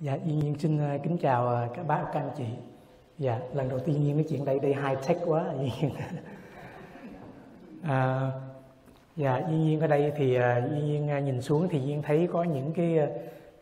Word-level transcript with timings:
Dạ, 0.00 0.18
Duyên 0.24 0.38
Nhiên 0.38 0.58
xin 0.58 0.78
ờ, 0.78 0.98
kính 1.02 1.18
chào 1.18 1.48
ờ, 1.48 1.68
các 1.74 1.86
bác 1.86 2.04
các 2.12 2.20
anh 2.20 2.30
chị. 2.36 2.44
Dạ, 3.18 3.40
lần 3.54 3.68
đầu 3.68 3.78
tiên 3.78 4.04
Nhiên 4.04 4.16
nói 4.16 4.24
chuyện 4.28 4.44
đây 4.44 4.58
đây 4.58 4.74
high 4.74 5.06
tech 5.08 5.16
quá 5.26 5.44
Duyên 5.58 5.70
Nhiên. 5.80 5.90
à, 7.82 8.30
dạ, 9.16 9.38
Duyên 9.48 9.60
Nhiên 9.60 9.80
ở 9.80 9.86
đây 9.86 10.12
thì 10.16 10.34
ờ, 10.34 10.58
uh, 10.58 10.70
Duyên 10.70 11.06
Nhiên 11.06 11.24
nhìn 11.24 11.42
xuống 11.42 11.68
thì 11.68 11.80
Duyên 11.80 12.02
thấy 12.02 12.28
có 12.32 12.42
những 12.42 12.72
cái 12.72 12.98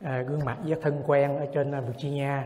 à, 0.00 0.22
gương 0.22 0.44
mặt 0.44 0.58
rất 0.64 0.78
thân 0.82 1.02
quen 1.06 1.36
ở 1.36 1.46
trên 1.54 1.74
Virginia 1.86 2.42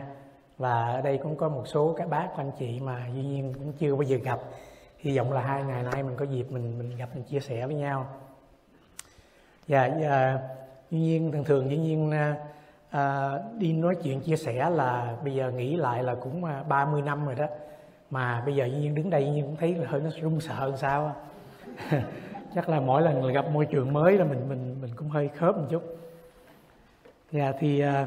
và 0.58 0.86
ở 0.86 1.00
đây 1.00 1.18
cũng 1.22 1.36
có 1.36 1.48
một 1.48 1.64
số 1.66 1.94
các 1.98 2.08
bác 2.08 2.26
các 2.26 2.36
anh 2.36 2.50
chị 2.58 2.80
mà 2.80 3.06
Duyên 3.14 3.28
Nhiên 3.28 3.54
cũng 3.54 3.72
chưa 3.72 3.94
bao 3.94 4.02
giờ 4.02 4.16
gặp. 4.16 4.40
Hy 4.98 5.18
vọng 5.18 5.32
là 5.32 5.40
hai 5.40 5.64
ngày 5.64 5.82
nay 5.82 6.02
mình 6.02 6.16
có 6.16 6.24
dịp 6.24 6.46
mình 6.50 6.78
mình 6.78 6.96
gặp 6.96 7.08
mình 7.14 7.24
chia 7.24 7.40
sẻ 7.40 7.66
với 7.66 7.74
nhau. 7.74 8.06
Dạ, 9.66 9.90
dạ 10.00 10.38
Duyên 10.90 11.02
Nhiên 11.02 11.32
thường 11.32 11.44
thường 11.44 11.70
Duyên 11.70 11.82
Nhiên 11.82 12.10
À, 12.10 12.36
à, 12.90 13.38
đi 13.58 13.72
nói 13.72 13.96
chuyện 14.02 14.20
chia 14.20 14.36
sẻ 14.36 14.70
là 14.70 15.16
bây 15.24 15.34
giờ 15.34 15.50
nghĩ 15.50 15.76
lại 15.76 16.02
là 16.02 16.14
cũng 16.14 16.44
à, 16.44 16.62
30 16.68 17.02
năm 17.02 17.26
rồi 17.26 17.34
đó. 17.34 17.46
Mà 18.10 18.42
bây 18.46 18.54
giờ 18.56 18.66
nhiên 18.66 18.94
đứng 18.94 19.10
đây 19.10 19.30
nhiên 19.30 19.44
cũng 19.44 19.56
thấy 19.56 19.74
là 19.74 19.86
hơi 19.88 20.00
nó 20.00 20.10
run 20.20 20.40
sợ 20.40 20.54
hơn 20.54 20.76
sao 20.76 21.14
chắc 22.54 22.68
là 22.68 22.80
mỗi 22.80 23.02
lần 23.02 23.32
gặp 23.32 23.50
môi 23.52 23.66
trường 23.66 23.92
mới 23.92 24.18
là 24.18 24.24
mình 24.24 24.48
mình 24.48 24.76
mình 24.82 24.90
cũng 24.96 25.08
hơi 25.08 25.28
khớp 25.28 25.56
một 25.56 25.66
chút. 25.70 25.82
Dạ 27.32 27.52
thì 27.58 27.80
à, 27.80 28.06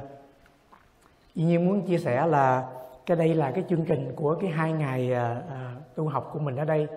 nhiên 1.35 1.65
muốn 1.65 1.81
chia 1.81 1.97
sẻ 1.97 2.27
là 2.27 2.69
cái 3.05 3.17
đây 3.17 3.35
là 3.35 3.51
cái 3.51 3.63
chương 3.69 3.85
trình 3.85 4.11
của 4.15 4.35
cái 4.35 4.49
hai 4.49 4.73
ngày 4.73 5.13
à, 5.13 5.41
à, 5.49 5.75
tu 5.95 6.07
học 6.07 6.29
của 6.33 6.39
mình 6.39 6.55
ở 6.55 6.65
đây. 6.65 6.87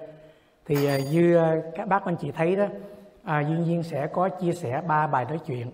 Thì 0.67 0.87
à, 0.87 0.99
như 1.13 1.37
à, 1.37 1.57
các 1.75 1.89
bác 1.89 2.05
anh 2.05 2.17
chị 2.17 2.31
thấy 2.33 2.57
đó 2.57 2.67
à, 3.25 3.41
duyên 3.41 3.67
duyên 3.67 3.83
sẽ 3.83 4.07
có 4.07 4.29
chia 4.29 4.53
sẻ 4.53 4.83
ba 4.87 5.07
bài 5.07 5.25
nói 5.25 5.39
chuyện 5.47 5.71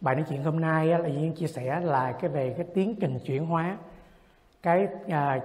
bài 0.00 0.14
nói 0.14 0.24
chuyện 0.28 0.42
hôm 0.42 0.60
nay 0.60 0.86
là 0.86 1.08
Duyên 1.08 1.32
chia 1.32 1.46
sẻ 1.46 1.80
là 1.80 2.12
cái 2.12 2.30
về 2.30 2.54
cái 2.56 2.66
tiến 2.74 2.94
trình 3.00 3.18
chuyển 3.18 3.46
hóa. 3.46 3.76
Cái 4.62 4.88
à, 5.08 5.40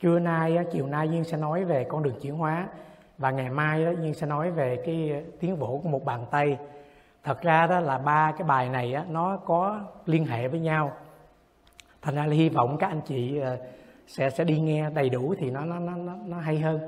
trưa 0.00 0.18
nay 0.18 0.58
chiều 0.72 0.86
nay 0.86 1.08
Duyên 1.08 1.24
sẽ 1.24 1.36
nói 1.36 1.64
về 1.64 1.84
con 1.84 2.02
đường 2.02 2.20
chuyển 2.20 2.34
hóa 2.34 2.68
và 3.18 3.30
ngày 3.30 3.50
mai 3.50 3.84
đó 3.84 3.90
Duyên 3.90 4.14
sẽ 4.14 4.26
nói 4.26 4.50
về 4.50 4.82
cái 4.86 5.24
tiến 5.40 5.58
bộ 5.58 5.80
của 5.82 5.88
một 5.88 6.04
bàn 6.04 6.26
tay. 6.30 6.58
Thật 7.24 7.42
ra 7.42 7.66
đó 7.66 7.80
là 7.80 7.98
ba 7.98 8.32
cái 8.32 8.48
bài 8.48 8.68
này 8.68 8.94
á, 8.94 9.04
nó 9.08 9.36
có 9.36 9.80
liên 10.06 10.26
hệ 10.26 10.48
với 10.48 10.60
nhau. 10.60 10.92
Thành 12.02 12.14
ra 12.14 12.26
là 12.26 12.34
hy 12.34 12.48
vọng 12.48 12.76
các 12.78 12.86
anh 12.86 13.00
chị 13.00 13.40
à, 13.40 13.56
sẽ 14.06 14.30
sẽ 14.30 14.44
đi 14.44 14.60
nghe 14.60 14.90
đầy 14.90 15.10
đủ 15.10 15.34
thì 15.38 15.50
nó 15.50 15.64
nó 15.64 15.78
nó 15.78 16.14
nó 16.26 16.38
hay 16.38 16.58
hơn. 16.58 16.80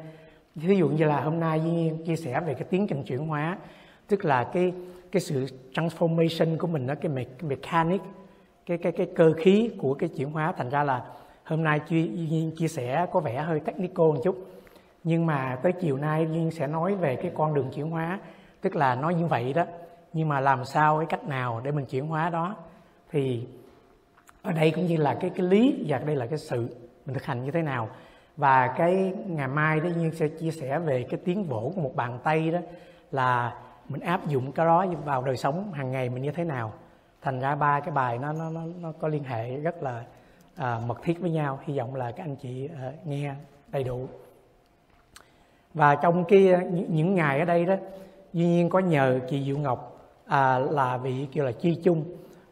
Ví 0.54 0.76
dụ 0.76 0.88
như 0.88 1.04
là 1.04 1.20
hôm 1.20 1.40
nay 1.40 1.60
Duyên 1.60 2.04
chia 2.06 2.16
sẻ 2.16 2.40
về 2.40 2.54
cái 2.54 2.64
tiến 2.64 2.86
trình 2.86 3.02
chuyển 3.02 3.26
hóa 3.26 3.58
tức 4.08 4.24
là 4.24 4.44
cái 4.44 4.72
cái 5.12 5.20
sự 5.20 5.46
transformation 5.74 6.58
của 6.58 6.66
mình 6.66 6.86
đó 6.86 6.94
cái 6.94 7.12
mechanic 7.42 8.00
cái 8.66 8.78
cái 8.78 8.92
cái 8.92 9.06
cơ 9.14 9.32
khí 9.36 9.70
của 9.78 9.94
cái 9.94 10.08
chuyển 10.08 10.30
hóa. 10.30 10.52
Thành 10.52 10.70
ra 10.70 10.82
là 10.82 11.04
hôm 11.44 11.64
nay 11.64 11.78
chia, 11.78 12.06
chia 12.56 12.68
sẻ 12.68 13.06
có 13.12 13.20
vẻ 13.20 13.42
hơi 13.42 13.60
technical 13.60 14.06
một 14.06 14.20
chút 14.24 14.46
nhưng 15.04 15.26
mà 15.26 15.58
tới 15.62 15.72
chiều 15.72 15.96
nay 15.96 16.26
duyên 16.32 16.50
sẽ 16.50 16.66
nói 16.66 16.94
về 16.94 17.16
cái 17.16 17.32
con 17.34 17.54
đường 17.54 17.70
chuyển 17.74 17.90
hóa 17.90 18.18
tức 18.60 18.76
là 18.76 18.94
nói 18.94 19.14
như 19.14 19.26
vậy 19.26 19.52
đó. 19.52 19.64
Nhưng 20.12 20.28
mà 20.28 20.40
làm 20.40 20.64
sao 20.64 20.98
cái 20.98 21.06
cách 21.06 21.24
nào 21.28 21.60
để 21.64 21.70
mình 21.70 21.84
chuyển 21.84 22.06
hóa 22.06 22.30
đó? 22.30 22.56
Thì 23.10 23.46
ở 24.42 24.52
đây 24.52 24.70
cũng 24.70 24.86
như 24.86 24.96
là 24.96 25.14
cái 25.14 25.30
cái 25.30 25.46
lý 25.46 25.84
và 25.88 25.98
đây 25.98 26.16
là 26.16 26.26
cái 26.26 26.38
sự 26.38 26.76
mình 27.06 27.14
thực 27.14 27.24
hành 27.24 27.44
như 27.44 27.50
thế 27.50 27.62
nào. 27.62 27.88
Và 28.36 28.74
cái 28.78 29.12
ngày 29.26 29.48
mai 29.48 29.80
đó 29.80 29.88
duyên 29.96 30.10
sẽ 30.14 30.28
chia 30.28 30.50
sẻ 30.50 30.78
về 30.78 31.02
cái 31.02 31.20
tiến 31.24 31.48
bộ 31.48 31.72
của 31.74 31.80
một 31.80 31.96
bàn 31.96 32.18
tay 32.24 32.50
đó 32.50 32.58
là 33.10 33.61
mình 33.88 34.00
áp 34.00 34.28
dụng 34.28 34.52
cái 34.52 34.66
đó 34.66 34.86
vào 35.04 35.22
đời 35.22 35.36
sống 35.36 35.72
hàng 35.72 35.90
ngày 35.90 36.08
mình 36.08 36.22
như 36.22 36.30
thế 36.30 36.44
nào. 36.44 36.72
Thành 37.22 37.40
ra 37.40 37.54
ba 37.54 37.80
cái 37.80 37.94
bài 37.94 38.18
nó 38.18 38.32
nó 38.32 38.50
nó, 38.50 38.60
nó 38.80 38.92
có 38.92 39.08
liên 39.08 39.24
hệ 39.24 39.56
rất 39.56 39.82
là 39.82 40.04
à, 40.56 40.80
mật 40.86 41.02
thiết 41.02 41.20
với 41.20 41.30
nhau. 41.30 41.58
Hy 41.64 41.78
vọng 41.78 41.94
là 41.94 42.12
các 42.12 42.24
anh 42.24 42.36
chị 42.36 42.68
à, 42.80 42.92
nghe 43.04 43.34
đầy 43.68 43.84
đủ. 43.84 44.08
Và 45.74 45.94
trong 45.94 46.24
cái 46.24 46.52
à, 46.52 46.62
những 46.88 47.14
ngày 47.14 47.38
ở 47.38 47.44
đây 47.44 47.64
đó 47.64 47.74
duy 48.32 48.46
nhiên 48.46 48.68
có 48.68 48.78
nhờ 48.78 49.20
chị 49.28 49.44
diệu 49.44 49.58
ngọc 49.58 50.08
à, 50.26 50.58
là 50.58 50.96
vị 50.96 51.28
kêu 51.32 51.44
là 51.44 51.52
chi 51.52 51.80
chung. 51.84 52.04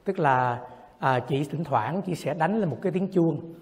Tức 0.05 0.19
là 0.19 0.61
à, 0.99 1.21
chị 1.21 1.45
thỉnh 1.45 1.65
thoảng 1.65 2.03
chị 2.03 2.15
sẽ 2.15 2.35
đánh 2.35 2.61
lên 2.61 2.69
một 2.69 2.79
cái 2.83 2.93
tiếng 2.93 3.09
chuông. 3.09 3.55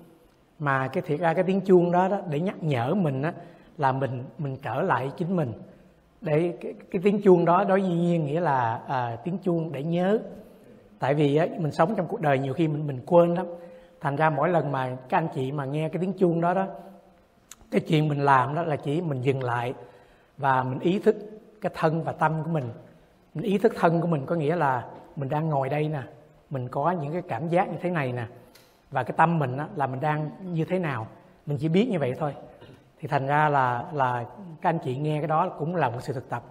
Mà 0.59 0.89
cái 0.89 1.03
thiệt 1.07 1.21
ra 1.21 1.35
cái 1.35 1.45
tiếng 1.45 1.61
chuông 1.61 1.93
đó, 1.93 2.09
đó 2.09 2.21
để 2.31 2.41
nhắc 2.41 2.57
nhở 2.61 2.95
mình 2.95 3.23
đó, 3.23 3.31
là 3.79 3.93
mình 3.93 4.25
mình 4.39 4.57
trở 4.63 4.83
lại 4.83 5.11
chính 5.17 5.37
mình 5.37 5.53
để 6.21 6.55
cái, 6.61 6.75
cái 6.91 7.03
tiếng 7.05 7.23
chuông 7.23 7.45
đó 7.45 7.65
đối 7.65 7.83
dĩ 7.83 7.95
nhiên 7.95 8.27
nghĩa 8.27 8.41
là 8.41 8.81
à, 8.89 9.17
tiếng 9.25 9.39
chuông 9.39 9.73
để 9.73 9.83
nhớ. 9.83 10.19
Tại 10.99 11.15
vì 11.15 11.37
á, 11.37 11.47
mình 11.59 11.73
sống 11.73 11.95
trong 11.97 12.07
cuộc 12.07 12.21
đời 12.21 12.39
nhiều 12.39 12.55
khi 12.55 12.69
mình 12.69 12.87
mình 12.87 13.01
quên 13.07 13.35
lắm. 13.35 13.47
Thành 14.01 14.17
ra 14.17 14.31
mỗi 14.31 14.49
lần 14.49 14.73
mà 14.73 14.97
các 15.09 15.19
anh 15.19 15.29
chị 15.35 15.53
mà 15.53 15.65
nghe 15.65 15.89
cái 15.89 16.01
tiếng 16.01 16.13
chuông 16.13 16.41
đó 16.41 16.55
đó 16.55 16.67
cái 17.71 17.81
chuyện 17.81 18.09
mình 18.09 18.25
làm 18.25 18.55
đó 18.55 18.63
là 18.63 18.77
chỉ 18.77 19.01
mình 19.01 19.21
dừng 19.21 19.43
lại 19.43 19.75
và 20.37 20.63
mình 20.63 20.79
ý 20.79 20.99
thức 20.99 21.17
cái 21.61 21.73
thân 21.75 22.03
và 22.05 22.13
tâm 22.13 22.43
của 22.45 22.51
mình. 22.51 22.65
Mình 23.35 23.45
ý 23.45 23.59
thức 23.59 23.73
thân 23.77 24.01
của 24.01 24.07
mình 24.07 24.27
có 24.27 24.35
nghĩa 24.35 24.57
là 24.57 24.85
mình 25.17 25.29
đang 25.29 25.49
ngồi 25.49 25.69
đây 25.69 25.89
nè 25.89 26.03
mình 26.51 26.69
có 26.69 26.91
những 26.91 27.13
cái 27.13 27.23
cảm 27.29 27.49
giác 27.49 27.69
như 27.69 27.77
thế 27.81 27.91
này 27.91 28.13
nè 28.13 28.27
và 28.91 29.03
cái 29.03 29.15
tâm 29.17 29.39
mình 29.39 29.57
á, 29.57 29.67
là 29.77 29.87
mình 29.87 30.01
đang 30.01 30.31
như 30.43 30.65
thế 30.65 30.79
nào. 30.79 31.07
Mình 31.47 31.59
chỉ 31.61 31.69
biết 31.69 31.89
như 31.91 31.99
vậy 31.99 32.15
thôi 32.19 32.35
thì 33.01 33.09
thành 33.09 33.27
ra 33.27 33.49
là 33.49 33.91
là 33.93 34.27
các 34.61 34.71
anh 34.71 34.79
chị 34.85 34.97
nghe 34.97 35.19
cái 35.19 35.29
đó 35.29 35.49
cũng 35.49 35.77
là 35.77 35.91
một 35.91 35.99
sự 36.01 36.13
thực 36.13 36.29
tập. 36.29 36.45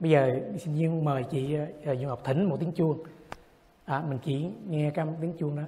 Bây 0.00 0.10
giờ 0.10 0.40
xin 0.58 0.74
duyên 0.74 1.04
mời 1.04 1.24
chị 1.24 1.56
uh, 1.92 2.00
Ngọc 2.00 2.20
Thỉnh 2.24 2.44
một 2.44 2.56
tiếng 2.60 2.72
chuông. 2.72 2.98
À, 3.84 4.02
mình 4.08 4.18
chỉ 4.22 4.50
nghe 4.68 4.90
cái 4.90 5.06
tiếng 5.20 5.32
chuông 5.38 5.56
đó. 5.56 5.62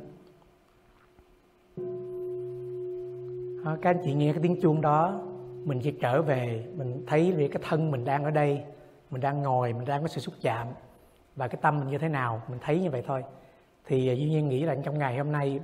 À, 3.65 3.77
các 3.83 3.91
anh 3.91 4.03
chị 4.05 4.15
nghe 4.15 4.33
cái 4.33 4.43
tiếng 4.43 4.61
chuông 4.61 4.81
đó 4.81 5.21
mình 5.65 5.81
chỉ 5.81 5.91
trở 5.91 6.23
về 6.23 6.65
mình 6.77 7.05
thấy 7.07 7.33
về 7.33 7.49
cái 7.49 7.63
thân 7.69 7.91
mình 7.91 8.05
đang 8.05 8.25
ở 8.25 8.31
đây. 8.31 8.63
Mình 9.11 9.21
đang 9.21 9.43
ngồi 9.43 9.73
mình 9.73 9.85
đang 9.85 10.03
có 10.03 10.09
sự 10.09 10.21
xúc 10.21 10.35
chạm. 10.41 10.67
Và 11.37 11.49
cái 11.49 11.59
tâm 11.63 11.81
mình 11.81 11.89
như 11.89 11.99
thế 11.99 12.09
nào 12.09 12.43
mình 12.49 12.59
thấy 12.63 12.81
như 12.81 12.91
vậy 12.91 13.03
thôi. 13.07 13.25
Thì 13.87 14.09
ờ, 14.09 14.15
duy 14.15 14.31
nhiên 14.31 14.49
nghĩ 14.49 14.65
là 14.65 14.77
trong 14.85 14.99
ngày 14.99 15.19
hôm 15.19 15.33
nay 15.33 15.61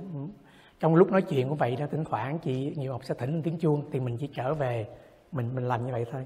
trong 0.79 0.95
lúc 0.95 1.11
nói 1.11 1.21
chuyện 1.21 1.49
cũng 1.49 1.57
vậy 1.57 1.75
đó 1.75 1.85
thỉnh 1.91 2.03
thoảng 2.03 2.39
chị 2.39 2.73
nhiều 2.77 2.91
học 2.91 3.03
sẽ 3.03 3.13
thỉnh 3.13 3.41
tiếng 3.43 3.57
chuông 3.57 3.83
thì 3.91 3.99
mình 3.99 4.17
chỉ 4.17 4.27
trở 4.27 4.53
về 4.53 4.87
mình 5.31 5.55
mình 5.55 5.67
làm 5.67 5.85
như 5.85 5.91
vậy 5.91 6.05
thôi 6.11 6.25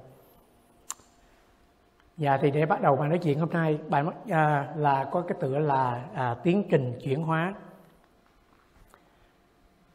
Dạ 2.17 2.37
thì 2.37 2.51
để 2.51 2.65
bắt 2.65 2.81
đầu 2.81 2.95
bài 2.95 3.09
nói 3.09 3.17
chuyện 3.17 3.39
hôm 3.39 3.49
nay 3.49 3.79
bài 3.89 4.03
à, 4.29 4.73
là 4.75 5.09
có 5.11 5.21
cái 5.21 5.37
tựa 5.41 5.59
là 5.59 6.05
à, 6.13 6.35
tiến 6.43 6.63
trình 6.69 6.99
chuyển 7.03 7.23
hóa. 7.23 7.53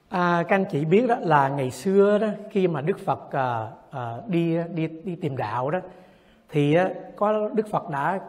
À, 0.09 0.44
các 0.49 0.56
anh 0.56 0.65
chị 0.71 0.84
biết 0.84 1.06
đó 1.09 1.17
là 1.21 1.49
ngày 1.49 1.71
xưa 1.71 2.19
đó 2.19 2.28
khi 2.50 2.69
mà 2.69 2.81
Đức 2.81 2.99
Phật 2.99 3.33
à, 3.33 3.69
à, 3.91 4.17
đi 4.27 4.59
đi 4.75 4.87
đi 4.87 5.17
tìm 5.17 5.37
đạo 5.37 5.71
đó 5.71 5.78
thì 6.49 6.75
á, 6.75 6.91
có 7.17 7.49
Đức 7.55 7.69
Phật 7.71 7.91
đã 7.91 8.21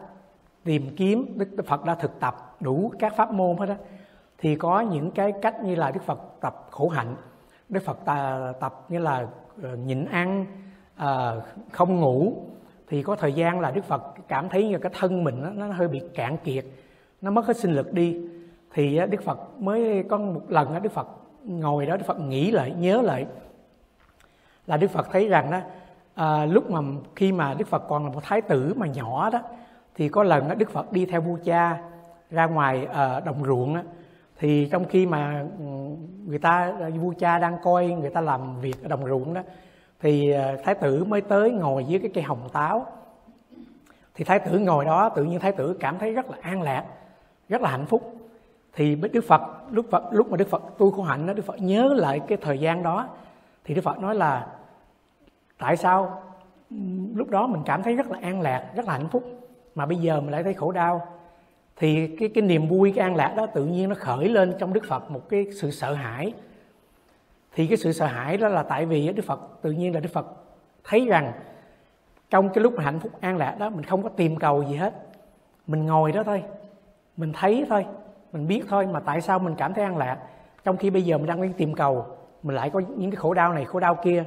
tìm 0.64 0.96
kiếm 0.96 1.38
Đức 1.38 1.64
Phật 1.66 1.84
đã 1.84 1.94
thực 1.94 2.20
tập 2.20 2.56
đủ 2.60 2.92
các 2.98 3.16
pháp 3.16 3.32
môn 3.32 3.56
hết 3.56 3.66
đó 3.66 3.74
thì 4.38 4.56
có 4.56 4.80
những 4.80 5.10
cái 5.10 5.32
cách 5.42 5.64
như 5.64 5.74
là 5.74 5.90
Đức 5.90 6.02
Phật 6.02 6.20
tập 6.40 6.66
khổ 6.70 6.88
hạnh 6.88 7.16
Đức 7.68 7.82
Phật 7.84 7.98
tập 8.60 8.84
như 8.88 8.98
là 8.98 9.26
ờ, 9.62 9.76
nhịn 9.76 10.04
ăn 10.04 10.46
ờ, 10.96 11.42
không 11.72 11.96
ngủ. 11.96 12.42
Thì 12.88 13.02
có 13.02 13.16
thời 13.16 13.32
gian 13.32 13.60
là 13.60 13.70
Đức 13.70 13.84
Phật 13.84 14.02
cảm 14.28 14.48
thấy 14.48 14.68
như 14.68 14.78
cái 14.78 14.92
thân 14.98 15.24
mình 15.24 15.42
nó, 15.42 15.50
nó 15.50 15.72
hơi 15.72 15.88
bị 15.88 16.02
cạn 16.14 16.36
kiệt 16.44 16.64
nó 17.20 17.30
mất 17.30 17.46
hết 17.46 17.56
sinh 17.56 17.72
lực 17.72 17.92
đi. 17.92 18.20
Thì 18.72 19.00
Đức 19.10 19.22
Phật 19.22 19.60
mới 19.60 20.04
có 20.08 20.18
một 20.18 20.42
lần 20.48 20.82
Đức 20.82 20.92
Phật 20.92 21.08
ngồi 21.44 21.86
đó 21.86 21.96
Đức 21.96 22.06
Phật 22.06 22.20
nghĩ 22.20 22.50
lại 22.50 22.74
nhớ 22.78 23.02
lại 23.02 23.26
là 24.66 24.76
Đức 24.76 24.90
Phật 24.90 25.08
thấy 25.12 25.28
rằng 25.28 25.50
đó 25.50 25.56
à, 25.56 25.64
ờ, 26.14 26.46
lúc 26.46 26.70
mà 26.70 26.80
khi 27.16 27.32
mà 27.32 27.54
Đức 27.54 27.68
Phật 27.68 27.88
còn 27.88 28.04
là 28.04 28.12
một 28.12 28.20
thái 28.22 28.40
tử 28.40 28.74
mà 28.76 28.86
nhỏ 28.86 29.30
đó 29.30 29.40
thì 29.94 30.08
có 30.08 30.22
lần 30.22 30.48
đó 30.48 30.54
Đức 30.54 30.70
Phật 30.70 30.92
đi 30.92 31.06
theo 31.06 31.20
vua 31.20 31.38
cha 31.44 31.78
ra 32.30 32.46
ngoài 32.46 32.86
à, 32.86 33.20
đồng 33.20 33.44
ruộng 33.44 33.74
đó, 33.74 33.80
thì 34.38 34.68
trong 34.72 34.84
khi 34.88 35.06
mà 35.06 35.44
ừ, 35.58 35.64
người 36.26 36.38
ta 36.38 36.72
ờ, 36.80 36.90
vua 36.90 37.12
cha 37.18 37.38
đang 37.38 37.56
coi 37.62 37.86
người 37.86 38.10
ta 38.10 38.20
làm 38.20 38.60
việc 38.60 38.82
ở 38.82 38.88
đồng 38.88 39.06
ruộng 39.06 39.34
đó, 39.34 39.42
thì 40.00 40.30
ờ, 40.30 40.56
thái 40.64 40.74
tử 40.74 41.04
mới 41.04 41.20
tới 41.20 41.50
ngồi 41.50 41.84
dưới 41.84 41.98
cái 41.98 42.10
cây 42.14 42.24
hồng 42.24 42.48
táo. 42.52 42.86
Thì 44.14 44.24
thái 44.24 44.38
tử 44.38 44.58
ngồi 44.58 44.84
đó, 44.84 45.08
tự 45.08 45.24
nhiên 45.24 45.40
thái 45.40 45.52
tử 45.52 45.76
cảm 45.80 45.98
thấy 45.98 46.14
rất 46.14 46.30
là 46.30 46.36
an 46.40 46.62
lạc, 46.62 46.84
rất 47.48 47.62
là 47.62 47.70
hạnh 47.70 47.86
phúc. 47.86 48.14
Thì 48.72 48.94
đức 48.94 49.24
phật 49.28 49.42
lúc 49.70 49.86
phật, 49.90 50.04
lúc 50.10 50.30
mà 50.30 50.36
đức 50.36 50.48
phật 50.48 50.62
tu 50.78 50.90
khổ 50.90 51.02
hạnh 51.02 51.26
đó, 51.26 51.32
đức 51.32 51.44
phật 51.44 51.60
nhớ 51.60 51.94
lại 51.96 52.20
cái 52.20 52.38
thời 52.40 52.58
gian 52.58 52.82
đó. 52.82 53.08
Thì 53.64 53.74
đức 53.74 53.82
phật 53.82 53.98
nói 53.98 54.14
là, 54.14 54.46
tại 55.58 55.76
sao? 55.76 56.22
Lúc 57.14 57.30
đó 57.30 57.46
mình 57.46 57.62
cảm 57.64 57.82
thấy 57.82 57.96
rất 57.96 58.10
là 58.10 58.18
an 58.22 58.40
lạc, 58.40 58.70
rất 58.74 58.86
là 58.86 58.92
hạnh 58.92 59.08
phúc. 59.08 59.24
Mà 59.74 59.86
bây 59.86 59.96
giờ 59.96 60.20
mình 60.20 60.30
lại 60.30 60.42
thấy 60.42 60.54
khổ 60.54 60.72
đau 60.72 61.17
thì 61.78 62.16
cái 62.16 62.28
cái 62.28 62.42
niềm 62.42 62.68
vui 62.68 62.92
cái 62.96 63.02
an 63.02 63.16
lạc 63.16 63.34
đó 63.36 63.46
tự 63.46 63.64
nhiên 63.64 63.88
nó 63.88 63.94
khởi 63.94 64.28
lên 64.28 64.54
trong 64.58 64.72
đức 64.72 64.84
phật 64.88 65.10
một 65.10 65.28
cái 65.28 65.46
sự 65.60 65.70
sợ 65.70 65.92
hãi. 65.92 66.32
Thì 67.54 67.66
cái 67.66 67.76
sự 67.76 67.92
sợ 67.92 68.06
hãi 68.06 68.36
đó 68.36 68.48
là 68.48 68.62
tại 68.62 68.86
vì 68.86 69.12
đức 69.12 69.24
phật 69.24 69.40
tự 69.62 69.70
nhiên 69.70 69.94
là 69.94 70.00
đức 70.00 70.12
phật 70.12 70.26
thấy 70.84 71.06
rằng 71.06 71.32
trong 72.30 72.48
cái 72.48 72.62
lúc 72.62 72.74
mà 72.74 72.82
hạnh 72.82 73.00
phúc 73.00 73.12
an 73.20 73.36
lạc 73.36 73.56
đó 73.58 73.70
mình 73.70 73.84
không 73.84 74.02
có 74.02 74.08
tìm 74.08 74.36
cầu 74.36 74.62
gì 74.62 74.76
hết. 74.76 74.94
Mình 75.66 75.86
ngồi 75.86 76.12
đó 76.12 76.22
thôi 76.22 76.42
mình 77.16 77.32
thấy 77.32 77.66
thôi 77.68 77.86
mình 78.32 78.46
biết 78.46 78.62
thôi 78.68 78.86
mà 78.86 79.00
tại 79.00 79.20
sao 79.20 79.38
mình 79.38 79.54
cảm 79.58 79.74
thấy 79.74 79.84
an 79.84 79.96
lạc. 79.96 80.18
Trong 80.64 80.76
khi 80.76 80.90
bây 80.90 81.02
giờ 81.02 81.18
mình 81.18 81.26
đang 81.26 81.42
đi 81.42 81.48
tìm 81.56 81.74
cầu 81.74 82.06
mình 82.42 82.56
lại 82.56 82.70
có 82.70 82.82
những 82.96 83.10
cái 83.10 83.16
khổ 83.16 83.34
đau 83.34 83.52
này 83.52 83.64
khổ 83.64 83.80
đau 83.80 83.94
kia. 83.94 84.24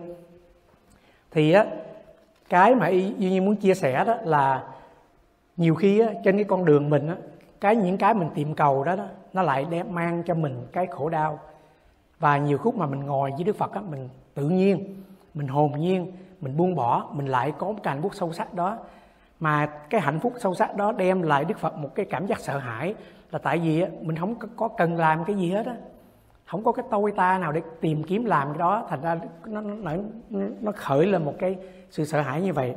Thì 1.32 1.52
á 1.52 1.66
cái 2.50 2.76
mà 2.76 2.86
y 2.86 3.14
nhiên 3.18 3.46
muốn 3.46 3.56
chia 3.56 3.74
sẻ 3.74 4.04
đó 4.06 4.16
là 4.24 4.64
nhiều 5.58 5.76
khi 5.76 6.00
á, 6.00 6.08
trên 6.24 6.36
cái 6.36 6.44
con 6.44 6.66
đường 6.66 6.90
mình 6.90 7.08
á, 7.08 7.16
cái 7.62 7.76
những 7.76 7.98
cái 7.98 8.14
mình 8.14 8.30
tìm 8.36 8.56
cầu 8.56 8.84
đó, 8.84 8.96
đó 8.96 9.06
nó 9.34 9.42
lại 9.42 9.66
đem 9.70 9.96
mang 9.96 10.24
cho 10.24 10.34
mình 10.34 10.68
cái 10.72 10.88
khổ 10.88 11.10
đau. 11.10 11.40
Và 12.20 12.38
nhiều 12.38 12.58
khúc 12.58 12.76
mà 12.76 12.86
mình 12.86 13.00
ngồi 13.00 13.32
với 13.32 13.44
đức 13.44 13.58
phật 13.58 13.74
á, 13.74 13.82
mình 13.82 14.10
tự 14.34 14.50
nhiên 14.50 15.04
mình 15.34 15.48
hồn 15.48 15.80
nhiên 15.80 16.12
mình 16.42 16.58
buông 16.58 16.76
bỏ 16.76 17.10
mình 17.12 17.28
lại 17.28 17.54
có 17.58 17.68
một 17.68 17.80
cái 17.84 17.94
hạnh 17.94 18.04
phúc 18.04 18.12
sâu 18.16 18.34
sắc 18.34 18.54
đó. 18.54 18.78
Mà 19.40 19.66
cái 19.66 20.02
hạnh 20.02 20.20
phúc 20.20 20.34
sâu 20.40 20.56
sắc 20.56 20.76
đó 20.76 20.92
đem 20.92 21.22
lại 21.22 21.46
đức 21.46 21.60
phật 21.60 21.78
một 21.78 21.96
cái 21.96 22.06
cảm 22.06 22.28
giác 22.28 22.40
sợ 22.40 22.58
hãi 22.58 22.96
là 23.32 23.40
tại 23.40 23.58
vì 23.58 23.86
mình 24.02 24.18
không 24.18 24.36
có 24.56 24.68
cần 24.68 24.98
làm 24.98 25.24
cái 25.26 25.36
gì 25.36 25.52
hết 25.52 25.66
á. 25.66 25.76
Không 26.46 26.64
có 26.64 26.72
cái 26.72 26.86
tôi 26.92 27.12
ta 27.12 27.38
nào 27.38 27.52
để 27.52 27.62
tìm 27.82 28.04
kiếm 28.04 28.26
làm 28.26 28.48
cái 28.48 28.58
đó 28.58 28.86
thành 28.90 29.02
ra 29.02 29.20
nó 29.46 29.62
nó 29.62 29.92
nó 30.62 30.72
khởi 30.76 31.06
lên 31.06 31.26
một 31.26 31.34
cái 31.40 31.58
sự 31.90 32.06
sợ 32.06 32.22
hãi 32.22 32.42
như 32.42 32.54
vậy. 32.54 32.76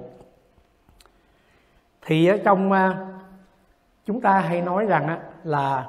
Thì 2.07 2.27
ở 2.27 2.37
trong 2.45 2.73
à, 2.73 3.07
chúng 4.07 4.21
ta 4.21 4.41
hay 4.41 4.61
nói 4.61 4.85
rằng 4.85 5.07
á, 5.07 5.19
là 5.45 5.87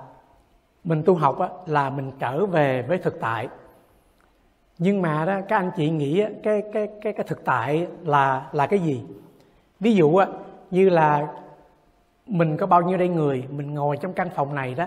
mình 0.83 1.03
tu 1.05 1.15
học 1.15 1.39
á, 1.39 1.49
là 1.65 1.89
mình 1.89 2.11
trở 2.19 2.45
về 2.45 2.81
với 2.81 2.97
thực 2.97 3.19
tại. 3.21 3.47
Nhưng 4.77 5.01
mà 5.01 5.25
đó, 5.25 5.39
các 5.47 5.57
anh 5.57 5.71
chị 5.77 5.89
nghĩ 5.89 6.25
cái 6.43 6.63
cái 6.73 6.87
cái 7.01 7.13
cái 7.13 7.25
thực 7.27 7.45
tại 7.45 7.87
là 8.03 8.49
là 8.51 8.67
cái 8.67 8.79
gì? 8.79 9.05
Ví 9.79 9.95
dụ 9.95 10.15
á, 10.15 10.27
như 10.71 10.89
là 10.89 11.27
mình 12.27 12.57
có 12.57 12.65
bao 12.65 12.81
nhiêu 12.81 12.97
đây 12.97 13.07
người, 13.07 13.43
mình 13.49 13.73
ngồi 13.73 13.97
trong 13.97 14.13
căn 14.13 14.29
phòng 14.35 14.55
này 14.55 14.73
đó, 14.73 14.85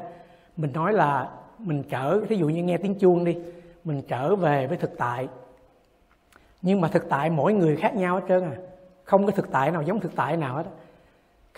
mình 0.57 0.73
nói 0.73 0.93
là 0.93 1.29
mình 1.59 1.83
trở 1.91 2.21
ví 2.21 2.37
dụ 2.37 2.49
như 2.49 2.63
nghe 2.63 2.77
tiếng 2.77 2.95
chuông 2.95 3.25
đi, 3.25 3.39
mình 3.85 4.03
trở 4.09 4.37
về 4.37 4.67
với 4.67 4.77
thực 4.77 4.99
tại. 4.99 5.29
Nhưng 6.63 6.81
mà 6.81 6.89
thực 6.89 7.09
tại 7.09 7.31
mỗi 7.31 7.53
người 7.53 7.77
khác 7.77 7.95
nhau 7.95 8.15
hết 8.15 8.23
trơn 8.29 8.43
à. 8.43 8.57
Không 9.05 9.27
có 9.27 9.33
thực 9.33 9.51
tại 9.53 9.71
nào 9.71 9.83
giống 9.83 10.01
thực 10.01 10.17
tại 10.17 10.37
nào 10.37 10.55
hết 10.55 10.65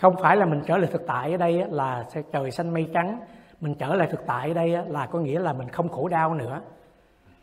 không 0.01 0.15
phải 0.21 0.37
là 0.37 0.45
mình 0.45 0.61
trở 0.65 0.77
lại 0.77 0.89
thực 0.91 1.07
tại 1.07 1.31
ở 1.31 1.37
đây 1.37 1.63
là 1.69 2.05
sẽ 2.09 2.21
trời 2.31 2.51
xanh 2.51 2.73
mây 2.73 2.89
trắng. 2.93 3.19
Mình 3.61 3.75
trở 3.75 3.95
lại 3.95 4.07
thực 4.11 4.25
tại 4.25 4.47
ở 4.47 4.53
đây 4.53 4.69
là 4.87 5.05
có 5.05 5.19
nghĩa 5.19 5.39
là 5.39 5.53
mình 5.53 5.69
không 5.69 5.89
khổ 5.89 6.07
đau 6.07 6.33
nữa. 6.33 6.61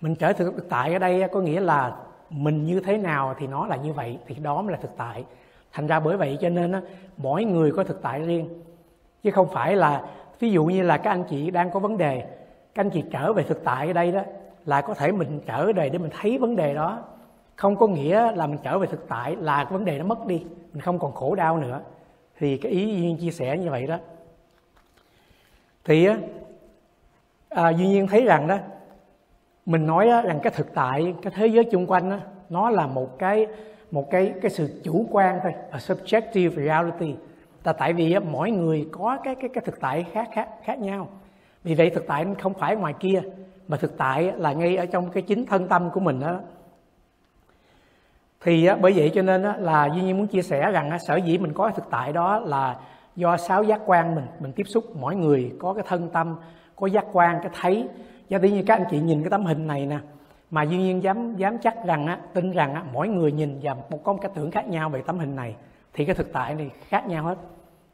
Mình 0.00 0.14
trở 0.14 0.32
thực 0.32 0.68
tại 0.68 0.92
ở 0.92 0.98
đây 0.98 1.28
có 1.32 1.40
nghĩa 1.40 1.60
là 1.60 1.96
mình 2.30 2.64
như 2.64 2.80
thế 2.80 2.96
nào 2.96 3.34
thì 3.38 3.46
nó 3.46 3.66
là 3.66 3.76
như 3.76 3.92
vậy, 3.92 4.18
thì 4.26 4.34
đó 4.34 4.62
mới 4.62 4.72
là 4.72 4.78
thực 4.82 4.96
tại. 4.96 5.24
Thành 5.72 5.86
ra 5.86 6.00
bởi 6.00 6.16
vậy 6.16 6.38
cho 6.40 6.48
nên 6.48 6.72
mỗi 7.16 7.44
người 7.44 7.72
có 7.72 7.84
thực 7.84 8.02
tại 8.02 8.22
riêng. 8.22 8.48
Chứ 9.22 9.30
không 9.30 9.48
phải 9.52 9.76
là, 9.76 10.02
ví 10.38 10.50
dụ 10.50 10.64
như 10.64 10.82
là 10.82 10.96
các 10.96 11.10
anh 11.10 11.24
chị 11.24 11.50
đang 11.50 11.70
có 11.70 11.80
vấn 11.80 11.96
đề, 11.96 12.26
các 12.74 12.84
anh 12.84 12.90
chị 12.90 13.04
trở 13.10 13.32
về 13.32 13.42
thực 13.42 13.64
tại 13.64 13.86
ở 13.86 13.92
đây 13.92 14.12
đó, 14.12 14.20
là 14.64 14.80
có 14.80 14.94
thể 14.94 15.12
mình 15.12 15.40
trở 15.46 15.72
về 15.72 15.88
để 15.88 15.98
mình 15.98 16.10
thấy 16.20 16.38
vấn 16.38 16.56
đề 16.56 16.74
đó. 16.74 16.98
Không 17.56 17.76
có 17.76 17.86
nghĩa 17.86 18.32
là 18.32 18.46
mình 18.46 18.58
trở 18.62 18.78
về 18.78 18.86
thực 18.86 19.08
tại 19.08 19.36
là 19.36 19.64
cái 19.64 19.72
vấn 19.72 19.84
đề 19.84 19.98
nó 19.98 20.04
mất 20.04 20.26
đi, 20.26 20.44
mình 20.72 20.80
không 20.80 20.98
còn 20.98 21.12
khổ 21.12 21.34
đau 21.34 21.56
nữa 21.56 21.80
thì 22.38 22.56
cái 22.56 22.72
ý 22.72 22.96
duyên 22.96 23.16
chia 23.16 23.30
sẻ 23.30 23.58
như 23.58 23.70
vậy 23.70 23.86
đó. 23.86 23.98
Thì 25.84 26.08
à, 27.48 27.70
duy 27.70 27.86
nhiên 27.86 28.06
thấy 28.06 28.24
rằng 28.24 28.46
đó 28.46 28.58
mình 29.66 29.86
nói 29.86 30.06
rằng 30.06 30.40
cái 30.42 30.52
thực 30.56 30.74
tại 30.74 31.14
cái 31.22 31.32
thế 31.36 31.46
giới 31.46 31.64
chung 31.64 31.86
quanh 31.86 32.10
đó, 32.10 32.18
nó 32.48 32.70
là 32.70 32.86
một 32.86 33.18
cái 33.18 33.46
một 33.90 34.10
cái 34.10 34.32
cái 34.42 34.50
sự 34.50 34.80
chủ 34.84 35.06
quan 35.10 35.38
thôi 35.42 35.52
a 35.70 35.78
subjective 35.78 36.64
reality. 36.66 37.14
Là 37.64 37.72
tại 37.72 37.92
vì 37.92 38.18
mỗi 38.18 38.50
người 38.50 38.88
có 38.92 39.18
cái 39.24 39.34
cái 39.34 39.50
cái 39.54 39.62
thực 39.66 39.80
tại 39.80 40.06
khác 40.12 40.28
khác 40.32 40.48
khác 40.64 40.78
nhau. 40.78 41.08
Vì 41.64 41.74
vậy 41.74 41.90
thực 41.90 42.06
tại 42.06 42.26
không 42.38 42.54
phải 42.54 42.76
ngoài 42.76 42.94
kia 43.00 43.22
mà 43.68 43.76
thực 43.76 43.96
tại 43.98 44.32
là 44.36 44.52
ngay 44.52 44.76
ở 44.76 44.86
trong 44.86 45.10
cái 45.10 45.22
chính 45.22 45.46
thân 45.46 45.68
tâm 45.68 45.90
của 45.90 46.00
mình 46.00 46.20
đó 46.20 46.40
thì 48.40 48.68
bởi 48.80 48.92
vậy 48.92 49.10
cho 49.14 49.22
nên 49.22 49.42
là 49.42 49.86
duy 49.86 50.02
nhiên 50.02 50.18
muốn 50.18 50.26
chia 50.26 50.42
sẻ 50.42 50.70
rằng 50.70 50.98
sở 50.98 51.16
dĩ 51.16 51.38
mình 51.38 51.52
có 51.52 51.70
thực 51.70 51.84
tại 51.90 52.12
đó 52.12 52.38
là 52.38 52.76
do 53.16 53.36
sáu 53.36 53.62
giác 53.62 53.80
quan 53.86 54.14
mình 54.14 54.26
mình 54.40 54.52
tiếp 54.52 54.64
xúc. 54.66 54.84
Mỗi 54.96 55.16
người 55.16 55.52
có 55.58 55.74
cái 55.74 55.84
thân 55.88 56.10
tâm, 56.10 56.36
có 56.76 56.86
giác 56.86 57.04
quan, 57.12 57.38
cái 57.42 57.50
thấy. 57.60 57.88
Do 58.28 58.38
tự 58.38 58.48
nhiên 58.48 58.64
các 58.66 58.74
anh 58.74 58.84
chị 58.90 59.00
nhìn 59.00 59.22
cái 59.22 59.30
tấm 59.30 59.44
hình 59.44 59.66
này 59.66 59.86
nè, 59.86 59.98
mà 60.50 60.62
duy 60.62 60.76
nhiên 60.78 61.02
dám 61.02 61.36
dám 61.36 61.58
chắc 61.58 61.84
rằng 61.86 62.06
á, 62.06 62.18
tin 62.34 62.52
rằng 62.52 62.74
á, 62.74 62.82
mỗi 62.92 63.08
người 63.08 63.32
nhìn 63.32 63.60
và 63.62 63.74
một, 63.74 64.04
có 64.04 64.12
một 64.12 64.18
cái 64.22 64.30
tưởng 64.34 64.50
khác 64.50 64.68
nhau 64.68 64.88
về 64.88 65.02
tấm 65.06 65.18
hình 65.18 65.36
này, 65.36 65.54
thì 65.92 66.04
cái 66.04 66.14
thực 66.14 66.32
tại 66.32 66.54
này 66.54 66.70
khác 66.88 67.06
nhau 67.06 67.24
hết. 67.24 67.38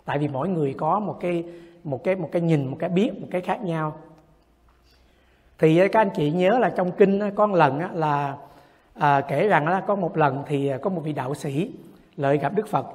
Tại 0.04 0.18
vì 0.18 0.28
mỗi 0.28 0.48
người 0.48 0.74
có 0.78 1.00
một 1.00 1.16
cái 1.20 1.44
một 1.84 2.04
cái 2.04 2.16
một 2.16 2.28
cái 2.32 2.42
nhìn, 2.42 2.66
một 2.66 2.76
cái 2.78 2.88
biết, 2.88 3.20
một 3.20 3.28
cái 3.30 3.40
khác 3.40 3.62
nhau. 3.62 3.96
Thì 5.58 5.88
các 5.88 6.00
anh 6.00 6.10
chị 6.14 6.30
nhớ 6.30 6.58
là 6.58 6.70
trong 6.70 6.92
kinh 6.92 7.20
có 7.34 7.46
một 7.46 7.56
lần 7.56 7.80
là 7.94 8.36
à, 8.94 9.20
kể 9.20 9.48
rằng 9.48 9.68
là 9.68 9.80
có 9.80 9.94
một 9.94 10.16
lần 10.16 10.42
thì 10.46 10.68
à, 10.68 10.78
có 10.82 10.90
một 10.90 11.00
vị 11.04 11.12
đạo 11.12 11.34
sĩ 11.34 11.72
lợi 12.16 12.38
gặp 12.38 12.54
đức 12.54 12.68
phật. 12.68 12.86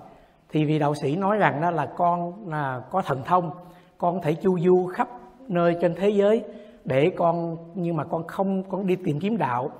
Thì 0.51 0.65
vị 0.65 0.79
đạo 0.79 0.95
sĩ 0.95 1.15
nói 1.15 1.37
rằng 1.37 1.61
đó 1.61 1.71
là 1.71 1.85
con 1.85 2.49
là 2.49 2.81
có 2.91 3.01
thần 3.01 3.21
thông 3.25 3.51
con 3.97 4.15
có 4.15 4.21
thể 4.23 4.33
chu 4.33 4.59
du 4.59 4.85
khắp 4.85 5.09
nơi 5.47 5.75
trên 5.81 5.95
thế 5.95 6.09
giới 6.09 6.43
để 6.85 7.11
con 7.17 7.57
nhưng 7.75 7.95
mà 7.95 8.03
con 8.03 8.27
không 8.27 8.63
con 8.63 8.87
đi 8.87 8.95
tìm 8.95 9.19
kiếm 9.19 9.37
đạo. 9.37 9.71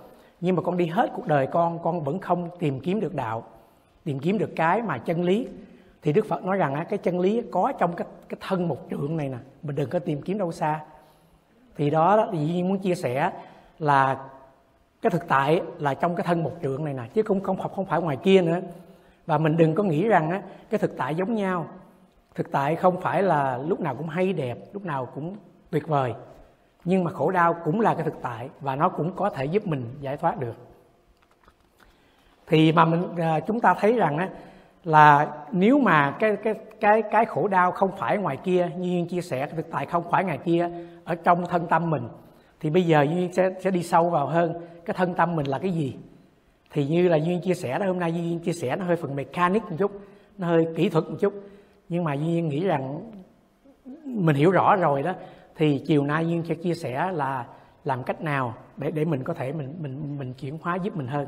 Nhưng 0.42 0.56
mà 0.56 0.62
con 0.62 0.78
đi 0.78 0.86
hết 0.86 1.12
cuộc 1.16 1.28
đời 1.28 1.48
con 1.48 1.80
con 1.84 2.04
vẫn 2.04 2.20
không 2.20 2.50
tìm 2.60 2.80
kiếm 2.80 3.00
được 3.00 3.16
đạo 3.16 3.44
tìm 4.04 4.20
kiếm 4.20 4.38
được 4.38 4.56
cái 4.56 4.82
mà 4.82 4.98
chân 4.98 5.24
lý. 5.24 5.48
Thì 6.02 6.14
đức 6.14 6.26
phật 6.26 6.44
nói 6.44 6.58
rằng 6.58 6.86
cái 6.90 6.98
chân 6.98 7.20
lý 7.20 7.42
có 7.52 7.72
trong 7.80 7.96
cái 7.96 8.08
cái 8.30 8.38
thân 8.48 8.68
một 8.68 8.78
trượng 8.90 9.18
này 9.18 9.30
nè 9.30 9.38
mình 9.64 9.76
đừng 9.76 9.90
có 9.90 10.00
tìm 10.00 10.22
kiếm 10.22 10.38
đâu 10.38 10.52
xa. 10.52 10.80
Thì 11.78 11.90
đó 11.90 12.16
là 12.16 12.28
dĩ 12.32 12.40
nhiên 12.40 12.68
muốn 12.68 12.80
chia 12.80 12.96
sẻ 12.96 13.32
là 13.80 14.30
cái 15.02 15.10
thực 15.10 15.28
tại 15.28 15.62
là 15.78 15.94
trong 15.94 16.16
cái 16.16 16.24
thân 16.24 16.44
một 16.44 16.52
trượng 16.64 16.86
này 16.86 16.94
nè 16.94 17.04
chứ 17.14 17.24
không 17.24 17.42
không 17.42 17.58
không 17.58 17.86
phải 17.86 18.02
ngoài 18.02 18.18
kia 18.18 18.42
nữa. 18.42 18.60
Và 19.26 19.38
mình 19.38 19.58
đừng 19.58 19.76
có 19.76 19.84
nghĩ 19.84 20.08
rằng 20.08 20.32
á, 20.32 20.42
cái 20.70 20.80
thực 20.80 20.98
tại 20.98 21.16
giống 21.16 21.36
nhau. 21.36 21.68
Thực 22.36 22.52
tại 22.52 22.76
không 22.76 23.02
phải 23.02 23.24
là 23.24 23.58
lúc 23.58 23.80
nào 23.80 23.96
cũng 23.96 24.08
hay 24.08 24.34
đẹp 24.34 24.58
lúc 24.74 24.86
nào 24.86 25.06
cũng 25.06 25.36
tuyệt 25.70 25.88
vời. 25.88 26.14
Nhưng 26.86 27.04
mà 27.04 27.12
khổ 27.12 27.32
đau 27.32 27.54
cũng 27.54 27.82
là 27.82 27.94
cái 27.94 28.04
thực 28.04 28.22
tại 28.22 28.50
và 28.62 28.76
nó 28.76 28.90
cũng 28.90 29.14
có 29.16 29.30
thể 29.30 29.46
giúp 29.46 29.68
mình 29.68 29.96
giải 30.02 30.18
thoát 30.18 30.40
được. 30.40 30.56
Thì 32.48 32.72
mà 32.72 32.86
mình 32.86 33.04
à, 33.18 33.40
chúng 33.40 33.60
ta 33.60 33.74
thấy 33.74 33.94
rằng 33.94 34.18
á, 34.18 34.30
là 34.84 35.28
nếu 35.52 35.80
mà 35.80 36.16
cái 36.20 36.36
cái 36.36 36.54
cái 36.80 37.02
cái 37.02 37.26
khổ 37.26 37.48
đau 37.48 37.72
không 37.72 37.92
phải 37.98 38.18
ngoài 38.18 38.38
kia 38.38 38.70
như 38.78 39.06
chia 39.10 39.22
sẻ 39.22 39.48
thực 39.48 39.72
tại 39.72 39.86
không 39.86 40.04
phải 40.12 40.24
ngoài 40.24 40.38
kia 40.38 40.70
ở 41.04 41.16
trong 41.16 41.46
thân 41.46 41.68
tâm 41.68 41.90
mình 41.90 42.08
thì 42.60 42.70
bây 42.70 42.84
giờ 42.84 43.02
duyên 43.02 43.34
sẽ 43.34 43.56
sẽ 43.62 43.72
đi 43.72 43.84
sâu 43.84 44.10
vào 44.10 44.28
hơn. 44.28 44.54
Cái 44.86 44.94
thân 44.94 45.14
tâm 45.14 45.36
mình 45.36 45.48
là 45.48 45.60
cái 45.60 45.72
gì? 45.72 45.96
Thì 46.72 46.88
như 46.88 47.08
là 47.08 47.18
duyên 47.18 47.42
chia 47.42 47.54
sẻ 47.54 47.80
đó, 47.80 47.86
hôm 47.86 48.00
nay 48.00 48.14
duyên 48.14 48.40
chia 48.40 48.54
sẻ 48.54 48.76
nó 48.76 48.86
hơi 48.86 48.96
phần 48.96 49.16
mechanic 49.16 49.64
một 49.64 49.76
chút, 49.80 49.92
nó 50.38 50.48
hơi 50.48 50.68
kỹ 50.76 50.90
thuật 50.90 51.06
một 51.10 51.16
chút. 51.20 51.34
Nhưng 51.90 52.04
mà 52.04 52.14
duyên 52.14 52.50
nghĩ 52.50 52.64
rằng 52.64 53.12
mình 54.04 54.36
hiểu 54.36 54.52
rõ 54.52 54.76
rồi 54.76 55.04
đó, 55.04 55.14
thì 55.56 55.84
chiều 55.88 56.04
nay 56.04 56.28
duyên 56.28 56.44
sẽ 56.48 56.56
chia 56.56 56.74
sẻ 56.74 57.12
là 57.12 57.46
làm 57.84 58.04
cách 58.04 58.22
nào 58.22 58.54
để 58.78 58.92
để 58.92 59.06
mình 59.06 59.24
có 59.24 59.34
thể 59.34 59.54
mình 59.54 59.76
mình 59.82 60.18
mình 60.20 60.34
chuyển 60.34 60.58
hóa 60.62 60.76
giúp 60.76 60.98
mình 60.98 61.08
hơn. 61.08 61.28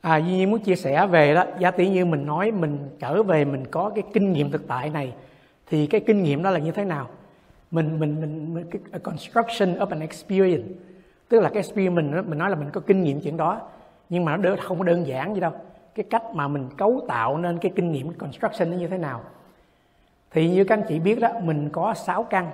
À 0.00 0.16
duy 0.16 0.32
nhiên 0.32 0.50
muốn 0.50 0.60
chia 0.60 0.76
sẻ 0.76 1.06
về 1.06 1.34
đó, 1.34 1.44
giá 1.58 1.70
tỷ 1.70 1.88
như 1.88 2.04
mình 2.04 2.26
nói, 2.26 2.50
mình 2.50 2.88
trở 2.98 3.22
về 3.22 3.44
mình 3.44 3.66
có 3.70 3.90
cái 3.94 4.04
kinh 4.12 4.32
nghiệm 4.32 4.50
thực 4.50 4.68
tại 4.68 4.90
này 4.90 5.12
thì 5.72 5.86
cái 5.86 6.00
kinh 6.00 6.22
nghiệm 6.22 6.42
đó 6.42 6.50
là 6.50 6.58
như 6.58 6.72
thế 6.72 6.84
nào? 6.84 7.08
Mình 7.70 8.00
mình 8.00 8.20
mình, 8.20 8.54
mình 8.54 8.66
cái 8.70 9.00
construction 9.00 9.78
of 9.78 9.86
an 9.86 10.00
experience. 10.00 10.68
Tức 11.28 11.40
là 11.40 11.48
cái 11.48 11.56
experience 11.56 11.94
mình 11.94 12.30
mình 12.30 12.38
nói 12.38 12.50
là 12.50 12.56
mình 12.56 12.70
có 12.70 12.80
kinh 12.80 13.02
nghiệm 13.02 13.20
chuyện 13.20 13.36
đó 13.36 13.60
nhưng 14.08 14.24
mà 14.24 14.36
nó 14.36 14.56
không 14.62 14.78
có 14.78 14.84
đơn 14.84 15.06
giản 15.06 15.34
gì 15.34 15.40
đâu. 15.40 15.52
Cái 15.94 16.04
cách 16.10 16.22
mà 16.34 16.48
mình 16.48 16.68
cấu 16.76 17.04
tạo 17.08 17.38
nên 17.38 17.58
cái 17.58 17.72
kinh 17.76 17.92
nghiệm 17.92 18.12
construction 18.12 18.70
nó 18.70 18.76
như 18.76 18.88
thế 18.88 18.98
nào? 18.98 19.20
Thì 20.30 20.50
như 20.50 20.64
các 20.64 20.78
anh 20.78 20.84
chị 20.88 20.98
biết 20.98 21.20
đó 21.20 21.28
mình 21.42 21.68
có 21.72 21.94
sáu 21.94 22.24
căn. 22.24 22.50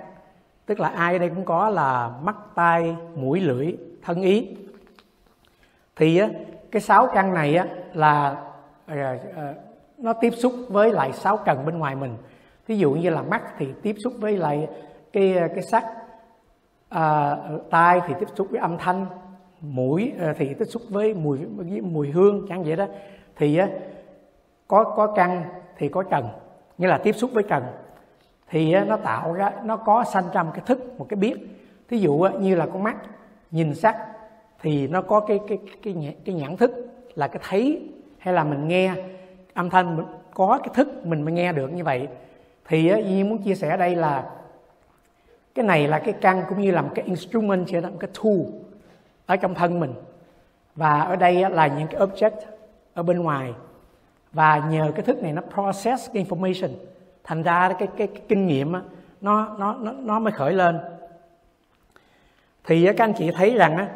Tức 0.65 0.79
là 0.79 0.89
ai 0.89 1.19
đây 1.19 1.29
cũng 1.29 1.45
có 1.45 1.69
là 1.69 2.11
mắt 2.23 2.35
tai 2.55 2.95
mũi 3.15 3.39
lưỡi 3.39 3.75
thân 4.01 4.21
ý. 4.21 4.47
Thì 5.95 6.21
cái 6.71 6.81
sáu 6.81 7.07
căn 7.13 7.33
này 7.33 7.59
là 7.93 8.43
à, 8.85 9.17
à, 9.35 9.53
nó 9.97 10.13
tiếp 10.13 10.33
xúc 10.37 10.53
với 10.69 10.91
lại 10.91 11.13
sáu 11.13 11.37
cần 11.37 11.65
bên 11.65 11.77
ngoài 11.77 11.95
mình 11.95 12.17
ví 12.69 12.77
dụ 12.77 12.91
như 12.91 13.09
là 13.09 13.21
mắt 13.21 13.41
thì 13.57 13.67
tiếp 13.81 13.95
xúc 14.03 14.13
với 14.19 14.37
lại 14.37 14.67
cái 15.13 15.35
cái 15.55 15.61
sắc 15.61 15.83
à, 16.89 17.35
tai 17.69 18.01
thì 18.07 18.13
tiếp 18.19 18.27
xúc 18.35 18.47
với 18.49 18.59
âm 18.59 18.77
thanh 18.77 19.05
mũi 19.61 20.13
à, 20.19 20.33
thì 20.37 20.53
tiếp 20.53 20.65
xúc 20.65 20.81
với 20.89 21.13
mùi 21.13 21.37
với 21.37 21.81
mùi 21.81 22.09
hương 22.11 22.45
chẳng 22.49 22.63
vậy 22.63 22.75
đó. 22.75 22.85
Thì 23.35 23.59
có 24.67 24.83
có 24.83 25.07
căn 25.07 25.43
thì 25.77 25.89
có 25.89 26.03
trần 26.03 26.27
như 26.77 26.87
là 26.87 26.97
tiếp 26.97 27.11
xúc 27.11 27.29
với 27.33 27.43
trần. 27.43 27.63
Thì 28.49 28.75
nó 28.75 28.97
tạo 28.97 29.33
ra 29.33 29.51
nó 29.63 29.77
có 29.77 30.03
sanh 30.03 30.25
ra 30.33 30.43
một 30.43 30.51
cái 30.53 30.63
thức 30.65 30.99
một 30.99 31.05
cái 31.09 31.17
biết. 31.17 31.35
Thí 31.89 31.97
dụ 31.97 32.27
như 32.39 32.55
là 32.55 32.65
con 32.65 32.83
mắt 32.83 32.95
nhìn 33.51 33.75
sắc 33.75 34.07
thì 34.61 34.87
nó 34.87 35.01
có 35.01 35.19
cái 35.19 35.39
cái 35.47 35.57
cái 35.83 35.93
cái, 36.01 36.15
cái 36.25 36.35
nhãn 36.35 36.57
thức 36.57 36.71
là 37.15 37.27
cái 37.27 37.41
thấy 37.49 37.89
hay 38.17 38.33
là 38.33 38.43
mình 38.43 38.67
nghe 38.67 38.93
âm 39.53 39.69
thanh 39.69 39.97
mình 39.97 40.05
có 40.33 40.59
cái 40.63 40.69
thức 40.73 41.05
mình 41.05 41.21
mới 41.21 41.33
nghe 41.33 41.53
được 41.53 41.73
như 41.73 41.83
vậy 41.83 42.07
thì 42.69 42.89
á, 42.89 42.97
Duy 42.97 43.23
muốn 43.23 43.37
chia 43.37 43.55
sẻ 43.55 43.77
đây 43.77 43.95
là 43.95 44.29
cái 45.55 45.65
này 45.65 45.87
là 45.87 45.99
cái 45.99 46.13
căn 46.21 46.43
cũng 46.49 46.61
như 46.61 46.71
là 46.71 46.81
một 46.81 46.91
cái 46.95 47.05
instrument 47.05 47.69
sẽ 47.69 47.81
là 47.81 47.89
một 47.89 47.97
cái 47.99 48.09
tool 48.23 48.39
ở 49.25 49.35
trong 49.35 49.55
thân 49.55 49.79
mình. 49.79 49.93
Và 50.75 51.01
ở 51.01 51.15
đây 51.15 51.49
là 51.49 51.67
những 51.67 51.87
cái 51.87 52.01
object 52.01 52.31
ở 52.93 53.03
bên 53.03 53.23
ngoài. 53.23 53.53
Và 54.31 54.57
nhờ 54.69 54.91
cái 54.95 55.05
thức 55.05 55.23
này 55.23 55.33
nó 55.33 55.41
process 55.53 56.09
cái 56.13 56.25
information 56.25 56.69
thành 57.23 57.43
ra 57.43 57.73
cái 57.79 57.87
cái, 57.97 58.07
cái 58.07 58.21
kinh 58.27 58.47
nghiệm 58.47 58.71
nó 59.21 59.55
nó 59.57 59.75
nó 59.79 59.91
nó 59.91 60.19
mới 60.19 60.31
khởi 60.31 60.53
lên. 60.53 60.79
Thì 62.63 62.85
các 62.85 63.03
anh 63.03 63.13
chị 63.13 63.31
thấy 63.31 63.55
rằng 63.57 63.87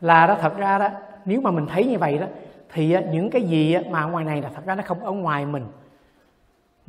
là 0.00 0.26
đó 0.26 0.36
thật 0.40 0.56
ra 0.56 0.78
đó 0.78 0.88
nếu 1.24 1.40
mà 1.40 1.50
mình 1.50 1.66
thấy 1.66 1.84
như 1.84 1.98
vậy 1.98 2.18
đó 2.18 2.26
thì 2.72 2.96
những 3.12 3.30
cái 3.30 3.42
gì 3.42 3.76
mà 3.90 4.04
ngoài 4.04 4.24
này 4.24 4.42
là 4.42 4.50
thật 4.54 4.62
ra 4.66 4.74
nó 4.74 4.82
không 4.86 5.04
ở 5.04 5.12
ngoài 5.12 5.46
mình 5.46 5.64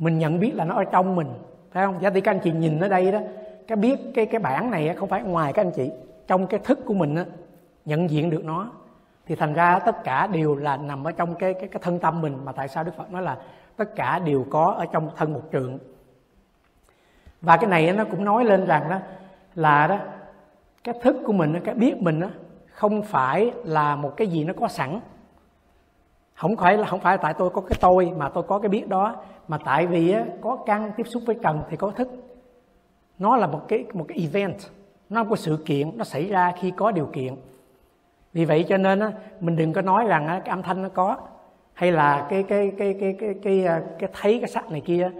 mình 0.04 0.18
nhận 0.18 0.40
biết 0.40 0.54
là 0.54 0.64
nó 0.64 0.74
ở 0.74 0.84
trong 0.84 1.16
mình 1.16 1.28
phải 1.70 1.86
không? 1.86 2.02
Giá 2.02 2.10
thì 2.10 2.20
các 2.20 2.30
anh 2.30 2.40
chị 2.44 2.52
nhìn 2.52 2.80
ở 2.80 2.88
đây 2.88 3.12
đó 3.12 3.18
cái 3.66 3.76
biết 3.76 3.98
cái 4.14 4.26
cái 4.26 4.40
bản 4.40 4.70
này 4.70 4.94
không 4.94 5.08
phải 5.08 5.22
ngoài 5.22 5.52
các 5.52 5.64
anh 5.64 5.70
chị 5.70 5.90
trong 6.26 6.46
cái 6.46 6.60
thức 6.64 6.78
của 6.84 6.94
mình 6.94 7.14
đó, 7.14 7.22
nhận 7.84 8.10
diện 8.10 8.30
được 8.30 8.44
nó. 8.44 8.70
Thì 9.26 9.34
thành 9.34 9.54
ra 9.54 9.78
tất 9.78 10.04
cả 10.04 10.26
đều 10.26 10.54
là 10.56 10.76
nằm 10.76 11.04
ở 11.04 11.12
trong 11.12 11.34
cái 11.34 11.54
cái 11.54 11.68
cái 11.68 11.80
thân 11.82 11.98
tâm 11.98 12.20
mình 12.20 12.38
mà 12.44 12.52
tại 12.52 12.68
sao 12.68 12.84
Đức 12.84 12.96
Phật 12.96 13.12
nói 13.12 13.22
là 13.22 13.36
tất 13.76 13.96
cả 13.96 14.18
đều 14.18 14.46
có 14.50 14.74
ở 14.78 14.86
trong 14.86 15.10
thân 15.16 15.32
một 15.32 15.42
trường. 15.50 15.78
Và 17.40 17.56
cái 17.56 17.70
này 17.70 17.92
nó 17.92 18.04
cũng 18.04 18.24
nói 18.24 18.44
lên 18.44 18.66
rằng 18.66 18.90
đó 18.90 18.98
là 19.54 19.86
đó 19.86 19.98
cái 20.84 20.94
thức 21.02 21.16
của 21.26 21.32
mình 21.32 21.60
cái 21.64 21.74
biết 21.74 22.02
mình 22.02 22.20
đó, 22.20 22.28
không 22.70 23.02
phải 23.02 23.52
là 23.64 23.96
một 23.96 24.16
cái 24.16 24.26
gì 24.26 24.44
nó 24.44 24.52
có 24.60 24.68
sẵn 24.68 25.00
không 26.44 26.56
phải 26.56 26.78
là 26.78 26.86
không 26.86 27.00
phải 27.00 27.16
là 27.16 27.22
tại 27.22 27.34
tôi 27.34 27.50
có 27.50 27.60
cái 27.60 27.78
tôi 27.80 28.12
mà 28.16 28.28
tôi 28.28 28.42
có 28.42 28.58
cái 28.58 28.68
biết 28.68 28.88
đó. 28.88 29.16
Mà 29.48 29.58
tại 29.64 29.86
vì 29.86 30.12
á, 30.12 30.24
có 30.40 30.56
căn 30.66 30.92
tiếp 30.96 31.02
xúc 31.06 31.22
với 31.26 31.36
trần 31.42 31.60
thì 31.70 31.76
có 31.76 31.90
thức. 31.90 32.08
Nó 33.18 33.36
là 33.36 33.46
một 33.46 33.68
cái 33.68 33.84
một 33.92 34.04
cái 34.08 34.18
event. 34.18 34.56
Nó 35.10 35.24
có 35.24 35.36
sự 35.36 35.58
kiện 35.66 35.90
nó 35.98 36.04
xảy 36.04 36.28
ra 36.28 36.52
khi 36.60 36.70
có 36.70 36.90
điều 36.90 37.06
kiện. 37.06 37.36
Vì 38.32 38.44
vậy 38.44 38.64
cho 38.68 38.76
nên 38.76 39.00
á, 39.00 39.12
mình 39.40 39.56
đừng 39.56 39.72
có 39.72 39.82
nói 39.82 40.04
rằng 40.06 40.26
á, 40.26 40.40
cái 40.44 40.50
âm 40.50 40.62
thanh 40.62 40.82
nó 40.82 40.88
có 40.88 41.16
hay 41.72 41.92
là 41.92 42.26
cái 42.30 42.42
cái 42.42 42.72
cái 42.78 42.96
cái 43.00 43.16
cái 43.20 43.34
cái 43.42 43.64
cái, 43.66 43.82
cái 43.98 44.10
thấy 44.20 44.38
cái 44.40 44.48
sắc 44.48 44.70
này 44.70 44.80
kia. 44.80 45.10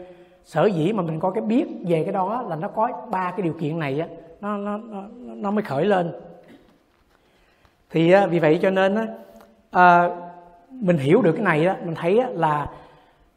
Sở 0.45 0.67
dĩ 0.67 0.93
mà 0.93 1.03
mình 1.03 1.21
có 1.21 1.31
cái 1.31 1.43
biết 1.43 1.67
về 1.87 2.05
cái 2.05 2.13
đó 2.13 2.45
là 2.49 2.57
nó 2.57 2.69
có 2.69 3.07
ba 3.11 3.31
cái 3.31 3.43
điều 3.43 3.53
kiện 3.53 3.79
này 3.79 4.01
á 4.01 4.07
nó 4.41 4.57
nó 4.57 4.77
nó, 4.77 5.03
nó 5.17 5.51
mới 5.51 5.63
khởi 5.63 5.85
lên. 5.85 6.13
Thì 7.91 8.13
á, 8.13 8.27
vì 8.27 8.39
vậy 8.39 8.59
cho 8.63 8.71
nên 8.71 8.95
á, 8.95 9.07
à, 9.71 10.11
mình 10.85 10.99
hiểu 10.99 11.23
được 11.23 11.33
cái 11.33 11.43
này 11.43 11.67
á 11.67 11.77
mình 11.85 11.95
thấy 11.95 12.19
á, 12.19 12.29
là 12.33 12.71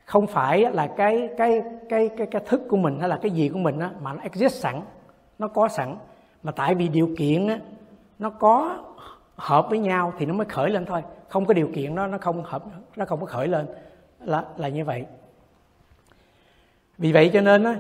không 0.06 0.28
phải 0.28 0.72
là 0.72 0.88
cái 0.88 1.30
cái 1.38 1.62
cái 1.90 2.10
cái 2.18 2.28
cái 2.32 2.42
thức 2.46 2.62
của 2.70 2.78
mình 2.78 3.00
hay 3.00 3.10
là 3.10 3.20
cái 3.22 3.32
gì 3.32 3.50
của 3.50 3.60
mình 3.60 3.80
á 3.80 3.92
mà 4.02 4.14
nó 4.14 4.22
exist 4.22 4.56
sẵn 4.56 4.82
nó 5.40 5.48
có 5.48 5.68
sẵn. 5.68 5.96
Mà 6.44 6.52
tại 6.52 6.76
vì 6.76 6.88
điều 6.88 7.10
kiện 7.18 7.48
á 7.48 7.60
nó 8.20 8.30
có 8.30 8.84
hợp 9.36 9.68
với 9.70 9.80
nhau 9.80 10.14
thì 10.18 10.26
nó 10.26 10.34
mới 10.34 10.46
khởi 10.46 10.70
lên 10.70 10.86
thôi. 10.86 11.02
Không 11.30 11.46
có 11.46 11.54
điều 11.54 11.70
kiện 11.76 11.96
đó 11.96 12.08
nó 12.08 12.18
không 12.18 12.44
hợp 12.44 12.64
nó 12.96 13.06
không 13.06 13.20
có 13.20 13.26
khởi 13.26 13.48
lên 13.48 13.66
là 14.20 14.44
là 14.58 14.68
như 14.68 14.86
vậy. 14.86 15.06
Vì 16.98 17.12
vậy 17.14 17.30
cho 17.34 17.42
nên 17.42 17.64
á 17.64 17.76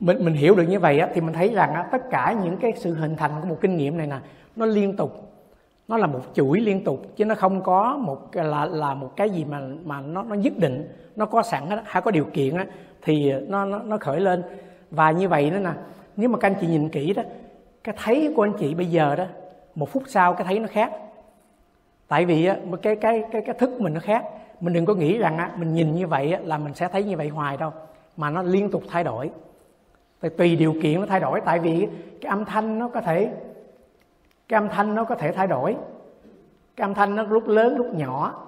mình 0.00 0.24
mình 0.24 0.34
hiểu 0.34 0.54
được 0.54 0.68
như 0.68 0.80
vậy 0.80 0.98
á 0.98 1.08
thì 1.14 1.20
mình 1.20 1.34
thấy 1.34 1.48
rằng 1.48 1.74
á 1.74 1.88
tất 1.92 2.10
cả 2.10 2.36
những 2.42 2.56
cái 2.56 2.72
sự 2.76 2.94
hình 2.94 3.16
thành 3.16 3.30
của 3.40 3.48
một 3.48 3.58
kinh 3.60 3.76
nghiệm 3.76 3.98
này 3.98 4.06
nè 4.06 4.18
nó 4.56 4.66
liên 4.66 4.96
tục 4.96 5.33
nó 5.88 5.96
là 5.96 6.06
một 6.06 6.20
chuỗi 6.34 6.60
liên 6.60 6.84
tục 6.84 7.02
chứ 7.16 7.24
nó 7.24 7.34
không 7.34 7.62
có 7.62 7.96
một 7.96 8.30
là 8.32 8.64
là 8.64 8.94
một 8.94 9.16
cái 9.16 9.30
gì 9.30 9.44
mà 9.44 9.60
mà 9.84 10.00
nó 10.00 10.22
nó 10.22 10.34
nhất 10.34 10.52
định 10.56 10.88
nó 11.16 11.26
có 11.26 11.42
sẵn 11.42 11.68
đó, 11.68 11.76
hay 11.84 12.02
có 12.02 12.10
điều 12.10 12.24
kiện 12.24 12.56
đó, 12.56 12.64
thì 13.02 13.32
nó, 13.32 13.64
nó 13.64 13.78
nó 13.78 13.98
khởi 13.98 14.20
lên. 14.20 14.42
Và 14.90 15.10
như 15.10 15.28
vậy 15.28 15.50
nữa 15.50 15.58
nè 15.58 15.72
nếu 16.16 16.28
mà 16.28 16.38
các 16.38 16.48
anh 16.48 16.54
chị 16.60 16.66
nhìn 16.66 16.88
kỹ 16.88 17.12
đó 17.12 17.22
cái 17.84 17.94
thấy 18.04 18.32
của 18.36 18.44
anh 18.44 18.52
chị 18.58 18.74
bây 18.74 18.86
giờ 18.86 19.16
đó 19.16 19.24
một 19.74 19.88
phút 19.88 20.02
sau 20.06 20.34
cái 20.34 20.44
thấy 20.44 20.58
nó 20.58 20.66
khác. 20.66 20.92
Tại 22.08 22.24
vì 22.24 22.48
cái 22.82 22.96
cái 22.96 23.24
cái 23.32 23.42
cái 23.42 23.54
thức 23.58 23.80
mình 23.80 23.94
nó 23.94 24.00
khác. 24.00 24.24
Mình 24.60 24.74
đừng 24.74 24.86
có 24.86 24.94
nghĩ 24.94 25.18
rằng 25.18 25.38
á 25.38 25.50
mình 25.56 25.74
nhìn 25.74 25.94
như 25.94 26.06
vậy 26.06 26.36
là 26.44 26.58
mình 26.58 26.74
sẽ 26.74 26.88
thấy 26.88 27.04
như 27.04 27.16
vậy 27.16 27.28
hoài 27.28 27.56
đâu 27.56 27.72
mà 28.16 28.30
nó 28.30 28.42
liên 28.42 28.70
tục 28.70 28.82
thay 28.88 29.04
đổi. 29.04 29.30
Tùy 30.36 30.56
điều 30.56 30.74
kiện 30.82 31.00
nó 31.00 31.06
thay 31.06 31.20
đổi 31.20 31.40
tại 31.44 31.58
vì 31.58 31.88
cái 32.20 32.30
âm 32.30 32.44
thanh 32.44 32.78
nó 32.78 32.88
có 32.88 33.00
thể 33.00 33.32
cái 34.48 34.60
âm 34.60 34.68
thanh 34.68 34.94
nó 34.94 35.04
có 35.04 35.14
thể 35.14 35.32
thay 35.32 35.46
đổi. 35.46 35.76
Cái 36.76 36.84
âm 36.88 36.94
thanh 36.94 37.16
nó 37.16 37.22
lúc 37.22 37.48
lớn, 37.48 37.76
lúc 37.76 37.94
nhỏ, 37.94 38.46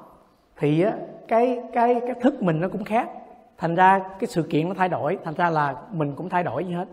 thì 0.56 0.84
cái 1.28 1.62
cái 1.72 2.00
cái 2.00 2.14
thức 2.20 2.42
mình 2.42 2.60
nó 2.60 2.68
cũng 2.68 2.84
khác. 2.84 3.10
Thành 3.58 3.74
ra 3.74 3.98
cái 3.98 4.28
sự 4.28 4.42
kiện 4.42 4.68
nó 4.68 4.74
thay 4.74 4.88
đổi, 4.88 5.18
thành 5.24 5.34
ra 5.34 5.50
là 5.50 5.82
mình 5.92 6.12
cũng 6.16 6.28
thay 6.28 6.42
đổi 6.42 6.64
như 6.64 6.76
hết. 6.76 6.88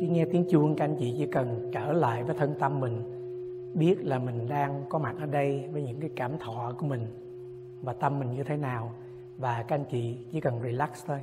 Khi 0.00 0.08
nghe 0.08 0.24
tiếng 0.24 0.44
chuông, 0.50 0.76
các 0.76 0.84
anh 0.84 0.96
chị 0.98 1.14
chỉ 1.18 1.26
cần 1.26 1.70
trở 1.74 1.92
lại 1.92 2.24
với 2.24 2.36
thân 2.38 2.54
tâm 2.60 2.80
mình, 2.80 3.12
biết 3.78 3.96
là 4.00 4.18
mình 4.18 4.48
đang 4.48 4.84
có 4.88 4.98
mặt 4.98 5.14
ở 5.20 5.26
đây 5.26 5.68
với 5.72 5.82
những 5.82 6.00
cái 6.00 6.10
cảm 6.16 6.38
thọ 6.38 6.72
của 6.78 6.86
mình 6.86 7.06
và 7.82 7.92
tâm 7.92 8.18
mình 8.18 8.32
như 8.32 8.42
thế 8.42 8.56
nào, 8.56 8.92
và 9.36 9.64
các 9.68 9.74
anh 9.74 9.84
chị 9.84 10.18
chỉ 10.32 10.40
cần 10.40 10.60
relax 10.62 11.06
thôi. 11.06 11.20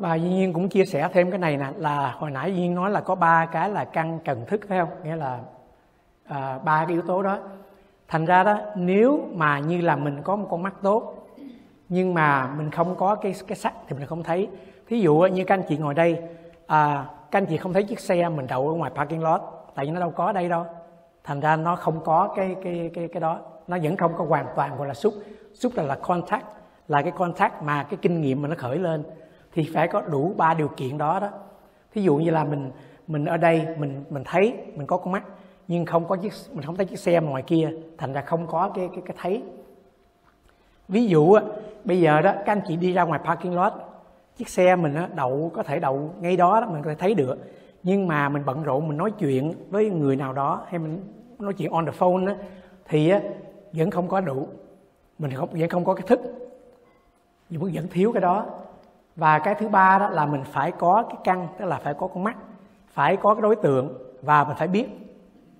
Và 0.00 0.14
Duy 0.14 0.28
Nhiên 0.28 0.52
cũng 0.52 0.68
chia 0.68 0.84
sẻ 0.84 1.08
thêm 1.12 1.30
cái 1.30 1.38
này 1.38 1.56
nè 1.56 1.66
là 1.76 2.14
hồi 2.18 2.30
nãy 2.30 2.52
Duy 2.52 2.60
Nhiên 2.60 2.74
nói 2.74 2.90
là 2.90 3.00
có 3.00 3.14
ba 3.14 3.46
cái 3.46 3.70
là 3.70 3.84
căn 3.84 4.18
cần 4.24 4.44
thức 4.46 4.60
phải 4.68 4.78
không? 4.78 4.88
Nghĩa 5.04 5.16
là 5.16 5.38
à, 6.24 6.58
ba 6.64 6.84
cái 6.84 6.92
yếu 6.92 7.02
tố 7.02 7.22
đó. 7.22 7.38
Thành 8.08 8.24
ra 8.24 8.44
đó 8.44 8.60
nếu 8.74 9.20
mà 9.32 9.58
như 9.58 9.80
là 9.80 9.96
mình 9.96 10.22
có 10.22 10.36
một 10.36 10.46
con 10.50 10.62
mắt 10.62 10.74
tốt 10.82 11.28
nhưng 11.88 12.14
mà 12.14 12.46
mình 12.46 12.70
không 12.70 12.94
có 12.96 13.14
cái 13.14 13.34
cái 13.46 13.56
sắc 13.56 13.74
thì 13.88 13.96
mình 13.96 14.06
không 14.06 14.22
thấy. 14.22 14.48
Thí 14.88 15.00
dụ 15.00 15.18
như 15.18 15.44
các 15.44 15.54
anh 15.54 15.62
chị 15.68 15.76
ngồi 15.76 15.94
đây, 15.94 16.22
à, 16.66 17.06
các 17.30 17.38
anh 17.38 17.46
chị 17.46 17.56
không 17.56 17.72
thấy 17.72 17.82
chiếc 17.82 18.00
xe 18.00 18.28
mình 18.28 18.46
đậu 18.46 18.68
ở 18.68 18.74
ngoài 18.74 18.92
parking 18.94 19.22
lot 19.22 19.40
tại 19.74 19.86
vì 19.86 19.92
nó 19.92 20.00
đâu 20.00 20.10
có 20.10 20.26
ở 20.26 20.32
đây 20.32 20.48
đâu. 20.48 20.66
Thành 21.24 21.40
ra 21.40 21.56
nó 21.56 21.76
không 21.76 22.00
có 22.04 22.32
cái 22.36 22.56
cái 22.64 22.90
cái 22.94 23.08
cái 23.08 23.20
đó, 23.20 23.38
nó 23.68 23.78
vẫn 23.82 23.96
không 23.96 24.12
có 24.18 24.24
hoàn 24.24 24.46
toàn 24.56 24.76
gọi 24.76 24.88
là 24.88 24.94
xúc. 24.94 25.14
Xúc 25.54 25.72
là 25.76 25.82
là 25.82 25.94
contact, 25.94 26.44
là 26.88 27.02
cái 27.02 27.10
contact 27.10 27.62
mà 27.62 27.82
cái 27.82 27.98
kinh 28.02 28.20
nghiệm 28.20 28.42
mà 28.42 28.48
nó 28.48 28.54
khởi 28.58 28.78
lên 28.78 29.04
thì 29.52 29.70
phải 29.74 29.88
có 29.88 30.00
đủ 30.00 30.34
ba 30.36 30.54
điều 30.54 30.68
kiện 30.68 30.98
đó 30.98 31.20
đó. 31.20 31.28
Thí 31.92 32.02
dụ 32.02 32.16
như 32.16 32.30
là 32.30 32.44
mình 32.44 32.70
mình 33.06 33.24
ở 33.24 33.36
đây 33.36 33.66
mình 33.78 34.04
mình 34.10 34.22
thấy 34.26 34.54
mình 34.74 34.86
có 34.86 34.96
con 34.96 35.12
mắt 35.12 35.24
nhưng 35.68 35.86
không 35.86 36.08
có 36.08 36.16
chiếc 36.16 36.32
mình 36.52 36.64
không 36.64 36.76
thấy 36.76 36.86
chiếc 36.86 36.98
xe 36.98 37.20
ngoài 37.20 37.42
kia 37.42 37.70
thành 37.98 38.12
ra 38.12 38.20
không 38.20 38.46
có 38.46 38.70
cái 38.74 38.88
cái 38.92 39.02
cái 39.06 39.16
thấy. 39.20 39.42
Ví 40.88 41.06
dụ 41.06 41.36
bây 41.84 42.00
giờ 42.00 42.20
đó 42.20 42.32
các 42.32 42.52
anh 42.52 42.60
chị 42.68 42.76
đi 42.76 42.92
ra 42.92 43.02
ngoài 43.02 43.20
parking 43.24 43.54
lot 43.54 43.72
chiếc 44.36 44.48
xe 44.48 44.76
mình 44.76 44.96
đậu 45.14 45.50
có 45.54 45.62
thể 45.62 45.78
đậu 45.78 46.10
ngay 46.20 46.36
đó, 46.36 46.60
đó 46.60 46.66
mình 46.70 46.82
có 46.82 46.90
thể 46.90 46.96
thấy 46.98 47.14
được. 47.14 47.38
Nhưng 47.82 48.06
mà 48.06 48.28
mình 48.28 48.42
bận 48.46 48.62
rộn 48.62 48.88
mình 48.88 48.96
nói 48.96 49.10
chuyện 49.10 49.52
với 49.70 49.90
người 49.90 50.16
nào 50.16 50.32
đó 50.32 50.64
hay 50.68 50.78
mình 50.78 51.04
nói 51.38 51.54
chuyện 51.54 51.72
on 51.72 51.86
the 51.86 51.92
phone 51.92 52.26
đó, 52.26 52.32
thì 52.88 53.12
vẫn 53.72 53.90
không 53.90 54.08
có 54.08 54.20
đủ 54.20 54.48
mình 55.18 55.30
không 55.30 55.48
vẫn 55.52 55.68
không 55.68 55.84
có 55.84 55.94
cái 55.94 56.06
thức 56.06 56.20
vẫn 57.50 57.70
vẫn 57.74 57.88
thiếu 57.90 58.12
cái 58.12 58.20
đó 58.20 58.46
và 59.20 59.38
cái 59.38 59.54
thứ 59.54 59.68
ba 59.68 59.98
đó 59.98 60.08
là 60.08 60.26
mình 60.26 60.42
phải 60.52 60.72
có 60.72 61.04
cái 61.08 61.18
căn 61.24 61.48
tức 61.58 61.64
là 61.64 61.78
phải 61.78 61.94
có 61.94 62.06
con 62.06 62.24
mắt 62.24 62.36
phải 62.88 63.16
có 63.16 63.34
cái 63.34 63.42
đối 63.42 63.56
tượng 63.56 63.98
và 64.22 64.44
mình 64.44 64.56
phải 64.58 64.68
biết. 64.68 64.86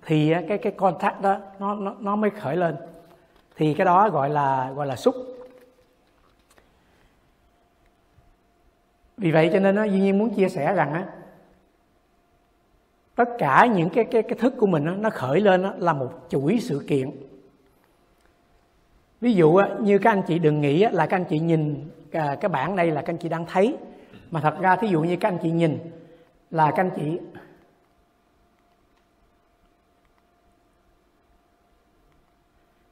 Thì 0.05 0.33
cái 0.47 0.57
cái 0.57 0.71
contact 0.71 1.21
đó 1.21 1.37
nó 1.59 1.75
nó 1.75 1.95
nó 1.99 2.15
mới 2.15 2.29
khởi 2.29 2.55
lên. 2.57 2.75
Thì 3.55 3.73
cái 3.73 3.85
đó 3.85 4.09
gọi 4.09 4.29
là 4.29 4.71
gọi 4.75 4.87
là 4.87 4.95
xúc. 4.95 5.15
Vì 9.17 9.31
vậy 9.31 9.49
cho 9.53 9.59
nên 9.59 9.75
nó 9.75 9.83
duy 9.83 9.99
nhiên 9.99 10.17
muốn 10.17 10.35
chia 10.35 10.49
sẻ 10.49 10.73
rằng 10.73 10.93
á 10.93 11.05
tất 13.15 13.29
cả 13.37 13.65
những 13.65 13.89
cái 13.89 14.03
cái 14.03 14.23
cái 14.23 14.37
thức 14.39 14.53
của 14.57 14.67
mình 14.67 14.85
đó, 14.85 14.91
nó 14.91 15.09
khởi 15.09 15.41
lên 15.41 15.63
đó, 15.63 15.73
là 15.77 15.93
một 15.93 16.11
chuỗi 16.29 16.59
sự 16.61 16.85
kiện. 16.87 17.11
Ví 19.21 19.33
dụ 19.33 19.59
như 19.79 19.97
các 19.97 20.11
anh 20.11 20.21
chị 20.27 20.39
đừng 20.39 20.61
nghĩ 20.61 20.85
là 20.85 21.05
các 21.05 21.17
anh 21.17 21.25
chị 21.25 21.39
nhìn 21.39 21.89
à, 22.11 22.35
cái 22.41 22.49
bảng 22.49 22.75
đây 22.75 22.91
là 22.91 23.01
các 23.01 23.13
anh 23.13 23.17
chị 23.17 23.29
đang 23.29 23.45
thấy 23.45 23.77
mà 24.31 24.39
thật 24.39 24.59
ra 24.59 24.75
thí 24.75 24.87
dụ 24.87 25.01
như 25.01 25.15
các 25.15 25.29
anh 25.29 25.37
chị 25.43 25.51
nhìn 25.51 25.79
là 26.51 26.71
các 26.71 26.83
anh 26.83 26.91
chị 26.95 27.19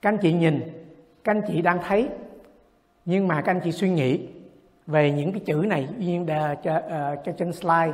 các 0.01 0.09
anh 0.09 0.17
chị 0.21 0.33
nhìn 0.33 0.61
các 1.23 1.31
anh 1.31 1.41
chị 1.47 1.61
đang 1.61 1.79
thấy 1.87 2.09
nhưng 3.05 3.27
mà 3.27 3.41
các 3.41 3.51
anh 3.51 3.61
chị 3.63 3.71
suy 3.71 3.89
nghĩ 3.89 4.27
về 4.87 5.11
những 5.11 5.31
cái 5.31 5.41
chữ 5.45 5.65
này 5.67 5.87
duyên 5.97 6.25
cho, 6.63 6.77
uh, 6.77 7.19
cho 7.25 7.31
trên 7.37 7.53
slide 7.53 7.93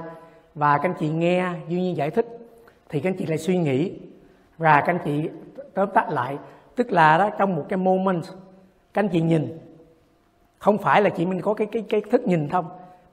và 0.55 0.77
các 0.77 0.89
anh 0.89 0.95
chị 0.99 1.09
nghe 1.09 1.49
duy 1.67 1.81
nhiên 1.81 1.97
giải 1.97 2.11
thích 2.11 2.25
thì 2.89 2.99
các 2.99 3.09
anh 3.09 3.17
chị 3.17 3.25
lại 3.25 3.37
suy 3.37 3.57
nghĩ 3.57 3.91
và 4.57 4.81
các 4.81 4.87
anh 4.87 4.99
chị 5.05 5.29
tóm 5.73 5.89
tắt 5.93 6.09
lại 6.09 6.37
tức 6.75 6.91
là 6.91 7.17
đó 7.17 7.29
trong 7.37 7.55
một 7.55 7.65
cái 7.69 7.77
moment 7.77 8.23
các 8.93 9.03
anh 9.03 9.09
chị 9.09 9.21
nhìn 9.21 9.57
không 10.65 10.77
phải 10.77 11.01
là 11.01 11.09
chị 11.09 11.25
mình 11.25 11.41
có 11.41 11.53
cái 11.53 11.67
cái 11.71 11.83
cái 11.89 12.01
thức 12.11 12.27
nhìn 12.27 12.47
không 12.49 12.65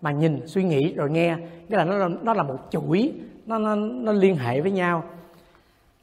mà 0.02 0.10
nhìn 0.10 0.40
suy 0.46 0.64
nghĩ 0.64 0.94
rồi 0.94 1.10
nghe. 1.10 1.36
Nghĩa 1.68 1.76
là 1.76 1.84
nó 1.84 2.08
nó 2.22 2.34
là 2.34 2.42
một 2.42 2.56
chuỗi 2.70 3.12
nó 3.46 3.58
nó, 3.58 3.74
nó 3.76 4.12
liên 4.12 4.36
hệ 4.36 4.60
với 4.60 4.70
nhau. 4.70 5.04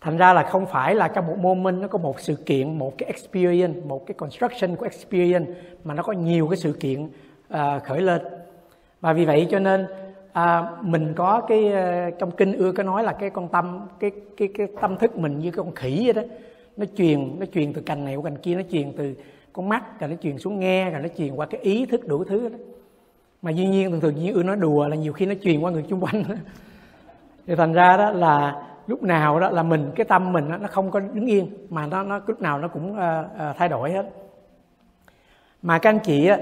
Thành 0.01 0.17
ra 0.17 0.33
là 0.33 0.43
không 0.43 0.65
phải 0.65 0.95
là 0.95 1.07
trong 1.07 1.27
một 1.27 1.37
moment 1.37 1.81
nó 1.81 1.87
có 1.87 1.97
một 1.97 2.19
sự 2.19 2.35
kiện 2.35 2.77
một 2.77 2.97
cái 2.97 3.07
experience 3.07 3.79
một 3.87 4.05
cái 4.05 4.13
construction 4.13 4.75
của 4.75 4.83
experience 4.83 5.51
mà 5.83 5.93
nó 5.93 6.03
có 6.03 6.13
nhiều 6.13 6.47
cái 6.47 6.57
sự 6.57 6.73
kiện 6.73 7.03
uh, 7.03 7.83
khởi 7.83 8.01
lên. 8.01 8.21
Và 9.01 9.13
vì 9.13 9.25
vậy 9.25 9.47
cho 9.51 9.59
nên 9.59 9.87
à, 10.33 10.71
mình 10.81 11.13
có 11.15 11.41
cái 11.41 11.65
uh, 11.65 12.19
trong 12.19 12.31
kinh 12.31 12.53
ưa 12.53 12.71
có 12.71 12.83
nói 12.83 13.03
là 13.03 13.13
cái 13.13 13.29
con 13.29 13.47
tâm 13.47 13.87
cái 13.99 14.11
cái 14.37 14.47
cái 14.57 14.67
tâm 14.81 14.97
thức 14.97 15.17
mình 15.17 15.39
như 15.39 15.51
cái 15.51 15.57
con 15.57 15.75
khỉ 15.75 16.01
vậy 16.05 16.13
đó. 16.13 16.21
Nó 16.77 16.85
truyền 16.97 17.39
nó 17.39 17.45
truyền 17.53 17.73
từ 17.73 17.81
cành 17.81 18.05
này 18.05 18.15
qua 18.15 18.23
cành 18.23 18.37
kia 18.37 18.55
nó 18.55 18.61
truyền 18.71 18.91
từ 18.97 19.13
con 19.53 19.69
mắt 19.69 19.99
rồi 19.99 20.09
nó 20.09 20.15
truyền 20.21 20.37
xuống 20.37 20.59
nghe 20.59 20.89
rồi 20.89 21.01
nó 21.01 21.07
truyền 21.17 21.35
qua 21.35 21.45
cái 21.45 21.61
ý 21.61 21.85
thức 21.85 22.07
đủ 22.07 22.23
thứ 22.23 22.49
đó. 22.49 22.57
Mà 23.41 23.51
dĩ 23.51 23.65
nhiên 23.65 23.91
thường 23.91 23.99
thường 23.99 24.21
duy 24.21 24.31
ưa 24.31 24.43
nói 24.43 24.55
đùa 24.55 24.87
là 24.87 24.95
nhiều 24.95 25.13
khi 25.13 25.25
nó 25.25 25.33
truyền 25.41 25.59
qua 25.59 25.71
người 25.71 25.83
xung 25.89 26.03
quanh 26.03 26.23
thì 27.47 27.55
thành 27.55 27.73
ra 27.73 27.97
đó 27.97 28.11
là 28.11 28.63
lúc 28.87 29.03
nào 29.03 29.39
đó 29.39 29.49
là 29.49 29.63
mình 29.63 29.91
cái 29.95 30.05
tâm 30.05 30.33
mình 30.33 30.51
đó, 30.51 30.57
nó 30.57 30.67
không 30.67 30.91
có 30.91 30.99
đứng 30.99 31.25
yên 31.25 31.47
mà 31.69 31.87
nó 31.87 32.03
nó 32.03 32.21
lúc 32.27 32.41
nào 32.41 32.59
nó 32.59 32.67
cũng 32.67 32.91
uh, 32.91 32.97
uh, 32.97 33.57
thay 33.57 33.69
đổi 33.69 33.91
hết. 33.91 34.09
Mà 35.61 35.79
các 35.79 35.89
anh 35.89 35.99
chị 35.99 36.27
á, 36.27 36.37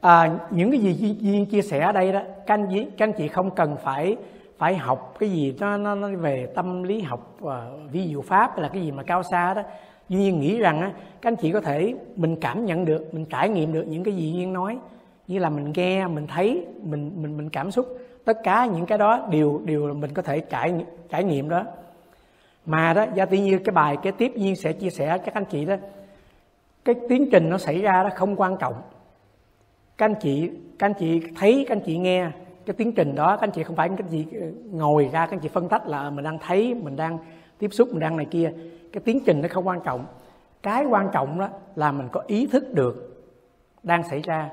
à, 0.00 0.38
những 0.50 0.70
cái 0.70 0.80
gì 0.80 1.16
duyên 1.20 1.46
chia 1.46 1.62
sẻ 1.62 1.80
ở 1.80 1.92
đây 1.92 2.12
đó 2.12 2.20
các 2.46 2.54
anh, 2.54 2.68
các 2.98 3.04
anh 3.06 3.12
chị 3.12 3.28
không 3.28 3.50
cần 3.50 3.76
phải 3.82 4.16
phải 4.58 4.74
học 4.76 5.14
cái 5.18 5.30
gì 5.30 5.56
nó 5.60 5.76
nó, 5.76 5.94
nó 5.94 6.08
về 6.08 6.48
tâm 6.54 6.82
lý 6.82 7.00
học 7.00 7.38
uh, 7.44 7.52
ví 7.92 8.08
dụ 8.08 8.22
pháp 8.22 8.50
hay 8.52 8.62
là 8.62 8.68
cái 8.68 8.82
gì 8.82 8.92
mà 8.92 9.02
cao 9.02 9.22
xa 9.22 9.54
đó 9.54 9.62
duy 10.12 10.18
nhiên 10.18 10.40
nghĩ 10.40 10.58
rằng 10.58 10.80
á, 10.80 10.92
các 11.20 11.28
anh 11.30 11.36
chị 11.36 11.52
có 11.52 11.60
thể 11.60 11.94
mình 12.16 12.36
cảm 12.36 12.64
nhận 12.66 12.84
được 12.84 13.14
mình 13.14 13.24
trải 13.24 13.48
nghiệm 13.48 13.72
được 13.72 13.84
những 13.88 14.04
cái 14.04 14.14
gì 14.14 14.32
duyên 14.32 14.52
nói. 14.52 14.78
Như 15.26 15.38
là 15.38 15.50
mình 15.50 15.72
nghe 15.74 16.06
mình 16.06 16.26
thấy 16.26 16.66
mình 16.82 17.12
mình 17.22 17.36
mình 17.36 17.50
cảm 17.50 17.70
xúc. 17.70 17.86
Tất 18.24 18.38
cả 18.42 18.66
những 18.66 18.86
cái 18.86 18.98
đó 18.98 19.28
đều 19.30 19.60
đều 19.64 19.86
là 19.86 19.94
mình 19.94 20.14
có 20.14 20.22
thể 20.22 20.40
trải 20.40 20.74
trải 21.10 21.24
nghiệm 21.24 21.48
đó. 21.48 21.64
Mà 22.66 22.92
đó 22.92 23.06
do 23.14 23.26
tự 23.26 23.36
nhiên 23.36 23.58
cái 23.64 23.72
bài 23.72 23.96
cái 24.02 24.12
tiếp 24.12 24.32
nhiên 24.36 24.56
sẽ 24.56 24.72
chia 24.72 24.90
sẻ 24.90 25.18
các 25.18 25.34
anh 25.34 25.44
chị 25.44 25.64
đó 25.64 25.76
cái 26.84 26.94
tiến 27.08 27.28
trình 27.32 27.50
nó 27.50 27.58
xảy 27.58 27.82
ra 27.82 28.02
đó 28.02 28.10
không 28.14 28.36
quan 28.36 28.56
trọng. 28.60 28.74
Các 29.98 30.06
anh 30.06 30.14
chị 30.20 30.50
các 30.78 30.86
anh 30.86 30.94
chị 30.98 31.20
thấy 31.36 31.64
các 31.68 31.76
anh 31.76 31.84
chị 31.86 31.98
nghe 31.98 32.30
cái 32.66 32.74
tiến 32.74 32.92
trình 32.92 33.14
đó 33.14 33.36
các 33.36 33.46
anh 33.46 33.50
chị 33.50 33.62
không 33.62 33.76
phải 33.76 33.88
các 33.88 33.98
anh 33.98 34.08
chị 34.10 34.26
ngồi 34.72 35.10
ra 35.12 35.26
các 35.26 35.36
anh 35.36 35.40
chị 35.40 35.48
phân 35.48 35.68
tách 35.68 35.86
là 35.86 36.10
mình 36.10 36.24
đang 36.24 36.38
thấy 36.38 36.74
mình 36.74 36.96
đang 36.96 37.18
tiếp 37.58 37.68
xúc 37.72 37.88
mình 37.90 38.00
đang 38.00 38.16
này 38.16 38.26
kia 38.30 38.52
cái 38.92 39.02
tiến 39.04 39.20
trình 39.26 39.42
nó 39.42 39.48
không 39.50 39.68
quan 39.68 39.80
trọng. 39.80 40.06
Cái 40.62 40.84
quan 40.84 41.08
trọng 41.12 41.38
đó 41.38 41.48
là 41.76 41.92
mình 41.92 42.08
có 42.12 42.22
ý 42.26 42.46
thức 42.46 42.74
được 42.74 43.24
đang 43.82 44.02
xảy 44.08 44.22
ra. 44.22 44.50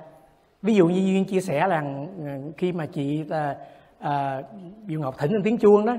Ví 0.61 0.75
dụ 0.75 0.87
như 0.87 0.99
duyên 0.99 1.25
chia 1.25 1.41
sẻ 1.41 1.67
là 1.67 1.83
ờ, 2.25 2.31
khi 2.57 2.71
mà 2.71 2.85
chị 2.85 3.23
à, 3.29 3.55
à, 3.99 4.41
Diệu 4.87 4.99
Ngọc 4.99 5.17
thỉnh 5.17 5.31
lên 5.31 5.43
tiếng 5.43 5.57
chuông 5.57 5.85
đó 5.85 5.97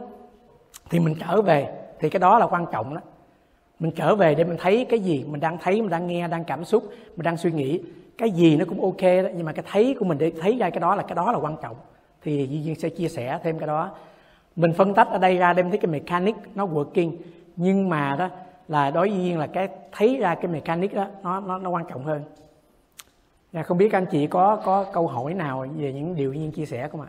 thì 0.90 0.98
mình 0.98 1.14
trở 1.20 1.42
về 1.42 1.68
thì 1.98 2.10
cái 2.10 2.20
đó 2.20 2.38
là 2.38 2.46
quan 2.46 2.66
trọng 2.72 2.94
đó. 2.94 3.00
Mình 3.78 3.92
trở 3.96 4.14
về 4.14 4.34
để 4.34 4.44
mình 4.44 4.56
thấy 4.60 4.86
cái 4.88 5.00
gì 5.00 5.24
mình 5.28 5.40
đang 5.40 5.58
thấy 5.58 5.80
mình 5.80 5.90
đang 5.90 6.06
nghe 6.06 6.28
đang 6.28 6.44
cảm 6.44 6.64
xúc 6.64 6.84
mình 7.16 7.24
đang 7.24 7.36
suy 7.36 7.52
nghĩ. 7.52 7.80
Cái 8.18 8.30
gì 8.30 8.56
nó 8.56 8.64
cũng 8.68 8.82
ok 8.82 9.02
đó 9.02 9.28
nhưng 9.36 9.46
mà 9.46 9.52
cái 9.52 9.64
thấy 9.70 9.96
của 9.98 10.04
mình 10.04 10.18
để 10.18 10.32
thấy 10.40 10.56
ra 10.58 10.70
cái 10.70 10.80
đó 10.80 10.94
là 10.94 11.02
cái 11.02 11.14
đó 11.14 11.32
là 11.32 11.38
quan 11.38 11.56
trọng. 11.62 11.76
Thì 12.22 12.46
Duy 12.50 12.62
Duyên 12.62 12.74
sẽ 12.74 12.88
chia 12.88 13.08
sẻ 13.08 13.38
thêm 13.42 13.58
cái 13.58 13.66
đó. 13.66 13.90
Mình 14.56 14.72
phân 14.72 14.94
tách 14.94 15.08
ở 15.08 15.18
đây 15.18 15.36
ra 15.36 15.52
đem 15.52 15.70
thấy 15.70 15.78
cái 15.78 15.90
mechanic 15.90 16.34
nó 16.54 16.66
working 16.66 17.12
nhưng 17.62 17.88
mà 17.88 18.16
đó 18.18 18.28
là 18.68 18.90
đối 18.90 19.08
với 19.08 19.18
Duyên 19.18 19.38
là 19.38 19.46
cái 19.46 19.68
thấy 19.92 20.16
ra 20.16 20.34
cái 20.34 20.46
mechanic 20.46 20.94
đó 20.94 21.06
nó 21.22 21.40
nó, 21.40 21.58
nó 21.58 21.70
quan 21.70 21.84
trọng 21.88 22.04
hơn 22.04 22.24
Dạ, 23.52 23.62
không 23.62 23.78
biết 23.78 23.88
các 23.92 23.98
anh 23.98 24.06
chị 24.10 24.26
có 24.26 24.56
có 24.64 24.84
câu 24.92 25.06
hỏi 25.06 25.34
nào 25.34 25.66
về 25.76 25.92
những 25.92 26.16
điều 26.16 26.32
Duyên 26.32 26.52
chia 26.52 26.66
sẻ 26.66 26.88
không 26.88 27.00
ạ? 27.00 27.08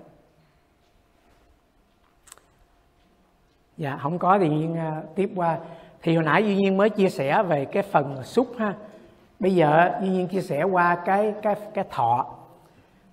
Dạ, 3.78 4.00
không 4.02 4.20
có 4.20 4.40
thì 4.40 4.50
Duyên 4.50 4.74
uh, 4.74 5.16
tiếp 5.16 5.32
qua. 5.36 5.58
Thì 6.02 6.16
hồi 6.16 6.24
nãy 6.24 6.44
Duy 6.44 6.56
Nhiên 6.56 6.78
mới 6.78 6.90
chia 6.90 7.10
sẻ 7.10 7.44
về 7.44 7.66
cái 7.66 7.84
phần 7.84 8.24
xúc 8.24 8.48
ha. 8.58 8.74
Bây 9.40 9.56
giờ 9.56 10.00
Duy 10.02 10.10
Nhiên 10.10 10.28
chia 10.28 10.42
sẻ 10.42 10.64
qua 10.64 10.96
cái 11.06 11.34
cái 11.42 11.56
cái 11.74 11.86
thọ. 11.90 12.26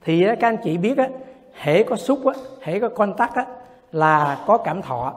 Thì 0.00 0.24
các 0.24 0.48
anh 0.48 0.56
chị 0.64 0.78
biết 0.78 0.98
á, 0.98 1.08
hễ 1.52 1.82
có 1.82 1.96
xúc 1.96 2.26
á, 2.26 2.32
hễ 2.62 2.80
có 2.80 2.88
contact 2.88 3.34
á 3.34 3.46
là 3.92 4.44
có 4.46 4.58
cảm 4.58 4.82
thọ. 4.82 5.14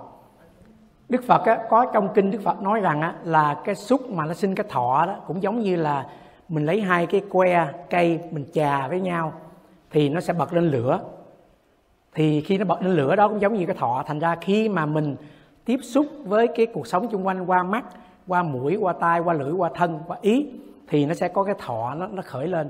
Đức 1.11 1.23
Phật 1.23 1.45
á, 1.45 1.59
có 1.69 1.85
trong 1.93 2.09
kinh 2.13 2.31
Đức 2.31 2.41
Phật 2.43 2.61
nói 2.61 2.79
rằng 2.79 3.01
á, 3.01 3.13
là 3.23 3.61
cái 3.63 3.75
xúc 3.75 4.09
mà 4.09 4.25
nó 4.25 4.33
sinh 4.33 4.55
cái 4.55 4.65
thọ 4.69 5.05
đó 5.05 5.15
cũng 5.27 5.43
giống 5.43 5.59
như 5.59 5.75
là 5.75 6.05
mình 6.49 6.65
lấy 6.65 6.81
hai 6.81 7.05
cái 7.05 7.21
que 7.29 7.67
cây 7.89 8.19
mình 8.31 8.45
chà 8.53 8.87
với 8.87 9.01
nhau 9.01 9.33
thì 9.91 10.09
nó 10.09 10.19
sẽ 10.19 10.33
bật 10.33 10.53
lên 10.53 10.69
lửa. 10.69 10.99
Thì 12.13 12.41
khi 12.41 12.57
nó 12.57 12.65
bật 12.65 12.81
lên 12.81 12.95
lửa 12.95 13.15
đó 13.15 13.27
cũng 13.27 13.41
giống 13.41 13.53
như 13.53 13.65
cái 13.65 13.75
thọ 13.75 14.03
thành 14.07 14.19
ra 14.19 14.35
khi 14.41 14.69
mà 14.69 14.85
mình 14.85 15.15
tiếp 15.65 15.79
xúc 15.83 16.05
với 16.25 16.47
cái 16.47 16.65
cuộc 16.65 16.87
sống 16.87 17.11
xung 17.11 17.27
quanh 17.27 17.49
qua 17.49 17.63
mắt 17.63 17.85
qua 18.27 18.43
mũi 18.43 18.75
qua 18.75 18.93
tai 18.93 19.19
qua 19.19 19.33
lưỡi 19.33 19.51
qua 19.51 19.69
thân 19.75 19.99
qua 20.07 20.17
ý 20.21 20.47
thì 20.87 21.05
nó 21.05 21.13
sẽ 21.13 21.27
có 21.27 21.43
cái 21.43 21.55
thọ 21.65 21.95
nó 21.95 22.07
nó 22.07 22.21
khởi 22.25 22.47
lên. 22.47 22.69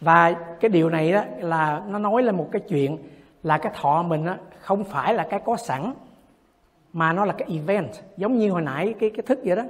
Và 0.00 0.32
cái 0.32 0.68
điều 0.68 0.90
này 0.90 1.12
đó 1.12 1.22
là 1.38 1.82
nó 1.88 1.98
nói 1.98 2.22
lên 2.22 2.36
một 2.36 2.48
cái 2.52 2.62
chuyện 2.68 2.98
là 3.42 3.58
cái 3.58 3.72
thọ 3.80 4.02
mình 4.02 4.26
đó, 4.26 4.34
không 4.60 4.84
phải 4.84 5.14
là 5.14 5.26
cái 5.30 5.40
có 5.44 5.56
sẵn 5.56 5.92
mà 6.96 7.12
nó 7.12 7.24
là 7.24 7.32
cái 7.32 7.48
event 7.50 7.90
giống 8.16 8.38
như 8.38 8.50
hồi 8.50 8.62
nãy 8.62 8.94
cái 9.00 9.10
cái 9.10 9.22
thức 9.26 9.38
vậy 9.44 9.56
đó. 9.56 9.62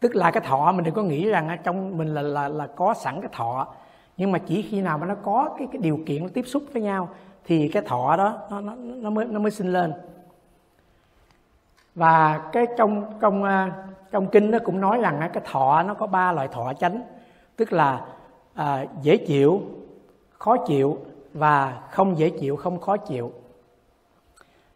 Tức 0.00 0.16
là 0.16 0.30
cái 0.30 0.42
thọ 0.46 0.72
mình 0.72 0.84
đừng 0.84 0.94
có 0.94 1.02
nghĩ 1.02 1.28
rằng 1.28 1.58
trong 1.64 1.98
mình 1.98 2.14
là 2.14 2.22
là 2.22 2.48
là 2.48 2.66
có 2.66 2.94
sẵn 2.94 3.20
cái 3.20 3.30
thọ. 3.32 3.66
Nhưng 4.16 4.32
mà 4.32 4.38
chỉ 4.38 4.62
khi 4.62 4.80
nào 4.80 4.98
mà 4.98 5.06
nó 5.06 5.14
có 5.14 5.54
cái 5.58 5.68
cái 5.72 5.82
điều 5.82 6.00
kiện 6.06 6.22
nó 6.22 6.28
tiếp 6.34 6.42
xúc 6.46 6.62
với 6.72 6.82
nhau 6.82 7.08
thì 7.44 7.68
cái 7.68 7.82
thọ 7.82 8.16
đó 8.16 8.38
nó 8.50 8.60
nó 8.60 8.74
nó 8.76 9.10
mới 9.10 9.24
nó 9.24 9.40
mới 9.40 9.50
sinh 9.50 9.72
lên. 9.72 9.92
Và 11.94 12.38
cái 12.52 12.66
trong 12.76 13.04
trong 13.20 13.44
à, 13.44 13.72
trong 14.10 14.26
kinh 14.26 14.50
nó 14.50 14.58
cũng 14.64 14.80
nói 14.80 15.00
rằng 15.00 15.30
cái 15.32 15.42
thọ 15.50 15.82
nó 15.82 15.94
có 15.94 16.06
ba 16.06 16.32
loại 16.32 16.48
thọ 16.48 16.72
chánh. 16.80 17.02
Tức 17.56 17.72
là 17.72 18.06
à, 18.54 18.86
dễ 19.02 19.16
chịu 19.16 19.62
khó 20.38 20.56
chịu 20.56 20.98
và 21.34 21.82
không 21.90 22.18
dễ 22.18 22.30
chịu 22.30 22.56
không 22.56 22.80
khó 22.80 22.96
chịu 22.96 23.32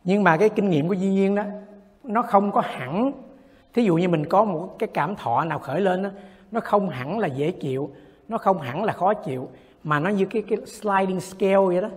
nhưng 0.09 0.25
mà 0.25 0.37
cái 0.37 0.49
kinh 0.49 0.71
nghiệm 0.71 0.89
của 0.89 0.95
duy 0.95 1.09
nhiên 1.09 1.35
đó 1.35 1.43
nó 2.05 2.23
không 2.23 2.53
có 2.53 2.61
hẳn. 2.61 3.13
Thí 3.75 3.83
dụ 3.83 3.97
như 3.97 4.09
mình 4.09 4.27
có 4.27 4.45
một 4.45 4.77
cái 4.79 4.89
cảm 4.95 5.17
thọ 5.17 5.45
nào 5.45 5.59
khởi 5.59 5.81
lên 5.81 6.03
đó, 6.03 6.11
nó 6.51 6.61
không 6.61 6.89
hẳn 6.89 7.19
là 7.19 7.27
dễ 7.27 7.51
chịu 7.51 7.91
nó 8.29 8.39
không 8.39 8.59
hẳn 8.61 8.85
là 8.85 8.93
khó 8.93 9.15
chịu 9.15 9.49
mà 9.85 10.01
nó 10.01 10.11
như 10.11 10.25
cái 10.25 10.43
cái 10.49 10.59
sliding 10.67 11.21
scale 11.21 11.57
vậy 11.57 11.81
đó. 11.81 11.89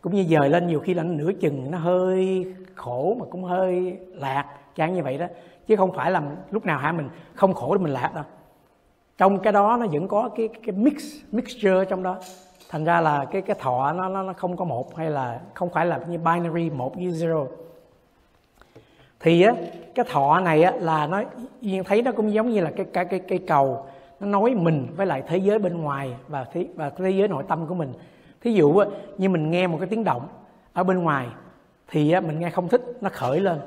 Cũng 0.00 0.14
như 0.14 0.24
dời 0.24 0.48
lên 0.48 0.66
nhiều 0.66 0.80
khi 0.80 0.94
là 0.94 1.02
nửa 1.02 1.32
chừng 1.40 1.70
nó 1.70 1.78
hơi 1.78 2.46
khổ 2.74 3.16
mà 3.20 3.26
cũng 3.30 3.44
hơi 3.44 3.98
lạc 4.14 4.44
chẳng 4.74 4.94
như 4.94 5.02
vậy 5.02 5.18
đó. 5.18 5.26
Chứ 5.66 5.76
không 5.76 5.92
phải 5.92 6.10
là 6.10 6.22
lúc 6.50 6.66
nào 6.66 6.78
hả 6.78 6.92
mình 6.92 7.08
không 7.34 7.54
khổ 7.54 7.76
thì 7.78 7.84
mình 7.84 7.92
lạc 7.92 8.10
đâu. 8.14 8.24
Trong 9.18 9.38
cái 9.38 9.52
đó 9.52 9.76
nó 9.80 9.86
vẫn 9.86 10.08
có 10.08 10.30
cái 10.36 10.48
cái 10.48 10.76
mix 10.76 11.14
mixture 11.32 11.84
trong 11.84 12.02
đó 12.02 12.18
thành 12.68 12.84
ra 12.84 13.00
là 13.00 13.24
cái 13.24 13.42
cái 13.42 13.56
thọ 13.60 13.92
nó 13.92 14.08
nó 14.08 14.22
nó 14.22 14.32
không 14.32 14.56
có 14.56 14.64
một 14.64 14.96
hay 14.96 15.10
là 15.10 15.40
không 15.54 15.70
phải 15.70 15.86
là 15.86 16.00
như 16.08 16.18
binary 16.18 16.70
một 16.70 16.94
với 16.94 17.04
zero. 17.04 17.46
Thì 19.20 19.42
á 19.42 19.54
cái 19.94 20.04
thọ 20.10 20.40
này 20.40 20.62
á 20.62 20.72
là 20.80 21.06
nó 21.06 21.22
yên 21.60 21.84
thấy 21.84 22.02
nó 22.02 22.12
cũng 22.12 22.32
giống 22.32 22.50
như 22.50 22.60
là 22.60 22.70
cái 22.76 22.86
cái 22.92 23.04
cái 23.04 23.20
cây 23.20 23.38
cầu. 23.46 23.86
Nó 24.20 24.26
nối 24.26 24.54
mình 24.54 24.86
với 24.96 25.06
lại 25.06 25.22
thế 25.26 25.36
giới 25.36 25.58
bên 25.58 25.82
ngoài 25.82 26.16
và 26.28 26.44
thế 26.44 26.66
và 26.74 26.90
thế 26.90 27.10
giới 27.10 27.28
nội 27.28 27.44
tâm 27.48 27.66
của 27.66 27.74
mình. 27.74 27.92
Thí 28.40 28.52
dụ 28.52 28.76
á, 28.76 28.86
như 29.18 29.28
mình 29.28 29.50
nghe 29.50 29.66
một 29.66 29.76
cái 29.80 29.88
tiếng 29.88 30.04
động 30.04 30.28
ở 30.72 30.84
bên 30.84 31.02
ngoài 31.02 31.26
thì 31.88 32.10
á, 32.10 32.20
mình 32.20 32.40
nghe 32.40 32.50
không 32.50 32.68
thích 32.68 32.82
nó 33.00 33.10
khởi 33.12 33.40
lên. 33.40 33.58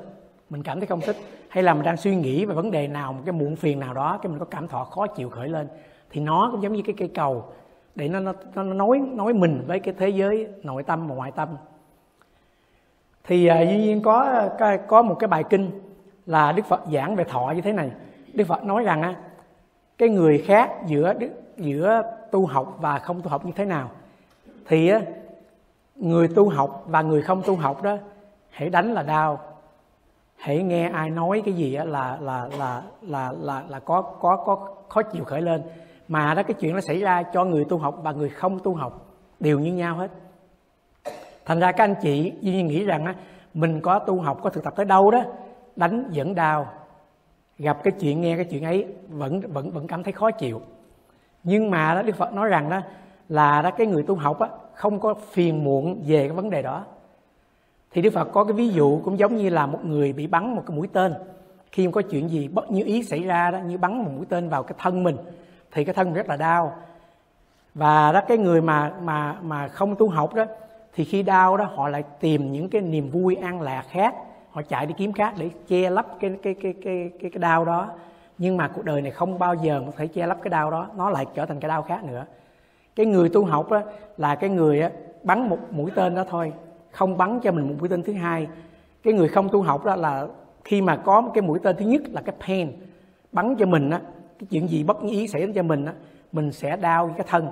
Mình 0.50 0.62
cảm 0.62 0.80
thấy 0.80 0.86
không 0.86 1.00
thích. 1.00 1.16
Hay 1.48 1.62
là 1.62 1.74
mình 1.74 1.82
đang 1.82 1.96
suy 1.96 2.16
nghĩ 2.16 2.44
về 2.44 2.54
vấn 2.54 2.70
đề 2.70 2.88
nào 2.88 3.12
một 3.12 3.20
cái 3.26 3.32
muộn 3.32 3.56
phiền 3.56 3.80
nào 3.80 3.94
đó 3.94 4.18
cái 4.22 4.30
mình 4.30 4.38
có 4.38 4.44
cảm 4.44 4.68
thọ 4.68 4.84
khó 4.84 5.06
chịu 5.06 5.30
khởi 5.30 5.48
lên 5.48 5.68
thì 6.10 6.20
nó 6.20 6.48
cũng 6.52 6.62
giống 6.62 6.72
như 6.72 6.82
cái 6.82 6.94
cây 6.98 7.10
cầu 7.14 7.44
để 7.94 8.08
nó 8.08 8.20
nó, 8.20 8.32
nó 8.54 8.62
nối 8.62 8.98
nối 8.98 9.32
mình 9.32 9.64
với 9.66 9.80
cái 9.80 9.94
thế 9.98 10.08
giới 10.08 10.48
nội 10.62 10.82
tâm 10.82 11.08
và 11.08 11.14
ngoại 11.14 11.30
tâm. 11.30 11.48
Thì 13.24 13.46
à, 13.46 13.60
uh, 13.62 13.68
duy 13.68 13.78
nhiên 13.78 14.02
có 14.02 14.48
có 14.88 15.02
một 15.02 15.14
cái 15.14 15.28
bài 15.28 15.44
kinh 15.50 15.70
là 16.26 16.52
Đức 16.52 16.66
Phật 16.66 16.80
giảng 16.92 17.16
về 17.16 17.24
thọ 17.24 17.52
như 17.56 17.60
thế 17.60 17.72
này. 17.72 17.90
Đức 18.32 18.44
Phật 18.44 18.64
nói 18.64 18.84
rằng 18.84 19.02
á 19.02 19.14
cái 19.98 20.08
người 20.08 20.38
khác 20.46 20.70
giữa 20.86 21.14
giữa 21.56 22.02
tu 22.30 22.46
học 22.46 22.76
và 22.80 22.98
không 22.98 23.22
tu 23.22 23.28
học 23.28 23.46
như 23.46 23.52
thế 23.56 23.64
nào? 23.64 23.90
Thì 24.66 24.88
á 24.88 25.00
người 25.96 26.28
tu 26.28 26.48
học 26.48 26.84
và 26.86 27.02
người 27.02 27.22
không 27.22 27.42
tu 27.46 27.56
học 27.56 27.82
đó 27.82 27.96
hãy 28.50 28.70
đánh 28.70 28.92
là 28.94 29.02
đau. 29.02 29.40
Hãy 30.36 30.62
nghe 30.62 30.88
ai 30.88 31.10
nói 31.10 31.42
cái 31.44 31.54
gì 31.54 31.74
á 31.74 31.84
là 31.84 32.18
là 32.20 32.48
là 32.58 32.82
là 33.02 33.32
là 33.40 33.62
là 33.68 33.80
có 33.80 34.02
có 34.02 34.36
có 34.36 34.68
khó 34.88 35.02
chịu 35.02 35.24
khởi 35.24 35.42
lên 35.42 35.62
mà 36.10 36.34
đó, 36.34 36.42
cái 36.42 36.54
chuyện 36.54 36.74
nó 36.74 36.80
xảy 36.80 37.00
ra 37.00 37.22
cho 37.22 37.44
người 37.44 37.64
tu 37.64 37.78
học 37.78 38.00
và 38.02 38.12
người 38.12 38.28
không 38.28 38.58
tu 38.58 38.74
học 38.74 39.06
đều 39.40 39.58
như 39.58 39.72
nhau 39.72 39.96
hết. 39.96 40.10
Thành 41.44 41.60
ra 41.60 41.72
các 41.72 41.84
anh 41.84 41.94
chị 42.02 42.32
duy 42.40 42.52
nhiên 42.52 42.66
nghĩ 42.66 42.84
rằng 42.84 43.04
á, 43.04 43.14
mình 43.54 43.80
có 43.80 43.98
tu 43.98 44.20
học, 44.20 44.40
có 44.42 44.50
thực 44.50 44.64
tập 44.64 44.72
tới 44.76 44.86
đâu 44.86 45.10
đó, 45.10 45.22
đánh 45.76 46.04
dẫn 46.10 46.34
đau 46.34 46.66
gặp 47.58 47.78
cái 47.84 47.92
chuyện, 48.00 48.20
nghe 48.20 48.36
cái 48.36 48.44
chuyện 48.44 48.64
ấy 48.64 48.86
vẫn 49.08 49.40
vẫn 49.40 49.70
vẫn 49.70 49.86
cảm 49.86 50.02
thấy 50.02 50.12
khó 50.12 50.30
chịu. 50.30 50.60
Nhưng 51.44 51.70
mà 51.70 51.94
đó, 51.94 52.02
đức 52.02 52.16
phật 52.16 52.32
nói 52.32 52.48
rằng 52.48 52.70
đó, 52.70 52.80
là 53.28 53.62
đó, 53.62 53.70
cái 53.70 53.86
người 53.86 54.02
tu 54.02 54.14
học 54.14 54.40
á, 54.40 54.48
không 54.74 55.00
có 55.00 55.14
phiền 55.14 55.64
muộn 55.64 56.02
về 56.06 56.18
cái 56.18 56.36
vấn 56.36 56.50
đề 56.50 56.62
đó. 56.62 56.84
Thì 57.90 58.02
đức 58.02 58.10
phật 58.10 58.24
có 58.24 58.44
cái 58.44 58.52
ví 58.52 58.68
dụ 58.68 59.00
cũng 59.04 59.18
giống 59.18 59.36
như 59.36 59.48
là 59.48 59.66
một 59.66 59.84
người 59.84 60.12
bị 60.12 60.26
bắn 60.26 60.54
một 60.54 60.62
cái 60.66 60.76
mũi 60.76 60.88
tên. 60.92 61.14
Khi 61.72 61.88
có 61.92 62.02
chuyện 62.02 62.28
gì 62.28 62.48
bất 62.48 62.70
như 62.70 62.84
ý 62.84 63.02
xảy 63.02 63.22
ra 63.22 63.50
đó, 63.50 63.58
như 63.58 63.78
bắn 63.78 64.04
một 64.04 64.10
mũi 64.16 64.26
tên 64.28 64.48
vào 64.48 64.62
cái 64.62 64.74
thân 64.78 65.02
mình 65.02 65.16
thì 65.72 65.84
cái 65.84 65.94
thân 65.94 66.14
rất 66.14 66.28
là 66.28 66.36
đau. 66.36 66.74
Và 67.74 68.12
đó 68.12 68.20
cái 68.28 68.38
người 68.38 68.60
mà 68.60 68.92
mà 69.02 69.36
mà 69.42 69.68
không 69.68 69.96
tu 69.96 70.08
học 70.08 70.34
đó 70.34 70.44
thì 70.94 71.04
khi 71.04 71.22
đau 71.22 71.56
đó 71.56 71.64
họ 71.74 71.88
lại 71.88 72.02
tìm 72.20 72.52
những 72.52 72.68
cái 72.68 72.82
niềm 72.82 73.10
vui 73.10 73.36
an 73.36 73.60
lạc 73.60 73.84
khác. 73.90 74.14
Họ 74.50 74.62
chạy 74.62 74.86
đi 74.86 74.94
kiếm 74.98 75.12
khác 75.12 75.34
để 75.38 75.50
che 75.68 75.90
lấp 75.90 76.06
cái 76.20 76.36
cái 76.42 76.54
cái 76.54 76.74
cái 76.84 77.10
cái 77.20 77.30
cái 77.30 77.38
đau 77.38 77.64
đó. 77.64 77.88
Nhưng 78.38 78.56
mà 78.56 78.68
cuộc 78.68 78.84
đời 78.84 79.02
này 79.02 79.10
không 79.10 79.38
bao 79.38 79.54
giờ 79.54 79.82
có 79.86 79.92
thể 79.96 80.06
che 80.06 80.26
lấp 80.26 80.38
cái 80.42 80.50
đau 80.50 80.70
đó. 80.70 80.86
Nó 80.96 81.10
lại 81.10 81.26
trở 81.34 81.46
thành 81.46 81.60
cái 81.60 81.68
đau 81.68 81.82
khác 81.82 82.04
nữa. 82.04 82.24
Cái 82.96 83.06
người 83.06 83.28
tu 83.28 83.44
học 83.44 83.70
đó 83.70 83.82
là 84.16 84.34
cái 84.34 84.50
người 84.50 84.80
đó, 84.80 84.88
bắn 85.22 85.48
một 85.48 85.58
mũi 85.70 85.90
tên 85.94 86.14
đó 86.14 86.24
thôi. 86.30 86.52
Không 86.90 87.16
bắn 87.16 87.40
cho 87.40 87.52
mình 87.52 87.68
một 87.68 87.74
mũi 87.78 87.88
tên 87.88 88.02
thứ 88.02 88.12
hai. 88.12 88.48
Cái 89.02 89.14
người 89.14 89.28
không 89.28 89.48
tu 89.48 89.62
học 89.62 89.84
đó 89.84 89.96
là 89.96 90.26
khi 90.64 90.82
mà 90.82 90.96
có 90.96 91.20
một 91.20 91.30
cái 91.34 91.42
mũi 91.42 91.58
tên 91.58 91.76
thứ 91.76 91.84
nhất 91.84 92.02
là 92.10 92.22
cái 92.22 92.34
pain 92.46 92.72
bắn 93.32 93.56
cho 93.56 93.66
mình 93.66 93.90
á 93.90 94.00
cái 94.40 94.46
chuyện 94.50 94.68
gì 94.68 94.84
bất 94.84 95.02
ý 95.02 95.28
xảy 95.28 95.40
đến 95.40 95.52
cho 95.52 95.62
mình 95.62 95.84
á, 95.84 95.92
mình 96.32 96.52
sẽ 96.52 96.76
đau 96.76 97.14
cái 97.16 97.26
thân. 97.30 97.48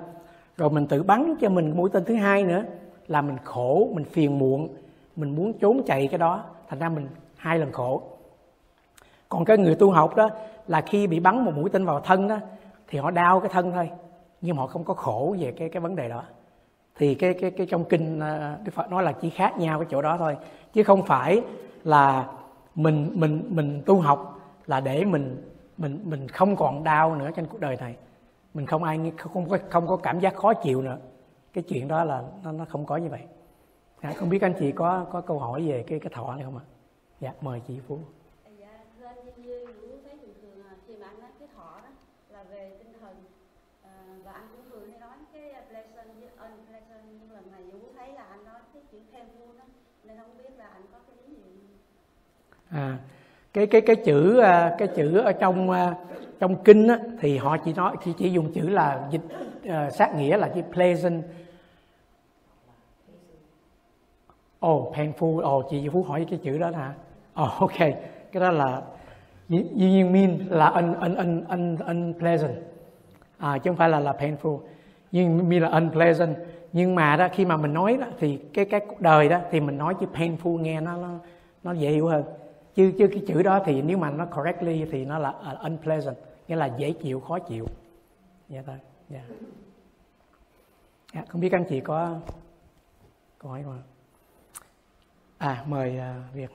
Rồi 0.57 0.69
mình 0.69 0.87
tự 0.87 1.03
bắn 1.03 1.35
cho 1.41 1.49
mình 1.49 1.77
mũi 1.77 1.89
tên 1.89 2.05
thứ 2.05 2.15
hai 2.15 2.43
nữa, 2.43 2.63
là 3.07 3.21
mình 3.21 3.37
khổ, 3.43 3.89
mình 3.93 4.05
phiền 4.05 4.39
muộn, 4.39 4.67
mình 5.15 5.35
muốn 5.35 5.53
trốn 5.53 5.83
chạy 5.85 6.07
cái 6.07 6.17
đó. 6.17 6.43
Thành 6.67 6.79
ra 6.79 6.89
mình 6.89 7.07
hai 7.35 7.59
lần 7.59 7.71
khổ. 7.71 8.01
Còn 9.29 9.45
cái 9.45 9.57
người 9.57 9.75
tu 9.75 9.91
học 9.91 10.15
đó, 10.15 10.29
là 10.67 10.81
khi 10.81 11.07
bị 11.07 11.19
bắn 11.19 11.45
một 11.45 11.51
mũi 11.55 11.69
tên 11.69 11.85
vào 11.85 11.99
thân 11.99 12.27
đó 12.27 12.37
thì 12.87 12.99
họ 12.99 13.11
đau 13.11 13.39
cái 13.39 13.49
thân 13.53 13.71
thôi, 13.71 13.89
nhưng 14.41 14.55
họ 14.55 14.67
không 14.67 14.83
có 14.83 14.93
khổ 14.93 15.35
về 15.39 15.51
cái 15.51 15.69
cái 15.69 15.81
vấn 15.81 15.95
đề 15.95 16.09
đó. 16.09 16.23
Thì 16.95 17.15
cái 17.15 17.33
cái 17.33 17.51
cái 17.51 17.67
trong 17.67 17.83
kinh 17.83 18.19
à, 18.19 18.57
Đức 18.63 18.71
Phật 18.73 18.91
nói 18.91 19.03
là 19.03 19.11
chỉ 19.11 19.29
khác 19.29 19.57
nhau 19.57 19.79
cái 19.79 19.87
chỗ 19.91 20.01
đó 20.01 20.15
thôi, 20.17 20.37
chứ 20.73 20.83
không 20.83 21.03
phải 21.03 21.41
là 21.83 22.27
mình 22.75 23.11
mình 23.13 23.43
mình 23.49 23.81
tu 23.85 23.99
học 23.99 24.39
là 24.67 24.79
để 24.79 25.05
mình 25.05 25.43
mình 25.79 25.99
mình 26.03 26.27
không 26.27 26.55
còn 26.55 26.83
đau 26.83 27.15
nữa 27.15 27.29
trên 27.35 27.47
cuộc 27.47 27.59
đời 27.59 27.77
này. 27.77 27.95
Mình 28.53 28.65
không 28.65 28.83
ai 28.83 29.11
không 29.17 29.49
có 29.49 29.57
không 29.69 29.87
có 29.87 29.97
cảm 29.97 30.19
giác 30.19 30.35
khó 30.35 30.53
chịu 30.53 30.81
nữa. 30.81 30.97
Cái 31.53 31.63
chuyện 31.67 31.87
đó 31.87 32.03
là 32.03 32.23
nó 32.43 32.51
nó 32.51 32.65
không 32.65 32.85
có 32.85 32.97
như 32.97 33.09
vậy. 33.09 33.21
À, 34.01 34.13
không 34.17 34.29
biết 34.29 34.41
anh 34.41 34.53
chị 34.59 34.71
có 34.71 35.05
có 35.11 35.21
câu 35.21 35.39
hỏi 35.39 35.61
về 35.67 35.83
cái 35.87 35.99
cái 35.99 36.11
thọ 36.15 36.35
này 36.35 36.43
không 36.43 36.57
ạ? 36.57 36.65
Dạ 37.19 37.33
mời 37.41 37.61
chị 37.67 37.79
phú. 37.87 37.99
À 52.69 52.99
cái 53.53 53.67
cái 53.67 53.81
cái 53.81 53.95
chữ 53.95 54.39
à, 54.39 54.75
cái 54.77 54.87
chữ 54.87 55.17
ở 55.17 55.31
trong 55.31 55.69
à, 55.69 55.95
trong 56.39 56.63
kinh 56.63 56.87
á, 56.87 56.97
thì 57.19 57.37
họ 57.37 57.57
chỉ 57.57 57.73
nói 57.73 57.95
chỉ 58.05 58.13
chỉ 58.17 58.31
dùng 58.31 58.51
chữ 58.53 58.69
là 58.69 59.07
dịch 59.11 59.21
uh, 59.67 59.93
sát 59.93 60.15
nghĩa 60.15 60.37
là 60.37 60.47
chữ 60.47 60.61
pleasant. 60.73 61.23
Oh 64.65 64.95
painful. 64.95 65.57
Oh 65.57 65.65
chị 65.69 65.89
phú 65.89 66.03
hỏi 66.03 66.25
cái 66.29 66.39
chữ 66.43 66.57
đó 66.57 66.71
hả? 66.71 66.93
Oh 67.43 67.51
ok. 67.59 67.77
Cái 68.31 68.41
đó 68.41 68.51
là 68.51 68.81
dĩ 69.49 69.63
nhiên 69.75 70.11
mean 70.13 70.37
là 70.49 70.67
un, 70.67 70.93
un, 70.93 71.15
un, 71.15 71.45
un, 71.45 71.75
unpleasant. 71.75 72.55
À, 73.37 73.57
chứ 73.57 73.69
không 73.69 73.77
phải 73.77 73.89
là 73.89 73.99
là 73.99 74.13
painful. 74.13 74.59
Nhưng 75.11 75.49
mean 75.49 75.61
là 75.61 75.69
unpleasant. 75.69 76.35
Nhưng 76.73 76.95
mà 76.95 77.15
đó 77.15 77.27
khi 77.33 77.45
mà 77.45 77.57
mình 77.57 77.73
nói 77.73 77.97
đó 77.97 78.07
thì 78.19 78.37
cái 78.53 78.65
cái 78.65 78.79
cuộc 78.79 79.01
đời 79.01 79.29
đó 79.29 79.39
thì 79.51 79.59
mình 79.59 79.77
nói 79.77 79.93
chữ 79.99 80.05
painful 80.13 80.57
nghe 80.57 80.81
nó 80.81 80.97
nó 80.97 81.09
nó 81.63 81.71
dễ 81.71 81.89
hiểu 81.89 82.07
hơn 82.07 82.23
chứ 82.79 82.91
chứ 82.97 83.07
cái 83.11 83.23
chữ 83.27 83.43
đó 83.43 83.61
thì 83.65 83.81
nếu 83.81 83.97
mà 83.97 84.11
nó 84.11 84.25
correctly 84.25 84.85
thì 84.91 85.05
nó 85.05 85.17
là 85.17 85.29
uh, 85.29 85.61
unpleasant 85.61 86.17
nghĩa 86.47 86.55
là 86.55 86.65
dễ 86.77 86.91
chịu 86.91 87.19
khó 87.19 87.39
chịu. 87.39 87.65
Dạ 88.49 88.61
thôi 88.65 88.75
dạ. 89.09 89.21
À, 91.13 91.25
không 91.27 91.41
biết 91.41 91.51
anh 91.51 91.65
chị 91.69 91.79
có 91.79 92.19
câu 93.37 93.51
hỏi 93.51 93.63
không 93.63 93.81
à 95.37 95.63
mời 95.67 95.99
uh, 95.99 96.35
việt. 96.35 96.51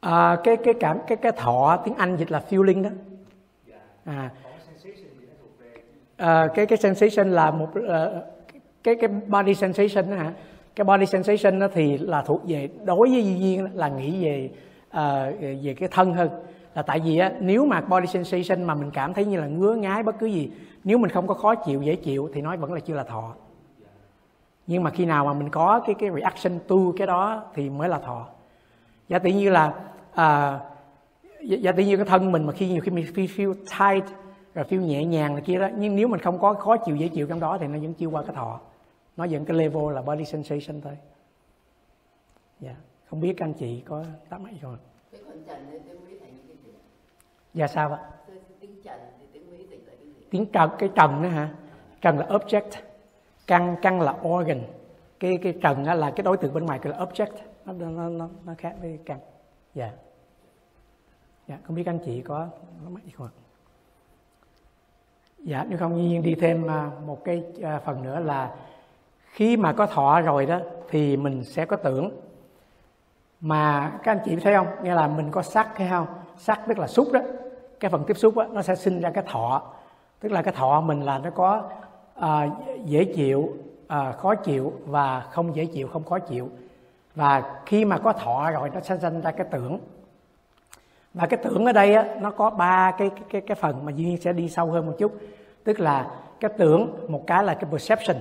À, 0.00 0.40
cái 0.44 0.56
cái 0.64 0.74
cảm 0.80 0.98
cái 1.06 1.16
cái 1.16 1.32
thọ 1.32 1.82
tiếng 1.84 1.94
Anh 1.94 2.16
dịch 2.16 2.30
là 2.30 2.44
feeling 2.50 2.82
đó. 2.82 2.90
À, 4.04 4.30
Ờ, 6.22 6.48
cái 6.54 6.66
cái 6.66 6.78
sensation 6.78 7.32
là 7.32 7.50
một 7.50 7.68
uh, 7.78 7.84
cái 8.82 8.94
cái 8.94 9.08
body 9.08 9.54
sensation 9.54 10.10
đó 10.10 10.16
hả? 10.16 10.32
Cái 10.74 10.84
body 10.84 11.06
sensation 11.06 11.58
đó 11.58 11.68
thì 11.74 11.98
là 11.98 12.22
thuộc 12.22 12.42
về 12.46 12.68
đối 12.84 13.08
với 13.08 13.24
duy 13.24 13.38
nhiên 13.38 13.68
là 13.74 13.88
nghĩ 13.88 14.24
về 14.24 14.50
uh, 14.86 15.40
về 15.40 15.74
cái 15.78 15.88
thân 15.92 16.14
hơn. 16.14 16.30
Là 16.74 16.82
tại 16.82 17.00
vì 17.00 17.18
á, 17.18 17.32
nếu 17.40 17.66
mà 17.66 17.80
body 17.80 18.06
sensation 18.06 18.64
mà 18.64 18.74
mình 18.74 18.90
cảm 18.90 19.14
thấy 19.14 19.24
như 19.24 19.40
là 19.40 19.46
ngứa 19.46 19.74
ngái 19.74 20.02
bất 20.02 20.18
cứ 20.18 20.26
gì 20.26 20.50
nếu 20.84 20.98
mình 20.98 21.10
không 21.10 21.26
có 21.26 21.34
khó 21.34 21.54
chịu 21.54 21.82
dễ 21.82 21.96
chịu 21.96 22.30
thì 22.34 22.40
nói 22.40 22.56
vẫn 22.56 22.72
là 22.72 22.80
chưa 22.80 22.94
là 22.94 23.04
thọ. 23.04 23.34
Nhưng 24.66 24.82
mà 24.82 24.90
khi 24.90 25.04
nào 25.04 25.24
mà 25.24 25.32
mình 25.32 25.48
có 25.48 25.80
cái 25.86 25.94
cái 25.98 26.10
reaction 26.10 26.58
to 26.68 26.76
cái 26.96 27.06
đó 27.06 27.42
thì 27.54 27.70
mới 27.70 27.88
là 27.88 27.98
thọ. 27.98 28.26
Giả 29.08 29.18
tỷ 29.18 29.32
như 29.32 29.50
là 29.50 29.72
uh, 30.12 30.60
giả 31.60 31.72
tỷ 31.72 31.84
như 31.84 31.96
cái 31.96 32.06
thân 32.06 32.32
mình 32.32 32.46
mà 32.46 32.52
khi 32.52 32.68
nhiều 32.68 32.80
khi 32.80 32.90
mình 32.90 33.06
feel 33.14 33.54
tight 33.54 34.21
rồi 34.54 34.64
feel 34.64 34.80
nhẹ 34.80 35.04
nhàng 35.04 35.34
này 35.34 35.42
kia 35.42 35.58
đó. 35.58 35.68
Nhưng 35.76 35.96
nếu 35.96 36.08
mình 36.08 36.20
không 36.20 36.38
có 36.38 36.54
khó 36.54 36.76
chịu 36.76 36.96
dễ 36.96 37.08
chịu 37.08 37.26
trong 37.26 37.40
đó 37.40 37.58
thì 37.60 37.66
nó 37.66 37.78
vẫn 37.78 37.94
chưa 37.94 38.06
qua 38.06 38.22
cái 38.22 38.36
thọ. 38.36 38.60
Nó 39.16 39.26
vẫn 39.30 39.44
cái 39.44 39.56
level 39.56 39.94
là 39.94 40.02
body 40.02 40.24
sensation 40.24 40.80
thôi. 40.80 40.98
Dạ. 42.60 42.74
Không 43.10 43.20
biết 43.20 43.38
anh 43.38 43.52
chị 43.52 43.80
có 43.80 44.04
đáp 44.30 44.38
mấy 44.38 44.52
rồi 44.62 44.76
dạ 47.54 47.66
sao 47.66 47.92
ạ? 47.92 48.00
Tiếng 50.30 50.46
trần 50.46 50.70
cái 50.78 50.88
trần 50.94 51.22
đó 51.22 51.28
hả? 51.28 51.54
Trần 52.00 52.18
là 52.18 52.26
object. 52.26 52.70
Căn 53.46 53.76
căn 53.82 54.00
là 54.00 54.16
organ. 54.28 54.62
Cái 55.20 55.38
cái 55.42 55.54
trần 55.62 55.84
là 55.84 56.10
cái 56.10 56.22
đối 56.22 56.36
tượng 56.36 56.54
bên 56.54 56.66
ngoài 56.66 56.78
gọi 56.82 56.92
là 56.92 57.04
object. 57.04 57.32
Nó 57.64 57.72
nó 57.72 58.08
nó, 58.08 58.28
nó 58.44 58.54
khác 58.58 58.76
với 58.80 58.98
căn. 59.04 59.18
Dạ. 59.74 59.92
Dạ 61.48 61.58
không 61.64 61.76
biết 61.76 61.86
anh 61.86 61.98
chị 62.04 62.20
có 62.20 62.48
có 62.84 62.90
mấy 62.90 63.02
không 63.16 63.26
ạ 63.26 63.32
dạ 65.44 65.64
nếu 65.68 65.78
không 65.78 65.96
nhiên 65.96 66.22
đi 66.22 66.34
thêm 66.34 66.70
à, 66.70 66.90
một 67.06 67.24
cái 67.24 67.42
à, 67.62 67.80
phần 67.84 68.02
nữa 68.02 68.20
là 68.20 68.50
khi 69.32 69.56
mà 69.56 69.72
có 69.72 69.86
thọ 69.86 70.20
rồi 70.20 70.46
đó 70.46 70.58
thì 70.90 71.16
mình 71.16 71.44
sẽ 71.44 71.64
có 71.64 71.76
tưởng. 71.76 72.10
Mà 73.40 73.92
các 74.02 74.12
anh 74.12 74.18
chị 74.24 74.36
thấy 74.36 74.54
không? 74.54 74.66
Nghĩa 74.82 74.94
là 74.94 75.08
mình 75.08 75.30
có 75.30 75.42
sắc 75.42 75.78
hay 75.78 75.88
không? 75.88 76.06
Sắc 76.38 76.60
tức 76.68 76.78
là 76.78 76.86
xúc 76.86 77.08
đó. 77.12 77.20
Cái 77.80 77.90
phần 77.90 78.04
tiếp 78.06 78.14
xúc 78.16 78.36
đó, 78.36 78.46
nó 78.52 78.62
sẽ 78.62 78.74
sinh 78.74 79.00
ra 79.00 79.10
cái 79.10 79.24
thọ. 79.26 79.62
Tức 80.20 80.32
là 80.32 80.42
cái 80.42 80.54
thọ 80.54 80.80
mình 80.80 81.02
là 81.02 81.18
nó 81.18 81.30
có 81.30 81.62
à, 82.14 82.48
dễ 82.84 83.04
chịu 83.04 83.52
à, 83.88 84.12
khó 84.12 84.34
chịu 84.34 84.72
và 84.86 85.20
không 85.20 85.56
dễ 85.56 85.66
chịu 85.66 85.88
không 85.88 86.04
khó 86.04 86.18
chịu. 86.18 86.48
Và 87.14 87.62
khi 87.66 87.84
mà 87.84 87.98
có 87.98 88.12
thọ 88.12 88.50
rồi 88.50 88.70
nó 88.70 88.80
sẽ 88.80 88.98
sinh 88.98 89.20
ra 89.20 89.30
cái 89.30 89.46
tưởng 89.50 89.78
và 91.14 91.26
cái 91.26 91.40
tưởng 91.42 91.66
ở 91.66 91.72
đây 91.72 91.94
á, 91.94 92.06
nó 92.20 92.30
có 92.30 92.50
ba 92.50 92.90
cái 92.98 93.10
cái 93.10 93.24
cái, 93.30 93.40
cái 93.40 93.54
phần 93.54 93.84
mà 93.84 93.92
duyên 93.96 94.16
sẽ 94.16 94.32
đi 94.32 94.48
sâu 94.48 94.66
hơn 94.66 94.86
một 94.86 94.94
chút. 94.98 95.12
Tức 95.64 95.80
là 95.80 96.10
cái 96.40 96.50
tưởng 96.58 96.94
một 97.08 97.26
cái 97.26 97.44
là 97.44 97.54
cái 97.54 97.70
perception. 97.70 98.16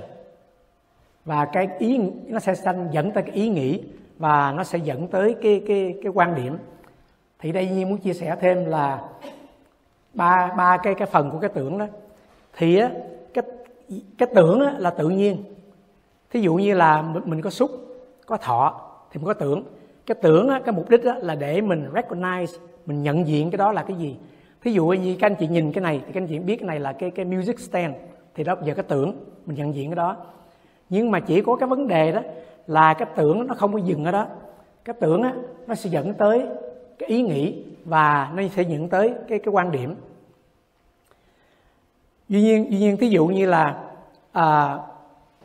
Và 1.25 1.45
cái 1.45 1.69
ý 1.79 1.99
nó 2.27 2.39
sẽ 2.39 2.53
dẫn 2.91 3.11
tới 3.11 3.23
cái 3.23 3.35
ý 3.35 3.49
nghĩ 3.49 3.81
và 4.17 4.51
nó 4.51 4.63
sẽ 4.63 4.77
dẫn 4.77 5.07
tới 5.07 5.35
cái 5.41 5.63
cái 5.67 5.95
cái 6.03 6.11
quan 6.15 6.35
điểm. 6.35 6.57
Thì 7.39 7.51
đây 7.51 7.69
Nhi 7.69 7.85
muốn 7.85 7.97
chia 7.97 8.13
sẻ 8.13 8.35
thêm 8.41 8.65
là 8.65 9.01
ba 10.13 10.53
ba 10.57 10.77
cái 10.77 10.93
cái 10.95 11.07
phần 11.07 11.31
của 11.31 11.39
cái 11.39 11.49
tưởng 11.53 11.77
đó. 11.77 11.85
Thì 12.57 12.77
á 12.77 12.89
cái 13.33 13.43
cái 14.17 14.29
tưởng 14.35 14.59
á, 14.59 14.73
là 14.77 14.89
tự 14.89 15.09
nhiên. 15.09 15.43
Thí 16.29 16.41
dụ 16.41 16.55
như 16.55 16.73
là 16.73 17.01
mình 17.01 17.41
có 17.41 17.49
xúc 17.49 17.71
có 18.25 18.37
thọ 18.37 18.81
thì 19.11 19.17
mình 19.17 19.27
có 19.27 19.33
tưởng 19.33 19.63
cái 20.05 20.15
tưởng 20.21 20.49
á, 20.49 20.61
cái 20.65 20.73
mục 20.73 20.89
đích 20.89 21.03
á, 21.03 21.15
là 21.21 21.35
để 21.35 21.61
mình 21.61 21.89
recognize 21.93 22.57
mình 22.91 23.03
nhận 23.03 23.27
diện 23.27 23.51
cái 23.51 23.57
đó 23.57 23.71
là 23.71 23.83
cái 23.83 23.97
gì? 23.97 24.17
Thí 24.61 24.71
dụ 24.71 24.87
như 24.87 25.15
các 25.19 25.27
anh 25.27 25.35
chị 25.39 25.47
nhìn 25.47 25.71
cái 25.71 25.81
này 25.81 26.01
thì 26.05 26.11
các 26.13 26.21
anh 26.21 26.27
chị 26.27 26.39
biết 26.39 26.55
cái 26.55 26.67
này 26.67 26.79
là 26.79 26.93
cái 26.93 27.11
cái 27.11 27.25
music 27.25 27.59
stand. 27.59 27.95
Thì 28.35 28.43
đó 28.43 28.55
giờ 28.63 28.73
cái 28.73 28.85
tưởng 28.87 29.25
mình 29.45 29.57
nhận 29.57 29.75
diện 29.75 29.89
cái 29.89 29.95
đó. 29.95 30.17
Nhưng 30.89 31.11
mà 31.11 31.19
chỉ 31.19 31.41
có 31.41 31.55
cái 31.55 31.69
vấn 31.69 31.87
đề 31.87 32.11
đó 32.11 32.21
là 32.67 32.93
cái 32.93 33.07
tưởng 33.15 33.47
nó 33.47 33.55
không 33.55 33.73
có 33.73 33.79
dừng 33.79 34.05
ở 34.05 34.11
đó. 34.11 34.27
Cái 34.85 34.95
tưởng 34.99 35.21
á 35.21 35.33
nó 35.67 35.75
sẽ 35.75 35.89
dẫn 35.89 36.13
tới 36.13 36.45
cái 36.99 37.09
ý 37.09 37.21
nghĩ 37.21 37.63
và 37.85 38.31
nó 38.35 38.43
sẽ 38.55 38.63
dẫn 38.63 38.89
tới 38.89 39.13
cái 39.27 39.39
cái 39.39 39.51
quan 39.53 39.71
điểm. 39.71 39.95
Duy 42.29 42.41
nhiên 42.41 42.71
duy 42.71 42.79
nhiên 42.79 42.97
thí 42.97 43.09
dụ 43.09 43.27
như 43.27 43.45
là 43.45 43.83
à, 44.31 44.77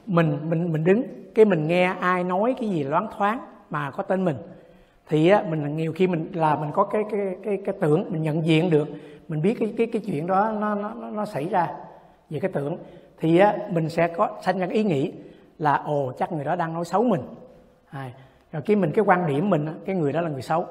mình 0.07 0.39
mình 0.51 0.73
mình 0.73 0.85
đứng 0.85 1.03
cái 1.35 1.45
mình 1.45 1.69
nghe 1.69 1.95
ai 2.01 2.25
nói 2.25 2.55
cái 2.61 2.69
gì 2.69 2.85
loáng 2.85 3.09
thoáng 3.17 3.41
mà 3.71 3.91
có 3.91 4.03
tên 4.03 4.25
mình 4.25 4.37
thì 5.09 5.29
á, 5.29 5.45
mình 5.49 5.77
nhiều 5.77 5.93
khi 5.93 6.07
mình 6.07 6.31
là 6.35 6.57
mình 6.57 6.71
có 6.73 6.85
cái 6.85 7.05
cái 7.11 7.37
cái 7.43 7.59
cái 7.65 7.75
tưởng 7.81 8.05
mình 8.09 8.23
nhận 8.23 8.47
diện 8.47 8.71
được 8.71 8.89
mình 9.29 9.43
biết 9.43 9.57
cái 9.61 9.75
cái 9.79 9.87
cái 9.87 10.03
chuyện 10.07 10.27
đó 10.27 10.53
nó 10.61 10.75
nó 10.75 10.95
nó 11.11 11.25
xảy 11.25 11.49
ra 11.49 11.69
về 12.31 12.41
cái 12.41 12.51
tưởng. 12.55 12.79
Thì 13.19 13.39
á, 13.39 13.57
mình 13.71 13.89
sẽ 13.89 14.09
có 14.09 14.29
sanh 14.43 14.59
ra 14.59 14.67
ý 14.71 14.85
nghĩ 14.85 15.13
là 15.59 15.75
ồ 15.75 16.13
chắc 16.19 16.33
người 16.33 16.45
đó 16.45 16.57
đang 16.57 16.75
nói 16.75 16.85
xấu 16.85 17.03
mình. 17.03 17.23
À, 17.91 18.11
rồi 18.53 18.63
cái 18.63 18.77
mình 18.77 18.91
cái 18.91 19.05
quan 19.05 19.27
điểm 19.27 19.51
mình 19.51 19.67
cái 19.87 19.97
người 19.97 20.13
đó 20.13 20.21
là 20.21 20.29
người 20.29 20.43
xấu. 20.43 20.67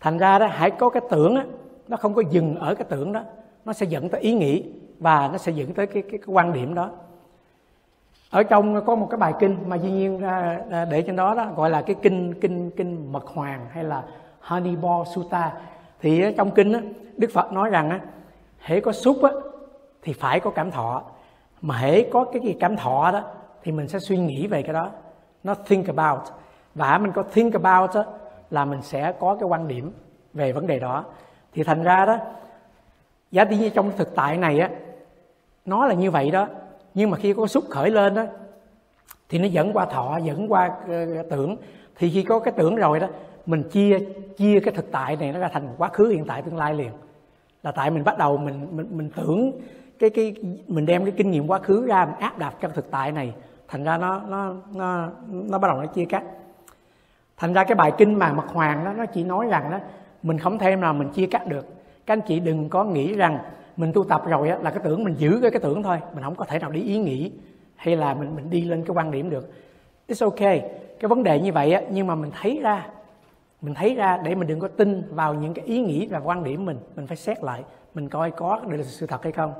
Thành 0.00 0.18
ra 0.18 0.38
đó 0.38 0.46
hãy 0.50 0.70
có 0.70 0.88
cái 0.88 1.02
tưởng 1.10 1.36
á, 1.36 1.44
nó 1.88 1.96
không 1.96 2.14
có 2.14 2.22
dừng 2.30 2.56
ở 2.56 2.74
cái 2.74 2.86
tưởng 2.90 3.12
đó 3.12 3.22
nó 3.64 3.72
sẽ 3.72 3.86
dẫn 3.86 4.08
tới 4.08 4.20
ý 4.20 4.34
nghĩ 4.34 4.64
và 4.98 5.28
nó 5.32 5.38
sẽ 5.38 5.52
dẫn 5.52 5.74
tới 5.74 5.86
cái 5.86 6.02
cái, 6.02 6.18
cái 6.18 6.26
quan 6.26 6.52
điểm 6.52 6.74
đó 6.74 6.90
ở 8.30 8.42
trong 8.42 8.84
có 8.84 8.94
một 8.94 9.06
cái 9.10 9.18
bài 9.18 9.34
kinh 9.38 9.56
mà 9.66 9.76
duy 9.76 9.90
nhiên 9.90 10.20
để 10.90 11.02
trên 11.06 11.16
đó 11.16 11.34
đó 11.34 11.46
gọi 11.56 11.70
là 11.70 11.82
cái 11.82 11.96
kinh 12.02 12.34
kinh 12.40 12.70
kinh 12.70 13.12
mật 13.12 13.26
hoàng 13.26 13.66
hay 13.70 13.84
là 13.84 14.02
Honeybo 14.40 15.04
Sutta 15.04 15.52
thì 16.00 16.24
trong 16.36 16.50
kinh 16.50 16.72
đó, 16.72 16.78
Đức 17.16 17.30
Phật 17.34 17.52
nói 17.52 17.70
rằng 17.70 17.90
á 17.90 18.00
hễ 18.58 18.80
có 18.80 18.92
xúc 18.92 19.22
á, 19.22 19.30
thì 20.02 20.12
phải 20.12 20.40
có 20.40 20.50
cảm 20.50 20.70
thọ. 20.70 21.02
Mà 21.60 21.76
hễ 21.76 22.02
có 22.02 22.24
cái 22.24 22.42
gì 22.42 22.56
cảm 22.60 22.76
thọ 22.76 23.10
đó 23.12 23.22
thì 23.62 23.72
mình 23.72 23.88
sẽ 23.88 23.98
suy 23.98 24.18
nghĩ 24.18 24.46
về 24.46 24.62
cái 24.62 24.72
đó. 24.72 24.90
Nó 25.44 25.54
think 25.54 25.86
about. 25.96 26.20
Và 26.74 26.98
mình 26.98 27.12
có 27.12 27.22
think 27.22 27.54
about 27.54 27.94
đó, 27.94 28.04
là 28.50 28.64
mình 28.64 28.82
sẽ 28.82 29.12
có 29.12 29.34
cái 29.40 29.48
quan 29.48 29.68
điểm 29.68 29.92
về 30.34 30.52
vấn 30.52 30.66
đề 30.66 30.78
đó. 30.78 31.04
Thì 31.52 31.62
thành 31.62 31.82
ra 31.82 32.06
đó 32.06 32.18
giá 33.30 33.44
như 33.44 33.68
trong 33.68 33.92
thực 33.96 34.14
tại 34.14 34.36
này 34.36 34.60
á 34.60 34.70
nó 35.64 35.86
là 35.86 35.94
như 35.94 36.10
vậy 36.10 36.30
đó 36.30 36.48
nhưng 36.94 37.10
mà 37.10 37.16
khi 37.16 37.32
có 37.32 37.46
xúc 37.46 37.64
khởi 37.70 37.90
lên 37.90 38.14
đó, 38.14 38.24
thì 39.28 39.38
nó 39.38 39.46
dẫn 39.46 39.72
qua 39.72 39.86
thọ, 39.86 40.18
dẫn 40.24 40.52
qua 40.52 40.70
ờ, 40.88 41.22
tưởng. 41.30 41.56
Thì 41.96 42.10
khi 42.10 42.22
có 42.22 42.38
cái 42.38 42.54
tưởng 42.56 42.76
rồi 42.76 43.00
đó, 43.00 43.06
mình 43.46 43.62
chia 43.62 43.98
chia 44.36 44.60
cái 44.60 44.74
thực 44.74 44.92
tại 44.92 45.16
này 45.16 45.32
nó 45.32 45.38
ra 45.38 45.48
thành 45.52 45.68
quá 45.78 45.88
khứ, 45.88 46.08
hiện 46.08 46.24
tại, 46.24 46.42
tương 46.42 46.56
lai 46.56 46.74
liền. 46.74 46.90
Là 47.62 47.72
tại 47.72 47.90
mình 47.90 48.04
bắt 48.04 48.18
đầu 48.18 48.36
mình 48.36 48.66
mình 48.70 48.86
mình 48.90 49.10
tưởng 49.16 49.52
cái 49.98 50.10
cái, 50.10 50.34
mình 50.66 50.86
đem 50.86 51.04
cái 51.04 51.12
kinh 51.16 51.30
nghiệm 51.30 51.46
quá 51.46 51.58
khứ 51.58 51.86
ra, 51.86 52.04
mình 52.04 52.14
áp 52.20 52.38
đặt 52.38 52.54
trong 52.60 52.72
thực 52.74 52.90
tại 52.90 53.12
này. 53.12 53.34
Thành 53.68 53.84
ra 53.84 53.96
nó 53.96 54.20
nó 54.28 54.54
nó 54.74 55.08
nó 55.28 55.58
bắt 55.58 55.68
đầu 55.68 55.80
nó 55.80 55.86
chia 55.86 56.04
cắt. 56.04 56.22
Thành 57.36 57.52
ra 57.52 57.64
cái 57.64 57.74
bài 57.74 57.92
kinh 57.98 58.14
mà 58.14 58.32
mật 58.32 58.46
hoàng 58.52 58.84
đó, 58.84 58.92
nó 58.92 59.06
chỉ 59.06 59.24
nói 59.24 59.46
rằng 59.50 59.70
đó, 59.70 59.78
mình 60.22 60.38
không 60.38 60.58
thêm 60.58 60.80
nào 60.80 60.94
mình 60.94 61.08
chia 61.08 61.26
cắt 61.26 61.46
được. 61.46 61.66
Các 62.06 62.12
anh 62.12 62.20
chị 62.28 62.40
đừng 62.40 62.68
có 62.68 62.84
nghĩ 62.84 63.14
rằng 63.14 63.38
mình 63.78 63.92
tu 63.92 64.04
tập 64.04 64.22
rồi 64.26 64.48
á, 64.48 64.58
là 64.62 64.70
cái 64.70 64.80
tưởng 64.84 65.04
mình 65.04 65.14
giữ 65.18 65.38
cái 65.42 65.50
cái 65.50 65.60
tưởng 65.60 65.82
thôi. 65.82 65.98
Mình 66.14 66.24
không 66.24 66.34
có 66.34 66.44
thể 66.44 66.58
nào 66.58 66.70
đi 66.70 66.82
ý 66.82 66.98
nghĩ 66.98 67.32
hay 67.76 67.96
là 67.96 68.14
mình 68.14 68.36
mình 68.36 68.50
đi 68.50 68.62
lên 68.62 68.84
cái 68.84 68.96
quan 68.96 69.10
điểm 69.10 69.30
được. 69.30 69.52
It's 70.08 70.30
okay. 70.30 70.70
Cái 71.00 71.08
vấn 71.08 71.22
đề 71.22 71.40
như 71.40 71.52
vậy 71.52 71.72
á, 71.72 71.82
nhưng 71.90 72.06
mà 72.06 72.14
mình 72.14 72.30
thấy 72.40 72.60
ra 72.62 72.86
mình 73.60 73.74
thấy 73.74 73.94
ra 73.94 74.20
để 74.24 74.34
mình 74.34 74.48
đừng 74.48 74.60
có 74.60 74.68
tin 74.68 75.02
vào 75.10 75.34
những 75.34 75.54
cái 75.54 75.64
ý 75.64 75.80
nghĩ 75.80 76.06
và 76.06 76.18
quan 76.18 76.44
điểm 76.44 76.64
mình. 76.64 76.78
Mình 76.96 77.06
phải 77.06 77.16
xét 77.16 77.44
lại 77.44 77.64
mình 77.94 78.08
coi 78.08 78.30
có 78.30 78.60
đây 78.68 78.78
là 78.78 78.84
sự 78.84 79.06
thật 79.06 79.22
hay 79.22 79.32
không. 79.32 79.52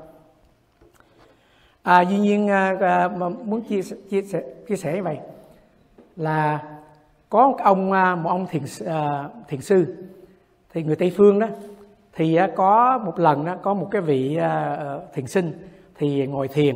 À, 1.83 2.01
duy 2.01 2.19
nhiên 2.19 2.47
à, 2.47 2.75
à 2.79 3.07
muốn 3.43 3.61
chia 3.61 3.81
chia 4.09 4.21
sẻ 4.21 4.43
chia 4.67 4.75
sẻ 4.75 4.95
như 4.95 5.03
vậy 5.03 5.17
là 6.15 6.63
có 7.29 7.47
một 7.47 7.57
ông 7.63 7.91
à, 7.91 8.15
một 8.15 8.29
ông 8.29 8.47
thiền 8.47 8.63
à, 8.85 9.29
thiền 9.47 9.61
sư 9.61 9.95
thì 10.73 10.83
người 10.83 10.95
tây 10.95 11.13
phương 11.17 11.39
đó 11.39 11.47
thì 12.19 12.35
à, 12.35 12.49
có 12.55 12.97
một 12.97 13.19
lần 13.19 13.45
đó 13.45 13.55
có 13.61 13.73
một 13.73 13.87
cái 13.91 14.01
vị 14.01 14.35
à, 14.35 14.75
ờ, 14.79 15.01
thiền 15.13 15.27
sinh 15.27 15.51
thì 15.95 16.27
ngồi 16.27 16.47
thiền, 16.47 16.75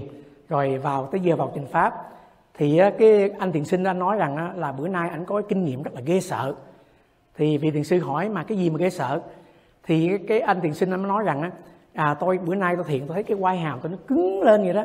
rồi 0.50 0.78
vào, 0.78 1.06
tới 1.12 1.22
giờ 1.22 1.36
vào 1.36 1.52
trình 1.56 1.66
pháp. 1.66 2.10
Thì 2.54 2.82
cái 3.00 3.30
anh 3.40 3.52
thiền 3.52 3.66
sinh 3.66 3.84
đã 3.84 3.94
nói 3.94 4.18
rằng 4.18 4.60
là 4.60 4.72
bữa 4.72 4.88
nay 4.88 5.10
anh 5.10 5.26
có 5.26 5.36
cái 5.36 5.46
kinh 5.50 5.66
nghiệm 5.66 5.84
rất 5.84 5.94
là 5.94 6.02
ghê 6.02 6.20
sợ. 6.20 6.54
Thì 7.38 7.58
vị 7.58 7.72
thiền 7.72 7.84
sư 7.84 8.00
hỏi, 8.00 8.30
mà 8.30 8.44
cái 8.44 8.58
gì 8.58 8.70
mà 8.70 8.78
ghê 8.78 8.90
sợ? 8.90 9.22
Thì 9.84 10.18
cái 10.28 10.40
anh 10.40 10.62
thiền 10.62 10.74
sinh 10.74 10.90
nó 10.90 10.98
nói 10.98 11.24
rằng 11.24 11.52
à 11.94 12.14
tôi, 12.20 12.38
bữa 12.38 12.56
nay 12.56 12.76
tôi 12.76 12.86
thiền, 12.88 13.08
tôi 13.08 13.14
thấy 13.14 13.24
cái 13.24 13.38
quai 13.42 13.58
hàm 13.58 13.80
tôi 13.82 13.92
nó 13.92 13.98
cứng 14.08 14.42
lên 14.42 14.64
vậy 14.64 14.74
đó. 14.74 14.84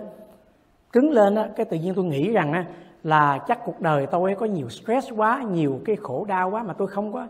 Cứng 0.92 1.10
lên 1.10 1.34
á, 1.34 1.48
cái 1.56 1.66
tự 1.66 1.76
nhiên 1.76 1.94
tôi 1.94 2.04
nghĩ 2.04 2.32
rằng 2.32 2.52
á, 2.52 2.64
là 3.02 3.38
chắc 3.48 3.64
cuộc 3.64 3.80
đời 3.80 4.06
tôi 4.06 4.34
có 4.34 4.46
nhiều 4.46 4.68
stress 4.68 5.12
quá, 5.16 5.42
nhiều 5.42 5.80
cái 5.84 5.96
khổ 5.96 6.24
đau 6.28 6.50
quá 6.50 6.62
mà 6.62 6.72
tôi 6.72 6.88
không 6.88 7.12
có 7.12 7.26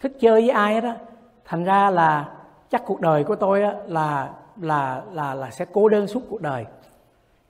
thích 0.00 0.12
chơi 0.20 0.40
với 0.40 0.50
ai 0.50 0.74
hết 0.74 0.84
á. 0.84 0.96
Thành 1.44 1.64
ra 1.64 1.90
là 1.90 2.28
chắc 2.70 2.82
cuộc 2.86 3.00
đời 3.00 3.24
của 3.24 3.34
tôi 3.34 3.62
á, 3.62 3.74
là 3.86 4.30
là 4.60 5.02
là 5.12 5.34
là 5.34 5.50
sẽ 5.50 5.64
cô 5.72 5.88
đơn 5.88 6.06
suốt 6.06 6.20
cuộc 6.30 6.40
đời. 6.40 6.66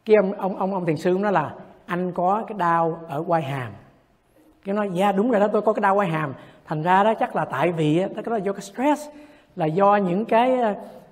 Cái 0.04 0.16
ông 0.16 0.32
ông 0.32 0.56
ông 0.56 0.74
ông 0.74 0.86
thiền 0.86 0.96
sư 0.96 1.18
nói 1.20 1.32
là 1.32 1.54
anh 1.86 2.12
có 2.12 2.44
cái 2.46 2.58
đau 2.58 3.00
ở 3.08 3.24
quai 3.26 3.42
hàm. 3.42 3.72
Cái 4.64 4.74
nói 4.74 4.90
dạ 4.92 5.12
đúng 5.12 5.30
rồi 5.30 5.40
đó 5.40 5.48
tôi 5.52 5.62
có 5.62 5.72
cái 5.72 5.80
đau 5.80 5.94
quai 5.94 6.08
hàm. 6.08 6.34
Thành 6.66 6.82
ra 6.82 7.04
đó 7.04 7.14
chắc 7.14 7.36
là 7.36 7.44
tại 7.44 7.72
vì 7.72 7.98
đó 7.98 8.22
là 8.26 8.36
do 8.36 8.52
cái 8.52 8.60
stress 8.60 9.08
là 9.56 9.66
do 9.66 9.96
những 9.96 10.24
cái 10.24 10.58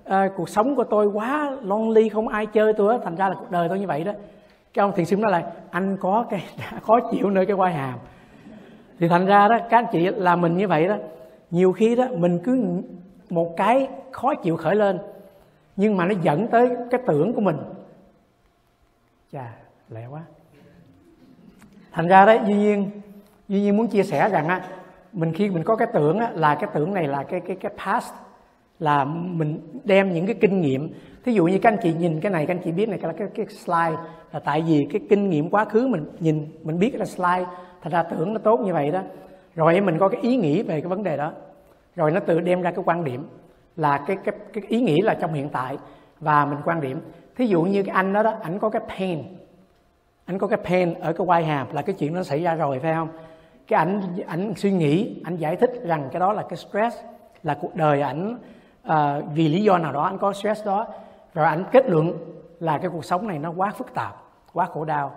uh, 0.05 0.13
cuộc 0.35 0.49
sống 0.49 0.75
của 0.75 0.83
tôi 0.83 1.07
quá 1.07 1.57
lonely 1.61 2.09
không 2.09 2.27
ai 2.27 2.45
chơi 2.45 2.73
tôi 2.73 2.93
á. 2.93 2.99
Thành 3.03 3.15
ra 3.15 3.29
là 3.29 3.35
cuộc 3.35 3.51
đời 3.51 3.69
tôi 3.69 3.79
như 3.79 3.87
vậy 3.87 4.03
đó. 4.03 4.11
Cái 4.73 4.81
ông 4.83 4.91
thiền 4.95 5.05
sư 5.05 5.15
nói 5.15 5.31
là 5.31 5.51
anh 5.71 5.97
có 5.97 6.25
cái 6.29 6.43
khó 6.81 6.99
chịu 7.11 7.29
nơi 7.29 7.45
cái 7.45 7.55
quai 7.55 7.73
hàm. 7.73 7.99
Thì 8.99 9.07
thành 9.07 9.25
ra 9.25 9.47
đó 9.47 9.57
các 9.69 9.77
anh 9.77 9.85
chị 9.91 10.07
là 10.15 10.35
mình 10.35 10.57
như 10.57 10.67
vậy 10.67 10.87
đó. 10.87 10.95
Nhiều 11.51 11.71
khi 11.71 11.95
đó 11.95 12.05
mình 12.11 12.39
cứ 12.43 12.81
một 13.29 13.57
cái 13.57 13.87
khó 14.11 14.35
chịu 14.35 14.57
khởi 14.57 14.75
lên 14.75 14.99
nhưng 15.75 15.97
mà 15.97 16.05
nó 16.05 16.13
dẫn 16.21 16.47
tới 16.47 16.69
cái 16.91 17.01
tưởng 17.07 17.33
của 17.33 17.41
mình. 17.41 17.57
Chà 19.31 19.55
lẹ 19.89 20.07
quá. 20.07 20.21
Thành 21.91 22.07
ra 22.07 22.25
đấy 22.25 22.39
duy 22.47 22.55
nhiên 22.55 22.91
duy 23.47 23.61
nhiên 23.61 23.77
muốn 23.77 23.87
chia 23.87 24.03
sẻ 24.03 24.29
rằng 24.29 24.47
á 24.47 24.61
mình 25.13 25.33
khi 25.33 25.49
mình 25.49 25.63
có 25.63 25.75
cái 25.75 25.87
tưởng 25.93 26.19
á, 26.19 26.31
là 26.33 26.55
cái 26.55 26.69
tưởng 26.73 26.93
này 26.93 27.07
là 27.07 27.23
cái 27.23 27.39
cái 27.39 27.55
cái 27.55 27.71
past 27.85 28.13
là 28.79 29.05
mình 29.05 29.59
đem 29.83 30.13
những 30.13 30.25
cái 30.25 30.35
kinh 30.41 30.61
nghiệm. 30.61 30.93
Thí 31.23 31.33
dụ 31.33 31.45
như 31.45 31.59
các 31.59 31.73
anh 31.73 31.79
chị 31.83 31.93
nhìn 31.93 32.19
cái 32.19 32.31
này 32.31 32.45
các 32.45 32.53
anh 32.53 32.61
chị 32.63 32.71
biết 32.71 32.89
này 32.89 32.99
là 33.03 33.13
cái, 33.17 33.27
cái 33.35 33.45
slide 33.47 33.97
là 34.31 34.39
tại 34.39 34.63
vì 34.67 34.87
cái 34.91 35.01
kinh 35.09 35.29
nghiệm 35.29 35.49
quá 35.49 35.65
khứ 35.65 35.87
mình 35.87 36.05
nhìn 36.19 36.47
mình 36.63 36.79
biết 36.79 36.95
là 36.95 37.05
slide 37.05 37.45
thành 37.81 37.93
ra 37.93 38.03
tưởng 38.03 38.33
nó 38.33 38.39
tốt 38.39 38.59
như 38.59 38.73
vậy 38.73 38.91
đó. 38.91 39.01
Rồi 39.55 39.81
mình 39.81 39.97
có 39.99 40.09
cái 40.09 40.21
ý 40.21 40.35
nghĩ 40.35 40.63
về 40.63 40.81
cái 40.81 40.89
vấn 40.89 41.03
đề 41.03 41.17
đó 41.17 41.33
rồi 41.99 42.11
nó 42.11 42.19
tự 42.19 42.39
đem 42.39 42.61
ra 42.61 42.71
cái 42.71 42.83
quan 42.85 43.03
điểm 43.03 43.27
là 43.75 43.97
cái 43.97 44.17
cái 44.23 44.35
cái 44.53 44.63
ý 44.67 44.81
nghĩa 44.81 45.03
là 45.03 45.13
trong 45.13 45.33
hiện 45.33 45.49
tại 45.49 45.77
và 46.19 46.45
mình 46.45 46.59
quan 46.65 46.81
điểm. 46.81 47.01
Thí 47.35 47.45
dụ 47.45 47.61
như 47.61 47.83
cái 47.83 47.95
anh 47.95 48.13
đó 48.13 48.23
đó 48.23 48.33
ảnh 48.41 48.59
có 48.59 48.69
cái 48.69 48.81
pain 48.87 49.23
ảnh 50.25 50.37
có 50.37 50.47
cái 50.47 50.59
pain 50.63 50.93
ở 50.93 51.13
cái 51.13 51.27
quai 51.27 51.43
hàm 51.43 51.67
là 51.71 51.81
cái 51.81 51.95
chuyện 51.99 52.13
nó 52.13 52.23
xảy 52.23 52.43
ra 52.43 52.55
rồi 52.55 52.79
phải 52.79 52.93
không? 52.93 53.09
Cái 53.67 53.79
ảnh 53.79 54.01
ảnh 54.27 54.53
suy 54.55 54.71
nghĩ 54.71 55.21
ảnh 55.23 55.35
giải 55.35 55.55
thích 55.55 55.71
rằng 55.83 56.09
cái 56.11 56.19
đó 56.19 56.33
là 56.33 56.43
cái 56.49 56.57
stress 56.57 56.97
là 57.43 57.57
cuộc 57.61 57.75
đời 57.75 58.01
ảnh 58.01 58.37
uh, 58.87 58.93
vì 59.33 59.47
lý 59.47 59.63
do 59.63 59.77
nào 59.77 59.93
đó 59.93 60.03
anh 60.03 60.17
có 60.17 60.33
stress 60.33 60.65
đó. 60.65 60.87
Rồi 61.33 61.45
ảnh 61.45 61.63
kết 61.71 61.89
luận 61.89 62.13
là 62.59 62.77
cái 62.77 62.89
cuộc 62.89 63.05
sống 63.05 63.27
này 63.27 63.39
nó 63.39 63.51
quá 63.51 63.71
phức 63.77 63.93
tạp 63.93 64.15
quá 64.53 64.65
khổ 64.65 64.85
đau. 64.85 65.11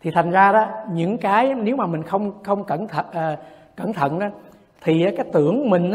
Thì 0.00 0.10
thành 0.10 0.30
ra 0.30 0.52
đó 0.52 0.66
những 0.92 1.18
cái 1.18 1.54
nếu 1.54 1.76
mà 1.76 1.86
mình 1.86 2.02
không 2.02 2.42
không 2.42 2.64
cẩn 2.64 2.88
thận 2.88 3.06
uh, 3.08 3.14
ờ, 3.14 3.36
cẩn 3.76 3.92
thận 3.92 4.18
đó 4.18 4.26
thì 4.80 5.06
cái 5.16 5.26
tưởng 5.32 5.70
mình 5.70 5.92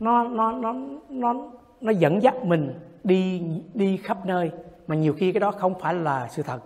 nó 0.00 0.24
nó 0.24 0.52
nó 0.52 0.74
nó 1.08 1.34
nó 1.80 1.90
dẫn 1.90 2.22
dắt 2.22 2.44
mình 2.44 2.74
đi 3.04 3.42
đi 3.74 3.96
khắp 3.96 4.26
nơi. 4.26 4.50
Mà 4.86 4.96
nhiều 4.96 5.12
khi 5.12 5.32
cái 5.32 5.40
đó 5.40 5.50
không 5.50 5.74
phải 5.80 5.94
là 5.94 6.28
sự 6.30 6.42
thật. 6.42 6.58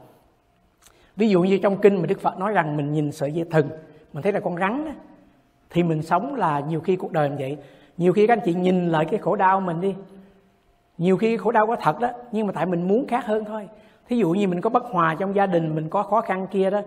Ví 1.16 1.28
dụ 1.28 1.42
như 1.42 1.58
trong 1.58 1.76
kinh 1.76 1.96
mà 1.96 2.06
đức 2.06 2.20
phật 2.20 2.38
nói 2.38 2.52
rằng 2.52 2.76
mình 2.76 2.92
nhìn 2.92 3.12
sợi 3.12 3.32
dây 3.32 3.44
thừng 3.50 3.68
mình 4.12 4.22
thấy 4.22 4.32
là 4.32 4.40
con 4.40 4.56
rắn 4.56 4.84
đó, 4.84 4.92
thì 5.70 5.82
mình 5.82 6.02
sống 6.02 6.34
là 6.34 6.60
nhiều 6.60 6.80
khi 6.80 6.96
cuộc 6.96 7.12
đời 7.12 7.30
như 7.30 7.36
vậy. 7.38 7.56
Nhiều 7.96 8.12
khi 8.12 8.26
các 8.26 8.32
anh 8.32 8.44
chị 8.44 8.54
nhìn 8.54 8.88
lại 8.88 9.04
cái 9.10 9.20
khổ 9.20 9.36
đau 9.36 9.60
mình 9.60 9.80
đi. 9.80 9.94
Nhiều 10.98 11.16
khi 11.16 11.36
khổ 11.36 11.50
đau 11.50 11.66
có 11.66 11.76
thật 11.76 12.00
đó 12.00 12.10
nhưng 12.32 12.46
mà 12.46 12.52
tại 12.52 12.66
mình 12.66 12.88
muốn 12.88 13.06
khác 13.06 13.26
hơn 13.26 13.44
thôi. 13.44 13.68
Thí 14.08 14.16
dụ 14.16 14.30
như 14.30 14.48
mình 14.48 14.60
có 14.60 14.70
bất 14.70 14.84
hòa 14.84 15.16
trong 15.18 15.34
gia 15.34 15.46
đình 15.46 15.74
mình 15.74 15.88
có 15.88 16.02
khó 16.02 16.20
khăn 16.20 16.46
kia 16.50 16.70
đó 16.70 16.80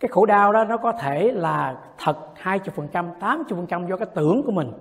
cái 0.00 0.08
khổ 0.08 0.26
đau 0.26 0.52
đó 0.52 0.64
nó 0.64 0.76
có 0.76 0.92
thể 0.92 1.32
là 1.32 1.76
thật 1.98 2.16
20%, 2.42 3.18
80% 3.20 3.88
do 3.88 3.96
cái 3.96 4.08
tưởng 4.14 4.42
của 4.42 4.52
mình. 4.52 4.72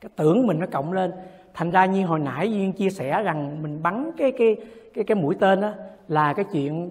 Cái 0.00 0.10
tưởng 0.16 0.46
mình 0.46 0.58
nó 0.58 0.66
cộng 0.72 0.92
lên. 0.92 1.12
Thành 1.54 1.70
ra 1.70 1.84
như 1.84 2.06
hồi 2.06 2.18
nãy 2.18 2.52
Duyên 2.52 2.72
chia 2.72 2.90
sẻ 2.90 3.22
rằng 3.22 3.62
mình 3.62 3.82
bắn 3.82 4.10
cái 4.16 4.32
cái 4.38 4.56
cái 4.94 5.04
cái 5.04 5.14
mũi 5.14 5.34
tên 5.40 5.60
đó 5.60 5.70
là 6.08 6.32
cái 6.32 6.44
chuyện 6.52 6.90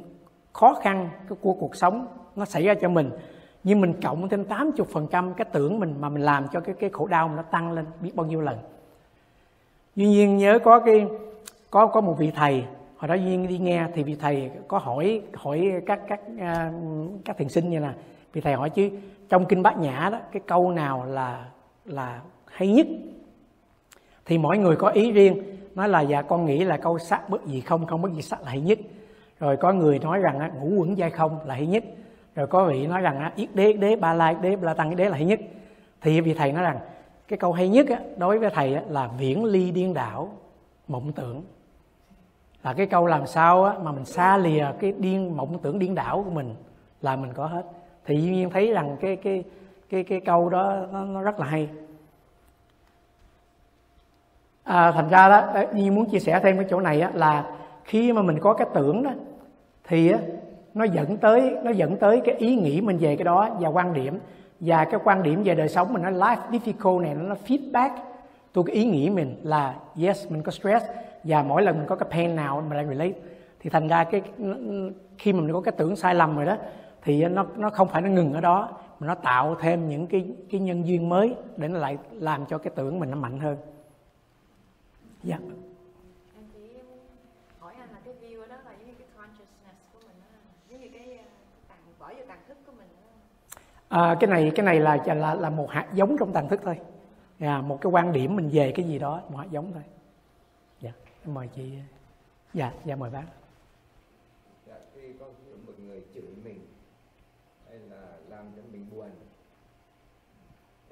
khó 0.53 0.73
khăn 0.73 1.09
của 1.41 1.53
cuộc 1.53 1.75
sống 1.75 2.07
nó 2.35 2.45
xảy 2.45 2.63
ra 2.63 2.73
cho 2.73 2.89
mình. 2.89 3.09
Nhưng 3.63 3.81
mình 3.81 3.93
cộng 4.01 4.29
thêm 4.29 4.43
80% 4.43 5.33
cái 5.33 5.45
tưởng 5.51 5.79
mình 5.79 5.95
mà 5.99 6.09
mình 6.09 6.21
làm 6.21 6.47
cho 6.47 6.59
cái 6.59 6.75
cái 6.79 6.89
khổ 6.89 7.07
đau 7.07 7.27
mình 7.27 7.37
nó 7.37 7.43
tăng 7.43 7.71
lên 7.71 7.85
biết 8.01 8.15
bao 8.15 8.25
nhiêu 8.25 8.41
lần. 8.41 8.57
duyên 9.95 10.09
nhiên 10.09 10.37
nhớ 10.37 10.59
có 10.59 10.79
cái 10.79 11.07
có 11.69 11.87
có 11.87 12.01
một 12.01 12.15
vị 12.17 12.31
thầy 12.35 12.63
hồi 12.99 13.07
đó 13.07 13.15
duyên 13.15 13.47
đi 13.47 13.57
nghe 13.57 13.87
thì 13.93 14.03
vị 14.03 14.15
thầy 14.19 14.51
có 14.67 14.77
hỏi 14.77 15.21
hỏi 15.33 15.71
các 15.85 15.99
các 16.07 16.19
à, 16.39 16.71
các 17.25 17.37
thiền 17.37 17.49
sinh 17.49 17.69
như 17.69 17.79
là 17.79 17.93
vị 18.33 18.41
thầy 18.41 18.53
hỏi 18.53 18.69
chứ, 18.69 18.89
trong 19.29 19.45
kinh 19.45 19.63
bát 19.63 19.77
nhã 19.77 20.09
đó, 20.11 20.19
cái 20.31 20.41
câu 20.47 20.71
nào 20.71 21.05
là 21.05 21.45
là 21.85 22.21
hay 22.45 22.67
nhất? 22.67 22.87
Thì 24.25 24.37
mỗi 24.37 24.57
người 24.57 24.75
có 24.75 24.89
ý 24.89 25.11
riêng, 25.11 25.43
nói 25.75 25.89
là 25.89 26.01
dạ 26.01 26.21
con 26.21 26.45
nghĩ 26.45 26.63
là 26.63 26.77
câu 26.77 26.99
sắc 26.99 27.29
bất 27.29 27.45
gì 27.45 27.61
không 27.61 27.85
không 27.85 28.01
bất 28.01 28.11
gì 28.11 28.21
sắc 28.21 28.41
là 28.41 28.49
hay 28.49 28.61
nhất. 28.61 28.79
Rồi 29.39 29.57
có 29.57 29.73
người 29.73 29.99
nói 29.99 30.19
rằng 30.19 30.51
ngũ 30.59 30.79
quẩn 30.79 30.97
giai 30.97 31.09
không 31.09 31.39
là 31.45 31.55
hay 31.55 31.67
nhất. 31.67 31.83
Rồi 32.35 32.47
có 32.47 32.65
vị 32.65 32.87
nói 32.87 33.01
rằng 33.01 33.31
yết 33.35 33.55
đế 33.55 33.73
đế, 33.73 33.95
ba 33.95 34.13
la, 34.13 34.27
yết 34.27 34.41
đế, 34.41 34.55
ba 34.55 34.65
la 34.65 34.73
tăng, 34.73 34.89
yết 34.89 34.97
đế 34.97 35.09
là 35.09 35.15
hay 35.15 35.25
nhất. 35.25 35.39
Thì 36.01 36.21
vị 36.21 36.33
thầy 36.33 36.51
nói 36.51 36.63
rằng, 36.63 36.79
cái 37.27 37.37
câu 37.37 37.53
hay 37.53 37.69
nhất 37.69 37.87
đối 38.17 38.39
với 38.39 38.49
thầy 38.49 38.77
là 38.89 39.09
viễn 39.17 39.45
ly 39.45 39.71
điên 39.71 39.93
đảo, 39.93 40.29
mộng 40.87 41.11
tưởng 41.11 41.43
là 42.63 42.73
cái 42.73 42.85
câu 42.85 43.07
làm 43.07 43.27
sao 43.27 43.63
á, 43.63 43.73
mà 43.83 43.91
mình 43.91 44.05
xa 44.05 44.37
lìa 44.37 44.65
cái 44.79 44.93
điên 44.97 45.37
mộng 45.37 45.59
tưởng 45.61 45.79
điên 45.79 45.95
đảo 45.95 46.23
của 46.23 46.31
mình 46.31 46.55
là 47.01 47.15
mình 47.15 47.33
có 47.33 47.45
hết. 47.45 47.63
Thì 48.05 48.21
dĩ 48.21 48.29
nhiên 48.29 48.49
thấy 48.49 48.71
rằng 48.73 48.97
cái 49.01 49.15
cái 49.15 49.43
cái 49.89 50.03
cái 50.03 50.19
câu 50.19 50.49
đó 50.49 50.75
nó, 50.91 51.05
nó 51.05 51.21
rất 51.21 51.39
là 51.39 51.45
hay. 51.45 51.69
À, 54.63 54.91
thành 54.91 55.09
ra 55.09 55.29
đó 55.29 55.63
như 55.73 55.91
muốn 55.91 56.09
chia 56.09 56.19
sẻ 56.19 56.39
thêm 56.43 56.57
cái 56.57 56.65
chỗ 56.69 56.79
này 56.79 57.01
á, 57.01 57.11
là 57.13 57.45
khi 57.83 58.13
mà 58.13 58.21
mình 58.21 58.39
có 58.39 58.53
cái 58.53 58.67
tưởng 58.73 59.03
đó 59.03 59.11
thì 59.83 60.11
á, 60.11 60.19
nó 60.73 60.83
dẫn 60.83 61.17
tới 61.17 61.55
nó 61.63 61.71
dẫn 61.71 61.97
tới 61.97 62.21
cái 62.25 62.35
ý 62.35 62.55
nghĩ 62.55 62.81
mình 62.81 62.97
về 62.97 63.15
cái 63.15 63.23
đó 63.23 63.49
và 63.59 63.69
quan 63.69 63.93
điểm. 63.93 64.19
Và 64.59 64.85
cái 64.85 64.99
quan 65.03 65.23
điểm 65.23 65.43
về 65.43 65.55
đời 65.55 65.69
sống 65.69 65.93
mình 65.93 66.01
nó 66.01 66.09
life 66.09 66.37
difficult 66.51 67.01
này 67.01 67.15
nó 67.15 67.35
feedback. 67.47 67.89
Tôi 68.53 68.63
cái 68.67 68.75
ý 68.75 68.85
nghĩ 68.85 69.09
mình 69.09 69.35
là 69.43 69.75
yes 70.01 70.31
mình 70.31 70.43
có 70.43 70.51
stress 70.51 70.85
và 71.23 71.43
mỗi 71.43 71.61
lần 71.61 71.77
mình 71.77 71.87
có 71.87 71.95
cái 71.95 72.09
pain 72.11 72.35
nào 72.35 72.61
mình 72.61 72.77
lại 72.77 72.85
relate 72.85 73.19
thì 73.59 73.69
thành 73.69 73.87
ra 73.87 74.03
cái 74.03 74.21
khi 75.17 75.33
mà 75.33 75.41
mình 75.41 75.53
có 75.53 75.61
cái 75.61 75.71
tưởng 75.77 75.95
sai 75.95 76.15
lầm 76.15 76.35
rồi 76.35 76.45
đó 76.45 76.57
thì 77.01 77.25
nó 77.25 77.45
nó 77.55 77.69
không 77.69 77.87
phải 77.87 78.01
nó 78.01 78.09
ngừng 78.09 78.33
ở 78.33 78.41
đó 78.41 78.69
mà 78.99 79.07
nó 79.07 79.15
tạo 79.15 79.55
thêm 79.55 79.89
những 79.89 80.07
cái 80.07 80.27
cái 80.51 80.61
nhân 80.61 80.87
duyên 80.87 81.09
mới 81.09 81.35
để 81.57 81.67
nó 81.67 81.79
lại 81.79 81.97
làm 82.11 82.45
cho 82.45 82.57
cái 82.57 82.73
tưởng 82.75 82.99
mình 82.99 83.11
nó 83.11 83.17
mạnh 83.17 83.39
hơn 83.39 83.57
dạ 85.23 85.37
yeah. 85.37 85.51
ờ. 93.89 94.09
À, 94.09 94.15
cái 94.19 94.29
này 94.29 94.51
cái 94.55 94.65
này 94.65 94.79
là 94.79 94.97
là 95.05 95.33
là 95.33 95.49
một 95.49 95.69
hạt 95.69 95.85
giống 95.93 96.17
trong 96.17 96.33
tàng 96.33 96.49
thức 96.49 96.61
thôi 96.63 96.77
à, 97.39 97.61
một 97.61 97.81
cái 97.81 97.91
quan 97.91 98.13
điểm 98.13 98.35
mình 98.35 98.49
về 98.51 98.71
cái 98.71 98.85
gì 98.85 98.99
đó 98.99 99.21
một 99.29 99.37
hạt 99.37 99.47
giống 99.51 99.71
thôi 99.73 99.83
mời 101.33 101.49
chị 101.55 101.71
dạ 102.53 102.73
dạ 102.85 102.95
mời 102.95 103.09
bác. 103.09 103.27
Dạ 104.67 104.79
khi 104.95 105.13
có 105.19 105.25
một 105.67 105.79
người 105.79 106.03
chửi 106.13 106.35
mình 106.43 106.67
hay 107.67 107.79
là 107.79 108.17
làm 108.29 108.51
cho 108.55 108.61
mình 108.71 108.85
buồn 108.91 109.11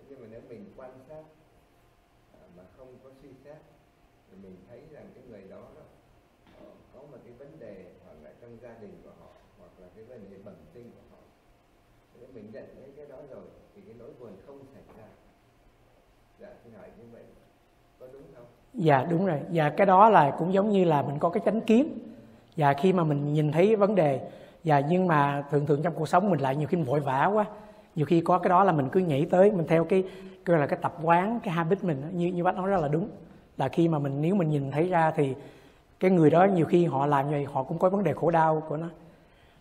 nhưng 0.10 0.21
mà 0.21 0.28
nếu 0.32 0.41
mình 0.50 0.73
quan 0.78 0.91
sát 1.08 1.23
à, 2.34 2.39
mà 2.58 2.63
không 2.78 2.97
có 3.04 3.10
suy 3.21 3.30
xét 3.43 3.58
thì 4.30 4.38
mình 4.43 4.56
thấy 4.67 4.82
rằng 4.91 5.12
cái 5.15 5.23
người 5.30 5.43
đó, 5.50 5.69
đó 5.76 5.84
có 6.93 7.00
một 7.02 7.17
cái 7.23 7.34
vấn 7.34 7.60
đề 7.60 7.91
hoặc 8.06 8.15
là 8.23 8.34
trong 8.41 8.58
gia 8.62 8.78
đình 8.78 9.02
của 9.04 9.12
họ 9.19 9.32
hoặc 9.58 9.71
là 9.80 9.88
cái 9.95 10.04
vấn 10.04 10.30
đề 10.32 10.38
bẩm 10.45 10.56
sinh 10.73 10.91
của 10.91 11.15
họ 11.15 11.21
nếu 12.19 12.30
mình 12.34 12.52
nhận 12.54 12.76
thấy 12.76 12.91
cái 12.97 13.06
đó 13.06 13.21
rồi 13.30 13.45
thì 13.76 13.82
cái 13.82 13.95
nỗi 14.00 14.12
buồn 14.19 14.38
không 14.45 14.65
xảy 14.73 14.84
ra 14.97 15.08
dạ 16.39 16.56
xin 16.63 16.73
hỏi 16.73 16.91
như 16.97 17.04
vậy 17.12 17.23
có 18.00 18.08
đúng 18.13 18.23
không 18.36 18.47
dạ 18.78 19.06
đúng 19.10 19.26
rồi. 19.26 19.40
Và 19.50 19.70
cái 19.70 19.88
đó 19.88 20.10
là 20.10 20.32
cũng 20.32 20.54
giống 20.54 20.70
như 20.70 20.84
là 20.84 21.02
mình 21.02 21.20
có 21.20 21.30
cái 21.30 21.42
chánh 21.46 21.62
kiến. 21.62 22.00
Và 22.58 22.74
khi 22.74 22.94
mà 22.94 23.04
mình 23.04 23.34
nhìn 23.34 23.52
thấy 23.52 23.76
vấn 23.76 23.96
đề 23.96 24.20
và 24.63 24.80
nhưng 24.80 25.08
mà 25.08 25.44
thường 25.52 25.66
thường 25.66 25.82
trong 25.84 25.94
cuộc 25.94 26.10
sống 26.10 26.30
mình 26.30 26.40
lại 26.40 26.56
nhiều 26.56 26.68
khi 26.68 26.78
mình 26.78 26.86
vội 26.86 27.00
vã 27.00 27.26
quá. 27.26 27.46
Nhiều 27.96 28.06
khi 28.06 28.22
có 28.22 28.40
cái 28.40 28.50
đó 28.50 28.63
là 28.63 28.72
mình 28.72 28.90
cứ 28.90 29.00
nhảy 29.00 29.28
tới, 29.30 29.52
mình 29.52 29.68
theo 29.68 29.84
cái 29.84 30.04
gọi 30.46 30.60
là 30.60 30.68
cái 30.68 30.80
tập 30.82 30.94
quán, 31.04 31.40
cái 31.44 31.54
habit 31.54 31.84
mình 31.84 32.02
như 32.13 32.28
như 32.28 32.44
bác 32.44 32.56
nói 32.56 32.70
rất 32.70 32.82
là 32.82 32.88
đúng. 32.88 33.10
Là 33.58 33.68
khi 33.68 33.88
mà 33.88 34.00
mình, 34.00 34.22
nếu 34.22 34.36
mình 34.36 34.50
nhìn 34.50 34.72
thấy 34.72 34.90
ra 34.90 35.12
thì 35.12 35.36
cái 36.00 36.12
người 36.12 36.30
đó 36.30 36.46
nhiều 36.46 36.66
khi 36.66 36.86
họ 36.86 37.06
làm 37.06 37.26
như 37.26 37.32
vậy, 37.32 37.46
họ 37.54 37.63
cũng 37.63 37.80
có 37.80 37.90
vấn 37.90 38.04
đề 38.04 38.13
khổ 38.13 38.32
đau 38.32 38.63
của 38.70 38.78
nó. 38.78 38.88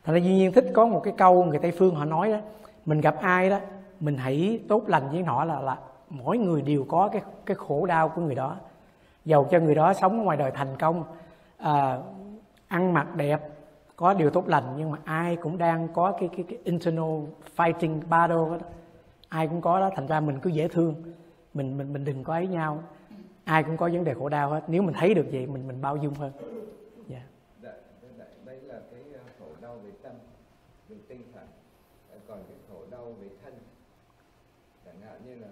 Thành 0.05 0.15
ra 0.15 0.21
duy 0.21 0.35
nhiên 0.35 0.53
thích 0.53 0.67
có 0.75 0.87
một 0.87 1.01
cái 1.05 1.15
câu 1.17 1.45
người 1.45 1.59
tây 1.59 1.73
phương 1.79 1.95
họ 1.95 2.05
nói 2.05 2.33
đó, 2.33 2.39
mình 2.87 3.01
gặp 3.01 3.17
ai 3.21 3.51
đó, 3.51 3.59
mình 4.01 4.17
hãy 4.17 4.61
tốt 4.69 4.83
lành 4.87 5.09
với 5.13 5.23
họ 5.23 5.45
là 5.45 5.61
là 5.61 5.77
mỗi 6.11 6.39
người 6.39 6.63
đều 6.63 6.85
có 6.89 7.09
cái 7.13 7.23
cái 7.47 7.55
khổ 7.55 7.87
đau 7.87 8.09
của 8.09 8.23
người 8.23 8.35
đó 8.35 8.57
dầu 9.27 9.49
cho 9.51 9.61
người 9.61 9.75
đó 9.75 9.93
sống 9.95 10.25
ngoài 10.25 10.37
đời 10.37 10.51
thành 10.51 10.77
công. 10.79 11.05
À, 11.59 11.99
ăn 12.69 12.93
mặc 12.93 13.17
đẹp 13.17 13.41
có 13.97 14.15
điều 14.15 14.31
tốt 14.31 14.49
lành 14.49 14.75
nhưng 14.77 14.91
mà 14.91 14.99
ai 15.05 15.37
cũng 15.37 15.59
đang 15.59 15.89
có 15.95 16.13
cái 16.21 16.29
cái, 16.37 16.45
cái 16.49 16.59
internal 16.65 17.25
fighting 17.57 18.01
battle 18.09 18.37
đó. 18.37 18.59
ai 19.29 19.49
cũng 19.49 19.61
có 19.61 19.81
đó 19.81 19.91
thành 19.95 20.07
ra 20.07 20.21
mình 20.21 20.39
cứ 20.43 20.51
dễ 20.51 20.69
thương. 20.69 20.95
Mình 21.55 21.79
mình 21.79 21.93
mình 21.93 22.05
đừng 22.05 22.25
có 22.25 22.33
ấy 22.33 22.47
nhau. 22.47 22.83
Ai 23.45 23.63
cũng 23.63 23.77
có 23.77 23.91
vấn 23.93 24.05
đề 24.05 24.15
khổ 24.15 24.29
đau 24.29 24.51
hết. 24.51 24.63
Nếu 24.69 24.83
mình 24.83 24.95
thấy 24.99 25.15
được 25.15 25.27
vậy 25.33 25.47
mình 25.47 25.69
mình 25.69 25.81
bao 25.83 25.97
dung 25.97 26.15
hơn. 26.15 26.33
Dạ. 27.09 27.23
Yeah. 27.63 27.77
đây 28.45 28.61
là 28.61 28.81
cái 28.91 29.03
ờ, 29.13 29.21
khổ 29.41 29.47
đau 29.61 29.77
về 29.85 29.91
tâm 30.03 30.13
về 30.89 30.97
tinh 31.09 31.23
thần. 31.35 31.47
Ờ, 32.11 32.19
còn 32.29 32.39
cái 32.49 32.57
khổ 32.69 32.81
đau 32.91 33.15
về 33.21 33.29
thân. 33.45 33.55
Chẳng 34.85 35.01
hạn 35.01 35.21
như 35.27 35.35
là 35.35 35.49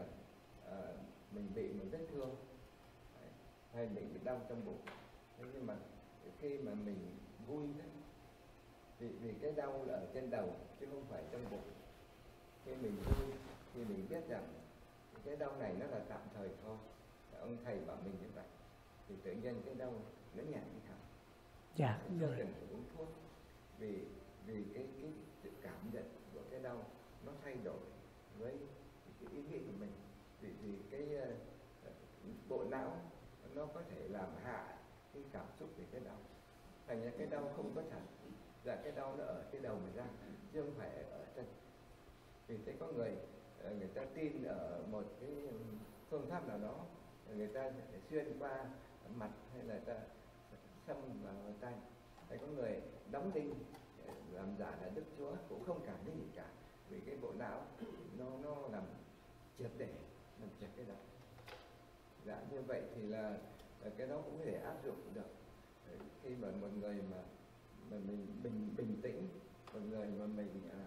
uh, 0.69 0.97
mình 1.33 1.49
bị 1.55 1.69
một 1.73 1.84
hay 3.75 3.89
mình 3.95 4.15
bị 4.15 4.21
đau 4.25 4.41
trong 4.49 4.65
bụng. 4.65 4.81
Thế 5.39 5.45
nhưng 5.55 5.67
mà 5.67 5.77
khi 6.41 6.59
mà 6.59 6.75
mình 6.75 6.97
vui 7.47 7.67
đấy 7.79 7.89
vì, 8.99 9.09
vì 9.09 9.35
cái 9.43 9.53
đau 9.53 9.85
là 9.85 9.95
ở 9.95 10.07
trên 10.15 10.31
đầu 10.31 10.57
chứ 10.81 10.87
không 10.91 11.05
phải 11.11 11.23
trong 11.33 11.51
bụng. 11.51 11.69
Khi 12.65 12.73
mình 12.75 12.97
vui 12.97 13.33
thì 13.75 13.85
mình 13.85 14.07
biết 14.11 14.29
rằng 14.29 14.49
cái 15.25 15.37
đau 15.37 15.57
này 15.57 15.75
nó 15.81 15.87
là 15.87 16.01
tạm 16.09 16.21
thời 16.35 16.49
thôi 16.65 16.77
ông 17.41 17.57
thầy 17.65 17.81
bảo 17.87 17.97
mình 18.05 18.15
như 18.23 18.29
vậy 18.35 18.45
thì 19.09 19.15
tự 19.25 19.33
nhiên 19.33 19.63
cái 19.67 19.75
đau 19.75 19.93
nó 20.35 20.43
nhẹ 20.43 20.61
đi 20.75 20.81
hẳn 20.89 20.99
dạ 21.77 21.99
không 22.03 22.19
cần 22.21 22.53
phải 22.53 22.69
uống 22.73 22.85
thuốc 22.97 23.09
vì 23.79 24.05
vì 24.47 24.65
cái 24.75 24.87
cái 25.43 25.53
cảm 25.63 25.91
nhận 25.93 26.05
của 26.35 26.41
cái 26.51 26.61
đau 26.61 26.85
nó 27.27 27.33
thay 27.45 27.57
đổi 27.65 27.81
với 28.39 28.59
cái 29.21 29.33
ý 29.33 29.43
nghĩ 29.43 29.59
của 29.59 29.73
mình. 29.81 29.93
Vì 30.41 30.49
vì 30.63 30.79
cái 30.91 31.09
uh, 31.33 31.93
bộ 32.49 32.65
não 32.65 32.97
nó 33.55 33.67
có 33.75 33.83
thể 33.91 34.09
làm 34.09 34.29
hạ 34.43 34.79
cái 35.15 35.23
cảm 35.33 35.47
xúc 35.61 35.69
về 35.77 35.85
cái 35.93 36.01
đau. 36.05 36.17
Thành 36.87 37.05
ra 37.05 37.11
cái 37.19 37.27
đau 37.27 37.53
không 37.57 37.73
có 37.75 37.83
thật. 37.91 38.01
Là 38.65 38.77
cái 38.85 38.93
đau 38.93 39.17
nó 39.19 39.25
ở 39.25 39.45
cái 39.53 39.61
đầu 39.61 39.77
mình 39.85 39.97
ra 39.97 40.05
chứ 40.53 40.63
không 40.63 40.75
phải 40.79 40.89
ở 41.11 41.27
chân. 41.37 41.45
Vì 42.47 42.59
thế 42.67 42.73
có 42.81 42.87
người 42.87 43.17
ờ, 43.63 43.75
người 43.75 43.89
ta 43.89 44.03
tin 44.15 44.45
ở 44.45 44.83
một 44.91 45.05
cái 45.21 45.31
phương 46.11 46.27
pháp 46.31 46.49
nào 46.49 46.59
đó, 46.59 46.85
người 47.37 47.49
ta 47.49 47.71
xuyên 48.11 48.39
qua 48.39 48.67
mặt 49.15 49.31
hay 49.53 49.63
là 49.63 49.81
ta 49.87 49.95
xâm 50.87 50.97
vào 51.23 51.35
tay. 51.61 51.75
Hay 52.29 52.39
có 52.39 52.47
người 52.47 52.81
đóng 53.11 53.31
đinh 53.35 53.55
ờ, 54.07 54.15
làm 54.33 54.57
giả 54.59 54.79
là 54.83 54.91
đức 54.95 55.05
chúa 55.19 55.33
cũng 55.49 55.65
không 55.65 55.81
cảm 55.87 55.97
thấy 56.05 56.15
gì 56.15 56.27
cả, 56.35 56.47
vì 56.89 57.01
cái 57.01 57.17
bộ 57.23 57.33
não 57.39 57.67
nó 58.19 58.27
nó 58.43 58.69
làm 58.73 58.83
triệt 59.59 59.71
để 59.79 59.89
làm 60.41 60.51
triệt 60.61 60.71
cái 60.77 60.85
đầu 60.89 60.97
dạ 62.27 62.37
như 62.51 62.63
vậy 62.67 62.83
thì 62.95 63.03
là, 63.03 63.23
là 63.85 63.91
cái 63.99 64.07
đó 64.07 64.17
cũng 64.25 64.39
có 64.39 64.45
thể 64.45 64.59
áp 64.65 64.85
dụng 64.85 64.97
được. 65.15 65.29
Khi 66.23 66.31
mà 66.41 66.49
một 66.61 66.69
người 66.81 66.95
mà 66.95 67.17
mà 67.91 67.97
mình 68.07 68.27
bình 68.43 68.75
bình 68.77 68.97
tĩnh 69.03 69.29
một 69.75 69.81
người 69.91 70.07
mà 70.19 70.27
mình 70.27 70.49
à, 70.73 70.85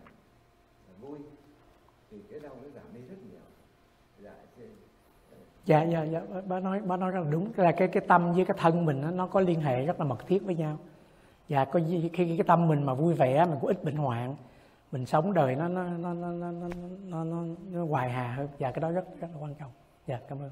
à 0.87 0.93
vui 1.01 1.19
thì 2.11 2.17
cái 2.31 2.39
đau 2.39 2.55
nó 2.63 2.69
giảm 2.75 2.93
đi 2.93 3.01
rất 3.09 3.15
nhiều. 3.31 3.39
Dạ 4.23 4.33
chứ 4.57 4.63
dạ 5.65 5.83
dạ 5.83 6.03
dạ 6.03 6.21
bác 6.47 6.63
nói 6.63 6.81
bác 6.81 6.99
nói 6.99 7.11
rất 7.11 7.19
là 7.19 7.31
đúng. 7.31 7.51
Là 7.55 7.71
cái 7.71 7.87
cái 7.87 8.03
tâm 8.07 8.33
với 8.33 8.45
cái 8.45 8.57
thân 8.59 8.85
mình 8.85 9.01
nó, 9.01 9.11
nó 9.11 9.27
có 9.27 9.39
liên 9.39 9.61
hệ 9.61 9.85
rất 9.85 9.99
là 9.99 10.05
mật 10.05 10.27
thiết 10.27 10.39
với 10.39 10.55
nhau. 10.55 10.77
Và 11.49 11.65
có 11.65 11.79
khi 12.13 12.37
cái 12.37 12.43
tâm 12.47 12.67
mình 12.67 12.83
mà 12.83 12.93
vui 12.93 13.13
vẻ 13.13 13.45
mình 13.45 13.59
có 13.61 13.67
ít 13.67 13.83
bệnh 13.83 13.95
hoạn 13.95 14.35
mình 14.91 15.05
sống 15.05 15.33
đời 15.33 15.55
nó 15.55 15.67
nó 15.67 15.83
nó 15.83 16.13
nó 16.13 16.31
nó 16.31 16.51
nó, 16.51 16.69
nó, 17.05 17.23
nó, 17.23 17.43
nó 17.71 17.85
hoài 17.85 18.09
hà 18.09 18.33
hơn. 18.33 18.47
Và 18.59 18.71
cái 18.71 18.81
đó 18.81 18.91
rất 18.91 19.05
rất 19.19 19.27
là 19.33 19.39
quan 19.39 19.55
trọng. 19.55 19.71
Dạ 20.07 20.19
cảm 20.29 20.39
ơn. 20.39 20.51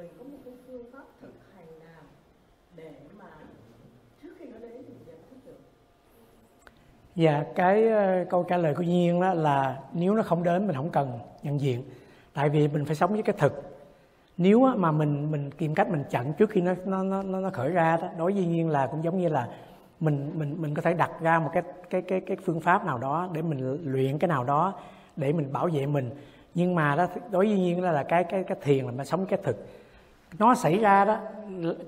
mình 0.00 0.10
có 0.18 0.24
một 0.24 0.38
cái 0.44 0.54
phương 0.66 0.84
pháp 0.92 1.02
thực 1.20 1.32
hành 1.54 1.66
nào 1.80 2.02
để 2.76 2.90
mà 3.18 3.24
trước 4.22 4.28
khi 4.38 4.44
nó 4.44 4.58
đến 4.58 4.70
thì 4.72 4.94
mình 4.94 5.04
nhận 5.06 5.16
thức 5.30 5.36
được 5.46 5.58
Dạ, 7.16 7.44
cái 7.54 7.88
ờ, 7.88 8.24
câu 8.30 8.42
trả 8.42 8.56
lời 8.56 8.74
của 8.74 8.82
Nhiên 8.82 9.20
đó 9.20 9.34
là 9.34 9.80
nếu 9.92 10.14
nó 10.14 10.22
không 10.22 10.42
đến 10.42 10.66
mình 10.66 10.76
không 10.76 10.90
cần 10.90 11.18
nhận 11.42 11.60
diện. 11.60 11.82
Tại 12.34 12.48
vì 12.48 12.68
mình 12.68 12.84
phải 12.84 12.96
sống 12.96 13.12
với 13.12 13.22
cái 13.22 13.36
thực. 13.38 13.52
Nếu 14.36 14.60
mà 14.60 14.92
mình 14.92 15.30
mình 15.30 15.50
tìm 15.58 15.74
cách 15.74 15.88
mình 15.90 16.04
chặn 16.10 16.32
trước 16.32 16.50
khi 16.50 16.60
nó 16.60 16.74
nó 16.84 17.02
nó 17.02 17.22
nó 17.22 17.50
khởi 17.50 17.70
ra 17.70 17.96
đó, 17.96 18.08
đối 18.18 18.32
với 18.32 18.46
Nhiên 18.46 18.68
là 18.68 18.86
cũng 18.86 19.04
giống 19.04 19.20
như 19.20 19.28
là 19.28 19.48
mình 20.00 20.32
mình 20.34 20.56
mình 20.58 20.74
có 20.74 20.82
thể 20.82 20.94
đặt 20.94 21.10
ra 21.20 21.38
một 21.38 21.50
cái 21.52 21.62
cái 21.90 22.02
cái 22.02 22.20
cái 22.20 22.36
phương 22.44 22.60
pháp 22.60 22.84
nào 22.84 22.98
đó 22.98 23.28
để 23.32 23.42
mình 23.42 23.78
luyện 23.84 24.18
cái 24.18 24.28
nào 24.28 24.44
đó 24.44 24.74
để 25.16 25.32
mình 25.32 25.52
bảo 25.52 25.68
vệ 25.72 25.86
mình 25.86 26.10
nhưng 26.54 26.74
mà 26.74 26.96
đó 26.96 27.06
đối 27.30 27.46
với 27.46 27.58
nhiên 27.58 27.82
đó 27.82 27.90
là 27.90 28.02
cái 28.02 28.24
cái 28.24 28.44
cái 28.44 28.56
thiền 28.62 28.84
là 28.84 28.90
mình 28.90 29.06
sống 29.06 29.26
cái 29.26 29.38
thực 29.42 29.56
nó 30.38 30.54
xảy 30.54 30.78
ra 30.78 31.04
đó, 31.04 31.18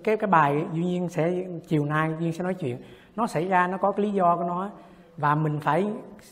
cái 0.04 0.16
cái 0.16 0.30
bài 0.30 0.64
duy 0.72 0.84
nhiên 0.84 1.08
sẽ, 1.08 1.44
chiều 1.66 1.84
nay 1.84 2.10
duy 2.18 2.24
nhiên 2.24 2.32
sẽ 2.32 2.44
nói 2.44 2.54
chuyện. 2.54 2.78
Nó 3.16 3.26
xảy 3.26 3.48
ra, 3.48 3.66
nó 3.66 3.78
có 3.78 3.92
cái 3.92 4.06
lý 4.06 4.12
do 4.12 4.36
của 4.36 4.44
nó 4.44 4.70
và 5.16 5.34
mình 5.34 5.60
phải 5.60 5.86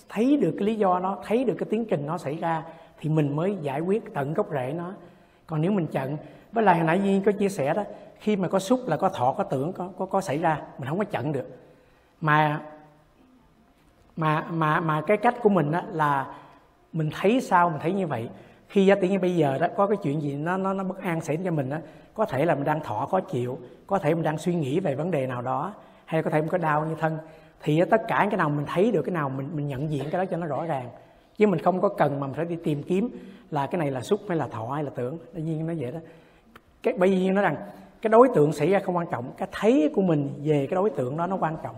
thấy 0.08 0.36
được 0.36 0.54
cái 0.58 0.66
lý 0.66 0.74
do 0.74 0.98
nó, 0.98 1.18
thấy 1.24 1.44
được 1.44 1.54
cái 1.58 1.66
tiến 1.70 1.84
trình 1.84 2.06
nó 2.06 2.18
xảy 2.18 2.36
ra 2.36 2.62
thì 2.98 3.10
mình 3.10 3.36
mới 3.36 3.56
giải 3.62 3.80
quyết 3.80 4.14
tận 4.14 4.34
gốc 4.34 4.46
rễ 4.52 4.74
nó. 4.76 4.92
Còn 5.46 5.60
nếu 5.60 5.72
mình 5.72 5.86
chận, 5.86 6.16
với 6.52 6.64
lại 6.64 6.76
hồi 6.76 6.86
nãy 6.86 7.00
duy 7.04 7.20
có 7.20 7.32
chia 7.32 7.48
sẻ 7.48 7.74
đó, 7.74 7.84
khi 8.18 8.36
mà 8.36 8.48
có 8.48 8.58
xúc 8.58 8.80
là 8.86 8.96
có 8.96 9.08
thọ, 9.08 9.32
có 9.32 9.44
tưởng, 9.44 9.72
có 9.72 9.88
có 9.98 10.06
có 10.06 10.20
xảy 10.20 10.38
ra, 10.38 10.62
mình 10.78 10.88
không 10.88 10.98
có 10.98 11.04
chận 11.04 11.32
được. 11.32 11.58
Mà 12.20 12.60
mà 14.16 14.44
mà 14.50 14.80
mà 14.80 15.00
cái 15.00 15.16
cách 15.16 15.34
của 15.42 15.48
mình 15.48 15.70
đó 15.70 15.80
là 15.92 16.26
mình 16.92 17.10
thấy 17.20 17.40
sao 17.40 17.70
mình 17.70 17.80
thấy 17.80 17.92
như 17.92 18.06
vậy 18.06 18.28
khi 18.70 18.86
giá 18.86 18.94
tự 18.94 19.08
như 19.08 19.18
bây 19.18 19.36
giờ 19.36 19.58
đó 19.58 19.66
có 19.76 19.86
cái 19.86 19.96
chuyện 20.02 20.22
gì 20.22 20.34
nó 20.34 20.56
nó 20.56 20.72
nó 20.72 20.84
bất 20.84 21.02
an 21.02 21.20
xảy 21.20 21.36
đến 21.36 21.44
cho 21.44 21.50
mình 21.50 21.70
đó 21.70 21.76
có 22.14 22.24
thể 22.24 22.44
là 22.44 22.54
mình 22.54 22.64
đang 22.64 22.80
thọ 22.80 23.06
khó 23.06 23.20
chịu 23.20 23.58
có 23.86 23.98
thể 23.98 24.14
mình 24.14 24.22
đang 24.22 24.38
suy 24.38 24.54
nghĩ 24.54 24.80
về 24.80 24.94
vấn 24.94 25.10
đề 25.10 25.26
nào 25.26 25.42
đó 25.42 25.74
hay 26.04 26.22
có 26.22 26.30
thể 26.30 26.40
mình 26.40 26.50
có 26.50 26.58
đau 26.58 26.86
như 26.86 26.94
thân 26.94 27.18
thì 27.62 27.80
tất 27.90 28.02
cả 28.08 28.26
cái 28.30 28.36
nào 28.38 28.48
mình 28.48 28.66
thấy 28.66 28.92
được 28.92 29.02
cái 29.02 29.12
nào 29.12 29.28
mình 29.28 29.48
mình 29.52 29.68
nhận 29.68 29.90
diện 29.90 30.04
cái 30.10 30.24
đó 30.24 30.24
cho 30.30 30.36
nó 30.36 30.46
rõ 30.46 30.64
ràng. 30.66 30.88
Chứ 31.36 31.46
mình 31.46 31.60
không 31.60 31.80
có 31.80 31.88
cần 31.88 32.20
mà 32.20 32.26
mình 32.26 32.36
phải 32.36 32.44
đi 32.44 32.56
tìm 32.64 32.82
kiếm 32.82 33.10
là 33.50 33.66
cái 33.66 33.78
này 33.78 33.90
là 33.90 34.00
xúc 34.00 34.20
hay 34.28 34.36
là 34.36 34.46
thọ 34.46 34.66
hay 34.66 34.84
là 34.84 34.90
tưởng. 34.94 35.18
Đương 35.32 35.44
nhiên 35.44 35.66
nó 35.66 35.74
vậy 35.78 35.92
đó. 35.92 35.98
Cái 36.82 36.94
bởi 36.98 37.08
vì 37.08 37.30
nó 37.30 37.42
rằng 37.42 37.56
cái 38.02 38.08
đối 38.08 38.28
tượng 38.34 38.52
xảy 38.52 38.70
ra 38.70 38.78
không 38.78 38.96
quan 38.96 39.06
trọng 39.10 39.32
cái 39.36 39.48
thấy 39.52 39.90
của 39.94 40.02
mình 40.02 40.32
về 40.44 40.66
cái 40.70 40.74
đối 40.74 40.90
tượng 40.90 41.16
đó 41.16 41.26
nó 41.26 41.36
quan 41.36 41.56
trọng. 41.62 41.76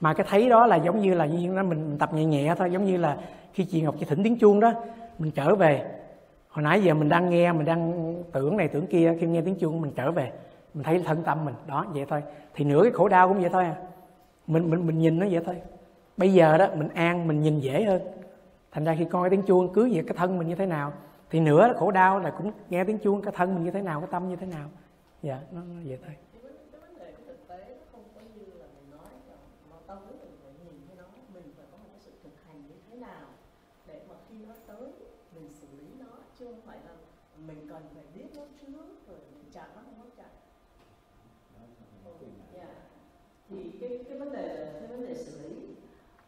Mà 0.00 0.14
cái 0.14 0.26
thấy 0.30 0.48
đó 0.48 0.66
là 0.66 0.76
giống 0.76 1.00
như 1.00 1.14
là 1.14 1.26
như 1.26 1.48
nó 1.48 1.62
mình, 1.62 1.88
mình 1.88 1.98
tập 1.98 2.14
nhẹ 2.14 2.24
nhẹ 2.24 2.54
thôi 2.58 2.70
giống 2.72 2.84
như 2.84 2.96
là 2.96 3.18
khi 3.52 3.64
chị 3.64 3.80
ngọc 3.80 3.94
chị 4.00 4.06
thỉnh 4.08 4.22
tiếng 4.22 4.38
chuông 4.38 4.60
đó 4.60 4.72
mình 5.18 5.30
trở 5.30 5.54
về. 5.54 5.84
Hồi 6.48 6.62
nãy 6.62 6.82
giờ 6.82 6.94
mình 6.94 7.08
đang 7.08 7.30
nghe 7.30 7.52
mình 7.52 7.64
đang 7.64 8.14
tưởng 8.32 8.56
này 8.56 8.68
tưởng 8.68 8.86
kia 8.86 9.16
khi 9.20 9.26
nghe 9.26 9.40
tiếng 9.40 9.54
chuông 9.54 9.80
mình 9.80 9.92
trở 9.96 10.10
về. 10.10 10.32
Mình 10.74 10.84
thấy 10.84 11.02
thân 11.06 11.22
tâm 11.22 11.44
mình. 11.44 11.54
Đó 11.66 11.86
vậy 11.94 12.06
thôi. 12.08 12.22
Thì 12.54 12.64
nửa 12.64 12.82
cái 12.82 12.92
khổ 12.92 13.08
đau 13.08 13.28
cũng 13.28 13.40
vậy 13.40 13.50
thôi 13.52 13.64
à. 13.64 13.76
Mình 14.46 14.70
mình 14.70 14.86
mình 14.86 14.98
nhìn 14.98 15.18
nó 15.18 15.26
vậy 15.30 15.42
thôi. 15.46 15.56
Bây 16.16 16.32
giờ 16.32 16.58
đó 16.58 16.68
mình 16.76 16.88
an 16.94 17.28
mình 17.28 17.42
nhìn 17.42 17.60
dễ 17.60 17.84
hơn. 17.84 18.02
Thành 18.72 18.84
ra 18.84 18.94
khi 18.98 19.04
coi 19.04 19.30
tiếng 19.30 19.42
chuông 19.42 19.72
cứ 19.72 19.84
việc 19.84 20.04
cái 20.06 20.16
thân 20.16 20.38
mình 20.38 20.48
như 20.48 20.54
thế 20.54 20.66
nào 20.66 20.92
thì 21.30 21.40
nửa 21.40 21.72
khổ 21.76 21.90
đau 21.90 22.18
là 22.18 22.30
cũng 22.30 22.52
nghe 22.70 22.84
tiếng 22.84 22.98
chuông 22.98 23.22
cái 23.22 23.32
thân 23.36 23.54
mình 23.54 23.64
như 23.64 23.70
thế 23.70 23.82
nào 23.82 24.00
cái 24.00 24.08
tâm 24.12 24.28
như 24.28 24.36
thế 24.36 24.46
nào. 24.46 24.68
Dạ 25.22 25.38
nó, 25.52 25.60
nó 25.60 25.80
vậy 25.84 25.98
thôi. 26.06 26.14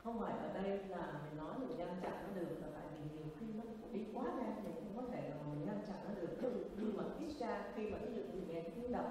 Không 0.06 0.20
phải 0.20 0.32
ở 0.32 0.62
đây 0.62 0.78
là 0.88 1.12
mình 1.24 1.38
nói 1.38 1.54
mình 1.58 1.78
ngăn 1.78 1.96
chặn 2.02 2.12
nó 2.22 2.40
được 2.40 2.56
là 2.60 2.68
tại 2.74 2.84
vì 2.92 3.18
nhiều 3.18 3.26
khi 3.40 3.46
nó 3.54 3.64
đi 3.92 4.00
quá 4.14 4.24
nhanh 4.24 4.54
thì 4.62 4.70
cũng 4.74 4.96
có 4.96 5.02
thể 5.12 5.30
là 5.30 5.36
mình 5.50 5.66
ngăn 5.66 5.80
chặn 5.86 5.96
nó 6.04 6.10
được. 6.20 6.50
Nhưng 6.76 6.96
mà 6.96 7.04
ít 7.20 7.32
ra 7.38 7.64
khi 7.74 7.90
mà 7.90 7.98
ví 7.98 8.14
dụ 8.14 8.22
mình 8.22 8.48
nghe 8.48 8.62
tiếng 8.62 8.92
động 8.92 9.10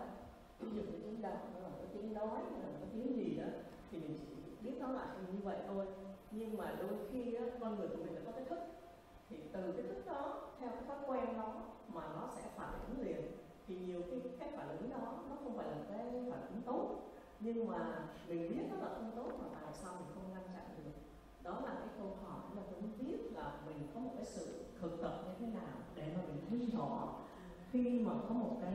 ví 0.60 0.70
dụ 0.76 0.82
cái 0.82 1.00
tiếng 1.04 1.22
động 1.22 1.38
nó 1.54 1.60
là 1.60 1.70
cái 1.78 1.88
tiếng 1.94 2.14
nói 2.14 2.38
hay 2.52 2.60
là 2.64 2.70
cái 2.80 2.90
tiếng 2.94 3.16
gì 3.18 3.38
đó 3.38 3.48
thì 3.92 3.98
mình 3.98 4.18
chỉ 4.20 4.26
biết 4.62 4.74
nó 4.80 4.92
lại 4.92 5.08
như 5.34 5.40
vậy 5.44 5.58
thôi. 5.68 5.86
Nhưng 6.32 6.58
mà 6.58 6.76
đôi 6.80 6.98
khi 7.12 7.36
á, 7.36 7.44
con 7.60 7.76
người 7.76 7.88
của 7.88 8.04
mình 8.04 8.16
là 8.16 8.22
có 8.26 8.32
cái 8.32 8.46
thức. 8.46 8.60
Thì 9.30 9.38
từ 9.54 9.72
cái 9.72 9.84
thức 9.84 10.06
đó 10.06 10.42
theo 10.60 10.70
cái 10.70 10.84
thói 10.88 10.98
quen 11.08 11.38
đó 11.38 11.64
mà 11.88 12.02
nó 12.02 12.30
sẽ 12.36 12.42
phản 12.56 12.74
ứng 12.88 13.06
liền. 13.06 13.22
Thì 13.68 13.76
nhiều 13.76 14.02
khi 14.12 14.18
cái 14.40 14.50
phản 14.56 14.68
ứng 14.68 14.90
đó 14.90 15.24
nó 15.30 15.36
không 15.44 15.58
phải 15.58 15.68
là 15.68 15.78
cái 15.90 16.26
phản 16.32 16.42
ứng 16.42 16.62
tốt 16.66 17.06
nhưng 17.40 17.68
mà 17.68 18.10
mình 18.28 18.50
biết 18.50 18.64
nó 18.70 18.76
là 18.76 18.94
không 18.96 19.12
tốt 19.16 19.32
mà 19.42 19.48
tại 19.62 19.74
sao 19.74 19.94
mình 19.94 20.10
không 20.14 20.32
ngăn 20.32 20.44
chặn 20.54 20.64
được 20.78 20.92
đó 21.46 21.62
là 21.66 21.74
cái 21.80 21.90
câu 21.98 22.18
hỏi 22.24 22.42
là 22.56 22.62
tôi 22.72 22.82
biết 23.00 23.18
là 23.34 23.54
mình 23.66 23.88
có 23.94 24.00
một 24.00 24.12
cái 24.16 24.26
sự 24.26 24.66
thực 24.82 25.02
tập 25.02 25.24
như 25.26 25.34
thế 25.40 25.54
nào 25.54 25.78
để 25.96 26.04
mà 26.16 26.22
mình 26.28 26.46
thấy 26.50 26.78
rõ 26.78 27.14
khi 27.72 28.00
mà 28.00 28.12
có 28.30 28.36
một 28.36 28.58
cái 28.62 28.74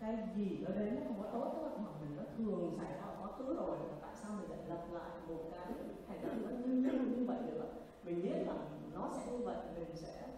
cái 0.00 0.28
gì 0.36 0.64
ở 0.64 0.74
đấy 0.74 0.90
nó 0.90 1.00
không 1.08 1.22
có 1.22 1.28
tốt 1.32 1.62
đó, 1.62 1.70
mà 1.84 1.90
mình 2.00 2.16
nó 2.16 2.22
thường 2.36 2.74
xảy 2.78 2.92
ra 2.92 3.06
quá 3.20 3.28
khứ 3.38 3.54
rồi 3.56 3.76
tại 4.02 4.14
sao 4.22 4.30
mình 4.40 4.50
lại 4.50 4.58
lặp 4.68 4.92
lại 4.92 5.10
một 5.28 5.42
cái 5.52 5.72
hành 6.08 6.22
động 6.22 6.42
nó 6.44 6.50
như, 6.50 6.74
như, 6.74 7.16
như 7.16 7.24
vậy 7.24 7.38
được 7.46 7.68
mình 8.04 8.22
biết 8.22 8.46
là 8.46 8.54
nó 8.94 9.10
sẽ 9.16 9.32
như 9.32 9.44
vậy 9.44 9.56
mình 9.74 9.96
sẽ 9.96 10.28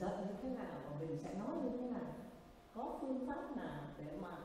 giận 0.00 0.10
như 0.26 0.34
thế 0.42 0.48
nào 0.48 0.74
và 0.84 0.96
mình 1.00 1.18
sẽ 1.24 1.34
nói 1.34 1.56
như 1.62 1.70
thế 1.78 1.90
nào? 1.90 2.04
Có 2.74 2.98
phương 3.00 3.26
pháp 3.26 3.56
nào 3.56 3.82
để 3.98 4.18
mà 4.22 4.36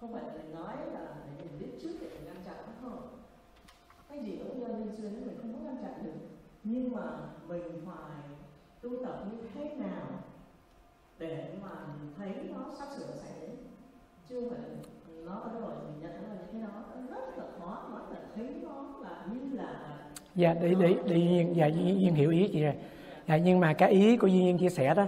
không 0.00 0.12
phải 0.12 0.22
là 0.22 0.32
mình 0.34 0.54
nói 0.54 0.76
là 0.92 1.14
để 1.26 1.44
mình 1.44 1.58
biết 1.58 1.78
trước 1.82 1.92
để 2.00 2.08
mình 2.08 2.24
ngăn 2.24 2.44
chặn 2.44 2.56
nó 2.66 2.72
không? 2.88 3.15
Cái 4.16 4.24
gì 4.24 4.38
cũng 4.48 4.60
do 4.60 4.66
nhân 4.66 4.90
duyên 4.96 5.26
mình 5.26 5.38
không 5.42 5.52
có 5.52 5.58
ngăn 5.64 5.76
chặn 5.82 6.04
được. 6.04 6.20
Nhưng 6.64 6.92
mà 6.92 7.02
mình 7.48 7.62
phải 7.86 8.22
tu 8.80 8.90
tập 9.04 9.24
như 9.30 9.38
thế 9.54 9.74
nào 9.74 10.06
để 11.18 11.48
mà 11.62 11.68
mình 11.86 12.12
thấy 12.16 12.34
nó 12.54 12.74
sắp 12.78 12.88
sửa 12.96 13.06
xảy 13.22 13.40
đến? 13.40 13.50
Chứ 14.28 14.40
không 14.40 14.50
phải 14.50 14.58
nó 15.24 15.40
có 15.44 15.50
rồi 15.60 15.74
mình 15.86 16.00
nhận 16.00 16.22
nó 16.22 16.28
là 16.28 16.34
những 16.40 16.52
cái 16.52 16.60
đó 16.60 16.84
nó 17.10 17.16
rất 17.16 17.38
là 17.38 17.44
khó 17.58 17.88
nói 17.90 18.00
là 18.10 18.20
thấy 18.34 18.46
nó 18.62 18.98
là 19.02 19.26
như 19.32 19.56
là 19.56 19.98
dạ 20.34 20.54
để 20.54 20.74
để 20.74 20.96
để 21.06 21.16
duyên 21.16 21.56
dạ 21.56 21.66
duyên, 21.66 22.00
duyên 22.00 22.14
hiểu 22.14 22.30
ý 22.30 22.48
chị 22.52 22.62
rồi 22.62 22.74
dạ 23.28 23.36
nhưng 23.36 23.60
mà 23.60 23.72
cái 23.72 23.90
ý 23.90 24.16
của 24.16 24.26
duyên 24.26 24.58
chia 24.58 24.68
sẻ 24.68 24.94
đó 24.94 25.06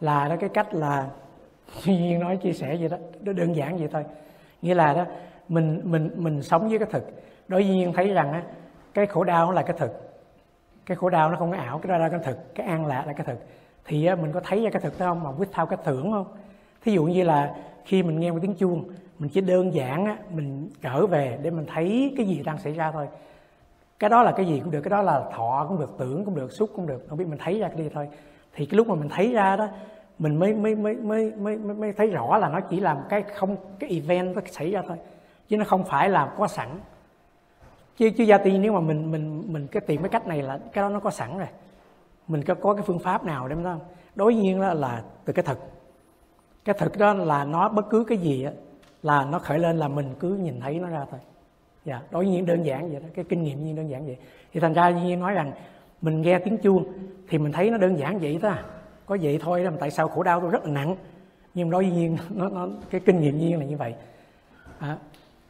là 0.00 0.28
đó 0.28 0.36
cái 0.40 0.50
cách 0.54 0.74
là 0.74 1.10
duyên 1.84 2.20
nói 2.20 2.36
chia 2.36 2.52
sẻ 2.52 2.76
vậy 2.80 2.88
đó 2.88 3.32
đơn 3.32 3.56
giản 3.56 3.78
vậy 3.78 3.88
thôi. 3.92 4.04
Nghĩa 4.62 4.74
là 4.74 4.94
đó 4.94 5.06
mình 5.48 5.80
mình 5.84 6.10
mình 6.16 6.42
sống 6.42 6.68
với 6.68 6.78
cái 6.78 6.88
thực 6.92 7.04
đối 7.50 7.62
với 7.62 7.70
nhiên 7.70 7.92
thấy 7.92 8.08
rằng 8.08 8.32
á 8.32 8.42
cái 8.94 9.06
khổ 9.06 9.24
đau 9.24 9.46
nó 9.46 9.52
là 9.52 9.62
cái 9.62 9.76
thực. 9.78 9.90
Cái 10.86 10.96
khổ 10.96 11.10
đau 11.10 11.30
nó 11.30 11.36
không 11.36 11.50
có 11.50 11.56
ảo 11.56 11.78
cái 11.78 11.92
đó 11.92 11.98
là 11.98 12.08
cái 12.08 12.20
thực. 12.24 12.54
Cái 12.54 12.66
an 12.66 12.86
lạc 12.86 13.04
là 13.06 13.12
cái 13.12 13.26
thực. 13.26 13.38
Thì 13.84 14.06
á, 14.06 14.14
mình 14.14 14.32
có 14.32 14.40
thấy 14.40 14.64
ra 14.64 14.70
cái 14.70 14.82
thực 14.82 14.98
đó 14.98 15.06
không? 15.06 15.22
Mà 15.22 15.30
quyết 15.38 15.48
thao 15.52 15.66
cái 15.66 15.78
tưởng 15.84 16.12
không? 16.12 16.26
Thí 16.82 16.92
dụ 16.92 17.04
như 17.04 17.24
là 17.24 17.54
khi 17.84 18.02
mình 18.02 18.20
nghe 18.20 18.30
một 18.30 18.38
tiếng 18.42 18.54
chuông 18.54 18.84
mình 19.18 19.30
chỉ 19.30 19.40
đơn 19.40 19.74
giản 19.74 20.04
á, 20.04 20.16
mình 20.30 20.70
trở 20.82 21.06
về 21.06 21.38
để 21.42 21.50
mình 21.50 21.66
thấy 21.74 22.14
cái 22.16 22.26
gì 22.26 22.42
đang 22.44 22.58
xảy 22.58 22.72
ra 22.72 22.92
thôi. 22.92 23.08
Cái 23.98 24.10
đó 24.10 24.22
là 24.22 24.32
cái 24.32 24.46
gì 24.46 24.60
cũng 24.60 24.70
được 24.70 24.80
cái 24.80 24.90
đó 24.90 25.02
là 25.02 25.22
thọ 25.36 25.66
cũng 25.68 25.80
được 25.80 25.94
tưởng 25.98 26.24
cũng 26.24 26.34
được 26.34 26.52
xúc 26.52 26.70
cũng 26.76 26.86
được. 26.86 27.06
Không 27.08 27.18
biết 27.18 27.28
mình 27.28 27.38
thấy 27.38 27.60
ra 27.60 27.68
cái 27.68 27.76
gì 27.76 27.90
thôi. 27.94 28.08
Thì 28.54 28.66
cái 28.66 28.76
lúc 28.76 28.88
mà 28.88 28.94
mình 28.94 29.08
thấy 29.08 29.32
ra 29.32 29.56
đó 29.56 29.68
mình 30.18 30.38
mới 30.38 30.54
mới 30.54 30.74
mới 30.74 30.94
mới 30.94 31.32
mới 31.36 31.56
mới 31.56 31.92
thấy 31.92 32.06
rõ 32.06 32.38
là 32.38 32.48
nó 32.48 32.60
chỉ 32.60 32.80
là 32.80 33.02
cái 33.08 33.22
không 33.22 33.56
cái 33.78 33.90
event 33.90 34.36
nó 34.36 34.42
xảy 34.50 34.70
ra 34.70 34.82
thôi. 34.88 34.96
Chứ 35.48 35.56
nó 35.56 35.64
không 35.64 35.84
phải 35.84 36.08
là 36.08 36.32
có 36.38 36.48
sẵn 36.48 36.68
chứ 38.00 38.10
chứ 38.10 38.24
gia 38.24 38.38
tiên 38.38 38.62
nếu 38.62 38.72
mà 38.72 38.80
mình 38.80 39.10
mình 39.10 39.42
mình 39.46 39.66
cái 39.66 39.80
tìm 39.80 40.02
cái 40.02 40.08
cách 40.08 40.26
này 40.26 40.42
là 40.42 40.58
cái 40.72 40.82
đó 40.82 40.88
nó 40.88 41.00
có 41.00 41.10
sẵn 41.10 41.38
rồi. 41.38 41.48
Mình 42.28 42.44
có 42.44 42.54
có 42.54 42.74
cái 42.74 42.82
phương 42.86 42.98
pháp 42.98 43.24
nào 43.24 43.48
để 43.48 43.56
đó 43.64 43.76
đối 44.14 44.34
nhiên 44.34 44.60
đó 44.60 44.74
là 44.74 45.02
từ 45.24 45.32
cái 45.32 45.42
thực. 45.42 45.58
Cái 46.64 46.74
thực 46.78 46.98
đó 46.98 47.14
là 47.14 47.44
nó 47.44 47.68
bất 47.68 47.90
cứ 47.90 48.04
cái 48.04 48.18
gì 48.18 48.44
á 48.44 48.52
là 49.02 49.24
nó 49.24 49.38
khởi 49.38 49.58
lên 49.58 49.78
là 49.78 49.88
mình 49.88 50.14
cứ 50.20 50.34
nhìn 50.34 50.60
thấy 50.60 50.78
nó 50.78 50.88
ra 50.88 51.04
thôi. 51.10 51.20
Dạ 51.84 52.00
đối 52.10 52.26
nhiên 52.26 52.46
đơn 52.46 52.62
giản 52.62 52.90
vậy 52.90 53.00
đó 53.00 53.08
cái 53.14 53.24
kinh 53.28 53.42
nghiệm 53.42 53.64
nhiên 53.64 53.76
đơn 53.76 53.90
giản 53.90 54.06
vậy. 54.06 54.16
Thì 54.52 54.60
thành 54.60 54.72
ra 54.72 54.90
nhiên 54.90 55.20
nói 55.20 55.32
rằng 55.32 55.52
mình 56.02 56.22
nghe 56.22 56.38
tiếng 56.38 56.58
chuông 56.58 56.92
thì 57.28 57.38
mình 57.38 57.52
thấy 57.52 57.70
nó 57.70 57.78
đơn 57.78 57.98
giản 57.98 58.18
vậy 58.18 58.38
thôi 58.42 58.50
à. 58.50 58.64
có 59.06 59.16
vậy 59.22 59.38
thôi 59.42 59.64
đó 59.64 59.70
mà 59.70 59.76
tại 59.80 59.90
sao 59.90 60.08
khổ 60.08 60.22
đau 60.22 60.40
tôi 60.40 60.50
rất 60.50 60.64
là 60.64 60.70
nặng. 60.70 60.96
Nhưng 61.54 61.70
đối 61.70 61.86
nhiên 61.86 62.16
nó, 62.30 62.48
nó 62.48 62.68
cái 62.90 63.00
kinh 63.00 63.20
nghiệm 63.20 63.38
nhiên 63.38 63.58
là 63.58 63.64
như 63.64 63.76
vậy. 63.76 63.94
À, 64.78 64.96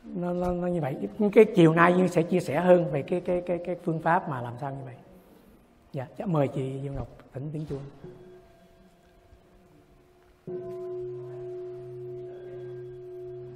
nó, 0.04 0.32
nó, 0.32 0.52
nó 0.52 0.66
như 0.66 0.80
vậy. 0.80 0.96
Cái 1.32 1.44
chiều 1.44 1.74
nay 1.74 1.94
như 1.94 2.06
sẽ 2.06 2.22
chia 2.22 2.40
sẻ 2.40 2.60
hơn 2.60 2.90
về 2.92 3.02
cái 3.02 3.20
cái 3.20 3.42
cái 3.46 3.58
cái 3.64 3.76
phương 3.84 4.00
pháp 4.00 4.28
mà 4.28 4.42
làm 4.42 4.54
sao 4.60 4.70
như 4.70 4.84
vậy. 4.84 4.94
Dạ 5.92 6.06
chắc 6.18 6.28
mời 6.28 6.48
chị 6.48 6.80
Dương 6.82 6.94
Ngọc 6.94 7.08
thỉnh 7.32 7.50
tiếng 7.52 7.66
chuông. 7.66 7.82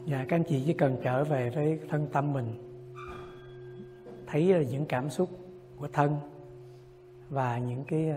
Dạ 0.06 0.24
các 0.28 0.36
anh 0.36 0.44
chị 0.44 0.62
chỉ 0.66 0.72
cần 0.72 0.96
trở 1.02 1.24
về 1.24 1.50
với 1.50 1.78
thân 1.88 2.06
tâm 2.12 2.32
mình. 2.32 2.46
Thấy 4.26 4.52
ờ, 4.52 4.60
những 4.60 4.86
cảm 4.86 5.10
xúc 5.10 5.28
của 5.76 5.88
thân 5.92 6.16
và 7.30 7.58
những 7.58 7.84
cái 7.84 8.14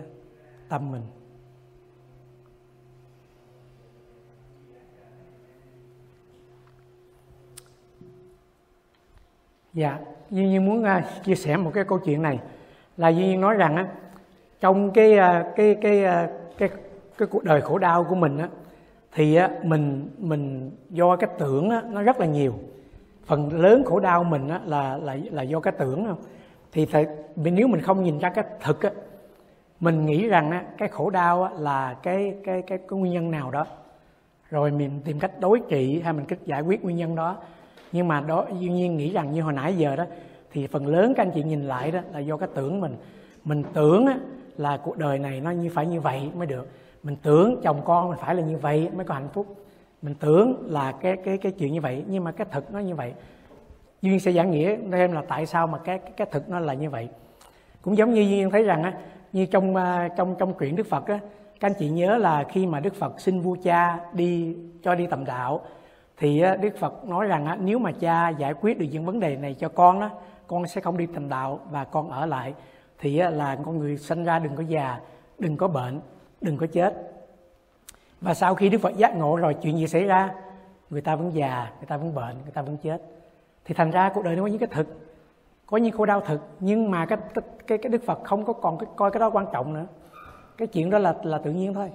tâm 0.70 0.92
mình. 0.92 1.02
Dạ 9.78 9.98
duy 10.30 10.48
nhiên 10.48 10.66
muốn 10.66 10.84
uh, 10.84 11.24
chia 11.24 11.36
sẻ 11.36 11.58
một 11.58 11.72
cái 11.74 11.84
câu 11.84 12.00
chuyện 12.00 12.22
này. 12.22 12.40
Là 12.98 13.10
duy 13.10 13.26
nhiên 13.26 13.42
nói 13.42 13.56
rằng 13.56 13.76
á 13.76 13.88
trong 14.60 14.92
cái 14.92 15.14
uh, 15.14 15.56
cái 15.56 15.76
cái 15.82 16.04
uh, 16.06 16.30
cái 16.58 16.70
cái 17.18 17.28
cuộc 17.28 17.44
đời 17.44 17.62
khổ 17.62 17.78
đau 17.78 18.04
của 18.04 18.16
mình 18.16 18.38
á 18.38 18.48
thì 19.14 19.36
á 19.36 19.50
mình 19.64 20.10
mình 20.18 20.72
do 20.90 21.16
cái 21.16 21.30
tưởng 21.38 21.70
á, 21.70 21.82
nó 21.90 22.02
rất 22.02 22.20
là 22.20 22.26
nhiều. 22.26 22.54
Phần 23.26 23.62
lớn 23.62 23.84
khổ 23.86 24.00
đau 24.00 24.24
mình 24.24 24.50
á, 24.50 24.62
là 24.66 24.98
là 24.98 25.18
là 25.32 25.42
do 25.44 25.60
cái 25.60 25.74
tưởng 25.78 26.06
không 26.06 26.18
thì 26.72 26.86
phải 26.86 27.08
nếu 27.36 27.68
mình 27.68 27.82
không 27.82 28.04
nhìn 28.04 28.20
ra 28.20 28.30
cái 28.30 28.46
thực 28.62 28.82
á, 28.82 28.92
mình 29.80 30.06
nghĩ 30.06 30.28
rằng 30.28 30.52
á, 30.52 30.64
cái 30.78 30.90
khổ 30.90 31.10
đau 31.10 31.44
á, 31.44 31.52
là 31.58 31.96
cái 32.04 32.36
cái 32.44 32.62
cái 32.62 32.78
cái 32.78 33.00
nguyên 33.00 33.14
nhân 33.14 33.32
nào 33.32 33.52
đó. 33.52 33.66
Rồi 34.50 34.72
mình 34.72 35.02
tìm 35.06 35.20
cách 35.20 35.32
đối 35.40 35.60
trị 35.70 36.02
hay 36.04 36.14
mình 36.14 36.26
cách 36.26 36.40
giải 36.46 36.62
quyết 36.62 36.84
nguyên 36.84 36.98
nhân 36.98 37.16
đó 37.16 37.36
nhưng 37.92 38.08
mà 38.08 38.22
đó 38.22 38.46
dĩ 38.60 38.70
nhiên 38.70 38.98
nghĩ 38.98 39.12
rằng 39.12 39.32
như 39.32 39.42
hồi 39.42 39.54
nãy 39.54 39.78
giờ 39.78 39.96
đó 39.96 40.06
thì 40.52 40.68
phần 40.68 40.88
lớn 40.88 41.14
các 41.18 41.24
anh 41.24 41.32
chị 41.32 41.44
nhìn 41.44 41.68
lại 41.68 41.92
đó 41.92 42.00
là 42.14 42.20
do 42.20 42.38
cái 42.38 42.50
tưởng 42.56 42.82
mình. 42.82 42.96
Mình 43.44 43.64
tưởng 43.74 44.06
á, 44.06 44.18
là 44.58 44.78
cuộc 44.78 44.98
đời 44.98 45.20
này 45.20 45.42
nó 45.42 45.52
như 45.52 45.70
phải 45.74 45.86
như 45.86 46.02
vậy 46.02 46.30
mới 46.36 46.48
được. 46.48 46.68
Mình 47.04 47.16
tưởng 47.22 47.62
chồng 47.64 47.82
con 47.86 48.10
mình 48.10 48.20
phải 48.22 48.36
là 48.36 48.42
như 48.42 48.58
vậy 48.58 48.90
mới 48.96 49.06
có 49.06 49.14
hạnh 49.14 49.30
phúc. 49.34 49.56
Mình 50.02 50.16
tưởng 50.20 50.72
là 50.72 50.92
cái 50.92 51.18
cái 51.26 51.38
cái 51.38 51.52
chuyện 51.52 51.74
như 51.74 51.82
vậy 51.82 52.04
nhưng 52.08 52.24
mà 52.24 52.32
cái 52.32 52.48
thực 52.52 52.74
nó 52.74 52.80
như 52.80 52.96
vậy. 52.96 53.14
Duyên 54.02 54.20
sẽ 54.20 54.32
giảng 54.32 54.52
nghĩa 54.52 54.78
thêm 54.92 55.12
là 55.12 55.22
tại 55.28 55.46
sao 55.46 55.68
mà 55.68 55.78
cái 55.78 56.00
cái 56.00 56.28
thực 56.32 56.50
nó 56.50 56.60
là 56.60 56.74
như 56.74 56.90
vậy. 56.90 57.10
Cũng 57.82 57.98
giống 57.98 58.14
như 58.14 58.22
duyên 58.22 58.50
thấy 58.50 58.64
rằng 58.64 58.84
á 58.84 58.94
như 59.34 59.46
trong 59.46 59.76
à, 59.76 60.10
trong 60.18 60.36
trong 60.40 60.54
truyện 60.60 60.76
đức 60.76 60.88
phật 60.90 61.08
á 61.08 61.20
các 61.60 61.70
anh 61.70 61.74
chị 61.80 61.90
nhớ 61.90 62.18
là 62.18 62.44
khi 62.44 62.66
mà 62.66 62.80
đức 62.80 62.96
phật 62.96 63.22
xin 63.22 63.42
vua 63.42 63.56
cha 63.64 64.00
đi 64.14 64.56
cho 64.84 64.96
đi 64.96 65.08
tầm 65.08 65.26
đạo 65.26 65.62
thì 66.18 66.44
đức 66.62 66.78
phật 66.80 67.06
nói 67.06 67.26
rằng 67.26 67.58
nếu 67.66 67.80
mà 67.80 67.92
cha 67.92 68.30
giải 68.30 68.54
quyết 68.54 68.80
được 68.80 68.86
những 68.92 69.06
vấn 69.06 69.20
đề 69.20 69.36
này 69.36 69.54
cho 69.54 69.70
con 69.70 70.02
á 70.02 70.10
con 70.48 70.68
sẽ 70.68 70.82
không 70.82 70.98
đi 70.98 71.08
thành 71.14 71.30
đạo 71.30 71.60
và 71.72 71.84
con 71.84 72.10
ở 72.10 72.26
lại. 72.26 72.54
Thì 73.00 73.18
là 73.18 73.58
con 73.66 73.80
người 73.80 73.98
sinh 73.98 74.24
ra 74.24 74.40
đừng 74.40 74.56
có 74.56 74.64
già 74.64 75.00
đừng 75.40 75.58
có 75.58 75.68
bệnh 75.68 76.00
đừng 76.42 76.58
có 76.58 76.68
chết. 76.68 76.94
Và 78.22 78.34
sau 78.34 78.56
khi 78.56 78.70
đức 78.70 78.82
phật 78.82 78.98
giác 78.98 79.16
ngộ 79.18 79.36
rồi 79.36 79.54
chuyện 79.54 79.78
gì 79.78 79.88
xảy 79.88 80.04
ra? 80.04 80.34
Người 80.90 81.02
ta 81.02 81.16
vẫn 81.16 81.34
già 81.34 81.72
người 81.80 81.88
ta 81.88 81.98
vẫn 81.98 82.16
bệnh 82.16 82.36
người 82.44 82.52
ta 82.54 82.62
vẫn 82.62 82.78
chết. 82.78 83.02
Thì 83.66 83.74
thành 83.74 83.92
ra 83.92 84.12
cuộc 84.14 84.24
đời 84.24 84.36
nó 84.36 84.42
có 84.42 84.48
những 84.48 84.60
cái 84.60 84.70
thực 84.72 84.88
có 85.66 85.78
những 85.78 85.98
khổ 85.98 86.06
đau 86.06 86.22
thực 86.22 86.42
nhưng 86.60 86.92
mà 86.92 87.06
cái 87.06 87.18
cái 87.68 87.78
cái 87.78 87.90
đức 87.90 88.04
phật 88.06 88.24
không 88.24 88.46
có 88.46 88.54
còn 88.54 88.78
cái, 88.78 88.90
coi 88.96 89.12
cái 89.12 89.20
đó 89.20 89.30
quan 89.30 89.46
trọng 89.54 89.74
nữa. 89.74 89.86
Cái 90.58 90.68
chuyện 90.68 90.90
đó 90.90 90.98
là 90.98 91.16
là 91.24 91.38
tự 91.38 91.52
nhiên 91.52 91.74
thôi 91.74 91.92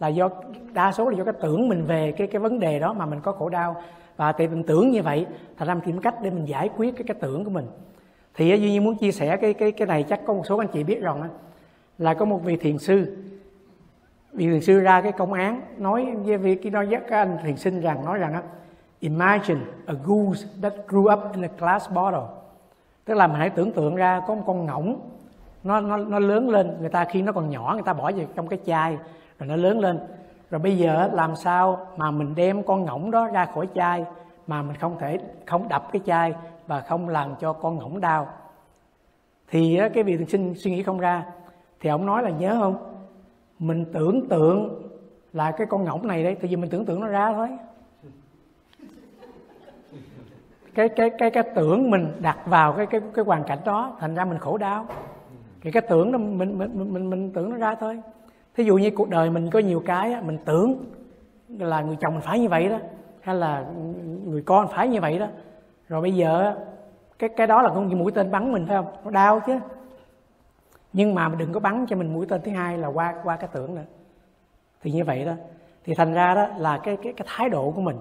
là 0.00 0.08
do 0.08 0.28
đa 0.72 0.92
số 0.92 1.08
là 1.08 1.16
do 1.18 1.24
cái 1.24 1.34
tưởng 1.40 1.68
mình 1.68 1.84
về 1.86 2.12
cái 2.12 2.26
cái 2.26 2.40
vấn 2.40 2.60
đề 2.60 2.78
đó 2.78 2.92
mà 2.92 3.06
mình 3.06 3.20
có 3.20 3.32
khổ 3.32 3.48
đau. 3.48 3.82
Và 4.16 4.32
tại 4.32 4.48
mình 4.48 4.62
tưởng 4.62 4.90
như 4.90 5.02
vậy, 5.02 5.26
thành 5.56 5.68
ra 5.68 5.74
mình 5.74 5.82
tìm 5.86 6.00
cách 6.00 6.14
để 6.22 6.30
mình 6.30 6.44
giải 6.44 6.70
quyết 6.76 6.96
cái 6.96 7.04
cái 7.04 7.16
tưởng 7.20 7.44
của 7.44 7.50
mình. 7.50 7.66
Thì 8.34 8.50
à, 8.50 8.56
duy 8.56 8.70
nhiên 8.70 8.84
muốn 8.84 8.96
chia 8.96 9.12
sẻ 9.12 9.36
cái 9.36 9.54
cái 9.54 9.72
cái 9.72 9.88
này, 9.88 10.02
chắc 10.02 10.20
có 10.26 10.34
một 10.34 10.42
số 10.46 10.58
anh 10.58 10.68
chị 10.68 10.84
biết 10.84 11.02
rồi 11.02 11.18
là 11.98 12.14
có 12.14 12.24
một 12.24 12.44
vị 12.44 12.56
thiền 12.56 12.78
sư. 12.78 13.16
Vị 14.32 14.50
thiền 14.50 14.60
sư 14.60 14.80
ra 14.80 15.00
cái 15.00 15.12
công 15.12 15.32
án, 15.32 15.60
nói 15.78 16.06
với 16.24 16.36
vị 16.36 16.70
nói 16.70 16.86
với 16.86 17.00
các 17.08 17.18
anh 17.18 17.38
thiền 17.42 17.56
sinh 17.56 17.80
rằng, 17.80 18.04
nói 18.04 18.18
rằng 18.18 18.32
á, 18.32 18.42
imagine 19.00 19.60
a 19.86 19.94
goose 20.04 20.46
that 20.62 20.74
grew 20.88 21.12
up 21.12 21.34
in 21.34 21.44
a 21.44 21.48
glass 21.58 21.90
bottle. 21.90 22.20
Tức 23.04 23.14
là 23.14 23.26
mình 23.26 23.36
hãy 23.36 23.50
tưởng 23.50 23.72
tượng 23.72 23.96
ra 23.96 24.22
có 24.26 24.34
một 24.34 24.42
con 24.46 24.66
ngỗng, 24.66 25.00
nó 25.64 25.80
nó 25.80 25.96
nó 25.96 26.18
lớn 26.18 26.48
lên, 26.48 26.76
người 26.80 26.88
ta 26.88 27.04
khi 27.04 27.22
nó 27.22 27.32
còn 27.32 27.50
nhỏ, 27.50 27.70
người 27.72 27.82
ta 27.82 27.92
bỏ 27.92 28.12
vào 28.16 28.26
trong 28.34 28.48
cái 28.48 28.58
chai 28.66 28.98
rồi 29.38 29.48
nó 29.48 29.56
lớn 29.56 29.80
lên. 29.80 29.98
Rồi 30.50 30.58
bây 30.58 30.78
giờ 30.78 31.10
làm 31.12 31.36
sao 31.36 31.86
mà 31.96 32.10
mình 32.10 32.34
đem 32.34 32.62
con 32.62 32.84
ngỗng 32.84 33.10
đó 33.10 33.26
ra 33.26 33.46
khỏi 33.46 33.68
chai 33.74 34.04
mà 34.46 34.62
mình 34.62 34.76
không 34.76 34.98
thể 34.98 35.18
không 35.46 35.68
đập 35.68 35.88
cái 35.92 36.02
chai 36.06 36.34
và 36.66 36.80
không 36.80 37.08
làm 37.08 37.34
cho 37.40 37.52
con 37.52 37.76
ngỗng 37.76 38.00
đau? 38.00 38.28
Thì 39.50 39.80
cái 39.94 40.04
vị 40.04 40.16
thiền 40.16 40.28
sinh 40.28 40.54
suy 40.56 40.70
nghĩ 40.70 40.82
không 40.82 40.98
ra. 40.98 41.24
Thì 41.80 41.90
ông 41.90 42.06
nói 42.06 42.22
là 42.22 42.30
nhớ 42.30 42.56
không? 42.60 42.76
Mình 43.58 43.84
tưởng 43.92 44.28
tượng 44.28 44.82
là 45.32 45.50
cái 45.50 45.66
con 45.66 45.84
ngỗng 45.84 46.06
này 46.06 46.24
đấy 46.24 46.34
tại 46.34 46.48
vì 46.50 46.56
mình 46.56 46.70
tưởng 46.70 46.84
tượng 46.84 47.00
nó 47.00 47.06
ra 47.06 47.32
thôi. 47.32 47.48
Cái 50.74 50.88
cái 50.88 51.10
cái 51.18 51.30
cái 51.30 51.42
tưởng 51.54 51.90
mình 51.90 52.12
đặt 52.20 52.38
vào 52.46 52.72
cái 52.72 52.86
cái 52.86 53.00
cái 53.14 53.24
hoàn 53.24 53.44
cảnh 53.44 53.58
đó 53.64 53.96
thành 54.00 54.14
ra 54.14 54.24
mình 54.24 54.38
khổ 54.38 54.58
đau. 54.58 54.86
Thì 55.60 55.70
cái 55.70 55.82
tưởng 55.88 56.12
đó 56.12 56.18
mình 56.18 56.38
mình 56.38 56.58
mình 56.58 56.92
mình, 56.94 57.10
mình 57.10 57.32
tưởng 57.32 57.50
nó 57.50 57.56
ra 57.56 57.74
thôi 57.74 58.00
thí 58.56 58.64
dụ 58.64 58.76
như 58.76 58.90
cuộc 58.90 59.08
đời 59.08 59.30
mình 59.30 59.50
có 59.50 59.58
nhiều 59.58 59.82
cái 59.86 60.16
mình 60.22 60.38
tưởng 60.44 60.84
là 61.58 61.80
người 61.80 61.96
chồng 62.00 62.14
mình 62.14 62.22
phải 62.22 62.38
như 62.38 62.48
vậy 62.48 62.68
đó, 62.68 62.78
hay 63.20 63.34
là 63.34 63.64
người 64.24 64.42
con 64.42 64.68
phải 64.68 64.88
như 64.88 65.00
vậy 65.00 65.18
đó. 65.18 65.26
Rồi 65.88 66.00
bây 66.02 66.14
giờ 66.14 66.54
cái 67.18 67.30
cái 67.36 67.46
đó 67.46 67.62
là 67.62 67.68
con 67.68 67.98
mũi 67.98 68.12
tên 68.12 68.30
bắn 68.30 68.52
mình, 68.52 68.66
phải 68.66 68.76
không? 68.76 68.86
Nó 69.04 69.10
đau 69.10 69.40
chứ. 69.46 69.58
Nhưng 70.92 71.14
mà 71.14 71.30
đừng 71.38 71.52
có 71.52 71.60
bắn 71.60 71.86
cho 71.88 71.96
mình 71.96 72.14
mũi 72.14 72.26
tên 72.26 72.40
thứ 72.44 72.50
hai 72.52 72.78
là 72.78 72.88
qua 72.88 73.14
qua 73.24 73.36
cái 73.36 73.48
tưởng 73.52 73.74
nữa. 73.74 73.84
Thì 74.82 74.92
như 74.92 75.04
vậy 75.04 75.24
đó. 75.24 75.32
Thì 75.84 75.94
thành 75.94 76.14
ra 76.14 76.34
đó 76.34 76.46
là 76.58 76.78
cái 76.78 76.96
cái 77.02 77.12
cái 77.12 77.28
thái 77.36 77.48
độ 77.48 77.70
của 77.70 77.80
mình. 77.80 77.96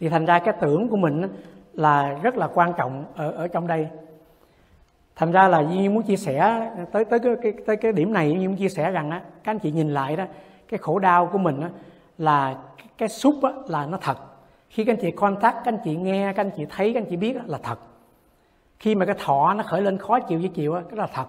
Thì 0.00 0.08
thành 0.08 0.26
ra 0.26 0.38
cái 0.38 0.54
tưởng 0.60 0.88
của 0.88 0.96
mình 0.96 1.28
là 1.72 2.18
rất 2.22 2.36
là 2.36 2.48
quan 2.54 2.72
trọng 2.76 3.04
ở 3.16 3.30
ở 3.30 3.48
trong 3.48 3.66
đây 3.66 3.88
thành 5.20 5.32
ra 5.32 5.48
là 5.48 5.62
Duy 5.62 5.88
muốn 5.88 6.02
chia 6.02 6.16
sẻ 6.16 6.70
tới 6.92 7.04
tới 7.04 7.18
cái, 7.20 7.36
cái 7.42 7.52
tới 7.66 7.76
cái 7.76 7.92
điểm 7.92 8.12
này 8.12 8.30
Duy 8.30 8.48
muốn 8.48 8.56
chia 8.56 8.68
sẻ 8.68 8.90
rằng 8.90 9.10
á 9.10 9.22
các 9.44 9.52
anh 9.52 9.58
chị 9.58 9.70
nhìn 9.70 9.94
lại 9.94 10.16
đó 10.16 10.24
cái 10.68 10.78
khổ 10.78 10.98
đau 10.98 11.26
của 11.26 11.38
mình 11.38 11.60
á, 11.60 11.70
là 12.18 12.56
cái, 12.76 12.86
cái 12.98 13.08
xúc 13.08 13.34
á, 13.42 13.50
là 13.68 13.86
nó 13.86 13.98
thật. 14.02 14.18
Khi 14.68 14.84
các 14.84 14.92
anh 14.92 15.00
chị 15.00 15.10
contact 15.10 15.54
các 15.54 15.72
anh 15.72 15.78
chị 15.84 15.96
nghe 15.96 16.32
các 16.32 16.46
anh 16.46 16.50
chị 16.56 16.66
thấy 16.70 16.92
các 16.94 17.00
anh 17.00 17.10
chị 17.10 17.16
biết 17.16 17.36
á, 17.36 17.42
là 17.46 17.58
thật. 17.62 17.78
Khi 18.78 18.94
mà 18.94 19.06
cái 19.06 19.14
thọ 19.24 19.54
nó 19.54 19.62
khởi 19.62 19.82
lên 19.82 19.98
khó 19.98 20.20
chịu 20.20 20.38
với 20.38 20.48
chịu 20.48 20.74
á, 20.74 20.82
cái 20.90 20.96
là 20.96 21.06
thật. 21.14 21.26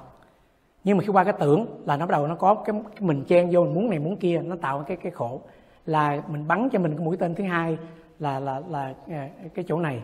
Nhưng 0.84 0.98
mà 0.98 1.04
khi 1.04 1.12
qua 1.12 1.24
cái 1.24 1.34
tưởng 1.40 1.66
là 1.86 1.98
nó 1.98 2.06
bắt 2.06 2.12
đầu 2.12 2.28
nó 2.28 2.36
có 2.36 2.56
cái, 2.56 2.76
cái 2.96 3.02
mình 3.02 3.24
chen 3.28 3.50
vô 3.52 3.64
mình 3.64 3.74
muốn 3.74 3.90
này 3.90 4.00
muốn 4.00 4.18
kia 4.18 4.42
nó 4.46 4.56
tạo 4.56 4.84
cái 4.88 4.98
cái 4.98 5.12
khổ. 5.12 5.42
Là 5.86 6.22
mình 6.28 6.48
bắn 6.48 6.70
cho 6.72 6.80
mình 6.80 6.98
cái 6.98 7.06
mũi 7.06 7.18
tên 7.18 7.36
thứ 7.36 7.44
hai 7.44 7.78
là 8.20 8.40
là 8.40 8.62
là 8.70 8.94
à, 9.10 9.30
cái 9.54 9.66
chỗ 9.68 9.80
này 9.80 10.02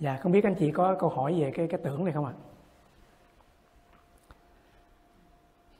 dạ 0.00 0.18
không 0.22 0.32
biết 0.32 0.44
anh 0.44 0.54
chị 0.58 0.70
có 0.70 0.96
câu 1.00 1.10
hỏi 1.10 1.40
về 1.40 1.50
cái 1.54 1.68
cái 1.68 1.80
tưởng 1.84 2.04
này 2.04 2.14
không 2.14 2.24
ạ? 2.24 2.32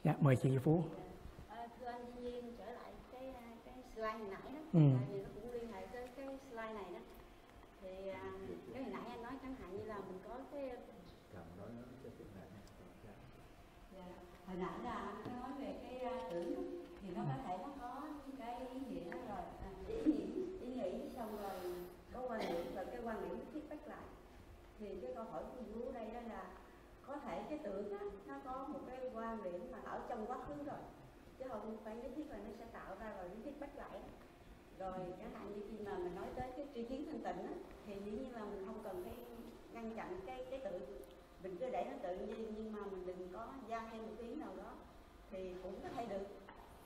Dạ 0.04 0.14
mời 0.20 0.36
chị 0.36 0.58
phú. 0.58 0.82
À, 1.48 1.66
thưa 1.80 1.86
anh 1.86 2.04
Duyên 2.22 2.56
trở 2.58 2.64
lại 2.64 2.92
cái 3.12 3.34
cái 3.64 3.74
slide 3.94 4.12
hồi 4.12 4.28
nãy 4.30 4.52
đó. 4.54 4.60
Ừ. 4.72 4.80
thì 5.08 5.18
nó 5.22 5.28
cũng 5.34 5.52
liên 5.52 5.72
hệ 5.72 5.86
tới 5.92 6.08
cái 6.16 6.28
slide 6.50 6.72
này 6.72 6.84
đó. 6.92 7.00
Thì 7.82 8.08
à, 8.08 8.32
cái 8.74 8.82
hồi 8.82 8.92
nãy 8.92 9.02
anh 9.10 9.22
nói 9.22 9.32
chẳng 9.42 9.54
hạn 9.60 9.76
như 9.76 9.84
là 9.84 9.98
mình 9.98 10.18
có 10.28 10.38
cái 10.52 10.70
dạ, 13.96 14.04
hồi 14.46 14.56
nãy 14.60 14.78
là 14.84 15.14
anh 15.24 15.40
nói 15.40 15.50
về 15.58 15.74
cái 15.82 16.14
uh, 16.14 16.32
tưởng 16.32 16.54
thì 17.02 17.08
nó 17.16 17.22
có 17.28 17.34
thể 17.46 17.58
nó 17.62 17.68
có 17.80 18.02
cái 18.38 18.54
ý 18.74 18.80
nghĩa 18.90 19.10
rồi 19.10 19.44
à, 19.62 19.70
ý 19.88 19.96
nghĩ 20.12 20.26
ý 20.60 20.74
nghĩ 20.74 20.92
xong 21.16 21.36
rồi 21.42 21.74
có 22.12 22.20
quan 22.28 22.40
điểm 22.40 22.66
và 22.74 22.84
cái 22.84 23.00
quan 23.04 23.22
điểm 23.22 23.38
thiết 23.54 23.60
bách 23.70 23.88
lại 23.88 24.04
thì 24.78 24.86
cái 25.02 25.12
câu 25.14 25.24
hỏi 25.24 25.42
của 25.56 25.62
chú 25.74 25.92
đây 25.92 26.06
đó 26.14 26.20
là 26.28 26.44
có 27.06 27.16
thể 27.16 27.42
cái 27.50 27.58
tưởng 27.74 27.98
á, 27.98 28.04
nó 28.26 28.34
có 28.44 28.66
một 28.72 28.80
cái 28.86 29.10
quan 29.14 29.42
điểm 29.42 29.68
mà 29.72 29.78
ở 29.84 30.00
trong 30.08 30.26
quá 30.26 30.38
khứ 30.48 30.54
rồi. 30.66 30.78
Chứ 31.38 31.44
không 31.48 31.76
phải 31.84 31.96
nhất 31.96 32.12
thiết 32.16 32.30
là 32.30 32.36
nó 32.36 32.50
sẽ 32.58 32.64
tạo 32.72 32.96
ra 33.00 33.14
rồi 33.18 33.28
nhất 33.28 33.38
thiết 33.44 33.60
bách 33.60 33.76
lại. 33.76 34.00
Rồi 34.78 34.98
chẳng 35.20 35.30
hạn 35.34 35.52
như 35.54 35.62
khi 35.70 35.84
mà 35.84 35.98
mình 35.98 36.14
nói 36.14 36.26
tới 36.36 36.50
cái 36.56 36.66
tri 36.74 36.84
kiến 36.84 37.06
thanh 37.06 37.22
tịnh 37.22 37.46
á, 37.46 37.52
thì 37.86 37.94
dĩ 38.04 38.10
nhiên 38.10 38.32
là 38.32 38.44
mình 38.44 38.66
không 38.66 38.80
cần 38.84 39.04
phải 39.04 39.14
ngăn 39.72 39.96
chặn 39.96 40.20
cái 40.26 40.46
cái 40.50 40.60
tự 40.64 40.80
mình 41.42 41.56
cứ 41.60 41.70
để 41.70 41.86
nó 41.90 41.96
tự 42.02 42.16
nhiên 42.16 42.54
nhưng 42.56 42.72
mà 42.72 42.80
mình 42.90 43.06
đừng 43.06 43.28
có 43.32 43.48
gia 43.68 43.88
thêm 43.92 44.02
một 44.02 44.12
tiếng 44.18 44.40
nào 44.40 44.50
đó 44.56 44.72
thì 45.30 45.54
cũng 45.62 45.74
có 45.82 45.88
thể 45.88 46.06
được. 46.06 46.26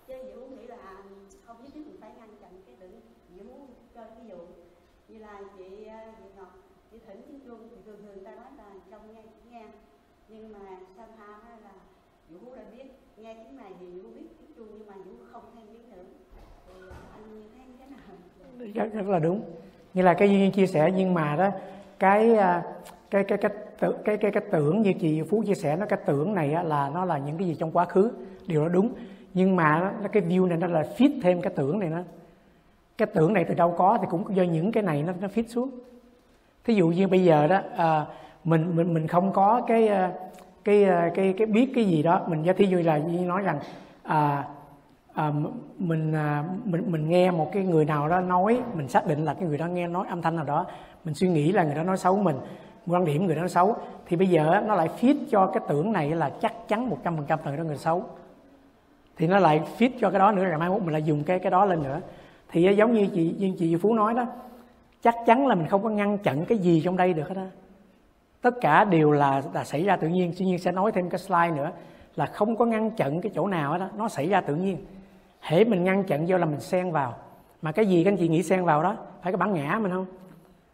Chứ 0.06 0.14
Diệu 0.24 0.46
nghĩ 0.46 0.66
là 0.66 1.02
không 1.46 1.62
nhất 1.62 1.70
thiết 1.74 1.86
mình 1.86 1.98
phải 2.00 2.12
ngăn 2.18 2.36
chặn 2.40 2.62
cái 2.66 2.76
tự 2.80 2.88
Diệu 3.34 3.46
cho 3.94 4.04
ví 4.04 4.28
dụ 4.28 4.38
như 5.08 5.18
là 5.18 5.42
chị 5.58 5.84
à, 5.84 6.14
chị 6.18 6.24
Ngọc 6.36 6.52
chị 6.90 6.98
thỉnh 7.06 7.22
tiếng 7.26 7.40
chuông 7.40 7.68
thì 7.70 7.76
thường 7.86 8.02
thường 8.02 8.24
ta 8.24 8.34
nói 8.34 8.46
là 8.56 8.74
trong 8.90 9.14
nghe 9.14 9.22
nghe 9.50 9.66
nhưng 10.28 10.52
mà 10.52 10.58
somehow 10.96 11.64
là 11.64 11.70
Vũ 12.30 12.54
đã 12.56 12.62
biết 12.76 12.84
nghe 13.16 13.34
tiếng 13.34 13.56
này 13.56 13.72
thì 13.80 13.86
Vũ 13.86 14.08
biết 14.14 14.26
tiếng 14.40 14.50
chuông 14.56 14.68
nhưng 14.78 14.86
mà 14.86 14.94
Vũ 14.94 15.12
không 15.32 15.42
thêm 15.56 15.64
biết 15.72 15.96
nữa 15.96 16.02
thì 16.74 16.80
anh 17.12 17.42
thấy 17.56 17.66
thế 17.78 17.86
nào? 17.86 18.74
Rất, 18.74 18.92
rất 18.92 19.06
là 19.12 19.18
đúng. 19.18 19.42
Như 19.94 20.02
là 20.02 20.14
cái 20.14 20.30
duyên 20.30 20.52
chia 20.52 20.66
sẻ 20.66 20.92
nhưng 20.96 21.14
mà 21.14 21.36
đó 21.36 21.50
cái 21.98 22.34
à, 22.34 22.62
cái 23.10 23.24
cái 23.24 23.38
cái 23.38 23.50
cái 23.78 23.90
cái 24.04 24.16
cái, 24.16 24.30
cái 24.30 24.42
tưởng 24.50 24.82
như 24.82 24.92
chị 25.00 25.22
phú 25.22 25.42
chia 25.46 25.54
sẻ 25.54 25.76
nó 25.76 25.86
cái 25.86 25.98
tưởng 26.06 26.34
này 26.34 26.52
á, 26.52 26.62
là 26.62 26.90
nó 26.94 27.04
là 27.04 27.18
những 27.18 27.38
cái 27.38 27.46
gì 27.48 27.56
trong 27.58 27.70
quá 27.72 27.84
khứ. 27.84 28.10
Điều 28.46 28.62
đó 28.62 28.68
đúng. 28.68 28.92
Nhưng 29.34 29.56
mà 29.56 29.94
nó, 30.02 30.08
cái 30.08 30.22
view 30.22 30.48
này 30.48 30.58
nó 30.58 30.66
là 30.66 30.82
fit 30.96 31.20
thêm 31.22 31.42
cái 31.42 31.52
tưởng 31.56 31.78
này 31.78 31.88
nó 31.88 31.98
cái 32.98 33.08
tưởng 33.14 33.32
này 33.32 33.44
từ 33.44 33.54
đâu 33.54 33.74
có 33.78 33.98
thì 34.00 34.06
cũng 34.10 34.36
do 34.36 34.42
những 34.42 34.72
cái 34.72 34.82
này 34.82 35.02
nó 35.02 35.12
nó 35.20 35.28
fit 35.28 35.46
xuống. 35.48 35.70
Thí 36.64 36.74
dụ 36.74 36.88
như 36.88 37.08
bây 37.08 37.24
giờ 37.24 37.46
đó 37.46 37.58
uh, 37.58 38.08
mình 38.44 38.76
mình 38.76 38.94
mình 38.94 39.06
không 39.06 39.32
có 39.32 39.62
cái 39.66 39.88
ờ, 39.88 40.10
cái 40.64 40.84
ờ, 40.84 41.10
cái 41.14 41.34
cái 41.38 41.46
biết 41.46 41.72
cái 41.74 41.84
gì 41.84 42.02
đó. 42.02 42.20
Mình 42.28 42.44
thí 42.56 42.66
dụ 42.66 42.78
là 42.78 42.98
như 42.98 43.18
nói 43.18 43.42
rằng 43.42 43.58
à, 44.02 44.44
à, 45.14 45.32
mình 45.78 46.12
à, 46.12 46.44
mình 46.64 46.92
mình 46.92 47.08
nghe 47.08 47.30
một 47.30 47.50
cái 47.52 47.64
người 47.64 47.84
nào 47.84 48.08
đó 48.08 48.20
nói 48.20 48.60
mình 48.74 48.88
xác 48.88 49.06
định 49.06 49.24
là 49.24 49.34
cái 49.34 49.48
người 49.48 49.58
đó 49.58 49.66
nghe 49.66 49.86
nói 49.86 50.06
âm 50.08 50.22
thanh 50.22 50.36
nào 50.36 50.44
đó 50.44 50.66
mình 51.04 51.14
suy 51.14 51.28
nghĩ 51.28 51.52
là 51.52 51.64
người 51.64 51.74
đó 51.74 51.82
nói 51.82 51.98
xấu 51.98 52.16
mình 52.16 52.36
quan 52.86 53.04
điểm 53.04 53.26
người 53.26 53.34
đó 53.34 53.40
nói 53.40 53.48
xấu 53.48 53.76
thì 54.06 54.16
bây 54.16 54.28
giờ 54.28 54.62
nó 54.66 54.74
lại 54.74 54.88
fit 55.00 55.14
cho 55.30 55.46
cái 55.46 55.62
tưởng 55.68 55.92
này 55.92 56.10
là 56.10 56.30
chắc 56.40 56.68
chắn 56.68 56.90
một 56.90 56.98
trăm 57.04 57.16
phần 57.16 57.24
trăm 57.28 57.38
là 57.44 57.50
người 57.50 57.58
đó 57.58 57.64
người 57.64 57.76
xấu. 57.76 58.04
Thì 59.16 59.26
nó 59.26 59.38
lại 59.38 59.62
fit 59.78 59.90
cho 60.00 60.10
cái 60.10 60.18
đó 60.18 60.32
nữa 60.32 60.44
rồi 60.44 60.58
mai 60.58 60.68
mốt 60.68 60.82
mình 60.82 60.92
lại 60.92 61.02
dùng 61.02 61.24
cái 61.24 61.38
cái 61.38 61.50
đó 61.50 61.64
lên 61.64 61.82
nữa. 61.82 62.00
Thì 62.50 62.76
giống 62.76 62.92
như 62.92 63.06
chị 63.14 63.34
như 63.38 63.54
chị 63.58 63.76
Phú 63.76 63.94
nói 63.94 64.14
đó 64.14 64.26
chắc 65.02 65.14
chắn 65.26 65.46
là 65.46 65.54
mình 65.54 65.66
không 65.66 65.82
có 65.82 65.90
ngăn 65.90 66.18
chặn 66.18 66.44
cái 66.44 66.58
gì 66.58 66.82
trong 66.84 66.96
đây 66.96 67.12
được 67.12 67.28
hết 67.28 67.36
á 67.36 67.46
tất 68.42 68.60
cả 68.60 68.84
đều 68.84 69.10
là 69.10 69.42
là 69.54 69.64
xảy 69.64 69.84
ra 69.84 69.96
tự 69.96 70.08
nhiên. 70.08 70.32
Tuy 70.38 70.46
nhiên 70.46 70.58
sẽ 70.58 70.72
nói 70.72 70.92
thêm 70.92 71.10
cái 71.10 71.18
slide 71.18 71.50
nữa, 71.50 71.70
là 72.16 72.26
không 72.26 72.56
có 72.56 72.64
ngăn 72.64 72.90
chặn 72.90 73.20
cái 73.20 73.32
chỗ 73.34 73.46
nào 73.46 73.78
đó. 73.78 73.88
Nó 73.96 74.08
xảy 74.08 74.28
ra 74.28 74.40
tự 74.40 74.54
nhiên. 74.54 74.76
Hễ 75.40 75.64
mình 75.64 75.84
ngăn 75.84 76.04
chặn 76.04 76.24
vô 76.28 76.38
là 76.38 76.46
mình 76.46 76.60
xen 76.60 76.90
vào. 76.90 77.14
Mà 77.62 77.72
cái 77.72 77.86
gì 77.86 78.04
các 78.04 78.10
anh 78.10 78.16
chị 78.16 78.28
nghĩ 78.28 78.42
xen 78.42 78.64
vào 78.64 78.82
đó? 78.82 78.96
Phải 79.22 79.32
cái 79.32 79.36
bản 79.36 79.54
ngã 79.54 79.78
mình 79.82 79.92
không? 79.92 80.06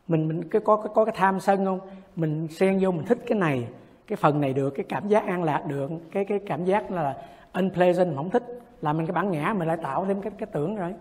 Mình 0.09 0.29
mình 0.29 0.49
cái 0.49 0.61
có 0.65 0.77
có 0.77 1.05
cái 1.05 1.15
tham 1.19 1.41
sân 1.41 1.65
không? 1.65 1.81
Mình 2.17 2.49
xen 2.49 2.79
vô, 2.81 2.91
mình 2.91 3.07
thích 3.07 3.19
cái 3.27 3.39
này, 3.39 3.69
cái 4.07 4.17
phần 4.17 4.41
này 4.41 4.53
được, 4.53 4.71
cái 4.71 4.85
cảm 4.89 5.09
giác 5.09 5.27
an 5.27 5.45
lạc 5.45 5.67
được, 5.67 5.91
cái 6.12 6.25
cái 6.25 6.41
cảm 6.47 6.65
giác 6.65 6.91
là 6.91 7.17
unpleasant 7.53 8.17
không 8.17 8.31
thích, 8.31 8.61
là 8.83 8.93
mình 8.93 9.07
cái 9.07 9.12
bản 9.12 9.31
ngã 9.31 9.55
mình 9.59 9.69
lại 9.69 9.77
tạo 9.83 10.05
thêm 10.05 10.21
cái 10.21 10.33
cái 10.39 10.47
tưởng 10.53 10.77
rồi. 10.77 10.95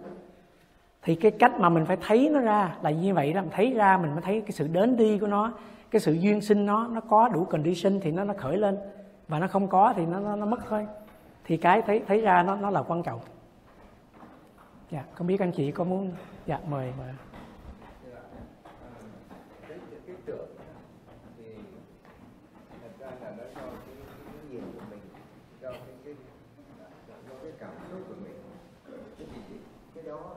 Thì 1.04 1.16
cái 1.16 1.32
cách 1.32 1.60
mà 1.60 1.70
mình 1.70 1.86
phải 1.86 1.98
thấy 2.08 2.30
nó 2.30 2.40
ra 2.40 2.76
là 2.82 2.90
như 2.90 3.14
vậy 3.14 3.34
là 3.34 3.42
mình 3.42 3.52
thấy 3.54 3.74
ra, 3.74 3.98
mình 3.98 4.12
mới 4.12 4.22
thấy 4.22 4.42
cái 4.42 4.52
sự 4.52 4.68
đến 4.68 4.98
đi 4.98 5.18
của 5.20 5.28
nó 5.28 5.54
cái 5.94 6.00
sự 6.00 6.14
duyên 6.14 6.42
sinh 6.42 6.66
nó 6.66 6.88
nó 6.88 7.02
có 7.02 7.30
đủ 7.30 7.46
condition 7.46 8.00
thì 8.00 8.12
nó 8.12 8.24
nó 8.24 8.34
khởi 8.38 8.58
lên. 8.58 8.78
Và 9.28 9.40
nó 9.40 9.48
không 9.48 9.68
có 9.68 9.94
thì 9.96 10.06
nó 10.06 10.20
nó, 10.20 10.36
nó 10.36 10.46
mất 10.46 10.60
thôi. 10.70 10.88
Thì 11.44 11.58
cái 11.58 11.82
thấy 11.82 12.04
thấy 12.08 12.22
ra 12.22 12.44
nó 12.44 12.56
nó 12.56 12.70
là 12.70 12.84
quan 12.84 13.04
trọng. 13.04 13.20
Dạ 14.92 15.04
không 15.14 15.28
biết 15.28 15.40
anh 15.40 15.52
chị 15.52 15.72
có 15.72 15.84
muốn 15.84 16.12
dạ 16.46 16.60
mời 16.70 16.94
mời 16.98 17.14
cái 19.68 19.78
cái 20.08 20.16
tưởng 20.26 20.48
thì 21.38 21.44
thật 22.82 22.92
ra 23.00 23.08
là 23.22 23.32
nó 23.38 23.44
do 23.44 23.62
cái, 23.62 23.96
cái 24.26 24.44
nhìn 24.52 24.62
của 24.74 24.86
mình 24.90 25.00
do 25.62 25.72
cái 25.72 25.96
cái 26.06 26.16
do 27.30 27.36
cái 27.44 27.52
cảm 27.60 27.72
xúc 27.92 28.00
của 28.08 28.16
mình 28.24 28.34
cái 29.18 29.28
thì 29.36 29.56
cái 29.96 30.04
đó 30.04 30.36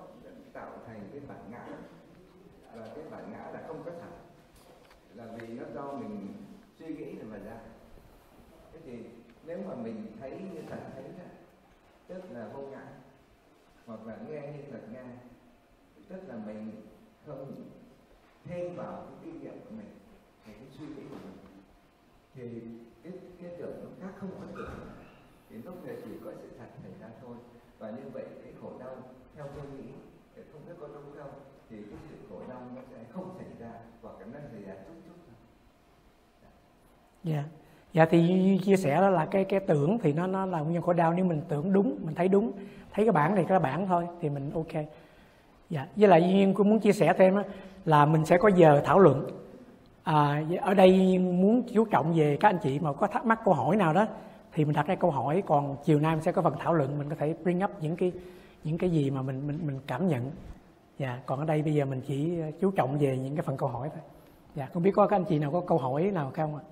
tạo 0.52 0.70
thành 0.86 1.00
cái 1.12 1.20
bản 1.28 1.38
ngã 1.50 1.66
và 2.74 2.86
cái 2.94 3.04
bản 3.11 3.32
ngã 3.32 3.50
là 3.52 3.62
không 3.66 3.82
có 3.84 3.90
thật 4.00 4.16
là 5.14 5.24
vì 5.38 5.46
nó 5.46 5.64
do 5.74 5.92
mình 5.92 6.34
suy 6.78 6.86
nghĩ 6.86 7.04
rồi 7.04 7.24
mà 7.30 7.38
ra 7.38 7.59
thế 8.72 8.78
thì 8.84 8.92
nếu 9.57 9.68
mà 9.68 9.74
mình 9.74 10.07
thấy 10.20 10.30
như 10.30 10.62
thật 10.68 10.78
thấy 10.94 11.04
đó, 11.18 11.24
tức 12.07 12.22
là 12.30 12.48
vô 12.48 12.62
ngã 12.62 12.86
hoặc 13.86 14.07
là 14.07 14.16
nghe 14.28 14.40
như 14.40 14.62
thật 14.70 14.80
nghe 14.92 15.04
tức 16.09 16.28
là 16.28 16.36
mình 16.46 16.86
không 17.26 17.54
thêm 18.44 18.76
vào 18.76 19.07
cái 19.07 19.16
kinh 19.24 19.40
nghiệm 19.40 19.61
của 19.64 19.70
mình 19.70 19.98
cái 20.46 20.54
suy 20.78 20.86
nghĩ 20.86 21.02
của 21.11 21.16
mình 21.24 21.36
thì 22.34 22.62
cái 23.02 23.12
cái 23.42 23.50
tưởng 23.59 23.84
nó 23.84 24.07
khác 24.07 24.12
không 24.20 24.30
có 24.40 24.46
tưởng. 24.57 24.88
Thì 25.50 25.57
lúc 25.57 25.84
này 25.84 25.96
chỉ 26.04 26.11
có 26.24 26.32
sự 26.42 26.50
thật 26.59 26.66
xảy 26.82 26.92
ra 27.00 27.09
thôi. 27.20 27.36
Và 27.78 27.90
như 27.90 28.11
vậy 28.12 28.24
cái 28.44 28.52
khổ 28.61 28.72
đau 28.78 28.96
theo 29.34 29.46
tôi 29.57 29.66
nghĩ 29.66 29.92
thì 30.36 30.42
không 30.52 30.61
biết 30.68 30.74
có 30.80 30.88
đúng 30.88 31.16
không 31.16 31.40
thì 31.68 31.76
cái 31.82 31.98
sự 32.11 32.16
khổ 32.30 32.40
đau 32.48 32.62
nó 32.76 32.82
sẽ 32.90 33.04
không 33.12 33.34
xảy 33.38 33.48
ra 33.59 33.80
hoặc 34.02 34.20
là 34.20 34.26
nó 34.26 34.38
xảy 34.52 34.62
ra 34.62 34.74
chút 34.74 34.94
chút 35.07 35.14
thôi. 35.26 35.36
dạ. 36.42 36.48
dạ 37.22 37.44
dạ 37.97 38.07
thì 38.11 38.22
như 38.22 38.59
chia 38.59 38.76
sẻ 38.76 39.01
đó 39.01 39.11
là 39.11 39.26
cái 39.26 39.44
cái 39.44 39.61
tưởng 39.61 39.99
thì 40.03 40.12
nó 40.12 40.26
nó 40.26 40.47
là 40.47 40.61
nguyên 40.61 40.72
nhân 40.72 40.82
khổ 40.82 40.92
đau. 40.92 41.12
Nếu 41.12 41.24
mình 41.24 41.42
tưởng 41.49 41.72
đúng 41.72 41.99
mình 42.05 42.14
thấy 42.14 42.28
đúng 42.28 42.53
thấy 42.92 43.05
cái 43.05 43.12
bản 43.12 43.34
này 43.34 43.44
cái 43.49 43.59
bản 43.59 43.86
thôi 43.86 44.07
thì 44.20 44.28
mình 44.28 44.51
ok. 44.55 44.84
Dạ 45.70 45.86
với 45.97 46.09
lại 46.09 46.22
duyên 46.22 46.55
cũng 46.55 46.68
muốn 46.68 46.80
chia 46.80 46.92
sẻ 46.92 47.12
thêm 47.18 47.36
đó, 47.36 47.42
là 47.84 48.07
mình 48.07 48.24
sẽ 48.24 48.36
có 48.38 48.49
giờ 48.49 48.82
thảo 48.84 48.99
luận. 48.99 49.26
À, 50.03 50.42
ở 50.61 50.74
đây 50.74 51.18
muốn 51.18 51.62
chú 51.74 51.84
trọng 51.84 52.12
về 52.12 52.36
các 52.40 52.49
anh 52.49 52.59
chị 52.62 52.78
mà 52.78 52.92
có 52.92 53.07
thắc 53.07 53.26
mắc 53.26 53.40
câu 53.44 53.55
hỏi 53.55 53.76
nào 53.76 53.92
đó 53.92 54.07
thì 54.53 54.64
mình 54.64 54.74
đặt 54.74 54.86
ra 54.86 54.94
câu 54.94 55.11
hỏi. 55.11 55.42
Còn 55.47 55.76
chiều 55.84 56.01
nay 56.01 56.14
mình 56.14 56.24
sẽ 56.24 56.32
có 56.32 56.42
phần 56.42 56.55
thảo 56.59 56.74
luận 56.74 56.99
mình 56.99 57.09
có 57.09 57.16
thể 57.18 57.34
bring 57.42 57.64
up 57.64 57.70
những 57.80 57.97
cái 57.97 58.12
những 58.64 58.78
cái 58.78 58.90
gì 58.90 59.11
mà 59.11 59.22
mình 59.22 59.47
mình 59.47 59.59
mình 59.66 59.80
cảm 59.86 60.09
nhận. 60.09 60.30
Dạ 60.99 61.18
còn 61.26 61.38
ở 61.38 61.44
đây 61.44 61.62
bây 61.62 61.74
giờ 61.74 61.84
mình 61.84 62.01
chỉ 62.07 62.38
chú 62.61 62.70
trọng 62.70 62.99
về 62.99 63.18
những 63.18 63.36
cái 63.36 63.42
phần 63.42 63.57
câu 63.57 63.68
hỏi 63.68 63.88
thôi. 63.94 64.03
Dạ 64.55 64.66
không 64.72 64.82
biết 64.82 64.92
có 64.94 65.07
các 65.07 65.16
anh 65.16 65.24
chị 65.24 65.38
nào 65.38 65.51
có 65.51 65.61
câu 65.61 65.78
hỏi 65.78 66.11
nào 66.14 66.30
không 66.34 66.57
ạ? 66.57 66.62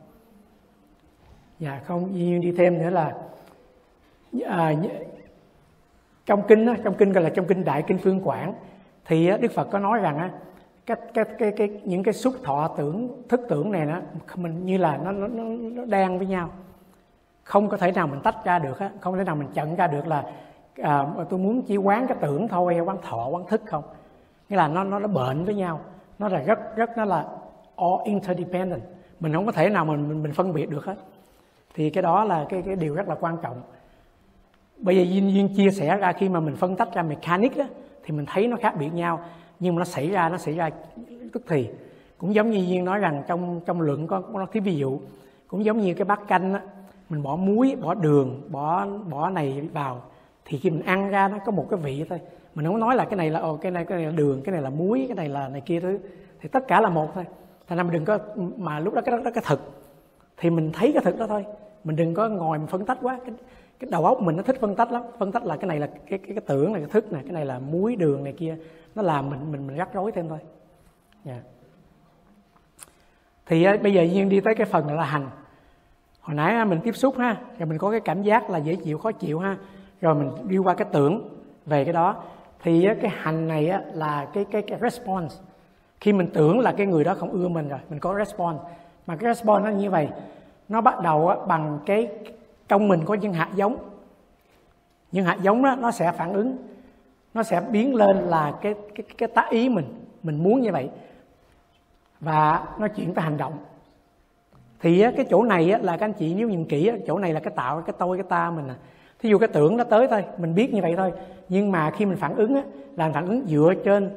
Dạ 1.59 1.81
không 1.85 2.19
duyên 2.19 2.41
đi 2.41 2.53
thêm 2.53 2.79
nữa 2.79 2.91
là 2.91 3.15
à, 4.47 4.75
trong 6.27 6.43
kinh 6.49 6.67
trong 6.85 6.95
kinh 6.95 7.13
gọi 7.13 7.25
là 7.25 7.31
trong 7.31 7.47
kinh 7.47 7.65
đại 7.65 7.83
kinh 7.87 7.99
phương 7.99 8.21
quảng 8.25 8.55
thì 9.05 9.31
đức 9.41 9.53
phật 9.53 9.69
có 9.71 9.79
nói 9.79 9.99
rằng 9.99 10.19
á, 10.19 10.31
cái, 10.87 10.97
cái, 11.15 11.25
cái, 11.39 11.53
cái, 11.57 11.81
những 11.85 12.03
cái 12.03 12.15
xúc 12.15 12.35
thọ 12.43 12.69
tưởng 12.77 13.23
thức 13.29 13.41
tưởng 13.49 13.73
này 13.73 13.87
nó 13.87 14.01
mình 14.37 14.67
như 14.67 14.77
là 14.77 14.97
nó, 14.97 15.13
nó, 15.13 15.27
nó, 15.27 15.45
nó 15.73 15.85
đan 15.85 16.19
với 16.19 16.27
nhau. 16.27 16.51
Không 17.45 17.69
có 17.69 17.77
thể 17.77 17.93
nào 17.93 18.07
mình 18.07 18.21
tách 18.21 18.45
ra 18.45 18.59
được 18.59 18.79
á, 18.79 18.91
không 19.01 19.17
thể 19.19 19.25
nào 19.25 19.37
mình 19.37 19.49
chận 19.55 19.77
ra 19.77 19.87
được 19.87 20.07
là 20.07 20.33
à, 20.83 21.07
tôi 21.31 21.39
muốn 21.39 21.63
chỉ 21.63 21.77
quán 21.77 22.07
cái 22.07 22.17
tưởng 22.21 22.49
thôi 22.49 22.75
hay 22.75 22.81
quán 22.81 22.99
thọ 23.03 23.29
quán 23.29 23.47
thức 23.47 23.63
không. 23.67 23.85
Nghĩa 24.49 24.57
là 24.57 24.69
nó 24.69 24.85
nó 24.85 24.99
nó 24.99 25.09
bệnh 25.09 25.45
với 25.45 25.55
nhau 25.55 25.81
nó 26.19 26.29
là 26.29 26.41
rất 26.41 26.77
rất 26.77 26.91
nó 26.97 27.05
là 27.05 27.27
all 27.77 27.95
interdependent. 28.05 28.83
Mình 29.21 29.33
không 29.33 29.47
có 29.47 29.53
thể 29.53 29.71
nào 29.71 29.85
mình 29.85 30.09
mình, 30.09 30.23
mình 30.23 30.33
phân 30.33 30.53
biệt 30.53 30.71
được 30.71 30.85
hết 30.85 30.95
thì 31.75 31.91
cái 31.91 32.03
đó 32.03 32.25
là 32.25 32.47
cái 32.49 32.63
cái 32.63 32.77
điều 32.77 32.95
rất 32.95 33.09
là 33.09 33.15
quan 33.15 33.37
trọng. 33.43 33.63
Bây 34.79 34.97
giờ 34.97 35.03
duyên, 35.03 35.35
duyên 35.35 35.49
chia 35.57 35.71
sẻ 35.71 35.97
ra 35.97 36.13
khi 36.13 36.29
mà 36.29 36.41
mình 36.41 36.57
phân 36.57 36.77
tách 36.77 36.95
ra 36.95 37.03
mechanic 37.03 37.57
đó 37.57 37.65
thì 38.05 38.15
mình 38.15 38.27
thấy 38.27 38.49
nó 38.49 38.57
khác 38.57 38.75
biệt 38.79 38.89
nhau 38.89 39.21
nhưng 39.61 39.75
mà 39.75 39.79
nó 39.79 39.85
xảy 39.85 40.11
ra 40.11 40.29
nó 40.29 40.37
xảy 40.39 40.55
ra 40.55 40.71
tức 41.33 41.43
thì. 41.49 41.69
Cũng 42.19 42.35
giống 42.35 42.51
như 42.51 42.59
duyên 42.59 42.85
nói 42.85 42.99
rằng 42.99 43.23
trong 43.27 43.61
trong 43.67 43.81
luận 43.81 44.07
có 44.07 44.23
nó 44.33 44.47
cái 44.47 44.61
ví 44.61 44.77
dụ 44.77 44.99
cũng 45.49 45.65
giống 45.65 45.81
như 45.81 45.95
cái 45.95 46.05
bát 46.05 46.21
canh 46.29 46.55
á 46.55 46.61
mình 47.09 47.23
bỏ 47.23 47.37
muối 47.37 47.77
bỏ 47.81 47.95
đường 47.95 48.43
bỏ 48.51 48.87
bỏ 48.87 49.31
này 49.31 49.69
vào 49.73 50.03
thì 50.45 50.59
khi 50.59 50.71
mình 50.71 50.83
ăn 50.83 51.11
ra 51.11 51.29
nó 51.29 51.39
có 51.47 51.53
một 51.53 51.67
cái 51.71 51.81
vị 51.81 52.05
thôi. 52.09 52.21
Mình 52.55 52.67
không 52.67 52.81
nói 52.81 52.97
là 52.97 53.05
cái 53.05 53.17
này 53.17 53.31
là 53.31 53.41
ồ 53.41 53.57
cái 53.57 53.73
này 53.73 53.85
cái 53.85 53.99
này 53.99 54.07
là 54.07 54.13
đường 54.13 54.43
cái 54.45 54.53
này 54.53 54.63
là 54.63 54.71
muối 54.71 55.05
cái 55.09 55.17
này 55.17 55.29
là 55.29 55.49
này 55.49 55.61
kia 55.61 55.81
thứ. 55.81 55.99
Thì 56.41 56.49
tất 56.49 56.69
cả 56.69 56.81
là 56.81 56.89
một 56.89 57.15
thôi. 57.15 57.25
Thành 57.67 57.79
ra 57.79 57.85
mình 57.85 57.93
đừng 57.93 58.05
có 58.05 58.19
mà 58.57 58.81
lúc 58.81 58.95
đó 58.95 59.01
cái 59.05 59.17
đó, 59.17 59.23
đó 59.25 59.31
cái 59.35 59.45
thực 59.47 59.61
thì 60.37 60.51
mình 60.51 60.71
thấy 60.73 60.93
cái 60.93 61.03
thực 61.05 61.19
đó 61.19 61.27
thôi 61.27 61.45
mình 61.85 61.97
đừng 61.97 62.15
có 62.15 62.29
ngồi 62.29 62.59
mình 62.59 62.67
phân 62.67 62.85
tách 62.85 62.99
quá. 63.03 63.19
Cái, 63.27 63.35
cái 63.79 63.91
đầu 63.91 64.05
óc 64.05 64.23
mình 64.23 64.37
nó 64.37 64.43
thích 64.43 64.57
phân 64.61 64.75
tách 64.75 64.93
lắm. 64.93 65.03
Phân 65.19 65.33
tách 65.33 65.45
là 65.45 65.57
cái 65.57 65.69
này 65.69 65.81
là 65.81 65.87
cái 65.87 66.19
cái, 66.19 66.35
cái 66.35 66.43
tưởng 66.47 66.73
này 66.73 66.83
cái 66.83 66.91
thức 66.91 67.13
này 67.13 67.23
cái 67.23 67.33
này 67.33 67.45
là 67.45 67.59
muối 67.59 67.97
đường 67.97 68.25
này 68.25 68.33
kia. 68.33 68.57
Nó 68.95 69.03
làm 69.03 69.31
mình 69.31 69.53
mình 69.53 69.67
mình 69.67 69.77
rắc 69.77 69.95
rối 69.95 70.13
thêm 70.13 70.29
thôi. 70.29 70.39
Yeah. 71.25 71.43
thì 73.47 73.65
ờ, 73.65 73.77
bây 73.83 73.93
giờ 73.93 74.03
duyên 74.03 74.29
đi 74.29 74.41
tới 74.41 74.55
cái 74.55 74.67
phần 74.67 74.97
là 74.97 75.05
hành. 75.05 75.29
Hồi 76.21 76.37
nãy 76.37 76.57
ờ, 76.57 76.65
mình 76.65 76.81
tiếp 76.85 76.97
xúc 76.97 77.19
ha 77.19 77.37
rồi 77.59 77.69
mình 77.69 77.79
có 77.79 77.91
cái 77.91 78.01
cảm 78.01 78.23
giác 78.23 78.51
là 78.51 78.59
dễ 78.59 78.75
chịu 78.75 78.99
khó 78.99 79.13
chịu 79.13 79.39
ha. 79.39 79.57
Rồi 80.01 80.15
mình 80.15 80.31
đi 80.49 80.59
qua 80.59 80.75
cái 80.75 80.89
tưởng 80.93 81.29
về 81.67 81.85
cái 81.85 81.93
đó. 81.93 82.23
Thì 82.63 82.85
ờ, 82.85 82.95
cái 83.03 83.11
hành 83.15 83.49
này 83.49 83.69
á, 83.69 83.83
là 83.93 84.29
cái 84.35 84.45
cái 84.45 84.63
cái 84.63 84.79
response. 84.83 85.37
Khi 86.01 86.13
mình 86.13 86.27
tưởng 86.35 86.59
là 86.59 86.73
cái 86.73 86.87
người 86.87 87.05
đó 87.05 87.15
không 87.15 87.31
ưa 87.31 87.49
mình 87.49 87.69
rồi 87.69 87.79
mình 87.89 88.01
có 88.01 88.15
response. 88.19 88.65
Mà 89.07 89.17
cái 89.17 89.35
response 89.35 89.71
nó 89.71 89.77
như 89.77 89.91
vậy 89.91 90.09
nó 90.69 90.81
bắt 90.81 91.01
đầu 91.01 91.33
bằng 91.49 91.79
cái 91.87 92.09
trong 92.69 92.89
mình 92.89 93.01
có 93.05 93.15
những 93.15 93.33
hạt 93.33 93.51
giống. 93.55 93.77
Những 95.13 95.25
hạt 95.25 95.39
giống 95.43 95.63
đó 95.63 95.77
nó 95.81 95.91
sẽ 95.91 96.13
phản 96.13 96.33
ứng 96.33 96.57
nó 97.35 97.43
sẽ 97.43 97.61
biến 97.71 97.95
lên 97.95 98.17
là 98.17 98.55
cái 98.63 98.75
cái 98.95 99.07
cái 99.19 99.29
tác 99.29 99.51
ý 99.51 99.69
mình 99.69 99.85
mình 100.23 100.43
muốn 100.43 100.61
như 100.61 100.73
vậy. 100.73 100.91
Và 102.21 102.67
nó 102.79 102.89
chuyển 102.89 103.15
tới 103.15 103.23
hành 103.23 103.37
động. 103.37 103.53
Thì 104.81 105.05
cái 105.17 105.27
chỗ 105.31 105.43
này 105.43 105.67
là 105.83 105.97
các 105.97 106.07
anh 106.07 106.13
chị 106.13 106.35
nếu 106.35 106.49
nhìn 106.49 106.65
kỹ 106.65 106.91
chỗ 107.07 107.19
này 107.19 107.33
là 107.33 107.41
cái 107.41 107.53
tạo 107.57 107.83
cái 107.87 107.95
tôi 107.99 108.17
cái 108.17 108.27
ta 108.29 108.51
mình 108.51 108.69
à. 108.69 108.77
Thí 109.19 109.31
dụ 109.31 109.39
cái 109.39 109.49
tưởng 109.49 109.77
nó 109.77 109.85
tới 109.85 110.09
thôi 110.09 110.25
mình 110.39 110.55
biết 110.55 110.75
như 110.75 110.83
vậy 110.83 110.95
thôi. 110.97 111.13
Nhưng 111.49 111.73
mà 111.73 111.91
khi 111.91 112.07
mình 112.07 112.17
phản 112.17 112.35
ứng 112.35 112.55
á, 112.55 112.63
là 112.97 113.11
phản 113.15 113.27
ứng 113.27 113.47
dựa 113.47 113.75
trên 113.85 114.11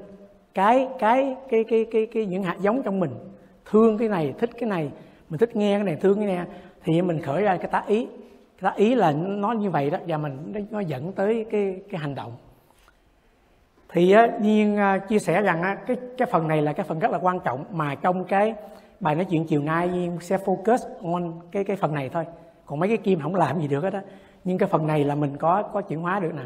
cái 0.54 0.88
cái 1.00 1.36
cái 1.50 1.64
cái 1.64 1.86
cái, 1.92 2.06
cái 2.06 2.26
những 2.26 2.44
hạt 2.44 2.58
giống 2.60 2.84
trong 2.84 3.00
mình. 3.00 3.12
Thương 3.66 3.98
cái 3.98 4.10
này 4.10 4.34
thích 4.38 4.50
cái 4.60 4.70
này 4.70 4.92
mình 5.30 5.38
thích 5.38 5.56
nghe 5.56 5.78
cái 5.78 5.84
này 5.84 5.96
thương 5.96 6.18
cái 6.18 6.36
này. 6.36 6.46
Thì 6.84 7.02
mình 7.02 7.22
khởi 7.22 7.42
ra 7.42 7.58
cái 7.58 7.68
tá 7.72 7.84
ý. 7.88 8.08
Cái 8.62 8.72
tá 8.72 8.74
ý 8.76 8.96
là 8.96 9.12
nó 9.12 9.52
như 9.52 9.70
vậy 9.70 9.90
đó 9.90 9.98
và 10.08 10.18
mình 10.18 10.68
nó 10.72 10.80
dẫn 10.80 11.12
tới 11.12 11.46
cái 11.52 11.82
cái 11.90 12.00
hành 12.00 12.16
động. 12.16 12.32
Thì 13.90 14.16
nhiên 14.42 14.78
uh, 14.96 15.08
chia 15.10 15.20
sẻ 15.20 15.42
rằng 15.42 15.62
á, 15.62 15.76
cái 15.88 15.98
cái 16.18 16.28
phần 16.32 16.48
này 16.48 16.62
là 16.62 16.74
cái 16.74 16.86
phần 16.86 17.00
rất 17.00 17.12
là 17.12 17.18
quan 17.18 17.40
trọng 17.40 17.66
mà 17.72 17.96
trong 17.96 18.24
cái 18.24 18.54
bài 19.00 19.16
nói 19.16 19.26
chuyện 19.26 19.46
chiều 19.46 19.62
nay 19.62 19.88
nhiên 19.88 20.18
sẽ 20.22 20.38
focus 20.38 20.78
on 21.14 21.34
cái 21.52 21.64
cái 21.64 21.76
phần 21.76 21.94
này 21.94 22.10
thôi. 22.10 22.26
Còn 22.66 22.80
mấy 22.80 22.90
cái 22.90 22.98
kim 22.98 23.20
không 23.20 23.36
làm 23.36 23.62
gì 23.62 23.68
được 23.68 23.84
hết 23.84 23.94
đó 23.94 24.00
nhưng 24.44 24.58
cái 24.58 24.70
phần 24.70 24.88
này 24.88 25.04
là 25.04 25.16
mình 25.16 25.38
có 25.38 25.64
có 25.64 25.82
chuyển 25.82 26.02
hóa 26.02 26.20
được 26.20 26.32
nè. 26.36 26.44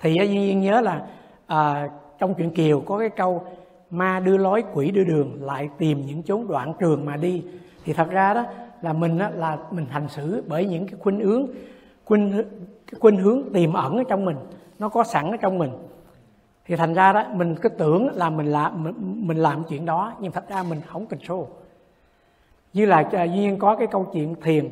Thì 0.00 0.14
nhiên 0.28 0.60
nhớ 0.60 0.80
là 0.80 1.06
à, 1.46 1.88
trong 2.18 2.34
chuyện 2.34 2.50
kiều 2.50 2.80
có 2.80 2.98
cái 2.98 3.10
câu 3.10 3.44
ma 3.90 4.20
đưa 4.20 4.36
lối 4.36 4.64
quỷ 4.72 4.90
đưa 4.90 5.04
đường 5.04 5.38
lại 5.40 5.68
tìm 5.78 6.06
những 6.06 6.22
chốn 6.22 6.46
đoạn 6.48 6.72
trường 6.78 7.04
mà 7.04 7.16
đi. 7.16 7.44
Thì 7.84 7.92
thật 7.92 8.10
ra 8.10 8.34
đó 8.34 8.44
là 8.82 8.92
mình 8.92 9.18
đó, 9.18 9.28
là 9.34 9.58
mình 9.70 9.86
hành 9.90 10.08
xử 10.08 10.42
bởi 10.46 10.66
những 10.66 10.86
cái 10.86 10.94
khuynh 11.00 11.20
hướng 11.20 11.46
khuynh 12.04 12.32
cái 12.86 13.00
khuynh 13.00 13.16
hướng 13.16 13.42
tiềm 13.52 13.72
ẩn 13.72 13.96
ở 13.96 14.04
trong 14.08 14.24
mình 14.24 14.36
nó 14.78 14.88
có 14.88 15.04
sẵn 15.04 15.30
ở 15.30 15.36
trong 15.36 15.58
mình. 15.58 15.70
Thì 16.66 16.76
thành 16.76 16.94
ra 16.94 17.12
đó 17.12 17.24
mình 17.32 17.54
cứ 17.54 17.68
tưởng 17.68 18.08
là 18.14 18.30
mình 18.30 18.46
làm 18.46 18.84
mình, 18.84 18.94
mình 19.26 19.36
làm 19.36 19.62
chuyện 19.68 19.86
đó 19.86 20.12
nhưng 20.20 20.32
thật 20.32 20.48
ra 20.48 20.62
mình 20.62 20.80
không 20.86 21.06
control. 21.06 21.44
Như 22.72 22.86
là 22.86 22.96
à, 22.96 23.22
uh, 23.22 23.30
duyên 23.34 23.58
có 23.58 23.76
cái 23.76 23.86
câu 23.86 24.06
chuyện 24.12 24.34
thiền. 24.42 24.68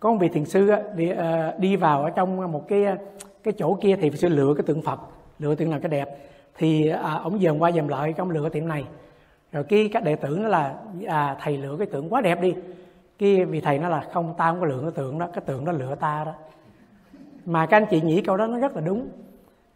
Có 0.00 0.12
một 0.12 0.18
vị 0.20 0.28
thiền 0.28 0.44
sư 0.44 0.70
đi, 0.96 1.12
uh, 1.12 1.16
đi 1.58 1.76
vào 1.76 2.02
ở 2.02 2.10
trong 2.10 2.52
một 2.52 2.68
cái 2.68 2.84
à, 2.84 2.96
cái 3.42 3.54
chỗ 3.58 3.78
kia 3.80 3.96
thì 4.00 4.10
sư 4.10 4.28
lựa 4.28 4.54
cái 4.56 4.64
tượng 4.66 4.82
phật. 4.82 5.00
Lựa 5.38 5.54
tượng 5.54 5.70
nào 5.70 5.80
cái 5.82 5.88
đẹp 5.88 6.18
thì 6.58 6.88
à, 6.88 7.20
ông 7.22 7.38
dòm 7.40 7.58
qua 7.58 7.72
dòm 7.72 7.88
lại 7.88 8.14
trong 8.16 8.30
lựa 8.30 8.48
tiệm 8.48 8.68
này. 8.68 8.84
Rồi 9.52 9.64
cái 9.64 9.90
các 9.92 10.04
đệ 10.04 10.16
tử 10.16 10.38
nó 10.42 10.48
là 10.48 10.74
à, 11.06 11.36
thầy 11.40 11.58
lựa 11.58 11.76
cái 11.76 11.86
tượng 11.86 12.12
quá 12.12 12.20
đẹp 12.20 12.40
đi. 12.40 12.54
Cái 13.18 13.44
vị 13.44 13.60
thầy 13.60 13.78
nó 13.78 13.88
là 13.88 14.00
không 14.12 14.34
ta 14.38 14.50
không 14.50 14.60
có 14.60 14.66
lượng 14.66 14.82
cái 14.82 14.92
tượng 14.94 15.18
đó 15.18 15.28
cái 15.32 15.42
tượng 15.46 15.64
đó 15.64 15.72
lựa 15.72 15.94
ta 15.94 16.24
đó. 16.24 16.32
Mà 17.46 17.66
các 17.66 17.76
anh 17.76 17.86
chị 17.90 18.00
nghĩ 18.00 18.20
câu 18.20 18.36
đó 18.36 18.46
nó 18.46 18.58
rất 18.58 18.76
là 18.76 18.80
đúng. 18.80 19.08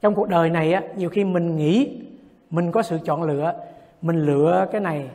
Trong 0.01 0.15
cuộc 0.15 0.29
đời 0.29 0.51
này 0.51 0.73
á 0.73 0.83
nhiều 0.97 1.09
khi 1.09 1.25
mình 1.25 1.57
nghĩ 1.57 2.03
mình 2.51 2.73
có 2.73 2.83
sự 2.83 2.99
chọn 3.05 3.23
lựa 3.23 3.55
mình 4.03 4.17
lựa 4.17 4.67
cái 4.73 4.81
này 4.81 5.09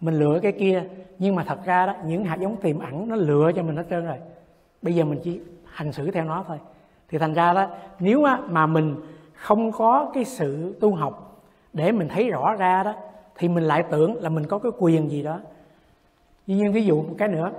mình 0.00 0.14
lựa 0.14 0.38
cái 0.42 0.52
kia 0.52 0.82
nhưng 1.18 1.34
mà 1.34 1.44
thật 1.44 1.58
ra 1.64 1.86
đó 1.86 1.94
những 2.06 2.24
hạt 2.24 2.36
giống 2.40 2.56
tiềm 2.56 2.78
ẩn 2.78 3.08
nó 3.08 3.16
lựa 3.16 3.52
cho 3.56 3.62
mình 3.62 3.76
hết 3.76 3.84
trơn 3.90 4.04
rồi. 4.04 4.16
Bây 4.82 4.94
giờ 4.94 5.04
mình 5.04 5.20
chỉ 5.22 5.40
hành 5.64 5.92
xử 5.92 6.10
theo 6.10 6.24
nó 6.24 6.44
thôi. 6.48 6.58
Thì 7.08 7.18
thành 7.18 7.34
ra 7.34 7.52
đó 7.52 7.68
nếu 7.98 8.26
mà 8.48 8.66
mình 8.66 8.96
không 9.40 9.72
có 9.72 10.10
cái 10.14 10.24
sự 10.24 10.76
tu 10.80 10.94
học 10.94 11.42
để 11.72 11.92
mình 11.92 12.08
thấy 12.08 12.30
rõ 12.30 12.54
ra 12.54 12.82
đó 12.82 12.94
thì 13.34 13.48
mình 13.48 13.64
lại 13.64 13.84
tưởng 13.90 14.22
là 14.22 14.28
mình 14.28 14.46
có 14.46 14.58
cái 14.58 14.72
quyền 14.78 15.10
gì 15.10 15.22
đó. 15.22 15.38
Dĩ 16.46 16.54
nhiên 16.54 16.72
ví 16.72 16.84
dụ 16.84 17.02
một 17.02 17.14
cái 17.18 17.28
nữa 17.28 17.50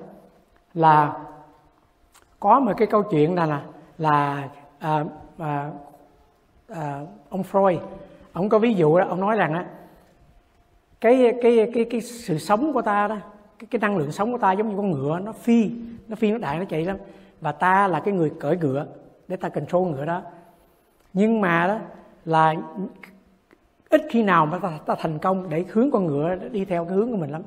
là 0.74 1.20
có 2.40 2.60
một 2.60 2.74
cái 2.78 2.88
câu 2.88 3.04
chuyện 3.04 3.36
là 3.36 3.46
là, 3.46 3.64
là 3.98 4.50
à, 4.80 5.06
à, 5.38 5.72
à, 6.68 7.02
ông 7.30 7.44
Freud 7.52 7.80
ông 8.34 8.50
có 8.50 8.60
ví 8.60 8.74
dụ 8.74 8.98
đó 9.00 9.06
ông 9.10 9.20
nói 9.20 9.36
rằng 9.36 9.54
á 9.54 9.66
cái 11.02 11.34
cái 11.42 11.72
cái 11.74 11.86
cái 11.86 12.02
sự 12.02 12.38
sống 12.38 12.74
của 12.74 12.82
ta 12.82 13.08
đó 13.08 13.18
cái, 13.60 13.68
cái 13.72 13.80
năng 13.80 13.98
lượng 13.98 14.12
sống 14.12 14.32
của 14.32 14.38
ta 14.38 14.52
giống 14.52 14.70
như 14.70 14.78
con 14.78 14.92
ngựa 14.92 15.20
nó 15.20 15.32
phi 15.32 15.72
nó 16.08 16.16
phi 16.16 16.32
nó 16.32 16.38
đại 16.38 16.60
nó 16.60 16.66
chạy 16.66 16.86
lắm. 16.86 16.98
Và 17.42 17.52
ta 17.52 17.88
là 17.88 18.00
cái 18.00 18.14
người 18.14 18.32
cởi 18.40 18.58
ngựa 18.58 18.86
để 19.28 19.36
ta 19.36 19.50
control 19.50 19.88
ngựa 19.88 20.06
đó 20.06 20.22
nhưng 21.14 21.42
mà 21.42 21.68
đó 21.68 21.78
là 22.26 22.54
ít 23.90 24.02
khi 24.10 24.24
nào 24.24 24.46
mà 24.46 24.60
ta, 24.60 24.80
ta 24.86 24.96
thành 25.00 25.20
công 25.20 25.50
để 25.50 25.66
hướng 25.72 25.92
con 25.92 26.06
ngựa 26.06 26.36
đi 26.36 26.66
theo 26.66 26.86
cái 26.86 26.98
hướng 26.98 27.12
của 27.12 27.18
mình 27.18 27.32
lắm. 27.32 27.42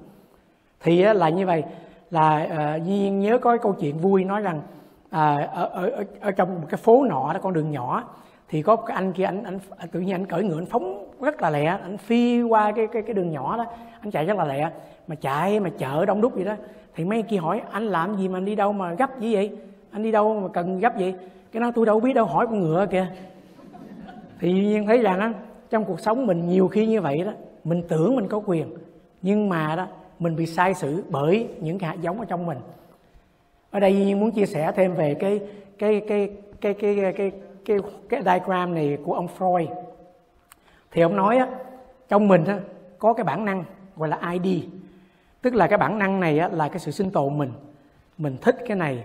Thì 0.80 1.02
là 1.02 1.28
như 1.28 1.46
vậy 1.46 1.64
là 2.10 2.48
uh, 2.76 2.86
Duy 2.86 2.98
Nhiên 2.98 3.20
nhớ 3.20 3.38
có 3.38 3.50
cái 3.50 3.58
câu 3.58 3.72
chuyện 3.80 3.98
vui 3.98 4.24
nói 4.24 4.40
rằng 4.40 4.56
uh, 4.56 5.12
ở, 5.52 5.66
ở, 5.72 6.04
ở 6.20 6.30
trong 6.30 6.54
một 6.60 6.66
cái 6.68 6.78
phố 6.78 7.04
nọ 7.04 7.32
đó 7.32 7.40
con 7.42 7.52
đường 7.52 7.70
nhỏ 7.70 8.04
thì 8.48 8.62
có 8.62 8.76
cái 8.76 8.94
anh 8.94 9.12
kia 9.12 9.24
anh, 9.24 9.44
anh, 9.44 9.58
tự 9.92 10.00
nhiên 10.00 10.14
anh 10.14 10.26
cởi 10.26 10.44
ngựa 10.44 10.58
anh 10.58 10.66
phóng 10.66 11.08
rất 11.20 11.42
là 11.42 11.50
lẹ 11.50 11.64
anh 11.66 11.98
phi 11.98 12.42
qua 12.42 12.72
cái 12.72 12.86
cái 12.86 13.02
cái 13.02 13.14
đường 13.14 13.30
nhỏ 13.30 13.56
đó 13.56 13.64
anh 14.00 14.10
chạy 14.10 14.26
rất 14.26 14.36
là 14.36 14.44
lẹ 14.44 14.70
mà 15.06 15.14
chạy 15.14 15.60
mà 15.60 15.70
chợ 15.78 16.04
đông 16.04 16.20
đúc 16.20 16.34
vậy 16.34 16.44
đó. 16.44 16.54
Thì 16.94 17.04
mấy 17.04 17.22
kia 17.22 17.36
hỏi 17.36 17.62
anh 17.70 17.86
làm 17.86 18.16
gì 18.16 18.28
mà 18.28 18.38
anh 18.38 18.44
đi 18.44 18.54
đâu 18.54 18.72
mà 18.72 18.94
gấp 18.94 19.20
gì 19.20 19.34
vậy? 19.34 19.56
Anh 19.90 20.02
đi 20.02 20.12
đâu 20.12 20.40
mà 20.40 20.48
cần 20.48 20.78
gấp 20.78 20.98
gì 20.98 21.14
cái 21.52 21.60
nó 21.60 21.70
tôi 21.74 21.86
đâu 21.86 22.00
biết 22.00 22.12
đâu 22.12 22.26
hỏi 22.26 22.46
con 22.46 22.60
ngựa 22.60 22.86
kìa 22.90 23.06
thì 24.44 24.52
nhiên 24.52 24.86
thấy 24.86 24.98
rằng 24.98 25.18
đó, 25.18 25.30
trong 25.70 25.84
cuộc 25.84 26.00
sống 26.00 26.26
mình 26.26 26.48
nhiều 26.48 26.68
khi 26.68 26.86
như 26.86 27.00
vậy 27.00 27.24
đó 27.24 27.32
mình 27.64 27.82
tưởng 27.88 28.16
mình 28.16 28.28
có 28.28 28.42
quyền 28.46 28.76
nhưng 29.22 29.48
mà 29.48 29.76
đó 29.76 29.86
mình 30.18 30.36
bị 30.36 30.46
sai 30.46 30.74
sử 30.74 31.04
bởi 31.08 31.48
những 31.60 31.78
cái 31.78 31.90
hạt 31.90 31.96
giống 32.00 32.20
ở 32.20 32.24
trong 32.24 32.46
mình. 32.46 32.58
Ở 33.70 33.80
đây 33.80 33.92
nhiên 33.92 34.20
muốn 34.20 34.30
chia 34.30 34.46
sẻ 34.46 34.72
thêm 34.76 34.94
về 34.94 35.14
cái 35.14 35.40
cái 35.78 36.00
cái 36.08 36.30
cái 36.60 36.74
cái 36.74 36.94
cái 36.94 37.12
cái 37.16 37.30
cái, 37.64 37.78
cái 38.08 38.22
diagram 38.22 38.74
này 38.74 38.98
của 39.04 39.14
ông 39.14 39.28
Freud. 39.38 39.66
Thì 40.90 41.02
ông 41.02 41.16
nói 41.16 41.36
á 41.36 41.48
trong 42.08 42.28
mình 42.28 42.44
á, 42.44 42.60
có 42.98 43.12
cái 43.12 43.24
bản 43.24 43.44
năng 43.44 43.64
gọi 43.96 44.08
là 44.08 44.32
ID 44.32 44.64
tức 45.42 45.54
là 45.54 45.66
cái 45.66 45.78
bản 45.78 45.98
năng 45.98 46.20
này 46.20 46.38
á, 46.38 46.48
là 46.48 46.68
cái 46.68 46.78
sự 46.78 46.90
sinh 46.90 47.10
tồn 47.10 47.38
mình. 47.38 47.52
Mình 48.18 48.36
thích 48.40 48.56
cái 48.68 48.76
này 48.76 49.04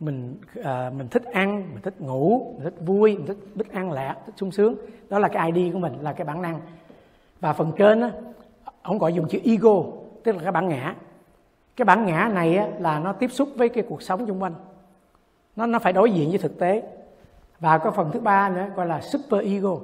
mình 0.00 0.36
à, 0.64 0.90
mình 0.96 1.08
thích 1.08 1.24
ăn 1.24 1.56
mình 1.72 1.82
thích 1.82 2.00
ngủ 2.00 2.54
mình 2.54 2.64
thích 2.64 2.74
vui 2.80 3.16
mình 3.16 3.26
thích 3.26 3.36
thích 3.56 3.72
ăn 3.72 3.92
lẹ 3.92 4.14
thích 4.26 4.32
sung 4.36 4.50
sướng. 4.50 4.74
Đó 5.08 5.18
là 5.18 5.28
cái 5.28 5.52
ID 5.52 5.72
của 5.72 5.78
mình 5.78 5.92
là 6.00 6.12
cái 6.12 6.24
bản 6.24 6.42
năng. 6.42 6.60
Và 7.40 7.52
phần 7.52 7.72
trên 7.76 8.00
á 8.00 8.10
ông 8.82 8.98
gọi 8.98 9.12
dùng 9.12 9.28
chữ 9.28 9.38
ego 9.44 9.82
tức 10.24 10.36
là 10.36 10.42
cái 10.42 10.52
bản 10.52 10.68
ngã. 10.68 10.94
Cái 11.76 11.84
bản 11.84 12.06
ngã 12.06 12.30
này 12.34 12.56
á, 12.56 12.68
là 12.78 12.98
nó 12.98 13.12
tiếp 13.12 13.30
xúc 13.32 13.48
với 13.56 13.68
cái 13.68 13.84
cuộc 13.88 14.02
sống 14.02 14.26
xung 14.26 14.42
quanh. 14.42 14.54
Nó 15.56 15.66
nó 15.66 15.78
phải 15.78 15.92
đối 15.92 16.10
diện 16.10 16.28
với 16.28 16.38
thực 16.38 16.58
tế. 16.58 16.82
Và 17.60 17.78
có 17.78 17.90
phần 17.90 18.10
thứ 18.12 18.20
ba 18.20 18.48
nữa 18.48 18.66
gọi 18.76 18.86
là 18.86 19.00
super 19.00 19.44
ego 19.44 19.76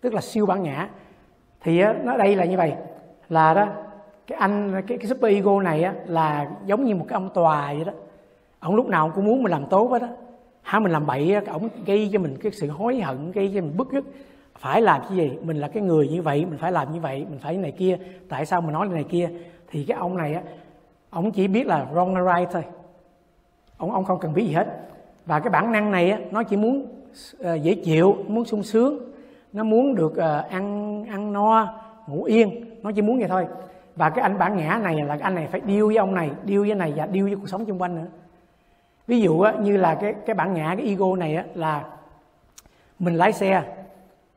tức 0.00 0.14
là 0.14 0.20
siêu 0.20 0.46
bản 0.46 0.62
ngã. 0.62 0.88
Thì 1.60 1.80
á, 1.80 1.94
nó 2.04 2.16
đây 2.16 2.36
là 2.36 2.44
như 2.44 2.56
vậy. 2.56 2.74
Là 3.28 3.54
đó 3.54 3.66
cái 4.26 4.38
anh 4.38 4.82
cái, 4.86 4.98
cái 4.98 5.06
super 5.06 5.34
ego 5.34 5.62
này 5.62 5.82
á, 5.82 5.94
là 6.06 6.50
giống 6.66 6.84
như 6.84 6.94
một 6.94 7.04
cái 7.08 7.14
ông 7.14 7.30
tòa 7.34 7.74
vậy 7.74 7.84
đó 7.84 7.92
ông 8.60 8.74
lúc 8.74 8.86
nào 8.86 9.12
cũng 9.14 9.24
muốn 9.24 9.42
mình 9.42 9.52
làm 9.52 9.66
tốt 9.66 9.90
hết 9.90 10.02
đó 10.02 10.08
hả 10.62 10.78
mình 10.78 10.92
làm 10.92 11.06
bậy 11.06 11.34
ổng 11.34 11.44
ông 11.46 11.68
gây 11.86 12.10
cho 12.12 12.18
mình 12.18 12.36
cái 12.42 12.52
sự 12.52 12.68
hối 12.68 13.00
hận 13.00 13.32
gây 13.32 13.52
cho 13.54 13.60
mình 13.60 13.76
bức 13.76 13.92
rứt 13.92 14.04
phải 14.58 14.82
làm 14.82 15.00
cái 15.08 15.16
gì? 15.16 15.32
Mình 15.42 15.56
là 15.56 15.68
cái 15.68 15.82
người 15.82 16.08
như 16.08 16.22
vậy 16.22 16.44
mình 16.44 16.58
phải 16.58 16.72
làm 16.72 16.92
như 16.92 17.00
vậy 17.00 17.26
mình 17.30 17.38
phải 17.38 17.56
như 17.56 17.62
này 17.62 17.72
kia. 17.72 17.98
Tại 18.28 18.46
sao 18.46 18.60
mình 18.60 18.72
nói 18.72 18.88
như 18.88 18.94
này 18.94 19.04
kia? 19.04 19.30
Thì 19.70 19.84
cái 19.84 19.98
ông 19.98 20.16
này 20.16 20.34
á 20.34 20.42
ông 21.10 21.30
chỉ 21.30 21.48
biết 21.48 21.66
là 21.66 21.86
wrong 21.94 22.14
and 22.14 22.38
right 22.38 22.52
thôi. 22.52 22.64
Ông 23.76 23.92
ông 23.92 24.04
không 24.04 24.18
cần 24.18 24.34
biết 24.34 24.44
gì 24.44 24.52
hết. 24.52 24.66
Và 25.26 25.40
cái 25.40 25.50
bản 25.50 25.72
năng 25.72 25.90
này 25.90 26.10
á 26.10 26.18
nó 26.30 26.42
chỉ 26.42 26.56
muốn 26.56 26.86
uh, 27.40 27.62
dễ 27.62 27.74
chịu 27.74 28.16
muốn 28.28 28.44
sung 28.44 28.62
sướng. 28.62 28.98
Nó 29.52 29.64
muốn 29.64 29.94
được 29.94 30.12
uh, 30.12 30.50
ăn 30.50 31.04
ăn 31.08 31.32
no 31.32 31.74
ngủ 32.06 32.24
yên. 32.24 32.64
Nó 32.82 32.92
chỉ 32.92 33.02
muốn 33.02 33.18
vậy 33.18 33.28
thôi. 33.28 33.46
Và 33.96 34.10
cái 34.10 34.22
anh 34.22 34.38
bản 34.38 34.56
ngã 34.56 34.80
này 34.82 34.94
là 34.94 35.16
cái 35.16 35.20
anh 35.20 35.34
này 35.34 35.46
phải 35.46 35.60
điêu 35.60 35.86
với 35.86 35.96
ông 35.96 36.14
này 36.14 36.30
điêu 36.44 36.62
với 36.62 36.74
này 36.74 36.92
và 36.96 37.06
điêu 37.06 37.26
với 37.26 37.36
cuộc 37.36 37.48
sống 37.48 37.66
xung 37.66 37.82
quanh 37.82 37.94
nữa 37.94 38.06
ví 39.08 39.20
dụ 39.20 39.40
á, 39.40 39.52
như 39.60 39.76
là 39.76 39.94
cái 39.94 40.14
cái 40.26 40.34
bản 40.34 40.54
ngã 40.54 40.74
cái 40.76 40.86
ego 40.86 41.16
này 41.16 41.34
á, 41.36 41.44
là 41.54 41.84
mình 42.98 43.14
lái 43.14 43.32
xe 43.32 43.62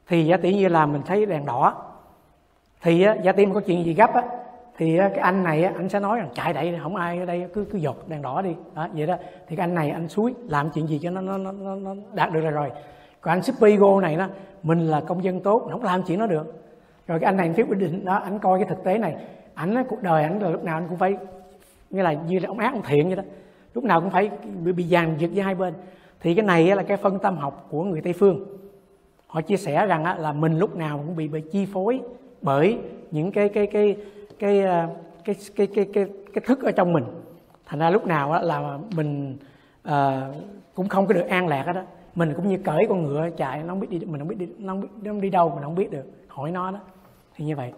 thì 0.07 0.25
giả 0.25 0.37
tỷ 0.37 0.55
như 0.55 0.67
là 0.67 0.85
mình 0.85 1.01
thấy 1.05 1.25
đèn 1.25 1.45
đỏ 1.45 1.83
thì 2.81 3.07
giả 3.23 3.31
tỷ 3.31 3.45
có 3.53 3.61
chuyện 3.61 3.85
gì 3.85 3.93
gấp 3.93 4.13
á 4.13 4.23
thì 4.77 4.97
cái 4.97 5.17
anh 5.17 5.43
này 5.43 5.63
anh 5.63 5.89
sẽ 5.89 5.99
nói 5.99 6.17
rằng 6.17 6.29
chạy 6.33 6.53
đậy 6.53 6.79
không 6.83 6.95
ai 6.95 7.19
ở 7.19 7.25
đây 7.25 7.47
cứ 7.53 7.65
cứ 7.71 7.77
dột 7.77 8.09
đèn 8.09 8.21
đỏ 8.21 8.41
đi. 8.41 8.55
Đó 8.75 8.87
vậy 8.93 9.07
đó. 9.07 9.15
Thì 9.47 9.55
cái 9.55 9.63
anh 9.63 9.75
này 9.75 9.89
anh 9.89 10.07
suối 10.07 10.33
làm 10.47 10.69
chuyện 10.69 10.87
gì 10.87 10.99
cho 11.03 11.09
nó 11.09 11.21
nó 11.21 11.51
nó, 11.51 11.75
nó 11.75 11.95
đạt 12.13 12.33
được 12.33 12.41
rồi 12.41 12.51
rồi. 12.51 12.71
Còn 13.21 13.33
anh 13.33 13.41
super 13.41 13.71
ego 13.71 14.01
này 14.01 14.15
đó 14.15 14.27
mình 14.63 14.87
là 14.87 15.01
công 15.01 15.23
dân 15.23 15.39
tốt 15.39 15.67
không 15.71 15.83
làm 15.83 16.03
chuyện 16.03 16.19
nó 16.19 16.27
được. 16.27 16.63
Rồi 17.07 17.19
cái 17.19 17.25
anh 17.25 17.37
này 17.37 17.47
anh 17.47 17.53
phiếu 17.53 17.65
quyết 17.69 17.79
định 17.79 18.05
đó 18.05 18.15
anh 18.15 18.39
coi 18.39 18.59
cái 18.59 18.69
thực 18.69 18.83
tế 18.83 18.97
này 18.97 19.15
ảnh 19.53 19.83
cuộc 19.89 20.01
đời 20.01 20.23
ảnh 20.23 20.39
là 20.39 20.49
lúc 20.49 20.63
nào 20.63 20.77
anh 20.77 20.87
cũng 20.87 20.97
phải 20.97 21.17
như 21.89 22.01
là 22.01 22.13
như 22.13 22.39
là 22.39 22.47
ông 22.47 22.59
ác 22.59 22.73
ông 22.73 22.83
thiện 22.87 23.07
vậy 23.07 23.15
đó 23.15 23.23
lúc 23.73 23.83
nào 23.83 24.01
cũng 24.01 24.09
phải 24.09 24.31
bị, 24.63 24.71
bị 24.71 24.83
dàn 24.83 25.17
giật 25.17 25.29
giữa 25.33 25.41
hai 25.41 25.55
bên. 25.55 25.73
Thì 26.19 26.35
cái 26.35 26.45
này 26.45 26.75
là 26.75 26.83
cái 26.83 26.97
phân 26.97 27.19
tâm 27.19 27.37
học 27.37 27.67
của 27.69 27.83
người 27.83 28.01
tây 28.01 28.13
phương. 28.13 28.45
Họ 29.27 29.41
chia 29.41 29.57
sẻ 29.57 29.85
rằng 29.85 30.19
là 30.19 30.33
mình 30.33 30.59
lúc 30.59 30.75
nào 30.75 30.97
cũng 30.97 31.15
bị 31.15 31.27
bị 31.27 31.41
chi 31.51 31.65
phối 31.65 32.01
bởi 32.41 32.77
những 33.11 33.31
cái 33.31 33.49
cái 33.49 33.67
cái 33.67 33.97
cái 34.39 34.61
ờ, 34.61 34.87
cái 35.25 35.35
cái 35.55 35.67
cái 35.67 35.85
cái, 35.93 36.05
cái, 36.33 36.43
thức 36.45 36.63
ở 36.63 36.71
trong 36.71 36.93
mình. 36.93 37.03
Thành 37.65 37.79
ra 37.79 37.89
lúc 37.89 38.05
nào 38.05 38.43
là 38.43 38.77
mình 38.95 39.37
ờ, 39.83 40.33
cũng 40.75 40.89
không 40.89 41.07
có 41.07 41.13
được 41.13 41.27
an 41.27 41.47
lạc 41.47 41.63
đó 41.73 41.81
mình 42.15 42.33
cũng 42.35 42.47
như 42.47 42.57
cởi 42.57 42.85
con 42.89 43.03
ngựa 43.03 43.29
chạy 43.37 43.63
nó 43.63 43.67
không 43.67 43.79
biết 43.79 43.89
đi 43.89 43.99
mình 43.99 44.19
không 44.19 44.27
biết 44.27 44.37
đi 44.37 44.47
nó 44.57 44.73
không 44.73 44.81
biết 44.81 44.87
nó 45.03 45.11
không 45.11 45.21
đi 45.21 45.29
đâu 45.29 45.49
mình 45.49 45.63
không 45.63 45.75
biết 45.75 45.91
được. 45.91 46.05
Hỏi 46.27 46.51
nó 46.51 46.71
đó. 46.71 46.79
Thì 47.35 47.45
như 47.45 47.55
vậy. 47.55 47.73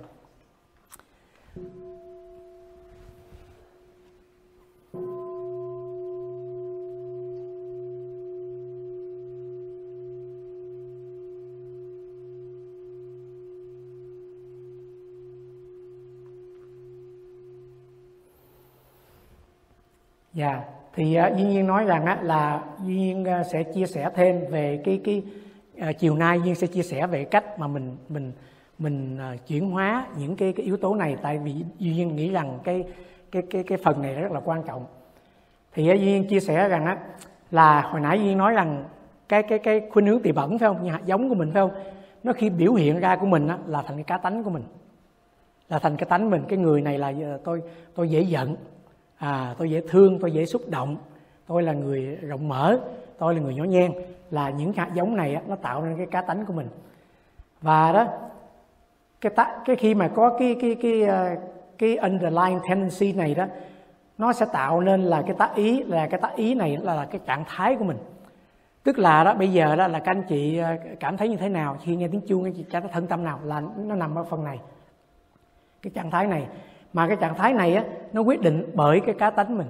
Dạ, 20.34 20.48
yeah. 20.48 20.64
thì 20.94 21.18
uh, 21.20 21.38
Duy 21.38 21.44
Nhiên 21.44 21.68
nói 21.68 21.86
rằng 21.86 22.06
á, 22.06 22.20
là 22.22 22.64
Duy 22.86 22.96
Nhiên 22.96 23.24
uh, 23.24 23.46
sẽ 23.46 23.64
chia 23.64 23.86
sẻ 23.86 24.10
thêm 24.16 24.46
về 24.50 24.82
cái 24.86 25.02
cái 25.04 25.24
uh, 25.90 26.00
chiều 26.00 26.16
nay 26.16 26.40
Duy 26.40 26.46
Nhiên 26.46 26.56
sẽ 26.56 26.68
chia 26.68 26.84
sẻ 26.84 27.08
về 27.08 27.24
cách 27.24 27.60
mà 27.60 27.68
mình 27.68 27.98
mình 28.10 28.32
mình 28.80 29.18
uh, 29.34 29.48
chuyển 29.48 29.72
hóa 29.72 30.08
những 30.18 30.36
cái 30.36 30.54
cái 30.54 30.66
yếu 30.66 30.78
tố 30.78 30.96
này 30.96 31.18
tại 31.22 31.38
vì 31.38 31.56
Duy 31.80 31.94
Nhiên 31.94 32.16
nghĩ 32.16 32.32
rằng 32.32 32.60
cái 32.64 32.84
cái 33.32 33.44
cái 33.50 33.64
cái 33.64 33.78
phần 33.84 34.02
này 34.02 34.16
rất 34.16 34.32
là 34.32 34.40
quan 34.40 34.64
trọng. 34.64 34.86
Thì 35.74 35.92
uh, 35.92 36.00
Duy 36.00 36.06
Nhiên 36.06 36.28
chia 36.28 36.40
sẻ 36.40 36.70
rằng 36.70 36.86
á 36.86 36.98
là 37.52 37.82
hồi 37.82 38.02
nãy 38.02 38.20
Duy 38.20 38.26
Nhiên 38.26 38.38
nói 38.38 38.54
rằng 38.54 38.84
cái 39.30 39.44
cái 39.44 39.60
cái 39.60 39.82
khuynh 39.92 40.06
hướng 40.06 40.22
tiềm 40.22 40.36
ẩn 40.36 40.60
phải 40.60 40.70
không, 40.70 40.84
nhà 40.84 41.00
giống 41.06 41.30
của 41.30 41.36
mình 41.36 41.52
phải 41.54 41.62
không? 41.62 41.72
Nó 42.24 42.34
khi 42.34 42.50
biểu 42.50 42.74
hiện 42.74 43.00
ra 43.00 43.16
của 43.16 43.26
mình 43.26 43.48
á, 43.48 43.58
là 43.68 43.82
thành 43.82 43.96
cái 43.96 44.04
cá 44.04 44.18
tánh 44.18 44.44
của 44.44 44.50
mình 44.50 44.64
là 45.70 45.80
thành 45.80 45.98
cái 45.98 46.06
tánh 46.10 46.30
mình 46.30 46.44
cái 46.48 46.58
người 46.58 46.82
này 46.82 46.98
là 46.98 47.14
tôi 47.44 47.62
tôi 47.96 48.10
dễ 48.10 48.22
giận 48.22 48.56
à, 49.24 49.56
tôi 49.58 49.70
dễ 49.70 49.82
thương 49.90 50.20
tôi 50.20 50.32
dễ 50.32 50.46
xúc 50.46 50.62
động. 50.70 50.98
Tôi 51.48 51.64
là 51.64 51.74
người 51.74 52.18
rộng 52.22 52.48
mở 52.48 52.80
tôi 53.18 53.36
là 53.36 53.42
người 53.42 53.56
nhỏ 53.56 53.64
nhen. 53.64 53.94
Là 54.32 54.50
những 54.50 54.74
hạt 54.74 54.90
giống 54.94 55.16
này 55.16 55.38
nó 55.48 55.56
tạo 55.56 55.86
nên 55.86 55.98
cái 55.98 56.06
cá 56.06 56.22
tánh 56.22 56.46
của 56.46 56.54
mình. 56.54 56.68
Và 57.62 57.92
đó 57.92 58.08
cái 59.22 59.32
tá, 59.36 59.62
cái 59.66 59.76
khi 59.76 59.96
mà 59.96 60.08
có 60.08 60.38
cái 60.40 60.56
cái 60.62 60.76
cái 60.82 61.04
ờ, 61.04 61.36
cái 61.78 61.98
underlying 61.98 62.60
tendency 62.70 63.14
này 63.14 63.36
đó 63.36 63.46
nó 64.18 64.34
sẽ 64.34 64.46
tạo 64.54 64.82
nên 64.82 65.02
là 65.02 65.22
cái 65.22 65.36
tác 65.40 65.56
ý 65.56 65.84
là 65.84 66.08
cái 66.08 66.20
tác 66.20 66.36
ý 66.36 66.56
này 66.56 66.78
là, 66.78 66.96
là 66.96 67.06
cái 67.06 67.22
trạng 67.26 67.44
thái 67.48 67.76
của 67.76 67.86
mình. 67.86 67.98
Tức 68.84 69.00
là 69.00 69.24
đó 69.24 69.34
bây 69.34 69.52
giờ 69.52 69.76
đó 69.76 69.88
là 69.88 70.00
các 70.00 70.12
anh 70.12 70.24
chị 70.30 70.58
ờ, 70.58 70.76
cảm 71.00 71.18
thấy 71.18 71.30
như 71.30 71.38
thế 71.38 71.50
nào? 71.50 71.78
Khi 71.82 71.96
nghe 71.96 72.08
tiếng 72.08 72.22
chuông 72.28 72.44
anh 72.44 72.54
chị 72.54 72.66
cảm 72.70 72.82
thấy 72.82 72.92
thân 72.94 73.08
tâm 73.08 73.24
nào 73.24 73.40
là 73.44 73.62
nó 73.78 73.96
nằm 73.96 74.16
ở 74.16 74.24
phần 74.24 74.44
này. 74.44 74.60
Cái 75.82 75.92
trạng 75.96 76.12
thái 76.12 76.28
này 76.28 76.48
mà 76.94 77.08
cái 77.08 77.18
trạng 77.18 77.36
thái 77.36 77.54
này 77.54 77.76
á 77.76 77.84
nó 78.14 78.22
quyết 78.22 78.42
định 78.42 78.72
bởi 78.74 79.00
cái 79.00 79.16
cá 79.20 79.30
tánh 79.30 79.58
mình. 79.58 79.68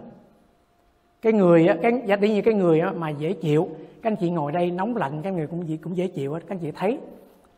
Cái 1.21 1.33
người 1.33 1.67
á, 1.67 1.75
cái 1.81 2.01
giả 2.05 2.15
tỷ 2.15 2.33
như 2.33 2.41
cái 2.41 2.53
người 2.53 2.79
á, 2.79 2.91
mà 2.91 3.09
dễ 3.09 3.33
chịu 3.33 3.69
các 4.01 4.11
anh 4.11 4.15
chị 4.15 4.29
ngồi 4.29 4.51
đây 4.51 4.71
nóng 4.71 4.95
lạnh 4.95 5.21
các 5.23 5.33
người 5.33 5.47
cũng 5.47 5.77
cũng 5.83 5.97
dễ 5.97 6.07
chịu 6.07 6.33
các 6.33 6.43
anh 6.47 6.59
chị 6.59 6.71
thấy. 6.71 6.99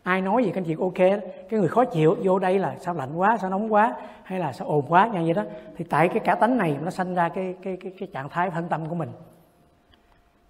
Ai 0.03 0.21
nói 0.21 0.43
gì 0.43 0.51
các 0.51 0.61
anh 0.61 0.65
chị 0.65 0.75
ok 0.79 1.21
cái 1.49 1.59
người 1.59 1.67
khó 1.67 1.85
chịu 1.85 2.15
vô 2.23 2.39
đây 2.39 2.59
là 2.59 2.75
sao 2.79 2.93
lạnh 2.93 3.15
quá 3.15 3.37
sao 3.41 3.49
nóng 3.49 3.73
quá 3.73 3.95
hay 4.23 4.39
là 4.39 4.53
sao 4.53 4.67
ồn 4.67 4.85
quá 4.89 5.07
như 5.07 5.19
vậy 5.23 5.33
đó. 5.33 5.43
Thì 5.77 5.85
tại 5.89 6.07
cái 6.09 6.19
cả 6.19 6.35
tánh 6.35 6.57
này 6.57 6.77
nó 6.83 6.89
sanh 6.89 7.15
ra 7.15 7.29
cái 7.29 7.55
cái 7.63 7.77
cái 7.83 7.93
cái 7.99 8.07
trạng 8.13 8.29
thái 8.29 8.49
thân 8.51 8.67
tâm 8.69 8.85
của 8.89 8.95
mình. 8.95 9.09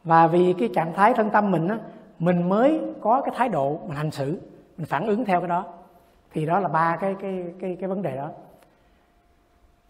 Và 0.04 0.28
vì 0.28 0.54
cái 0.54 0.70
trạng 0.76 0.94
thái 0.94 1.14
thân 1.14 1.30
tâm 1.30 1.52
mình 1.52 1.68
á 1.68 1.78
mình 2.20 2.50
mới 2.50 2.82
có 3.02 3.22
cái 3.22 3.34
thái 3.38 3.50
độ 3.50 3.80
mình 3.88 3.96
hành 3.96 4.12
xử 4.12 4.40
mình 4.78 4.86
phản 4.86 5.08
ứng 5.08 5.26
theo 5.26 5.40
cái 5.40 5.50
đó. 5.50 5.66
Thì 6.34 6.46
đó 6.46 6.60
là 6.60 6.68
ba 6.68 6.98
cái 7.02 7.16
cái 7.22 7.44
cái 7.60 7.78
cái 7.80 7.90
vấn 7.90 8.02
đề 8.02 8.16
đó 8.16 8.30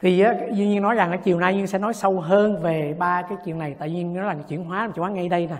thì 0.02 0.18
duyên 0.18 0.56
duy 0.56 0.68
nhiên 0.68 0.82
nói 0.82 0.96
rằng 0.96 1.12
là 1.12 1.18
chiều 1.18 1.40
nay 1.40 1.56
duyên 1.56 1.68
sẽ 1.68 1.80
nói 1.80 1.94
sâu 1.94 2.20
hơn 2.20 2.62
về 2.62 2.96
ba 3.00 3.22
cái 3.22 3.38
chuyện 3.46 3.60
này. 3.60 3.76
Tại 3.80 3.94
duyên 3.94 4.14
nó 4.14 4.24
là 4.24 4.36
chuyển 4.48 4.64
hóa 4.64 4.90
chuyển 4.96 5.02
hóa 5.02 5.10
ngay 5.10 5.30
đây 5.30 5.48
nè. 5.48 5.58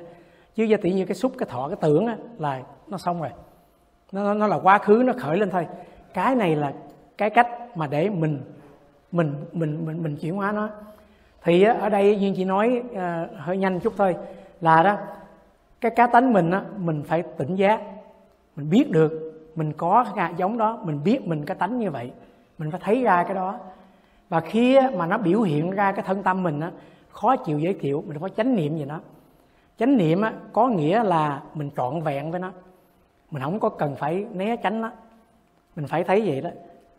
Chứ 0.56 0.64
do 0.64 0.78
tỷ 0.82 0.94
như 0.94 1.06
cái 1.06 1.16
xúc 1.16 1.32
cái 1.38 1.48
thọ 1.52 1.68
cái 1.68 1.78
tưởng 1.82 2.08
á, 2.08 2.16
là 2.40 2.62
nó 2.88 2.98
xong 2.98 3.22
rồi. 3.22 3.30
Nó, 4.12 4.34
nó 4.34 4.48
là 4.48 4.56
quá 4.56 4.78
khứ 4.78 5.04
nó 5.06 5.14
khởi 5.18 5.38
lên 5.38 5.50
thôi. 5.50 5.68
Cái 6.14 6.36
này 6.36 6.56
là 6.56 6.74
cái 7.18 7.30
cách 7.30 7.78
mà 7.78 7.88
để 7.88 8.10
mình 8.10 8.42
mình 9.12 9.34
mình 9.52 9.86
mình 9.86 10.04
mình 10.04 10.16
chuyển 10.16 10.36
hóa 10.36 10.52
nó. 10.52 10.70
Thì 11.44 11.64
ở 11.64 11.90
đây 11.90 12.20
duyên 12.20 12.34
chỉ 12.38 12.46
nói 12.46 12.84
uh, 12.92 12.98
hơi 13.38 13.58
nhanh 13.58 13.80
chút 13.80 13.94
thôi. 13.98 14.16
Là 14.62 14.84
đó 14.84 14.98
cái 15.82 15.92
cá 15.96 16.08
tánh 16.08 16.34
mình 16.34 16.52
á, 16.52 16.62
mình 16.78 17.04
phải 17.08 17.24
tỉnh 17.38 17.56
giác. 17.56 17.82
Mình 18.56 18.70
biết 18.70 18.92
được 18.92 19.42
mình 19.56 19.74
có 19.74 20.06
cái 20.16 20.34
giống 20.38 20.58
đó 20.58 20.80
mình 20.84 21.04
biết 21.04 21.28
mình 21.28 21.46
cái 21.46 21.56
tánh 21.56 21.80
như 21.80 21.92
vậy. 21.92 22.12
Mình 22.58 22.72
phải 22.72 22.80
thấy 22.84 23.04
ra 23.04 23.24
cái 23.24 23.36
đó 23.36 23.60
và 24.30 24.40
khi 24.40 24.80
mà 24.96 25.06
nó 25.08 25.18
biểu 25.18 25.42
hiện 25.42 25.72
ra 25.72 25.92
cái 25.92 26.06
thân 26.08 26.24
tâm 26.24 26.44
mình 26.44 26.60
á, 26.60 26.72
khó 27.10 27.36
chịu 27.36 27.60
giới 27.60 27.74
thiệu 27.74 28.04
mình 28.08 28.20
phải 28.20 28.30
chánh 28.30 28.56
niệm 28.56 28.78
gì 28.78 28.86
nó. 28.86 29.00
Chánh 29.80 29.98
niệm 29.98 30.22
á, 30.22 30.34
có 30.54 30.68
nghĩa 30.68 31.04
là 31.04 31.42
mình 31.54 31.70
trọn 31.78 32.02
vẹn 32.02 32.32
với 32.32 32.40
nó. 32.40 32.52
Mình 33.32 33.44
không 33.44 33.60
có 33.60 33.70
cần 33.70 33.96
phải 33.96 34.26
né 34.34 34.56
tránh 34.56 34.82
nó. 34.82 34.92
Mình 35.76 35.88
phải 35.88 36.04
thấy 36.04 36.22
vậy 36.26 36.42
đó. 36.42 36.50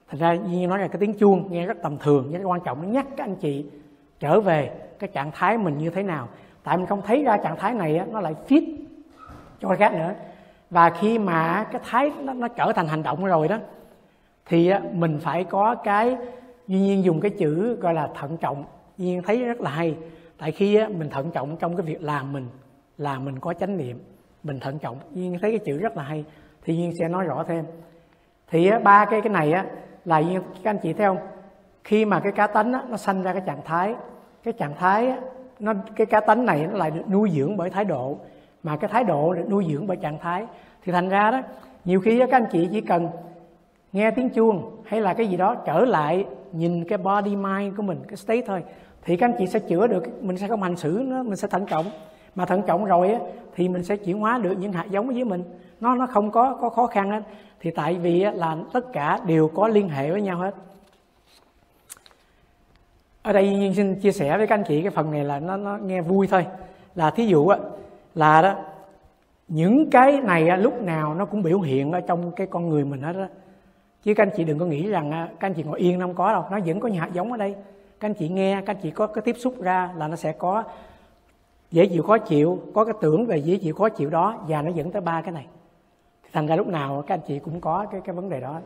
Thành 0.08 0.20
ra 0.20 0.34
như 0.34 0.66
nói 0.66 0.78
là 0.78 0.88
cái 0.88 1.00
tiếng 1.00 1.18
chuông 1.18 1.52
nghe 1.52 1.66
rất 1.66 1.76
tầm 1.82 1.98
thường 1.98 2.28
nhưng 2.30 2.50
quan 2.50 2.60
trọng 2.60 2.82
nó 2.82 2.88
nhắc 2.88 3.06
các 3.16 3.24
anh 3.24 3.36
chị 3.36 3.66
trở 4.20 4.40
về 4.40 4.70
cái 4.98 5.10
trạng 5.12 5.30
thái 5.34 5.58
mình 5.58 5.78
như 5.78 5.90
thế 5.90 6.02
nào. 6.02 6.28
Tại 6.62 6.76
mình 6.76 6.86
không 6.86 7.02
thấy 7.02 7.24
ra 7.24 7.36
trạng 7.36 7.56
thái 7.56 7.74
này 7.74 7.96
á, 7.98 8.06
nó 8.10 8.20
lại 8.20 8.34
fit 8.48 8.76
cho 9.60 9.68
cái 9.68 9.76
khác 9.76 9.92
nữa. 9.92 10.14
Và 10.70 10.90
khi 10.90 11.18
mà 11.18 11.66
cái 11.72 11.80
thái 11.90 12.12
nó, 12.20 12.32
nó 12.32 12.48
trở 12.48 12.72
thành 12.72 12.88
hành 12.88 13.02
động 13.02 13.24
rồi 13.24 13.48
đó 13.48 13.58
thì 14.46 14.72
mình 14.92 15.18
phải 15.22 15.44
có 15.44 15.74
cái 15.74 16.16
duy 16.68 16.80
nhiên 16.80 17.04
dùng 17.04 17.20
cái 17.20 17.30
chữ 17.30 17.76
gọi 17.80 17.94
là 17.94 18.10
thận 18.14 18.36
trọng 18.36 18.64
duy 18.98 19.06
nhiên 19.06 19.22
thấy 19.22 19.44
rất 19.44 19.60
là 19.60 19.70
hay. 19.70 19.96
Tại 20.38 20.52
khi 20.52 20.86
mình 20.86 21.10
thận 21.10 21.30
trọng 21.30 21.56
trong 21.56 21.76
cái 21.76 21.86
việc 21.86 22.02
làm 22.02 22.32
mình 22.32 22.46
là 22.98 23.18
mình 23.18 23.38
có 23.38 23.54
chánh 23.54 23.76
niệm 23.76 23.98
mình 24.42 24.60
thận 24.60 24.78
trọng. 24.78 24.98
Duy 25.12 25.22
nhiên 25.22 25.38
thấy 25.42 25.50
cái 25.50 25.58
chữ 25.58 25.78
rất 25.78 25.96
là 25.96 26.02
hay. 26.02 26.24
Thì 26.64 26.74
duy 26.74 26.82
nhiên 26.82 26.92
sẽ 26.98 27.08
nói 27.08 27.24
rõ 27.24 27.44
thêm. 27.48 27.64
Thì 28.50 28.70
ba 28.84 29.04
cái 29.04 29.20
cái 29.20 29.32
này 29.32 29.52
á 29.52 29.66
là 30.04 30.18
duy 30.18 30.34
các 30.62 30.70
anh 30.70 30.78
chị 30.82 30.92
thấy 30.92 31.06
không? 31.06 31.18
Khi 31.84 32.04
mà 32.04 32.20
cái 32.20 32.32
cá 32.32 32.46
tánh 32.46 32.72
á, 32.72 32.82
nó 32.88 32.96
sanh 32.96 33.22
ra 33.22 33.32
cái 33.32 33.42
trạng 33.46 33.62
thái 33.64 33.94
cái 34.44 34.52
trạng 34.52 34.74
thái 34.74 35.08
á, 35.08 35.18
nó 35.60 35.74
cái 35.96 36.06
cá 36.06 36.20
tánh 36.20 36.46
này 36.46 36.66
nó 36.66 36.78
lại 36.78 36.90
được 36.90 37.08
nuôi 37.10 37.30
dưỡng 37.30 37.56
bởi 37.56 37.70
thái 37.70 37.84
độ. 37.84 38.18
Mà 38.62 38.76
cái 38.76 38.90
thái 38.92 39.04
độ 39.04 39.34
được 39.34 39.44
nuôi 39.50 39.66
dưỡng 39.70 39.86
bởi 39.86 39.96
trạng 39.96 40.18
thái. 40.18 40.46
Thì 40.84 40.92
thành 40.92 41.08
ra 41.08 41.30
đó 41.30 41.42
nhiều 41.84 42.00
khi 42.00 42.18
các 42.18 42.32
anh 42.32 42.46
chị 42.52 42.68
chỉ 42.72 42.80
cần 42.80 43.08
nghe 43.92 44.10
tiếng 44.10 44.28
chuông 44.28 44.82
hay 44.84 45.00
là 45.00 45.14
cái 45.14 45.26
gì 45.26 45.36
đó 45.36 45.54
trở 45.54 45.84
lại 45.84 46.24
nhìn 46.58 46.84
cái 46.84 46.98
body 46.98 47.36
mind 47.36 47.76
của 47.76 47.82
mình 47.82 47.98
cái 48.08 48.16
state 48.16 48.42
thôi. 48.46 48.64
Thì 49.02 49.16
các 49.16 49.28
anh 49.28 49.36
chị 49.38 49.46
sẽ 49.46 49.58
chữa 49.58 49.86
được 49.86 50.02
mình 50.22 50.38
sẽ 50.38 50.48
không 50.48 50.62
hành 50.62 50.76
xử 50.76 51.02
nó 51.06 51.22
mình 51.22 51.36
sẽ 51.36 51.48
thận 51.48 51.66
trọng. 51.66 51.86
Mà 52.34 52.44
thận 52.44 52.62
trọng 52.66 52.84
rồi 52.84 53.12
á, 53.12 53.18
thì 53.54 53.68
mình 53.68 53.84
sẽ 53.84 53.96
chuyển 53.96 54.20
hóa 54.20 54.38
được 54.38 54.58
những 54.58 54.72
hạt 54.72 54.86
giống 54.90 55.06
với 55.06 55.24
mình. 55.24 55.44
Nó 55.80 55.94
nó 55.94 56.06
không 56.06 56.30
có 56.30 56.54
có 56.60 56.68
khó 56.68 56.86
khăn 56.86 57.10
hết 57.10 57.22
thì 57.60 57.70
tại 57.70 57.94
vì 57.94 58.22
á, 58.22 58.32
là 58.32 58.56
tất 58.72 58.92
cả 58.92 59.18
đều 59.26 59.48
có 59.48 59.68
liên 59.68 59.88
hệ 59.88 60.10
với 60.10 60.22
nhau 60.22 60.38
hết. 60.38 60.54
Ở 63.22 63.32
đây 63.32 63.50
nhiên 63.50 63.74
xin 63.74 64.00
chia 64.00 64.12
sẻ 64.12 64.38
với 64.38 64.46
các 64.46 64.54
anh 64.54 64.64
chị 64.68 64.82
cái 64.82 64.90
phần 64.90 65.10
này 65.10 65.24
là 65.24 65.40
nó 65.40 65.56
nó 65.56 65.78
nghe 65.78 66.00
vui 66.00 66.26
thôi. 66.26 66.46
Là 66.94 67.10
thí 67.10 67.26
dụ 67.26 67.48
á 67.48 67.58
là 68.14 68.42
đó 68.42 68.54
những 69.48 69.90
cái 69.90 70.20
này 70.20 70.48
á, 70.48 70.56
lúc 70.56 70.82
nào 70.82 71.14
nó 71.14 71.24
cũng 71.24 71.42
biểu 71.42 71.60
hiện 71.60 71.92
ở 71.92 72.00
trong 72.00 72.32
cái 72.32 72.46
con 72.46 72.68
người 72.68 72.84
mình 72.84 73.02
hết 73.02 73.12
đó 73.12 73.26
chứ 74.06 74.14
các 74.14 74.22
anh 74.22 74.30
chị 74.36 74.44
đừng 74.44 74.58
có 74.58 74.66
nghĩ 74.66 74.88
rằng 74.88 75.10
à, 75.10 75.28
các 75.40 75.46
anh 75.46 75.54
chị 75.54 75.62
ngồi 75.62 75.80
yên 75.80 75.98
nó 75.98 76.06
không 76.06 76.14
có 76.14 76.32
đâu 76.32 76.44
nó 76.50 76.58
vẫn 76.66 76.80
có 76.80 76.88
những 76.88 77.00
hạt 77.00 77.10
giống 77.12 77.32
ở 77.32 77.38
đây. 77.38 77.54
Các 78.00 78.08
anh 78.08 78.14
chị 78.14 78.28
nghe 78.28 78.62
các 78.66 78.74
anh 78.74 78.82
chị 78.82 78.90
có 78.90 79.06
cái 79.06 79.22
tiếp 79.22 79.36
xúc 79.38 79.62
ra 79.62 79.90
là 79.96 80.08
nó 80.08 80.16
sẽ 80.16 80.32
có 80.32 80.64
dễ 81.70 81.86
chịu 81.86 82.02
khó 82.02 82.18
chịu 82.18 82.58
có 82.74 82.84
cái 82.84 82.94
tưởng 83.00 83.26
về 83.26 83.36
dễ 83.36 83.56
chịu 83.56 83.74
khó 83.74 83.88
chịu 83.88 84.10
đó 84.10 84.44
và 84.48 84.62
nó 84.62 84.70
dẫn 84.70 84.90
tới 84.90 85.02
ba 85.02 85.20
cái 85.20 85.32
này. 85.32 85.46
Thành 86.32 86.46
ra 86.46 86.56
lúc 86.56 86.66
nào 86.66 87.04
các 87.06 87.14
anh 87.14 87.20
chị 87.26 87.38
cũng 87.38 87.60
có 87.60 87.86
cái 87.90 88.00
cái 88.04 88.14
vấn 88.14 88.28
đề 88.28 88.40
đó. 88.40 88.60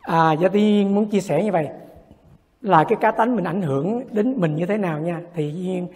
À 0.00 0.32
do 0.32 0.48
tuy 0.48 0.60
nhiên 0.60 0.94
muốn 0.94 1.06
chia 1.06 1.20
sẻ 1.20 1.44
như 1.44 1.52
vậy 1.52 1.68
là 2.60 2.84
cái 2.84 2.96
cá 3.00 3.10
tánh 3.10 3.36
mình 3.36 3.44
ảnh 3.44 3.62
hưởng 3.62 4.02
đến 4.10 4.34
mình 4.36 4.56
như 4.56 4.66
thế 4.66 4.76
nào 4.76 4.98
nha. 4.98 5.20
Thì 5.34 5.52
nhiên 5.52 5.88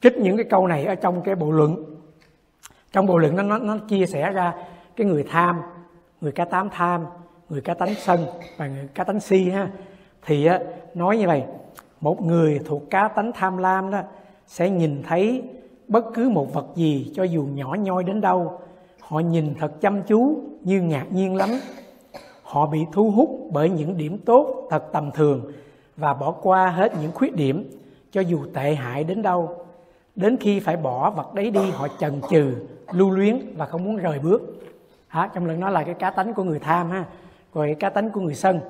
trích 0.00 0.16
những 0.16 0.36
cái 0.36 0.46
câu 0.50 0.66
này 0.66 0.84
ở 0.84 0.94
trong 0.94 1.22
cái 1.22 1.34
bộ 1.34 1.50
luận. 1.50 1.84
Trong 2.92 3.06
bộ 3.06 3.18
luận 3.18 3.36
nó 3.36 3.42
nó, 3.42 3.58
nó 3.58 3.78
chia 3.88 4.06
sẻ 4.06 4.30
ra 4.30 4.54
cái 4.96 5.06
người 5.06 5.24
tham 5.28 5.60
người 6.22 6.32
cá 6.32 6.44
tám 6.44 6.68
tham 6.70 7.06
người 7.48 7.60
cá 7.60 7.74
tánh 7.74 7.94
sân 7.94 8.26
và 8.56 8.66
người 8.66 8.88
cá 8.94 9.04
tánh 9.04 9.20
si 9.20 9.50
ha. 9.50 9.70
Thì 10.26 10.46
á, 10.46 10.60
nói 10.94 11.18
như 11.18 11.26
vậy 11.26 11.42
một 12.00 12.22
người 12.22 12.60
thuộc 12.64 12.90
cá 12.90 13.08
tánh 13.08 13.32
tham 13.34 13.56
lam 13.56 13.90
đó 13.90 14.02
sẽ 14.46 14.70
nhìn 14.70 15.02
thấy 15.02 15.42
bất 15.88 16.04
cứ 16.14 16.28
một 16.28 16.54
vật 16.54 16.66
gì 16.74 17.12
cho 17.14 17.22
dù 17.22 17.46
nhỏ 17.54 17.76
nhoi 17.80 18.04
đến 18.04 18.20
đâu 18.20 18.60
họ 19.00 19.20
nhìn 19.20 19.54
thật 19.60 19.80
chăm 19.80 20.02
chú 20.02 20.40
như 20.64 20.82
ngạc 20.82 21.06
nhiên 21.10 21.36
lắm. 21.36 21.50
Họ 22.42 22.66
bị 22.66 22.80
thu 22.92 23.10
hút 23.10 23.48
bởi 23.50 23.70
những 23.70 23.96
điểm 23.96 24.18
tốt 24.18 24.66
thật 24.70 24.92
tầm 24.92 25.10
thường 25.10 25.52
và 25.96 26.14
bỏ 26.14 26.30
qua 26.30 26.68
hết 26.68 26.92
những 27.00 27.12
khuyết 27.12 27.34
điểm 27.34 27.70
cho 28.10 28.20
dù 28.20 28.38
tệ 28.54 28.74
hại 28.74 29.04
đến 29.04 29.22
đâu. 29.22 29.64
Đến 30.16 30.36
khi 30.40 30.60
phải 30.60 30.76
bỏ 30.76 31.10
vật 31.10 31.34
đấy 31.34 31.50
đi 31.50 31.70
họ 31.70 31.88
chần 32.00 32.20
chừ 32.30 32.54
lưu 32.92 33.10
luyến 33.10 33.54
và 33.56 33.66
không 33.66 33.84
muốn 33.84 33.96
rời 33.96 34.18
bước 34.18 34.61
hả 35.12 35.30
trong 35.34 35.46
lần 35.46 35.60
đó 35.60 35.70
là 35.70 35.82
cái 35.82 35.94
cá 35.94 36.10
tánh 36.10 36.34
của 36.34 36.44
người 36.44 36.58
tham 36.58 36.90
ha. 36.90 37.04
Rồi 37.54 37.66
cái 37.66 37.74
cá 37.74 37.90
tánh 37.90 38.10
của 38.10 38.20
người 38.20 38.34
sân. 38.34 38.60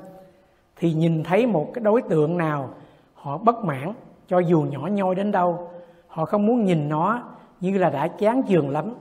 Thì 0.76 0.93
nhìn 0.93 1.22
thấy 1.22 1.47
một 1.47 1.70
cái 1.74 1.84
đối 1.84 2.03
tượng 2.03 2.38
nào 2.38 2.70
họ 3.14 3.38
bất 3.38 3.64
mãn 3.64 3.93
cho 4.28 4.38
dù 4.38 4.62
nhỏ 4.62 4.86
nhoi 4.86 5.14
đến 5.14 5.32
đâu 5.32 5.70
họ 6.07 6.24
không 6.24 6.47
muốn 6.47 6.64
nhìn 6.64 6.88
nó 6.88 7.22
như 7.61 7.78
là 7.78 7.90
đã 7.90 8.09
chán 8.09 8.43
chường 8.49 8.70
lắm. 8.70 8.95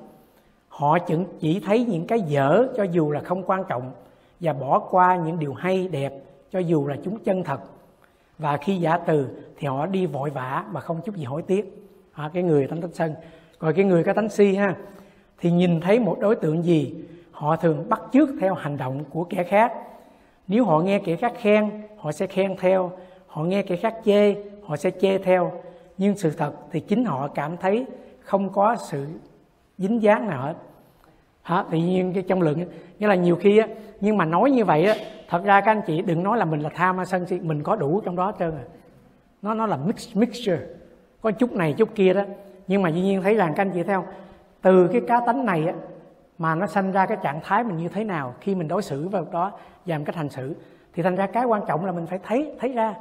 Họ 0.68 0.98
chỉ 1.40 1.60
thấy 1.66 1.86
những 1.86 2.08
cái 2.08 2.22
dở 2.22 2.68
cho 2.78 2.84
dù 2.84 3.12
là 3.12 3.20
không 3.20 3.44
quan 3.44 3.64
trọng 3.70 3.92
và 4.40 4.54
bỏ 4.54 4.80
qua 4.80 5.16
những 5.16 5.40
điều 5.40 5.54
hay 5.54 5.88
đẹp 5.88 6.14
cho 6.52 6.60
dù 6.60 6.88
là 6.88 6.98
chúng 7.04 7.20
chân 7.20 7.44
thật. 7.44 7.60
Và 8.38 8.58
khi 8.58 8.78
giả 8.78 8.98
từ 8.98 9.28
thì 9.58 9.68
họ 9.68 9.86
đi 9.86 10.06
vội 10.06 10.30
vã 10.30 10.66
mà 10.72 10.80
không 10.80 11.02
chút 11.06 11.16
gì 11.16 11.24
hối 11.24 11.42
tiếc. 11.42 11.88
À, 12.14 12.30
cái 12.34 12.44
người 12.44 12.68
tánh 12.68 12.82
tánh 12.82 12.94
sân. 12.94 13.16
Rồi 13.60 13.74
cái 13.74 13.86
người 13.86 14.04
cá 14.04 14.14
tánh 14.14 14.30
si 14.30 14.56
ha 14.56 14.76
thì 15.38 15.52
nhìn 15.52 15.82
thấy 15.82 16.00
một 16.00 16.18
đối 16.20 16.36
tượng 16.36 16.64
gì 16.64 17.04
họ 17.42 17.56
thường 17.56 17.90
bắt 17.90 18.02
chước 18.14 18.30
theo 18.40 18.54
hành 18.54 18.78
động 18.78 19.04
của 19.10 19.24
kẻ 19.24 19.44
khác. 19.44 19.74
Nếu 20.48 20.66
họ 20.66 20.80
nghe 20.80 21.00
kẻ 21.00 21.16
khác 21.16 21.34
khen, 21.38 21.72
họ 21.98 22.12
sẽ 22.12 22.28
khen 22.28 22.56
theo, 22.60 22.92
họ 23.28 23.44
nghe 23.44 23.62
kẻ 23.62 23.76
khác 23.76 23.96
chê, 24.06 24.36
họ 24.64 24.78
sẽ 24.78 24.92
chê 25.02 25.18
theo. 25.18 25.52
Nhưng 25.98 26.18
sự 26.18 26.32
thật 26.32 26.52
thì 26.72 26.80
chính 26.80 27.06
họ 27.06 27.28
cảm 27.28 27.58
thấy 27.58 27.86
không 28.20 28.50
có 28.50 28.76
sự 28.76 29.08
dính 29.78 30.02
dáng 30.02 30.28
nào 30.28 30.42
hết. 30.42 30.54
Hả? 31.42 31.64
Tự 31.72 31.78
nhiên 31.78 32.24
trong 32.28 32.42
lượng, 32.42 32.60
nghĩa 33.00 33.08
là 33.08 33.16
nhiều 33.16 33.36
khi 33.36 33.58
á, 33.58 33.68
nhưng 34.02 34.18
mà 34.18 34.26
nói 34.26 34.52
như 34.52 34.66
vậy 34.66 34.86
á, 34.86 34.96
thật 35.30 35.44
ra 35.44 35.62
các 35.62 35.72
anh 35.72 35.82
chị 35.88 36.02
đừng 36.02 36.24
nói 36.24 36.38
là 36.38 36.46
mình 36.46 36.60
là 36.60 36.70
tham 36.76 36.98
hay 36.98 37.06
sân 37.06 37.26
si, 37.26 37.40
mình 37.40 37.64
có 37.64 37.76
đủ 37.76 38.02
trong 38.06 38.16
đó 38.16 38.26
hết 38.26 38.36
trơn 38.40 38.52
à. 38.52 38.66
Nó 39.42 39.54
nó 39.54 39.66
là 39.66 39.78
mix, 39.78 40.18
mixture. 40.18 40.60
Có 41.22 41.32
chút 41.32 41.52
này 41.52 41.74
chút 41.74 41.90
kia 41.96 42.14
đó. 42.14 42.22
Nhưng 42.68 42.82
mà 42.82 42.90
dĩ 42.90 43.02
nhiên 43.02 43.22
thấy 43.22 43.36
rằng 43.36 43.54
các 43.56 43.62
anh 43.62 43.72
chị 43.72 43.84
theo 43.84 44.06
từ 44.62 44.88
cái 44.88 45.02
cá 45.08 45.20
tánh 45.26 45.46
này 45.46 45.68
á 45.68 45.74
mà 46.42 46.56
nó 46.56 46.68
sanh 46.68 46.92
ra 46.92 47.06
cái 47.06 47.18
trạng 47.24 47.40
thái 47.44 47.64
mình 47.64 47.78
như 47.78 47.88
thế 47.88 48.04
nào 48.04 48.34
khi 48.42 48.56
mình 48.56 48.68
đối 48.68 48.82
xử 48.82 49.08
với 49.08 49.24
đó 49.32 49.52
và 49.86 49.98
một 49.98 50.04
cách 50.08 50.16
hành 50.16 50.30
xử. 50.30 50.56
Thì 50.94 51.04
thành 51.04 51.16
ra 51.16 51.28
cái 51.28 51.46
quan 51.46 51.62
trọng 51.68 51.86
là 51.86 51.92
mình 51.92 52.06
phải 52.08 52.20
thấy 52.24 52.52
thấy 52.60 52.74
ra. 52.74 52.96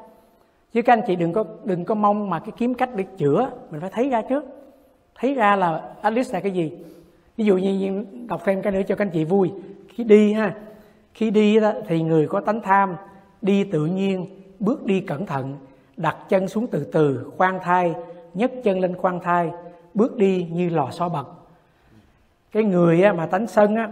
Chứ 0.73 0.83
các 0.83 0.93
anh 0.93 1.03
chị 1.07 1.17
đừng 1.17 1.33
có 1.33 1.45
đừng 1.65 1.85
có 1.85 1.95
mong 1.95 2.31
mà 2.31 2.39
cái 2.41 2.51
kiếm 2.57 2.75
cách 2.75 2.91
để 2.95 3.05
chữa, 3.17 3.51
mình 3.71 3.81
phải 3.81 3.91
thấy 3.91 4.09
ra 4.11 4.23
trước. 4.23 4.45
Thấy 5.15 5.35
ra 5.35 5.57
là 5.57 5.95
Alice 6.03 6.33
là 6.33 6.41
cái 6.41 6.53
gì? 6.53 6.79
Ví 7.37 7.45
dụ 7.45 7.57
như 7.57 8.05
đọc 8.29 8.41
thêm 8.45 8.63
cái 8.63 8.73
nữa 8.73 8.81
cho 8.89 8.95
các 8.95 9.05
anh 9.05 9.11
chị 9.11 9.25
vui. 9.25 9.53
Khi 9.89 10.05
đi 10.05 10.33
ha, 10.33 10.55
khi 11.15 11.31
đi 11.31 11.61
đó 11.61 11.73
thì 11.87 12.03
người 12.03 12.27
có 12.27 12.41
tánh 12.41 12.61
tham, 12.61 12.97
đi 13.43 13.65
tự 13.65 13.87
nhiên, 13.87 14.27
bước 14.59 14.85
đi 14.85 15.01
cẩn 15.01 15.27
thận, 15.27 15.57
đặt 15.97 16.17
chân 16.29 16.49
xuống 16.49 16.67
từ 16.67 16.85
từ, 16.93 17.31
khoan 17.37 17.59
thai, 17.63 17.95
nhấc 18.35 18.51
chân 18.65 18.81
lên 18.81 18.97
khoan 18.97 19.21
thai, 19.21 19.51
bước 19.95 20.17
đi 20.17 20.47
như 20.53 20.69
lò 20.69 20.91
xo 20.91 21.09
bật 21.09 21.40
cái 22.53 22.65
người 22.65 23.13
mà 23.13 23.27
tánh 23.27 23.47
sân 23.47 23.77
á, 23.77 23.89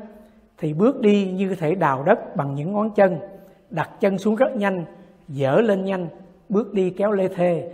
thì 0.59 0.72
bước 0.72 1.00
đi 1.00 1.30
như 1.30 1.54
thể 1.54 1.74
đào 1.74 2.02
đất 2.02 2.36
bằng 2.36 2.54
những 2.54 2.72
ngón 2.72 2.90
chân 2.90 3.18
đặt 3.70 3.90
chân 4.00 4.18
xuống 4.18 4.36
rất 4.36 4.56
nhanh 4.56 4.84
dở 5.28 5.61
lên 5.61 5.84
nhanh 5.84 6.06
bước 6.48 6.74
đi 6.74 6.90
kéo 6.90 7.12
lê 7.12 7.28
thê. 7.28 7.70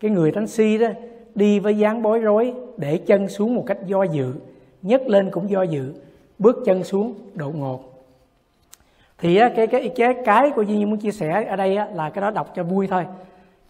Cái 0.00 0.10
người 0.10 0.32
tánh 0.32 0.46
si 0.46 0.78
đó 0.78 0.88
đi 1.34 1.58
với 1.58 1.78
dáng 1.78 2.02
bối 2.02 2.18
rối 2.18 2.54
để 2.76 2.98
chân 2.98 3.28
xuống 3.28 3.54
một 3.54 3.64
cách 3.66 3.78
do 3.86 4.02
dự 4.02 4.34
nhấc 4.82 5.08
lên 5.08 5.30
cũng 5.30 5.50
do 5.50 5.62
dự 5.62 5.94
bước 6.38 6.62
chân 6.64 6.84
xuống 6.84 7.14
độ 7.34 7.50
ngột. 7.50 7.90
Thì 9.18 9.38
cái 9.56 9.66
cái 9.66 9.90
cái 9.96 10.14
cái 10.24 10.50
của 10.50 10.62
duy 10.62 10.84
muốn 10.84 10.98
chia 10.98 11.10
sẻ 11.10 11.44
ở 11.44 11.56
đây 11.56 11.78
là 11.94 12.10
cái 12.10 12.22
đó 12.22 12.30
đọc 12.30 12.52
cho 12.54 12.62
vui 12.62 12.86
thôi 12.86 13.06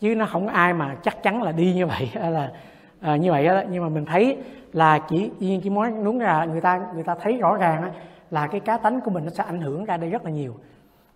chứ 0.00 0.14
nó 0.14 0.26
không 0.26 0.46
ai 0.46 0.74
mà 0.74 0.96
chắc 1.02 1.22
chắn 1.22 1.42
là 1.42 1.52
đi 1.52 1.74
như 1.74 1.86
vậy. 1.86 2.11
Là 2.30 2.52
à, 3.01 3.16
như 3.16 3.30
vậy 3.30 3.44
đó 3.44 3.62
nhưng 3.70 3.82
mà 3.82 3.88
mình 3.88 4.05
thấy 4.05 4.36
là 4.72 4.98
chỉ 4.98 5.30
duy 5.38 5.61
chỉ 5.62 5.70
muốn 5.70 6.05
đúng 6.05 6.20
là 6.20 6.44
người 6.44 6.61
ta 6.61 6.90
người 6.94 7.03
ta 7.03 7.14
thấy 7.14 7.36
rõ 7.36 7.57
ràng 7.57 7.92
là 8.30 8.46
cái 8.46 8.61
cá 8.61 8.76
tánh 8.78 9.01
của 9.01 9.11
mình 9.11 9.24
nó 9.24 9.30
sẽ 9.30 9.44
ảnh 9.44 9.61
hưởng 9.61 9.84
ra 9.84 9.96
đây 9.96 10.11
rất 10.11 10.24
là 10.24 10.30
nhiều. 10.30 10.55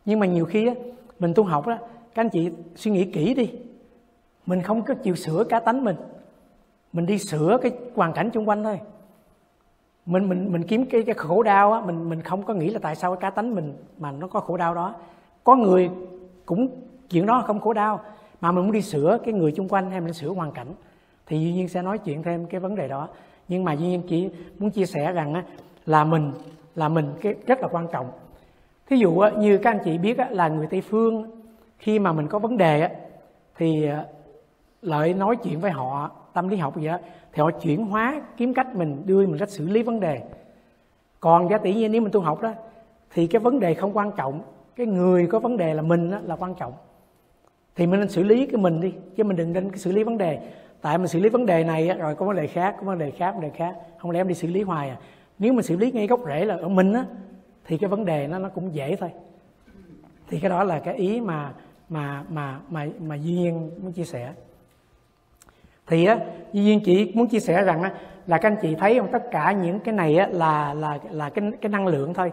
Nhưng 0.04 0.20
mà 0.20 0.26
nhiều 0.26 0.44
khi 0.44 0.66
á, 0.66 0.74
mình 1.18 1.34
tu 1.34 1.44
học 1.44 1.66
đó 1.66 1.78
các 2.14 2.24
anh 2.24 2.28
chị 2.28 2.50
suy 2.76 2.90
nghĩ 2.90 3.04
kỹ 3.04 3.34
đi. 3.34 3.52
Mình 4.46 4.62
không 4.62 4.82
có 4.82 4.94
chịu 4.94 5.14
sửa 5.14 5.44
cá 5.44 5.60
tánh 5.60 5.84
mình. 5.84 5.96
Mình 6.92 7.06
đi 7.06 7.18
sửa 7.18 7.58
cái 7.62 7.72
hoàn 7.94 8.12
cảnh 8.12 8.30
xung 8.34 8.48
quanh 8.48 8.64
thôi. 8.64 8.80
Mình 10.06 10.28
mình 10.28 10.52
mình 10.52 10.62
kiếm 10.62 10.86
cái 10.86 11.02
cái 11.02 11.14
khổ 11.14 11.42
đau 11.42 11.72
á 11.72 11.80
mình 11.80 12.08
mình 12.08 12.22
không 12.22 12.42
có 12.42 12.54
nghĩ 12.54 12.70
là 12.70 12.78
tại 12.82 12.96
sao 12.96 13.14
cái 13.16 13.20
cá 13.20 13.30
tánh 13.30 13.54
mình 13.54 13.74
mà 13.98 14.12
nó 14.12 14.26
có 14.28 14.40
khổ 14.40 14.56
đau 14.56 14.74
đó. 14.74 14.94
Có 15.44 15.56
người 15.56 15.90
cũng 16.46 16.68
chuyện 17.10 17.26
đó 17.26 17.44
không 17.46 17.60
khổ 17.60 17.72
đau 17.72 18.00
mà 18.40 18.52
mình 18.52 18.64
muốn 18.64 18.72
đi 18.72 18.82
sửa 18.82 19.18
cái 19.24 19.34
người 19.34 19.52
xung 19.52 19.68
quanh 19.68 19.90
hay 19.90 20.00
mình 20.00 20.12
sửa 20.12 20.28
hoàn 20.28 20.52
cảnh 20.52 20.68
thì 21.26 21.40
duy 21.40 21.52
nhiên 21.52 21.68
sẽ 21.68 21.82
nói 21.82 21.98
chuyện 21.98 22.22
thêm 22.22 22.46
cái 22.46 22.60
vấn 22.60 22.74
đề 22.74 22.88
đó. 22.88 23.08
Nhưng 23.48 23.64
mà 23.64 23.72
duy 23.72 23.86
nhiên 23.86 24.02
chỉ 24.08 24.30
muốn 24.58 24.70
chia 24.70 24.86
sẻ 24.86 25.12
rằng 25.12 25.34
á, 25.34 25.44
là 25.86 26.04
mình 26.04 26.32
là 26.74 26.88
mình 26.88 27.06
cái 27.20 27.34
rất 27.46 27.60
là 27.60 27.68
quan 27.68 27.86
trọng. 27.92 28.10
Thí 28.86 28.96
dụ 28.96 29.22
như 29.38 29.58
các 29.58 29.70
anh 29.70 29.80
chị 29.84 29.98
biết 29.98 30.18
là 30.30 30.48
người 30.48 30.66
tây 30.66 30.80
phương 30.80 31.30
khi 31.78 31.98
mà 31.98 32.12
mình 32.12 32.28
có 32.28 32.38
vấn 32.38 32.56
đề 32.56 32.88
thì 33.56 33.86
à, 33.86 34.04
lợi 34.82 35.14
nói 35.14 35.36
chuyện 35.36 35.60
với 35.60 35.70
họ 35.70 36.10
tâm 36.32 36.48
lý 36.48 36.56
học 36.56 36.76
gì 36.76 36.86
đó 36.86 36.98
thì 37.32 37.42
họ 37.42 37.50
chuyển 37.50 37.86
hóa 37.86 38.22
kiếm 38.36 38.54
cách 38.54 38.76
mình 38.76 39.02
đưa 39.06 39.26
mình 39.26 39.38
cách 39.38 39.50
xử 39.50 39.68
lý 39.68 39.82
vấn 39.82 40.00
đề. 40.00 40.20
Còn 41.20 41.48
giá 41.48 41.58
tỷ 41.58 41.74
nhiên 41.74 41.92
nếu 41.92 42.02
mình 42.02 42.12
tu 42.12 42.20
học 42.20 42.42
đó 42.42 42.52
thì 43.10 43.26
cái 43.26 43.40
vấn 43.40 43.60
đề 43.60 43.74
không 43.74 43.96
quan 43.96 44.10
trọng. 44.16 44.40
Cái 44.76 44.86
người 44.86 45.26
có 45.26 45.38
vấn 45.38 45.56
đề 45.56 45.74
là 45.74 45.82
mình 45.82 46.10
đó, 46.10 46.18
là 46.24 46.36
quan 46.36 46.54
trọng. 46.54 46.72
Thì 47.76 47.86
mình 47.86 48.00
nên 48.00 48.08
xử 48.08 48.22
lý 48.22 48.46
cái 48.46 48.56
mình 48.56 48.80
đi 48.80 48.94
chứ 49.16 49.24
mình 49.24 49.36
đừng 49.36 49.52
nên 49.52 49.76
xử 49.76 49.92
lý 49.92 50.04
vấn 50.04 50.18
đề 50.18 50.38
tại 50.84 50.98
mình 50.98 51.08
xử 51.08 51.20
lý 51.20 51.28
vấn 51.28 51.46
đề 51.46 51.64
này 51.64 51.88
rồi 51.98 52.14
có 52.14 52.26
vấn 52.26 52.36
đề 52.36 52.46
khác, 52.46 52.74
có 52.78 52.86
vấn 52.86 52.98
đề 52.98 53.10
khác, 53.10 53.32
vấn 53.32 53.40
đề 53.40 53.50
khác. 53.50 53.74
Không 53.98 54.10
lẽ 54.10 54.20
em 54.20 54.28
đi 54.28 54.34
xử 54.34 54.48
lý 54.48 54.62
hoài 54.62 54.88
à? 54.88 54.96
Nếu 55.38 55.52
mình 55.52 55.62
xử 55.62 55.76
lý 55.76 55.92
ngay 55.92 56.06
gốc 56.06 56.20
rễ 56.26 56.44
là 56.44 56.56
ở 56.56 56.68
mình 56.68 56.92
á, 56.92 57.04
thì 57.66 57.78
cái 57.78 57.88
vấn 57.88 58.04
đề 58.04 58.26
nó 58.26 58.38
nó 58.38 58.48
cũng 58.48 58.74
dễ 58.74 58.96
thôi. 58.96 59.10
Thì 60.28 60.40
cái 60.40 60.50
đó 60.50 60.64
là 60.64 60.78
cái 60.78 60.94
ý 60.94 61.20
mà 61.20 61.52
mà 61.88 62.24
mà 62.28 62.58
mà 62.70 62.86
mà 63.00 63.14
duyên 63.14 63.70
muốn 63.82 63.92
chia 63.92 64.04
sẻ. 64.04 64.32
Thì 65.86 66.04
á 66.04 66.18
duyên 66.52 66.80
chỉ 66.84 67.12
muốn 67.14 67.28
chia 67.28 67.40
sẻ 67.40 67.62
rằng 67.62 67.82
á, 67.82 67.92
là 68.26 68.38
các 68.38 68.48
anh 68.48 68.56
chị 68.62 68.74
thấy 68.74 68.98
không? 68.98 69.12
Tất 69.12 69.30
cả 69.30 69.52
những 69.52 69.80
cái 69.80 69.94
này 69.94 70.16
á 70.16 70.28
là 70.32 70.74
là 70.74 70.98
là 71.10 71.30
cái 71.30 71.52
cái 71.60 71.70
năng 71.70 71.86
lượng 71.86 72.14
thôi 72.14 72.32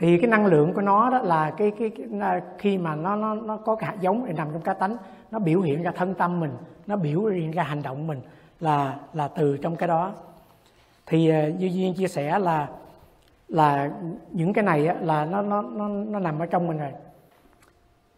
thì 0.00 0.18
cái 0.18 0.30
năng 0.30 0.46
lượng 0.46 0.72
của 0.72 0.80
nó 0.80 1.10
đó 1.10 1.18
là 1.18 1.50
cái 1.50 1.72
cái, 1.78 1.90
cái 2.20 2.40
khi 2.58 2.78
mà 2.78 2.94
nó 2.94 3.16
nó 3.16 3.34
nó 3.34 3.56
có 3.56 3.74
cái 3.74 3.90
hạt 3.90 3.96
giống 4.00 4.26
để 4.26 4.32
nằm 4.32 4.48
trong 4.52 4.62
cá 4.62 4.74
tánh 4.74 4.96
nó 5.30 5.38
biểu 5.38 5.60
hiện 5.60 5.82
ra 5.82 5.90
thân 5.90 6.14
tâm 6.14 6.40
mình 6.40 6.50
nó 6.86 6.96
biểu 6.96 7.24
hiện 7.24 7.50
ra 7.50 7.62
hành 7.62 7.82
động 7.82 8.06
mình 8.06 8.20
là 8.60 8.96
là 9.12 9.28
từ 9.28 9.56
trong 9.56 9.76
cái 9.76 9.88
đó. 9.88 10.12
Thì 11.06 11.28
ờ, 11.28 11.48
như 11.48 11.66
duyên 11.72 11.94
chia 11.94 12.08
sẻ 12.08 12.38
là 12.38 12.68
là 13.48 13.90
những 14.30 14.52
cái 14.52 14.64
này 14.64 14.86
á, 14.86 14.94
là 15.00 15.24
nó 15.24 15.42
nó 15.42 15.62
nó 15.62 15.88
nó 15.88 16.18
nằm 16.18 16.38
ở 16.38 16.46
trong 16.46 16.66
mình 16.66 16.78
rồi. 16.78 16.92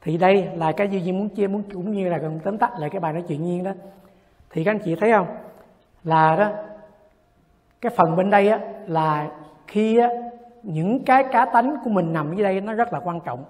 Thì 0.02 0.18
đây 0.18 0.48
là 0.54 0.72
cái 0.72 0.88
duy 0.88 1.02
nhiên 1.02 1.18
muốn 1.18 1.28
chia 1.28 1.46
muốn 1.46 1.62
cũng 1.72 1.92
như 1.92 2.08
là 2.08 2.18
gần 2.18 2.40
tóm 2.44 2.58
tắt 2.58 2.72
lại 2.78 2.90
cái 2.90 3.00
bài 3.00 3.12
nói 3.12 3.24
chuyện 3.28 3.44
nhiên 3.44 3.64
đó. 3.64 3.72
Thì 4.50 4.64
các 4.64 4.70
anh 4.70 4.78
chị 4.84 4.94
thấy 4.94 5.12
không? 5.12 5.26
Là 6.04 6.36
đó 6.36 6.50
cái 7.80 7.92
phần 7.96 8.16
bên 8.16 8.30
đây 8.30 8.48
á 8.48 8.60
là 8.86 9.30
khi 9.66 9.98
á 9.98 10.08
những 10.62 11.04
cái 11.04 11.24
cá 11.32 11.44
tánh 11.44 11.76
của 11.84 11.90
mình 11.90 12.12
nằm 12.12 12.36
dưới 12.36 12.44
đây 12.44 12.60
nó 12.60 12.72
rất 12.72 12.92
là 12.92 13.00
quan 13.04 13.20
trọng. 13.20 13.44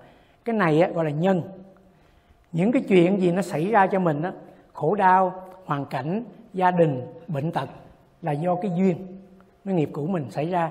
Cái 0.44 0.56
này 0.56 0.80
á, 0.80 0.88
gọi 0.88 1.04
là 1.04 1.10
nhân. 1.10 1.42
Những 2.52 2.72
cái 2.72 2.82
chuyện 2.88 3.20
gì 3.20 3.32
nó 3.32 3.42
xảy 3.42 3.66
ra 3.66 3.86
cho 3.86 3.98
mình 3.98 4.22
á 4.22 4.32
khổ 4.72 4.94
đau 4.94 5.34
hoàn 5.64 5.84
cảnh 5.84 6.24
gia 6.54 6.70
đình 6.70 7.02
bệnh 7.28 7.52
tật 7.52 7.68
là 8.22 8.32
do 8.32 8.54
cái 8.54 8.70
duyên 8.76 8.96
nó 9.64 9.72
nghiệp 9.72 9.90
cũ 9.92 10.06
mình 10.06 10.30
xảy 10.30 10.50
ra. 10.50 10.70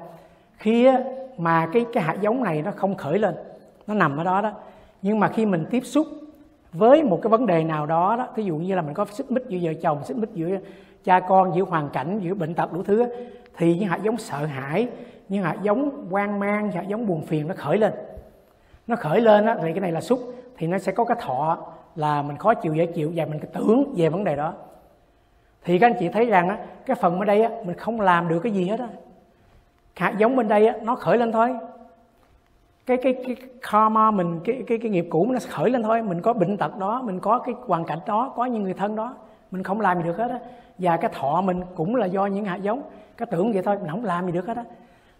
Khi 0.57 0.85
á, 0.85 0.99
mà 1.37 1.69
cái 1.73 1.85
cái 1.93 2.03
hạt 2.03 2.17
giống 2.21 2.43
này 2.43 2.61
nó 2.61 2.71
không 2.71 2.95
khởi 2.95 3.19
lên 3.19 3.35
nó 3.87 3.93
nằm 3.93 4.17
ở 4.17 4.23
đó 4.23 4.41
đó 4.41 4.51
nhưng 5.01 5.19
mà 5.19 5.27
khi 5.27 5.45
mình 5.45 5.65
tiếp 5.69 5.85
xúc 5.85 6.07
với 6.73 7.03
một 7.03 7.19
cái 7.23 7.29
vấn 7.29 7.45
đề 7.45 7.63
nào 7.63 7.85
đó 7.85 8.15
đó 8.15 8.27
ví 8.35 8.43
dụ 8.43 8.55
như 8.57 8.75
là 8.75 8.81
mình 8.81 8.93
có 8.93 9.05
xích 9.11 9.31
mích 9.31 9.43
giữa 9.47 9.59
vợ 9.61 9.73
chồng 9.81 10.03
xích 10.03 10.17
mích 10.17 10.29
giữa 10.33 10.57
cha 11.03 11.19
con 11.19 11.55
giữa 11.55 11.63
hoàn 11.63 11.89
cảnh 11.89 12.19
giữa 12.23 12.33
bệnh 12.33 12.53
tật 12.53 12.73
đủ 12.73 12.83
thứ 12.83 13.05
thì 13.57 13.75
những 13.75 13.89
hạt 13.89 13.99
giống 14.03 14.17
sợ 14.17 14.45
hãi 14.45 14.87
nhưng 15.31 15.43
hạt 15.43 15.57
giống 15.61 16.07
quan 16.09 16.39
mang 16.39 16.71
hạt 16.71 16.87
giống 16.87 17.07
buồn 17.07 17.21
phiền 17.21 17.47
nó 17.47 17.53
khởi 17.57 17.77
lên. 17.77 17.93
Nó 18.87 18.95
khởi 18.95 19.21
lên 19.21 19.45
đó, 19.45 19.55
thì 19.61 19.71
cái 19.73 19.79
này 19.79 19.91
là 19.91 20.01
xúc 20.01 20.19
thì 20.57 20.67
nó 20.67 20.77
sẽ 20.77 20.91
có 20.91 21.05
cái 21.05 21.17
thọ 21.21 21.57
là 21.95 22.21
mình 22.21 22.37
khó 22.37 22.53
chịu 22.53 22.73
dễ 22.73 22.85
chịu 22.85 23.11
và 23.15 23.25
mình 23.25 23.39
tưởng 23.53 23.93
về 23.97 24.09
vấn 24.09 24.23
đề 24.23 24.35
đó. 24.35 24.53
Thì 25.63 25.79
các 25.79 25.87
anh 25.87 25.95
chị 25.99 26.09
thấy 26.09 26.25
rằng 26.25 26.49
á, 26.49 26.57
cái 26.85 26.95
phần 26.95 27.19
ở 27.19 27.25
đây 27.25 27.43
á, 27.43 27.49
mình 27.65 27.77
không 27.77 28.01
làm 28.01 28.27
được 28.27 28.39
cái 28.39 28.51
gì 28.51 28.67
hết 28.67 28.79
á. 28.79 28.87
Hạt 29.95 30.13
giống 30.17 30.35
bên 30.35 30.47
đây 30.47 30.67
á, 30.67 30.75
nó 30.81 30.95
khởi 30.95 31.17
lên 31.17 31.31
thôi. 31.31 31.55
Cái 32.85 32.97
cái 33.03 33.13
cái 33.13 33.35
karma 33.61 34.11
mình 34.11 34.39
cái 34.43 34.63
cái 34.67 34.77
cái 34.77 34.91
nghiệp 34.91 35.07
cũ 35.09 35.27
nó 35.31 35.39
khởi 35.49 35.69
lên 35.69 35.83
thôi. 35.83 36.03
Mình 36.03 36.21
có 36.21 36.33
bệnh 36.33 36.57
tật 36.57 36.77
đó 36.77 37.01
mình 37.01 37.19
có 37.19 37.39
cái 37.39 37.55
hoàn 37.67 37.85
cảnh 37.85 37.99
đó 38.05 38.33
có 38.35 38.45
những 38.45 38.63
người 38.63 38.73
thân 38.73 38.95
đó. 38.95 39.15
Mình 39.51 39.63
không 39.63 39.81
làm 39.81 39.97
gì 39.97 40.03
được 40.03 40.17
hết 40.17 40.31
á. 40.31 40.39
Và 40.77 40.97
cái 40.97 41.11
thọ 41.13 41.41
mình 41.41 41.61
cũng 41.75 41.95
là 41.95 42.05
do 42.05 42.25
những 42.25 42.45
hạt 42.45 42.57
giống. 42.57 42.81
Cái 43.17 43.27
tưởng 43.31 43.51
vậy 43.51 43.61
thôi 43.63 43.77
mình 43.81 43.91
không 43.91 44.05
làm 44.05 44.25
gì 44.25 44.31
được 44.31 44.47
hết 44.47 44.57
á 44.57 44.63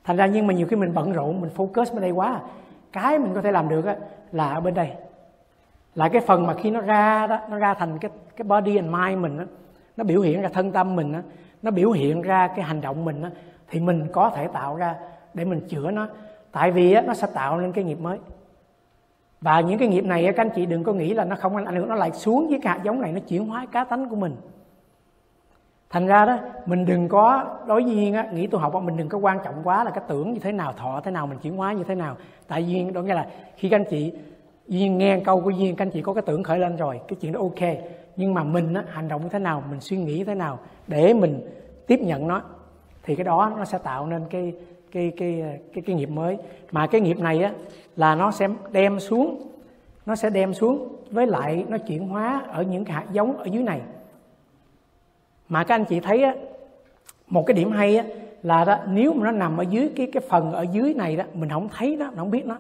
thành 0.03 0.17
ra 0.17 0.25
nhưng 0.25 0.47
mà 0.47 0.53
nhiều 0.53 0.67
khi 0.67 0.75
mình 0.75 0.93
bận 0.93 1.13
rộn 1.13 1.41
mình 1.41 1.49
focus 1.55 1.93
bên 1.93 2.01
đây 2.01 2.11
quá. 2.11 2.39
Cái 2.91 3.19
mình 3.19 3.33
có 3.35 3.41
thể 3.41 3.51
làm 3.51 3.69
được 3.69 3.85
á 3.85 3.95
là 4.31 4.53
ở 4.53 4.61
bên 4.61 4.73
đây. 4.73 4.91
Là 5.95 6.09
cái 6.09 6.21
phần 6.21 6.47
mà 6.47 6.53
khi 6.53 6.71
nó 6.71 6.81
ra 6.81 7.27
đó 7.27 7.39
nó 7.49 7.57
ra 7.57 7.73
thành 7.73 7.97
cái 7.97 8.11
cái 8.35 8.43
body 8.43 8.75
and 8.75 8.89
mind 8.89 9.21
mình 9.21 9.37
đó, 9.37 9.43
nó 9.97 10.03
biểu 10.03 10.21
hiện 10.21 10.41
ra 10.41 10.49
thân 10.53 10.71
tâm 10.71 10.95
mình 10.95 11.11
đó, 11.11 11.19
nó 11.61 11.71
biểu 11.71 11.91
hiện 11.91 12.21
ra 12.21 12.47
cái 12.47 12.65
hành 12.65 12.81
động 12.81 13.05
mình 13.05 13.21
đó, 13.21 13.29
thì 13.69 13.79
mình 13.79 14.07
có 14.11 14.29
thể 14.29 14.47
tạo 14.47 14.75
ra 14.75 14.95
để 15.33 15.45
mình 15.45 15.61
chữa 15.67 15.91
nó. 15.91 16.07
Tại 16.51 16.71
vì 16.71 16.93
á, 16.93 17.01
nó 17.01 17.13
sẽ 17.13 17.27
tạo 17.33 17.59
nên 17.59 17.71
cái 17.71 17.83
nghiệp 17.83 17.99
mới. 17.99 18.19
Và 19.41 19.59
những 19.59 19.79
cái 19.79 19.87
nghiệp 19.87 20.05
này 20.05 20.25
các 20.25 20.37
anh 20.37 20.49
chị 20.55 20.65
đừng 20.65 20.83
có 20.83 20.93
nghĩ 20.93 21.13
là 21.13 21.23
nó 21.23 21.35
không 21.35 21.65
ảnh 21.65 21.75
hưởng 21.75 21.87
nó 21.87 21.95
lại 21.95 22.11
xuống 22.11 22.47
với 22.49 22.59
cái 22.63 22.73
hạt 22.73 22.83
giống 22.83 23.01
này 23.01 23.11
nó 23.11 23.19
chuyển 23.19 23.47
hóa 23.47 23.65
cá 23.71 23.83
tánh 23.83 24.09
của 24.09 24.15
mình 24.15 24.35
thành 25.91 26.07
ra 26.07 26.25
đó 26.25 26.37
mình 26.65 26.85
đừng 26.85 27.07
có 27.07 27.45
đối 27.67 27.83
nhiên 27.83 28.13
á 28.13 28.27
nghĩ 28.33 28.47
tu 28.47 28.59
học 28.59 28.83
mình 28.83 28.97
đừng 28.97 29.09
có 29.09 29.17
quan 29.17 29.39
trọng 29.43 29.55
quá 29.63 29.83
là 29.83 29.91
cái 29.91 30.03
tưởng 30.07 30.33
như 30.33 30.39
thế 30.39 30.51
nào 30.51 30.73
thọ 30.73 31.01
thế 31.03 31.11
nào 31.11 31.27
mình 31.27 31.37
chuyển 31.41 31.57
hóa 31.57 31.73
như 31.73 31.83
thế 31.83 31.95
nào. 31.95 32.17
Tại 32.47 32.67
duyên 32.67 32.93
đó 32.93 33.01
nghĩa 33.01 33.13
là 33.13 33.27
khi 33.57 33.69
các 33.69 33.79
anh 33.79 33.85
chị 33.89 34.13
duyên 34.67 34.97
nghe 34.97 35.19
câu 35.19 35.41
của 35.41 35.49
duyên 35.49 35.75
các 35.75 35.85
anh 35.85 35.91
chị 35.91 36.01
có 36.01 36.13
cái 36.13 36.23
tưởng 36.25 36.43
khởi 36.43 36.59
lên 36.59 36.75
rồi 36.75 36.99
cái 37.07 37.17
chuyện 37.21 37.31
đó 37.31 37.39
ok. 37.39 37.77
Nhưng 38.15 38.33
mà 38.33 38.43
mình 38.43 38.73
á, 38.73 38.83
hành 38.89 39.07
động 39.07 39.21
như 39.21 39.29
thế 39.29 39.39
nào 39.39 39.63
mình 39.69 39.79
suy 39.79 39.97
nghĩ 39.97 40.23
thế 40.23 40.35
nào 40.35 40.59
để 40.87 41.13
mình 41.13 41.41
tiếp 41.87 41.99
nhận 42.01 42.27
nó 42.27 42.41
thì 43.03 43.15
cái 43.15 43.23
đó 43.23 43.51
nó 43.57 43.65
sẽ 43.65 43.77
tạo 43.77 44.07
nên 44.07 44.25
cái 44.29 44.53
cái 44.91 45.11
cái 45.17 45.43
cái 45.73 45.83
cái 45.85 45.95
nghiệp 45.95 46.09
mới. 46.09 46.37
Mà 46.71 46.87
cái 46.87 47.01
nghiệp 47.01 47.19
này 47.19 47.43
á 47.43 47.51
là 47.95 48.15
nó 48.15 48.31
sẽ 48.31 48.47
đem 48.71 48.99
xuống 48.99 49.47
nó 50.05 50.15
sẽ 50.15 50.29
đem 50.29 50.53
xuống 50.53 50.95
với 51.11 51.27
lại 51.27 51.65
nó 51.67 51.77
chuyển 51.77 52.07
hóa 52.07 52.41
ở 52.51 52.63
những 52.63 52.85
cái 52.85 52.95
hạt 52.95 53.05
giống 53.11 53.37
ở 53.37 53.45
dưới 53.45 53.63
này 53.63 53.81
mà 55.51 55.63
các 55.63 55.75
anh 55.75 55.85
chị 55.85 55.99
thấy 55.99 56.23
á, 56.23 56.35
một 57.27 57.43
cái 57.45 57.53
điểm 57.53 57.71
hay 57.71 57.97
á, 57.97 58.05
là 58.43 58.65
đó, 58.65 58.77
nếu 58.87 59.13
mà 59.13 59.25
nó 59.25 59.31
nằm 59.31 59.57
ở 59.57 59.63
dưới 59.63 59.89
cái 59.95 60.07
cái 60.13 60.23
phần 60.29 60.51
ở 60.51 60.65
dưới 60.71 60.93
này 60.93 61.15
đó, 61.15 61.23
mình 61.33 61.49
không 61.49 61.69
thấy 61.77 61.95
nó 61.95 62.11
không 62.15 62.31
biết 62.31 62.45
nó. 62.45 62.57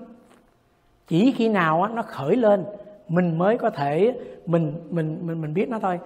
Chỉ 1.07 1.31
khi 1.31 1.49
nào 1.49 1.83
á, 1.83 1.89
nó 1.93 2.01
khởi 2.01 2.35
lên, 2.35 2.65
mình 3.07 3.37
mới 3.37 3.57
có 3.57 3.69
thể, 3.69 4.13
mình 4.45 4.73
mình 4.89 5.17
mình 5.21 5.41
mình 5.41 5.53
biết 5.53 5.69
nó 5.69 5.79
thôi. 5.79 5.99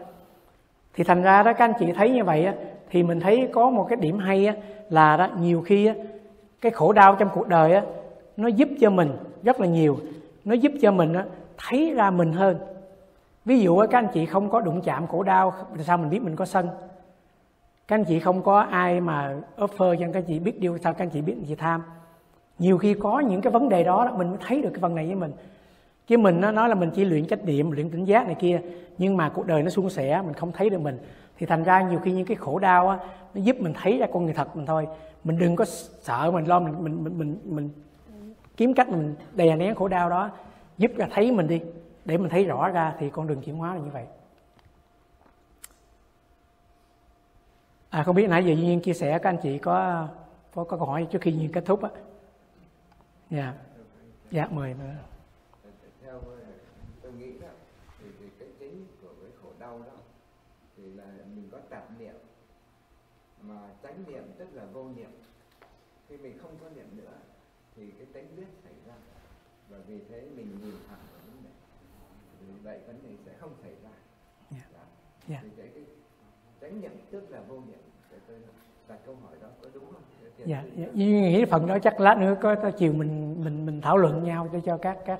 Thì 0.93 1.03
thành 1.03 1.23
ra 1.23 1.43
đó, 1.43 1.53
các 1.53 1.65
anh 1.65 1.73
chị 1.79 1.91
thấy 1.91 2.09
như 2.09 2.23
vậy 2.23 2.45
á, 2.45 2.53
thì 2.89 3.03
mình 3.03 3.19
thấy 3.19 3.49
có 3.53 3.69
một 3.69 3.85
cái 3.89 3.97
điểm 3.97 4.19
hay 4.19 4.45
á, 4.45 4.53
là 4.89 5.17
đó, 5.17 5.29
nhiều 5.39 5.61
khi 5.61 5.85
á, 5.85 5.93
cái 6.61 6.71
khổ 6.71 6.93
đau 6.93 7.15
trong 7.15 7.29
cuộc 7.33 7.47
đời 7.47 7.73
á, 7.73 7.83
nó 8.37 8.47
giúp 8.47 8.69
cho 8.79 8.89
mình 8.89 9.11
rất 9.43 9.61
là 9.61 9.67
nhiều. 9.67 9.97
Nó 10.45 10.53
giúp 10.53 10.71
cho 10.81 10.91
mình 10.91 11.13
á, 11.13 11.25
thấy 11.57 11.93
ra 11.95 12.11
mình 12.11 12.33
hơn 12.33 12.57
ví 13.45 13.59
dụ 13.59 13.79
các 13.79 13.97
anh 13.97 14.07
chị 14.13 14.25
không 14.25 14.49
có 14.49 14.61
đụng 14.61 14.81
chạm 14.81 15.07
khổ 15.07 15.23
đau 15.23 15.53
sao 15.79 15.97
mình 15.97 16.09
biết 16.09 16.23
mình 16.23 16.35
có 16.35 16.45
sân? 16.45 16.69
Các 17.87 17.95
anh 17.95 18.03
chị 18.03 18.19
không 18.19 18.43
có 18.43 18.59
ai 18.59 19.01
mà 19.01 19.35
offer 19.57 19.95
cho 19.95 20.05
các 20.13 20.19
anh 20.19 20.23
chị 20.27 20.39
biết 20.39 20.59
điều 20.59 20.77
sao 20.77 20.93
các 20.93 21.05
anh 21.05 21.09
chị 21.09 21.21
biết 21.21 21.35
gì 21.43 21.55
tham? 21.55 21.83
Nhiều 22.59 22.77
khi 22.77 22.93
có 22.93 23.19
những 23.19 23.41
cái 23.41 23.51
vấn 23.51 23.69
đề 23.69 23.83
đó 23.83 24.11
mình 24.17 24.29
mới 24.29 24.37
thấy 24.47 24.61
được 24.61 24.69
cái 24.73 24.79
phần 24.81 24.95
này 24.95 25.05
với 25.05 25.15
mình. 25.15 25.31
Chứ 26.07 26.17
mình 26.17 26.41
nó 26.41 26.51
nói 26.51 26.69
là 26.69 26.75
mình 26.75 26.89
chỉ 26.95 27.05
luyện 27.05 27.25
trách 27.25 27.43
nhiệm 27.45 27.71
luyện 27.71 27.89
tỉnh 27.89 28.05
giác 28.05 28.25
này 28.25 28.35
kia 28.35 28.61
nhưng 28.97 29.17
mà 29.17 29.29
cuộc 29.29 29.47
đời 29.47 29.63
nó 29.63 29.69
suôn 29.69 29.89
sẻ 29.89 30.21
mình 30.25 30.33
không 30.33 30.51
thấy 30.51 30.69
được 30.69 30.81
mình. 30.81 30.97
Thì 31.37 31.45
thành 31.45 31.63
ra 31.63 31.81
nhiều 31.81 31.99
khi 31.99 32.11
những 32.11 32.25
cái 32.25 32.37
khổ 32.37 32.59
đau 32.59 32.89
á 32.89 32.97
nó 33.33 33.41
giúp 33.41 33.55
mình 33.59 33.73
thấy 33.81 33.97
ra 33.97 34.07
con 34.13 34.25
người 34.25 34.33
thật 34.33 34.55
mình 34.55 34.65
thôi. 34.65 34.87
Mình 35.23 35.37
đừng 35.39 35.55
có 35.55 35.65
sợ 36.01 36.31
mình 36.33 36.45
lo 36.45 36.59
mình 36.59 36.83
mình 36.83 37.03
mình 37.03 37.17
mình, 37.17 37.37
mình 37.43 37.69
kiếm 38.57 38.73
cách 38.73 38.89
mình 38.89 39.15
đè 39.33 39.55
nén 39.55 39.75
khổ 39.75 39.87
đau 39.87 40.09
đó 40.09 40.29
giúp 40.77 40.91
ra 40.95 41.07
thấy 41.11 41.31
mình 41.31 41.47
đi 41.47 41.61
để 42.05 42.17
mình 42.17 42.29
thấy 42.29 42.45
rõ 42.45 42.69
ra 42.69 42.95
thì 42.99 43.09
con 43.09 43.27
đường 43.27 43.41
chuyển 43.41 43.57
hóa 43.57 43.75
là 43.75 43.81
như 43.81 43.89
vậy. 43.89 44.05
À 47.89 48.03
không 48.03 48.15
biết 48.15 48.27
nãy 48.29 48.45
giờ 48.45 48.53
duyên 48.53 48.81
chia 48.81 48.93
sẻ 48.93 49.19
các 49.19 49.29
anh 49.29 49.37
chị 49.43 49.57
có 49.57 50.07
có 50.53 50.63
có 50.63 50.77
câu 50.77 50.87
hỏi 50.87 51.07
trước 51.11 51.21
khi 51.21 51.31
duyên 51.31 51.51
kết 51.51 51.63
thúc 51.65 51.83
á. 51.83 51.89
Dạ. 53.29 53.53
Dạ 54.31 54.47
mời. 54.51 54.73
Nữa 54.73 54.93
theo 56.03 56.21
tôi 57.01 57.13
nghĩ 57.13 57.39
đó 57.39 57.47
thì, 57.99 58.05
thì 58.19 58.25
cái 58.39 58.47
chính 58.59 58.85
của 59.01 59.13
cái 59.21 59.31
khổ 59.41 59.49
đau 59.59 59.79
đó 59.79 59.97
thì 60.77 60.83
là 60.83 61.05
mình 61.35 61.49
có 61.51 61.57
tạp 61.69 61.99
niệm. 61.99 62.15
Mà 63.41 63.59
tránh 63.83 64.03
niệm 64.07 64.23
tức 64.37 64.47
là 64.53 64.65
vô 64.73 64.89
niệm. 64.95 65.09
Khi 66.09 66.17
mình 66.17 66.37
không 66.41 66.51
có 66.61 66.69
niệm 66.69 66.87
nữa 66.97 67.13
thì 67.75 67.91
cái 67.91 68.07
tánh 68.13 68.35
biết 68.35 68.47
xảy 68.63 68.73
ra. 68.87 68.93
Và 69.69 69.77
vì 69.87 69.99
thế 70.09 70.21
mình 70.35 70.59
nhìn 70.61 70.75
thẳng 70.89 70.99
vào 71.11 71.21
vấn 71.27 71.43
đề 71.43 71.49
vì 72.39 72.53
vậy 72.65 72.79
vấn 72.87 72.95
đề 73.03 73.09
sẽ 73.25 73.31
không 73.39 73.51
xảy 73.63 73.71
ra 73.83 73.89
Dạ. 74.51 74.57
Đó. 74.73 74.79
Dạ. 75.27 75.39
thì 75.43 75.49
cái, 75.57 75.67
cái 75.75 75.83
tránh 76.61 76.81
niệm 76.81 76.91
tức 77.11 77.23
là 77.29 77.39
vô 77.47 77.55
niệm 77.55 77.79
để 78.11 78.17
tôi 78.27 78.37
đặt 78.87 78.97
câu 79.05 79.15
hỏi 79.23 79.33
đó 79.41 79.47
có 79.61 79.69
đúng 79.73 79.83
không 79.91 80.01
dạ, 80.45 80.63
dạ. 80.75 80.85
nghĩ 80.93 81.45
phần 81.45 81.67
đó 81.67 81.79
chắc 81.79 81.99
lát 81.99 82.17
nữa 82.17 82.35
có, 82.41 82.55
có 82.55 82.71
chiều 82.71 82.93
mình 82.93 83.43
mình 83.43 83.65
mình 83.65 83.81
thảo 83.81 83.97
luận 83.97 84.23
nhau 84.23 84.49
để 84.53 84.59
cho 84.65 84.77
các 84.77 84.97
các 85.05 85.19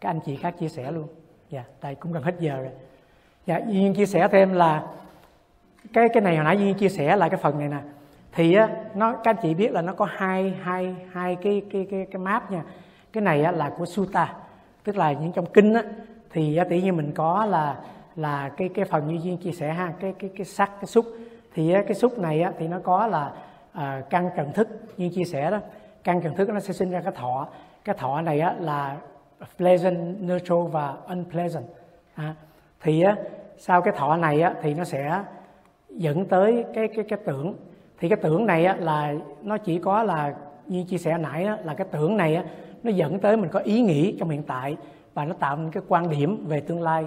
các 0.00 0.08
anh 0.10 0.20
chị 0.26 0.36
khác 0.36 0.54
chia 0.58 0.68
sẻ 0.68 0.92
luôn 0.92 1.08
dạ 1.50 1.64
tại 1.80 1.94
cũng 1.94 2.12
gần 2.12 2.22
hết 2.22 2.34
giờ 2.38 2.56
rồi 2.56 2.72
dạ 3.46 3.60
duyên 3.66 3.94
chia 3.94 4.06
sẻ 4.06 4.28
thêm 4.28 4.52
là 4.52 4.86
cái 5.92 6.08
cái 6.12 6.22
này 6.22 6.36
hồi 6.36 6.44
nãy 6.44 6.58
duyên 6.58 6.74
chia 6.74 6.88
sẻ 6.88 7.16
là 7.16 7.28
cái 7.28 7.40
phần 7.42 7.58
này 7.58 7.68
nè 7.68 7.80
thì 8.32 8.54
á 8.54 8.68
nó 8.94 9.12
các 9.12 9.30
anh 9.30 9.36
chị 9.42 9.54
biết 9.54 9.72
là 9.72 9.82
nó 9.82 9.92
có 9.92 10.04
hai 10.04 10.50
hai 10.62 10.96
hai 11.12 11.36
cái 11.36 11.62
cái 11.70 11.86
cái 11.90 12.06
cái 12.10 12.18
map 12.22 12.52
nha 12.52 12.64
cái 13.12 13.22
này 13.22 13.42
á, 13.42 13.52
là 13.52 13.70
của 13.78 13.86
Sutta 13.86 14.34
tức 14.84 14.96
là 14.96 15.12
những 15.12 15.32
trong 15.32 15.46
kinh 15.46 15.74
á 15.74 15.82
thì 16.32 16.52
giả 16.52 16.64
tỷ 16.64 16.82
như 16.82 16.92
mình 16.92 17.12
có 17.14 17.44
là 17.44 17.76
là 18.16 18.48
cái 18.48 18.68
cái 18.68 18.84
phần 18.84 19.08
như 19.08 19.20
duyên 19.22 19.36
chia 19.36 19.52
sẻ 19.52 19.72
ha 19.72 19.92
cái 20.00 20.14
cái 20.18 20.30
cái 20.36 20.44
sắc 20.44 20.70
cái 20.76 20.86
xúc. 20.86 21.06
Thì 21.54 21.72
cái 21.72 21.94
xúc 21.94 22.18
này 22.18 22.42
á, 22.42 22.52
thì 22.58 22.68
nó 22.68 22.78
có 22.82 23.06
là 23.06 23.32
à, 23.72 24.02
căn 24.10 24.30
trần 24.36 24.52
thức 24.52 24.68
như 24.96 25.08
chia 25.08 25.24
sẻ 25.24 25.50
đó. 25.50 25.60
Căn 26.04 26.20
trần 26.20 26.36
thức 26.36 26.48
nó 26.48 26.60
sẽ 26.60 26.72
sinh 26.72 26.90
ra 26.90 27.00
cái 27.00 27.12
thọ. 27.16 27.48
Cái 27.84 27.96
thọ 27.98 28.20
này 28.20 28.40
á, 28.40 28.54
là 28.60 28.96
pleasant 29.58 30.20
neutral 30.20 30.58
và 30.72 30.94
unpleasant. 31.08 31.64
À, 32.14 32.34
thì 32.82 33.02
á, 33.02 33.16
sau 33.58 33.82
cái 33.82 33.94
thọ 33.96 34.16
này 34.16 34.40
á, 34.40 34.54
thì 34.62 34.74
nó 34.74 34.84
sẽ 34.84 35.22
dẫn 35.88 36.24
tới 36.24 36.64
cái 36.74 36.88
cái 36.88 37.04
cái 37.08 37.18
tưởng. 37.24 37.54
Thì 37.98 38.08
cái 38.08 38.18
tưởng 38.22 38.46
này 38.46 38.64
á, 38.64 38.76
là 38.80 39.14
nó 39.42 39.58
chỉ 39.58 39.78
có 39.78 40.02
là 40.02 40.34
như 40.66 40.84
chia 40.84 40.98
sẻ 40.98 41.18
nãy 41.18 41.44
á, 41.44 41.58
là 41.64 41.74
cái 41.74 41.86
tưởng 41.90 42.16
này 42.16 42.34
á, 42.34 42.44
nó 42.82 42.90
dẫn 42.90 43.18
tới 43.18 43.36
mình 43.36 43.50
có 43.50 43.60
ý 43.60 43.80
nghĩ 43.80 44.16
trong 44.18 44.28
hiện 44.28 44.42
tại 44.42 44.76
và 45.14 45.24
nó 45.24 45.32
tạo 45.32 45.56
nên 45.56 45.70
cái 45.70 45.82
quan 45.88 46.10
điểm 46.10 46.44
về 46.48 46.60
tương 46.60 46.82
lai. 46.82 47.06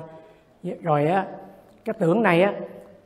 Rồi 0.81 1.07
á 1.07 1.25
cái 1.85 1.93
tưởng 1.99 2.23
này 2.23 2.41
á 2.41 2.53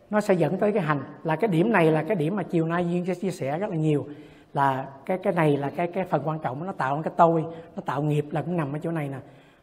nó 0.10 0.22
sẽ 0.22 0.34
dẫn 0.34 0.58
tới 0.58 0.72
cái 0.72 0.84
hành. 0.84 1.00
Là 1.24 1.36
cái 1.36 1.48
điểm 1.48 1.72
này 1.72 1.92
là 1.92 2.04
cái 2.04 2.16
điểm 2.16 2.36
mà 2.36 2.44
chiều 2.44 2.66
nay 2.66 2.86
duyên 2.90 3.06
sẽ 3.06 3.16
chia 3.16 3.32
sẻ 3.32 3.60
rất 3.60 3.70
là 3.70 3.76
nhiều. 3.76 4.08
Là 4.54 4.88
cái 5.06 5.18
cái 5.18 5.34
này 5.34 5.58
là 5.58 5.70
cái 5.70 5.88
cái 5.88 6.04
phần 6.04 6.22
quan 6.26 6.40
trọng 6.40 6.66
nó 6.66 6.72
tạo 6.72 7.02
cái 7.04 7.14
tôi 7.18 7.46
nó 7.76 7.82
tạo 7.86 8.02
nghiệp 8.02 8.26
là 8.32 8.42
cũng 8.42 8.58
nằm 8.58 8.74
ở 8.74 8.80
chỗ 8.84 8.92
này 8.92 9.10
nè. 9.10 9.18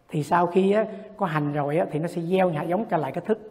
Thì 0.08 0.22
sau 0.22 0.46
khi 0.46 0.72
á, 0.72 0.86
có 1.16 1.26
hành 1.26 1.52
rồi 1.52 1.78
á, 1.78 1.86
thì 1.90 1.98
nó 1.98 2.08
sẽ 2.08 2.22
gieo 2.22 2.50
hạt 2.50 2.62
giống 2.62 2.84
trở 2.84 2.96
lại 2.96 3.12
cái 3.12 3.24
thức. 3.26 3.50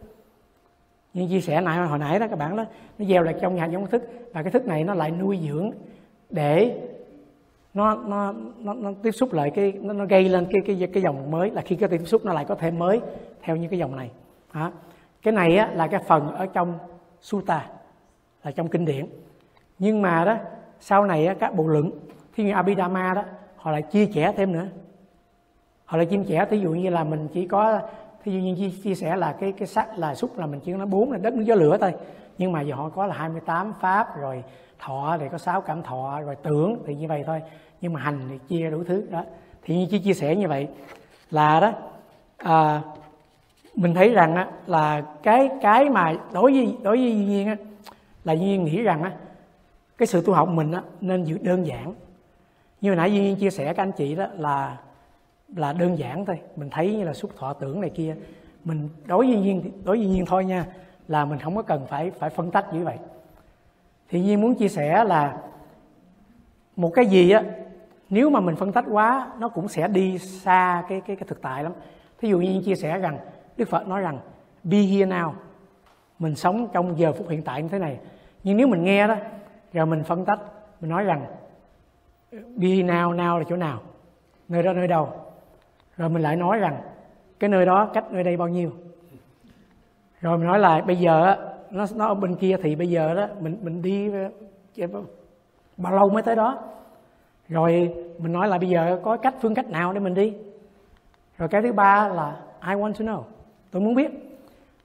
Như 1.14 1.28
chia 1.28 1.40
sẻ 1.40 1.60
nãy 1.60 1.78
hồi 1.78 1.98
nãy 1.98 2.18
đó 2.18 2.26
các 2.30 2.38
bạn 2.38 2.56
đó 2.56 2.64
nó 2.98 3.04
gieo 3.04 3.22
lại 3.22 3.34
trong 3.40 3.56
hạt 3.56 3.66
giống 3.66 3.86
thức. 3.86 4.02
Và 4.32 4.42
cái 4.42 4.52
thức 4.52 4.66
này 4.66 4.84
nó 4.84 4.94
lại 4.94 5.10
nuôi 5.10 5.38
dưỡng 5.48 5.70
để 6.30 6.80
nó 7.74 7.94
nó 7.94 8.32
nó, 8.58 8.74
nó 8.74 8.92
tiếp 9.02 9.10
xúc 9.10 9.32
lại 9.32 9.50
cái 9.50 9.72
nó, 9.80 9.92
nó 9.92 10.04
gây 10.04 10.28
lên 10.28 10.46
cái 10.50 10.62
cái 10.66 10.88
cái 10.92 11.02
dòng 11.02 11.30
mới 11.30 11.50
là 11.50 11.62
khi 11.62 11.76
cái 11.76 11.88
tiếp 11.88 12.00
xúc 12.06 12.24
nó 12.24 12.32
lại 12.32 12.44
có 12.44 12.54
thêm 12.54 12.78
mới 12.78 13.00
theo 13.42 13.56
như 13.56 13.68
cái 13.68 13.78
dòng 13.78 13.96
này. 13.96 14.10
Đó. 14.54 14.72
cái 15.22 15.32
này 15.32 15.56
á, 15.56 15.70
là 15.74 15.86
cái 15.86 16.00
phần 16.06 16.34
ở 16.34 16.46
trong 16.46 16.78
sutta 17.20 17.66
là 18.42 18.50
trong 18.50 18.68
kinh 18.68 18.84
điển. 18.84 19.06
Nhưng 19.78 20.02
mà 20.02 20.24
đó 20.24 20.36
sau 20.80 21.04
này 21.04 21.26
á, 21.26 21.34
các 21.34 21.54
bộ 21.54 21.66
luận 21.66 21.90
thí 22.34 22.44
như 22.44 22.52
Abhidhamma 22.52 23.14
đó 23.14 23.22
họ 23.56 23.70
lại 23.70 23.82
chia 23.82 24.06
sẻ 24.06 24.32
thêm 24.36 24.52
nữa. 24.52 24.66
Họ 25.84 25.96
lại 25.96 26.06
chia 26.06 26.20
sẻ 26.28 26.46
thí 26.50 26.58
dụ 26.58 26.70
như 26.70 26.90
là 26.90 27.04
mình 27.04 27.28
chỉ 27.32 27.46
có 27.46 27.80
thí 28.24 28.32
dụ 28.32 28.38
như 28.38 28.54
chia, 28.56 28.80
chia 28.82 28.94
sẻ 28.94 29.16
là 29.16 29.32
cái 29.32 29.52
cái 29.52 29.68
sắc 29.68 29.98
là 29.98 30.14
xúc 30.14 30.38
là 30.38 30.46
mình 30.46 30.60
chỉ 30.64 30.72
nói 30.72 30.86
bốn 30.86 31.12
là 31.12 31.18
đất 31.18 31.34
nước 31.34 31.44
gió 31.44 31.54
lửa 31.54 31.78
thôi. 31.80 31.92
Nhưng 32.38 32.52
mà 32.52 32.60
giờ 32.60 32.74
họ 32.74 32.88
có 32.88 33.06
là 33.06 33.14
28 33.14 33.72
pháp 33.80 34.20
rồi 34.20 34.44
thọ 34.78 35.16
thì 35.20 35.26
có 35.32 35.38
sáu 35.38 35.60
cảm 35.60 35.82
thọ 35.82 36.20
rồi 36.20 36.36
tưởng 36.42 36.82
thì 36.86 36.94
như 36.94 37.08
vậy 37.08 37.24
thôi 37.26 37.42
nhưng 37.80 37.92
mà 37.92 38.00
hành 38.00 38.20
thì 38.28 38.38
chia 38.48 38.70
đủ 38.70 38.84
thứ 38.84 39.06
đó. 39.10 39.24
Thì 39.62 39.76
như 39.76 39.86
chỉ 39.90 39.98
chia 39.98 40.14
sẻ 40.14 40.36
như 40.36 40.48
vậy 40.48 40.68
là 41.30 41.60
đó 41.60 41.72
à, 42.36 42.82
mình 43.74 43.94
thấy 43.94 44.08
rằng 44.08 44.34
á, 44.34 44.48
là 44.66 45.00
cái 45.22 45.50
cái 45.62 45.90
mà 45.90 46.14
đối 46.32 46.52
với 46.52 46.76
đối 46.82 46.96
với 46.96 47.12
duy 47.12 47.24
nhiên 47.24 47.48
á, 47.48 47.56
là 48.24 48.32
duy 48.32 48.46
nhiên 48.46 48.64
nghĩ 48.64 48.82
rằng 48.82 49.02
á, 49.02 49.12
cái 49.98 50.06
sự 50.06 50.22
tu 50.26 50.32
học 50.32 50.48
mình 50.48 50.72
á, 50.72 50.82
nên 51.00 51.24
giữ 51.24 51.38
đơn 51.42 51.66
giản. 51.66 51.94
Như 52.80 52.90
hồi 52.90 52.96
nãy 52.96 53.12
duy 53.12 53.20
nhiên 53.20 53.36
chia 53.36 53.50
sẻ 53.50 53.74
các 53.74 53.82
anh 53.82 53.92
chị 53.92 54.14
đó 54.14 54.26
là 54.38 54.78
là 55.56 55.72
đơn 55.72 55.98
giản 55.98 56.24
thôi. 56.24 56.38
Mình 56.56 56.70
thấy 56.70 56.96
như 56.96 57.04
là 57.04 57.12
xúc 57.12 57.30
thọ 57.36 57.52
tưởng 57.52 57.80
này 57.80 57.90
kia. 57.90 58.16
Mình 58.64 58.88
đối 59.06 59.26
với 59.26 59.36
nhiên 59.36 59.70
đối 59.84 59.96
với 59.96 60.06
nhiên 60.06 60.24
thôi 60.26 60.44
nha 60.44 60.66
là 61.08 61.24
mình 61.24 61.38
không 61.38 61.56
có 61.56 61.62
cần 61.62 61.86
phải 61.86 62.10
phải 62.10 62.30
phân 62.30 62.50
tách 62.50 62.74
như 62.74 62.84
vậy. 62.84 62.96
Thì 64.08 64.20
nhiên 64.20 64.40
muốn 64.40 64.54
chia 64.54 64.68
sẻ 64.68 65.04
là 65.04 65.38
một 66.76 66.90
cái 66.94 67.06
gì 67.06 67.30
á 67.30 67.42
nếu 68.14 68.30
mà 68.30 68.40
mình 68.40 68.56
phân 68.56 68.72
tách 68.72 68.84
quá, 68.90 69.32
nó 69.38 69.48
cũng 69.48 69.68
sẽ 69.68 69.88
đi 69.88 70.18
xa 70.18 70.84
cái 70.88 71.00
cái 71.00 71.16
cái 71.16 71.24
thực 71.28 71.42
tại 71.42 71.62
lắm. 71.62 71.72
Thí 72.18 72.28
dụ 72.28 72.38
như 72.38 72.62
chia 72.64 72.74
sẻ 72.74 72.98
rằng, 72.98 73.18
đức 73.56 73.68
phật 73.68 73.88
nói 73.88 74.00
rằng, 74.00 74.18
be 74.64 74.78
here 74.78 75.06
now. 75.06 75.32
Mình 76.18 76.34
sống 76.34 76.68
trong 76.72 76.98
giờ 76.98 77.12
phút 77.12 77.28
hiện 77.28 77.42
tại 77.42 77.62
như 77.62 77.68
thế 77.68 77.78
này. 77.78 77.98
Nhưng 78.42 78.56
nếu 78.56 78.66
mình 78.66 78.84
nghe 78.84 79.06
đó, 79.06 79.16
rồi 79.72 79.86
mình 79.86 80.04
phân 80.04 80.24
tách, 80.24 80.40
mình 80.80 80.90
nói 80.90 81.04
rằng, 81.04 81.26
be 82.32 82.68
here 82.68 82.82
now 82.82 83.16
now 83.16 83.38
là 83.38 83.44
chỗ 83.48 83.56
nào? 83.56 83.80
Nơi 84.48 84.62
đó, 84.62 84.72
nơi 84.72 84.88
đâu? 84.88 85.08
Rồi 85.96 86.08
mình 86.08 86.22
lại 86.22 86.36
nói 86.36 86.58
rằng, 86.58 86.80
cái 87.40 87.50
nơi 87.50 87.66
đó 87.66 87.90
cách 87.94 88.04
nơi 88.12 88.24
đây 88.24 88.36
bao 88.36 88.48
nhiêu? 88.48 88.70
Rồi 90.20 90.38
mình 90.38 90.46
nói 90.46 90.58
là 90.58 90.80
bây 90.86 90.96
giờ 90.96 91.36
nó 91.70 91.86
nó 91.94 92.06
ở 92.06 92.14
bên 92.14 92.34
kia 92.34 92.56
thì 92.62 92.76
bây 92.76 92.88
giờ 92.88 93.14
đó, 93.14 93.26
mình 93.40 93.58
mình 93.62 93.82
đi 93.82 94.10
ờ, 94.80 94.88
bao 95.76 95.94
lâu 95.94 96.08
mới 96.08 96.22
tới 96.22 96.36
đó? 96.36 96.62
Rồi 97.48 97.94
mình 98.18 98.32
nói 98.32 98.48
là 98.48 98.58
bây 98.58 98.68
giờ 98.68 99.00
có 99.02 99.16
cách 99.16 99.34
phương 99.40 99.54
cách 99.54 99.70
nào 99.70 99.92
để 99.92 100.00
mình 100.00 100.14
đi? 100.14 100.32
Rồi 101.38 101.48
cái 101.48 101.62
thứ 101.62 101.72
ba 101.72 102.08
là 102.08 102.36
I 102.68 102.74
want 102.74 102.92
to 102.92 103.04
know. 103.04 103.22
Tôi 103.70 103.82
muốn 103.82 103.94
biết. 103.94 104.10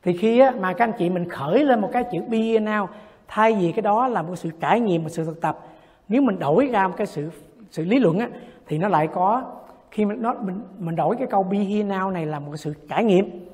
Thì 0.04 0.18
khi 0.18 0.40
á, 0.40 0.54
mà 0.60 0.74
các 0.74 0.84
anh 0.86 0.94
chị 0.98 1.10
mình 1.10 1.30
khởi 1.30 1.64
lên 1.64 1.82
một 1.82 1.90
cái 1.94 2.04
chữ 2.12 2.20
be 2.30 2.38
now 2.40 2.88
thay 3.28 3.54
vì 3.54 3.72
cái 3.72 3.82
đó 3.82 4.08
là 4.08 4.22
một 4.22 4.36
sự 4.36 4.50
trải 4.60 4.80
nghiệm 4.80 5.04
một 5.04 5.10
sự 5.10 5.26
thực 5.26 5.42
tập 5.42 5.60
nếu 6.08 6.22
mình 6.22 6.40
đổi 6.40 6.68
ra 6.68 6.88
một 6.88 6.94
cái 6.98 7.08
sự 7.08 7.30
sự 7.72 7.86
lý 7.86 8.00
luận 8.00 8.20
á, 8.20 8.30
thì 8.68 8.78
nó 8.78 8.88
lại 8.88 9.08
có 9.08 9.44
khi 9.92 10.06
mình 10.06 10.22
nó 10.22 10.34
mình 10.34 10.62
mình 10.80 10.96
đổi 10.96 11.16
cái 11.16 11.28
câu 11.28 11.44
be 11.44 11.58
here 11.58 11.90
now 11.90 12.12
này 12.12 12.26
là 12.26 12.40
một 12.40 12.52
cái 12.52 12.58
sự 12.58 12.74
trải 12.90 13.04
nghiệm 13.04 13.48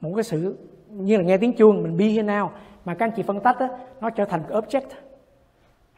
một 0.00 0.10
cái 0.14 0.24
sự 0.24 0.56
như 0.88 1.16
là 1.16 1.22
nghe 1.22 1.36
tiếng 1.36 1.52
chuông 1.52 1.82
mình 1.82 1.96
be 1.96 2.04
here 2.04 2.22
now 2.22 2.48
mà 2.84 2.94
các 2.94 3.06
anh 3.06 3.12
chị 3.16 3.22
phân 3.22 3.40
tách 3.40 3.58
á, 3.58 3.68
nó 4.00 4.10
trở 4.10 4.24
thành 4.24 4.42
object 4.48 4.80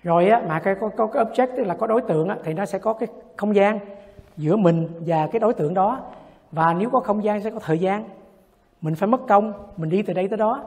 rồi 0.03 0.29
á, 0.29 0.43
mà 0.49 0.61
cái 0.61 0.75
có, 0.81 0.89
có 0.97 1.07
cái 1.07 1.25
object 1.25 1.57
tức 1.57 1.65
là 1.65 1.75
có 1.75 1.87
đối 1.87 2.03
tượng 2.03 2.29
á, 2.29 2.37
thì 2.45 2.55
nó 2.55 2.65
sẽ 2.65 2.79
có 2.79 2.93
cái 2.93 3.09
không 3.37 3.55
gian 3.55 3.79
giữa 4.37 4.57
mình 4.57 4.89
và 5.01 5.29
cái 5.33 5.41
đối 5.41 5.55
tượng 5.55 5.75
đó. 5.75 6.01
Và 6.53 6.75
nếu 6.75 6.91
có 6.91 7.01
không 7.01 7.25
gian 7.25 7.43
sẽ 7.43 7.51
có 7.51 7.61
thời 7.61 7.79
gian. 7.79 8.05
Mình 8.81 8.95
phải 8.95 9.07
mất 9.07 9.21
công 9.29 9.53
mình 9.77 9.91
đi 9.91 10.03
từ 10.03 10.15
đây 10.15 10.29
tới 10.29 10.37
đó. 10.37 10.65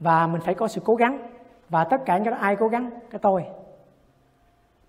Và 0.00 0.26
mình 0.26 0.40
phải 0.40 0.54
có 0.54 0.68
sự 0.68 0.80
cố 0.84 0.94
gắng. 0.94 1.18
Và 1.68 1.84
tất 1.84 2.04
cả 2.04 2.16
những 2.16 2.24
cái 2.24 2.30
đó 2.32 2.38
ai 2.40 2.56
cố 2.56 2.68
gắng? 2.68 2.90
Cái 3.10 3.18
tôi. 3.18 3.44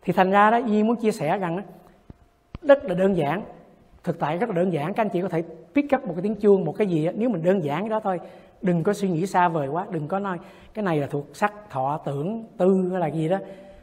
Thì 0.02 0.14
thành 0.14 0.32
ra 0.32 0.52
đó 0.52 0.58
Duy 0.58 0.84
muốn 0.84 0.96
chia 0.96 1.12
sẻ 1.12 1.38
rằng 1.38 1.62
rất 2.62 2.86
là 2.86 2.94
đơn 2.94 3.18
giản. 3.18 3.42
Thực 4.04 4.20
tại 4.20 4.38
rất 4.38 4.50
là 4.50 4.56
đơn 4.56 4.74
giản. 4.74 4.94
Các 4.94 5.04
anh 5.04 5.10
chị 5.10 5.22
có 5.22 5.30
thể 5.30 5.44
pick 5.76 5.96
up 5.96 6.04
một 6.06 6.14
cái 6.16 6.22
tiếng 6.22 6.36
chuông 6.36 6.66
một 6.66 6.76
cái 6.78 6.88
gì 6.88 7.06
đó. 7.06 7.12
nếu 7.16 7.30
mình 7.30 7.44
đơn 7.44 7.64
giản 7.64 7.82
cái 7.82 7.90
đó 7.90 8.00
thôi 8.00 8.20
đừng 8.62 8.84
có 8.84 8.94
suy 8.94 9.10
nghĩ 9.10 9.26
xa 9.26 9.48
vời 9.48 9.68
quá 9.68 9.86
đừng 9.90 10.08
có 10.08 10.20
nói 10.20 10.38
cái 10.74 10.84
này 10.84 11.00
là 11.00 11.08
thuộc 11.08 11.26
sắc 11.34 11.54
thọ 11.70 12.00
tưởng 12.06 12.46
tư 12.58 12.90
hay 12.92 13.00
là 13.00 13.08
gì 13.08 13.30
đó 13.30 13.38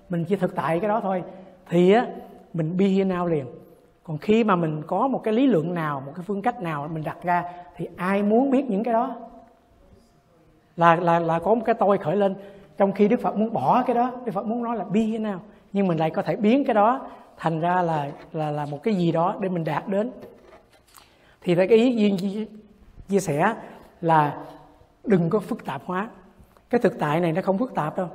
mình 0.08 0.24
chỉ 0.24 0.36
thực 0.36 0.54
tại 0.54 0.80
cái 0.80 0.88
đó 0.88 1.00
thôi. 1.00 1.22
Thì 1.68 1.92
á 1.92 2.06
mình 2.54 2.76
be 2.76 2.86
here 2.86 3.04
now 3.04 3.26
liền. 3.26 3.46
Còn 4.04 4.18
khi 4.18 4.44
mà 4.44 4.56
mình 4.56 4.82
có 4.86 5.08
một 5.08 5.20
cái 5.24 5.34
lý 5.34 5.46
luận 5.46 5.74
nào 5.74 6.02
một 6.06 6.12
cái 6.16 6.24
phương 6.26 6.42
cách 6.42 6.62
nào 6.62 6.88
mình 6.92 7.04
đặt 7.04 7.16
ra 7.22 7.44
thì 7.76 7.88
ai 7.96 8.22
muốn 8.22 8.50
biết 8.50 8.70
những 8.70 8.84
cái 8.84 8.94
đó? 8.94 9.16
Là 10.76 10.96
là 10.96 11.18
là 11.18 11.38
có 11.38 11.54
một 11.54 11.62
cái 11.64 11.74
tôi 11.74 11.98
khởi 11.98 12.16
lên. 12.16 12.34
Trong 12.78 12.92
khi 12.92 13.08
đức 13.08 13.20
phật 13.20 13.36
muốn 13.36 13.52
bỏ 13.52 13.82
cái 13.86 13.94
đó 13.94 14.12
đức 14.24 14.32
phật 14.32 14.46
muốn 14.46 14.62
nói 14.62 14.76
là 14.76 14.84
be 14.84 15.00
here 15.00 15.18
now 15.18 15.38
nhưng 15.72 15.86
mình 15.86 15.98
lại 15.98 16.10
có 16.10 16.22
thể 16.22 16.36
biến 16.36 16.64
cái 16.64 16.74
đó 16.74 17.08
thành 17.36 17.60
ra 17.60 17.82
là 17.82 18.10
là 18.32 18.50
là 18.50 18.66
một 18.70 18.82
cái 18.82 18.94
gì 18.94 19.12
đó 19.12 19.36
để 19.40 19.48
mình 19.48 19.64
đạt 19.64 19.88
đến. 19.88 20.10
Thì 21.40 21.54
cái 21.54 21.66
ý 21.66 21.96
duyên 21.96 22.16
chia, 22.16 22.44
chia 23.08 23.20
sẻ 23.20 23.54
là 24.00 24.38
đừng 25.04 25.30
có 25.30 25.40
phức 25.40 25.64
tạp 25.64 25.82
hóa. 25.84 26.08
Cái 26.70 26.80
thực 26.80 26.98
tại 26.98 27.20
này 27.20 27.32
nó 27.32 27.42
không 27.42 27.58
phức 27.58 27.74
tạp 27.74 27.96
đâu 27.96 28.08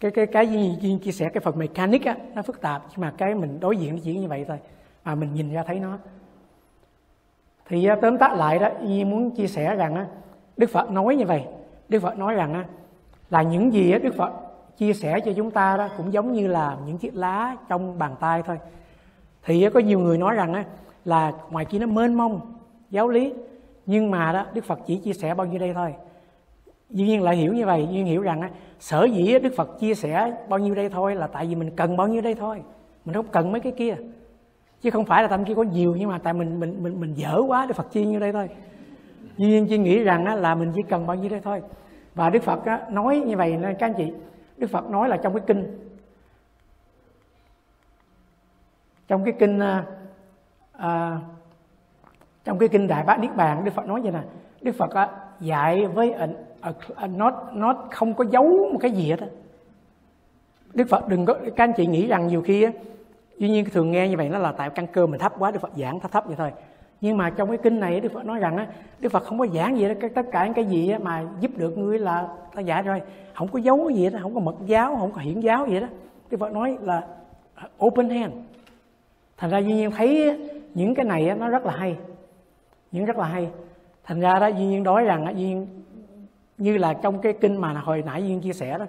cái 0.00 0.10
cái 0.10 0.26
cái 0.26 0.52
duyên, 0.52 0.76
duyên 0.80 0.98
chia 0.98 1.12
sẻ 1.12 1.28
cái 1.28 1.40
phần 1.40 1.58
mechanic 1.58 2.04
á 2.04 2.16
nó 2.34 2.42
phức 2.42 2.60
tạp 2.60 2.82
nhưng 2.90 3.00
mà 3.00 3.12
cái 3.16 3.34
mình 3.34 3.60
đối 3.60 3.76
diện 3.76 3.94
nó 3.94 4.00
chỉ 4.04 4.18
như 4.18 4.28
vậy 4.28 4.44
thôi 4.48 4.58
mà 5.04 5.14
mình 5.14 5.34
nhìn 5.34 5.52
ra 5.52 5.62
thấy 5.62 5.80
nó. 5.80 5.98
Thì 7.66 7.86
à, 7.86 7.96
tóm 8.02 8.18
tắt 8.18 8.32
lại 8.32 8.58
đó 8.58 8.68
như 8.82 9.04
muốn 9.04 9.30
chia 9.30 9.46
sẻ 9.46 9.74
rằng 9.74 9.94
á 9.94 10.06
đức 10.56 10.70
phật 10.70 10.90
nói 10.90 11.16
như 11.16 11.24
vậy 11.26 11.44
đức 11.88 12.00
phật 12.00 12.18
nói 12.18 12.34
rằng 12.34 12.54
á 12.54 12.64
là 13.30 13.42
những 13.42 13.72
gì 13.72 13.92
á 13.92 13.98
đức 13.98 14.14
phật 14.16 14.32
chia 14.76 14.92
sẻ 14.92 15.20
cho 15.20 15.32
chúng 15.36 15.50
ta 15.50 15.76
đó 15.76 15.88
cũng 15.96 16.12
giống 16.12 16.32
như 16.32 16.46
là 16.46 16.76
những 16.86 16.98
chiếc 16.98 17.14
lá 17.14 17.56
trong 17.68 17.98
bàn 17.98 18.14
tay 18.20 18.42
thôi. 18.42 18.58
Thì 19.44 19.62
à, 19.62 19.70
có 19.70 19.80
nhiều 19.80 20.00
người 20.00 20.18
nói 20.18 20.34
rằng 20.34 20.54
á, 20.54 20.64
là 21.04 21.32
ngoài 21.50 21.64
kia 21.64 21.78
nó 21.78 21.86
mênh 21.86 22.14
mông 22.14 22.40
giáo 22.90 23.08
lý 23.08 23.34
nhưng 23.86 24.10
mà 24.10 24.32
đó 24.32 24.46
đức 24.54 24.64
phật 24.64 24.78
chỉ 24.86 24.96
chia 24.96 25.12
sẻ 25.12 25.34
bao 25.34 25.46
nhiêu 25.46 25.58
đây 25.58 25.74
thôi 25.74 25.94
dĩ 26.94 27.04
nhiên 27.04 27.22
lại 27.22 27.36
hiểu 27.36 27.52
như 27.52 27.66
vậy 27.66 27.86
dĩ 27.90 27.94
nhiên 27.94 28.06
hiểu 28.06 28.22
rằng 28.22 28.40
á, 28.40 28.50
sở 28.80 29.04
dĩ 29.04 29.38
đức 29.38 29.52
phật 29.56 29.78
chia 29.80 29.94
sẻ 29.94 30.32
bao 30.48 30.58
nhiêu 30.58 30.74
đây 30.74 30.88
thôi 30.88 31.14
là 31.14 31.26
tại 31.26 31.46
vì 31.46 31.54
mình 31.54 31.70
cần 31.76 31.96
bao 31.96 32.08
nhiêu 32.08 32.22
đây 32.22 32.34
thôi. 32.34 32.62
Mình 33.04 33.14
không 33.14 33.26
cần 33.32 33.52
mấy 33.52 33.60
cái 33.60 33.72
kia. 33.72 33.96
Chứ 34.80 34.90
không 34.90 35.04
phải 35.04 35.22
là 35.22 35.28
tâm 35.28 35.44
kia 35.44 35.54
có 35.54 35.62
nhiều 35.62 35.96
nhưng 35.98 36.08
mà 36.08 36.18
tại 36.18 36.32
mình 36.32 36.60
mình 36.60 36.82
mình 36.82 37.00
mình 37.00 37.14
dở 37.14 37.42
quá 37.46 37.66
đức 37.66 37.76
phật 37.76 37.92
chia 37.92 38.04
như 38.04 38.18
đây 38.18 38.32
thôi. 38.32 38.48
Dĩ 39.36 39.46
nhiên 39.46 39.66
chỉ 39.68 39.78
nghĩ 39.78 40.02
rằng 40.02 40.24
á, 40.24 40.34
là 40.34 40.54
mình 40.54 40.72
chỉ 40.74 40.82
cần 40.82 41.06
bao 41.06 41.16
nhiêu 41.16 41.30
đây 41.30 41.40
thôi. 41.40 41.62
Và 42.14 42.30
đức 42.30 42.42
phật 42.42 42.64
á, 42.64 42.80
nói 42.90 43.22
như 43.26 43.36
vậy 43.36 43.56
nên 43.56 43.76
các 43.78 43.86
anh 43.86 43.94
chị 43.96 44.12
đức 44.56 44.70
phật 44.70 44.90
nói 44.90 45.08
là 45.08 45.16
trong 45.16 45.34
cái 45.34 45.42
kinh 45.46 45.78
trong 49.08 49.24
cái 49.24 49.34
kinh 49.38 49.58
à, 49.58 49.84
à 50.72 51.18
trong 52.44 52.58
cái 52.58 52.68
kinh 52.68 52.86
đại 52.86 53.04
bát 53.04 53.20
niết 53.20 53.36
bàn 53.36 53.64
đức 53.64 53.70
phật 53.74 53.86
nói 53.86 54.00
vậy 54.00 54.12
nè 54.12 54.20
đức 54.60 54.72
phật 54.78 54.90
á, 54.90 55.08
dạy 55.40 55.86
với 55.86 56.12
ảnh 56.12 56.43
À, 56.64 56.72
à, 56.94 57.06
nó 57.06 57.32
nó 57.52 57.74
không 57.90 58.14
có 58.14 58.24
giấu 58.30 58.68
một 58.72 58.78
cái 58.80 58.90
gì 58.90 59.10
hết 59.10 59.20
á. 59.20 59.26
Đức 60.74 60.88
phật 60.88 61.08
đừng 61.08 61.26
có 61.26 61.34
các 61.34 61.64
anh 61.64 61.72
chị 61.76 61.86
nghĩ 61.86 62.06
rằng 62.06 62.26
nhiều 62.26 62.42
khi 62.42 62.62
á 62.62 62.72
duy 63.38 63.48
nhiên 63.48 63.64
thường 63.72 63.90
nghe 63.90 64.08
như 64.08 64.16
vậy 64.16 64.28
nó 64.28 64.38
là 64.38 64.52
tại 64.52 64.70
căn 64.70 64.86
cơ 64.86 65.06
mình 65.06 65.20
thấp 65.20 65.32
quá 65.38 65.50
đức 65.50 65.58
phật 65.58 65.72
giảng 65.76 66.00
thấp 66.00 66.12
thấp 66.12 66.26
vậy 66.26 66.36
thôi. 66.38 66.52
Nhưng 67.00 67.16
mà 67.16 67.30
trong 67.30 67.48
cái 67.48 67.58
kinh 67.58 67.80
này 67.80 68.00
đức 68.00 68.12
phật 68.12 68.24
nói 68.24 68.38
rằng 68.38 68.56
á 68.56 68.66
đức 69.00 69.12
phật 69.12 69.24
không 69.24 69.38
có 69.38 69.46
giảng 69.46 69.78
gì 69.78 69.88
đó 69.88 69.94
tất 70.14 70.26
cả 70.32 70.44
những 70.44 70.54
cái 70.54 70.64
gì 70.64 70.90
á, 70.90 70.98
mà 70.98 71.24
giúp 71.40 71.50
được 71.56 71.78
ngươi 71.78 71.98
là 71.98 72.28
ta 72.54 72.60
giả 72.60 72.82
rồi. 72.82 73.02
Không 73.34 73.48
có 73.48 73.58
giấu 73.58 73.84
cái 73.88 73.96
gì 73.96 74.10
đó 74.10 74.18
không 74.22 74.34
có 74.34 74.40
mật 74.40 74.56
giáo 74.66 74.96
không 74.96 75.12
có 75.12 75.20
hiển 75.20 75.40
giáo 75.40 75.66
gì 75.66 75.80
đó. 75.80 75.86
Đức 76.30 76.36
phật 76.40 76.52
nói 76.52 76.78
là 76.80 77.06
uh, 77.64 77.84
open 77.84 78.10
hand. 78.10 78.32
Thành 79.36 79.50
ra 79.50 79.58
duy 79.58 79.74
nhiên 79.74 79.90
thấy 79.90 80.38
những 80.74 80.94
cái 80.94 81.04
này 81.04 81.34
nó 81.38 81.48
rất 81.48 81.66
là 81.66 81.72
hay. 81.76 81.96
Những 82.92 83.04
rất 83.04 83.18
là 83.18 83.24
hay. 83.24 83.48
Thành 84.04 84.20
ra 84.20 84.32
đó 84.40 84.46
duy 84.46 84.66
nhiên 84.66 84.82
nói 84.82 85.04
rằng 85.04 85.24
duy 85.36 85.44
nhiên 85.44 85.66
như 86.58 86.78
là 86.78 86.94
trong 86.94 87.18
cái 87.18 87.32
kinh 87.32 87.56
mà 87.56 87.72
hồi 87.72 88.02
nãy 88.06 88.22
duyên 88.22 88.40
chia 88.40 88.52
sẻ 88.52 88.78
đó. 88.78 88.86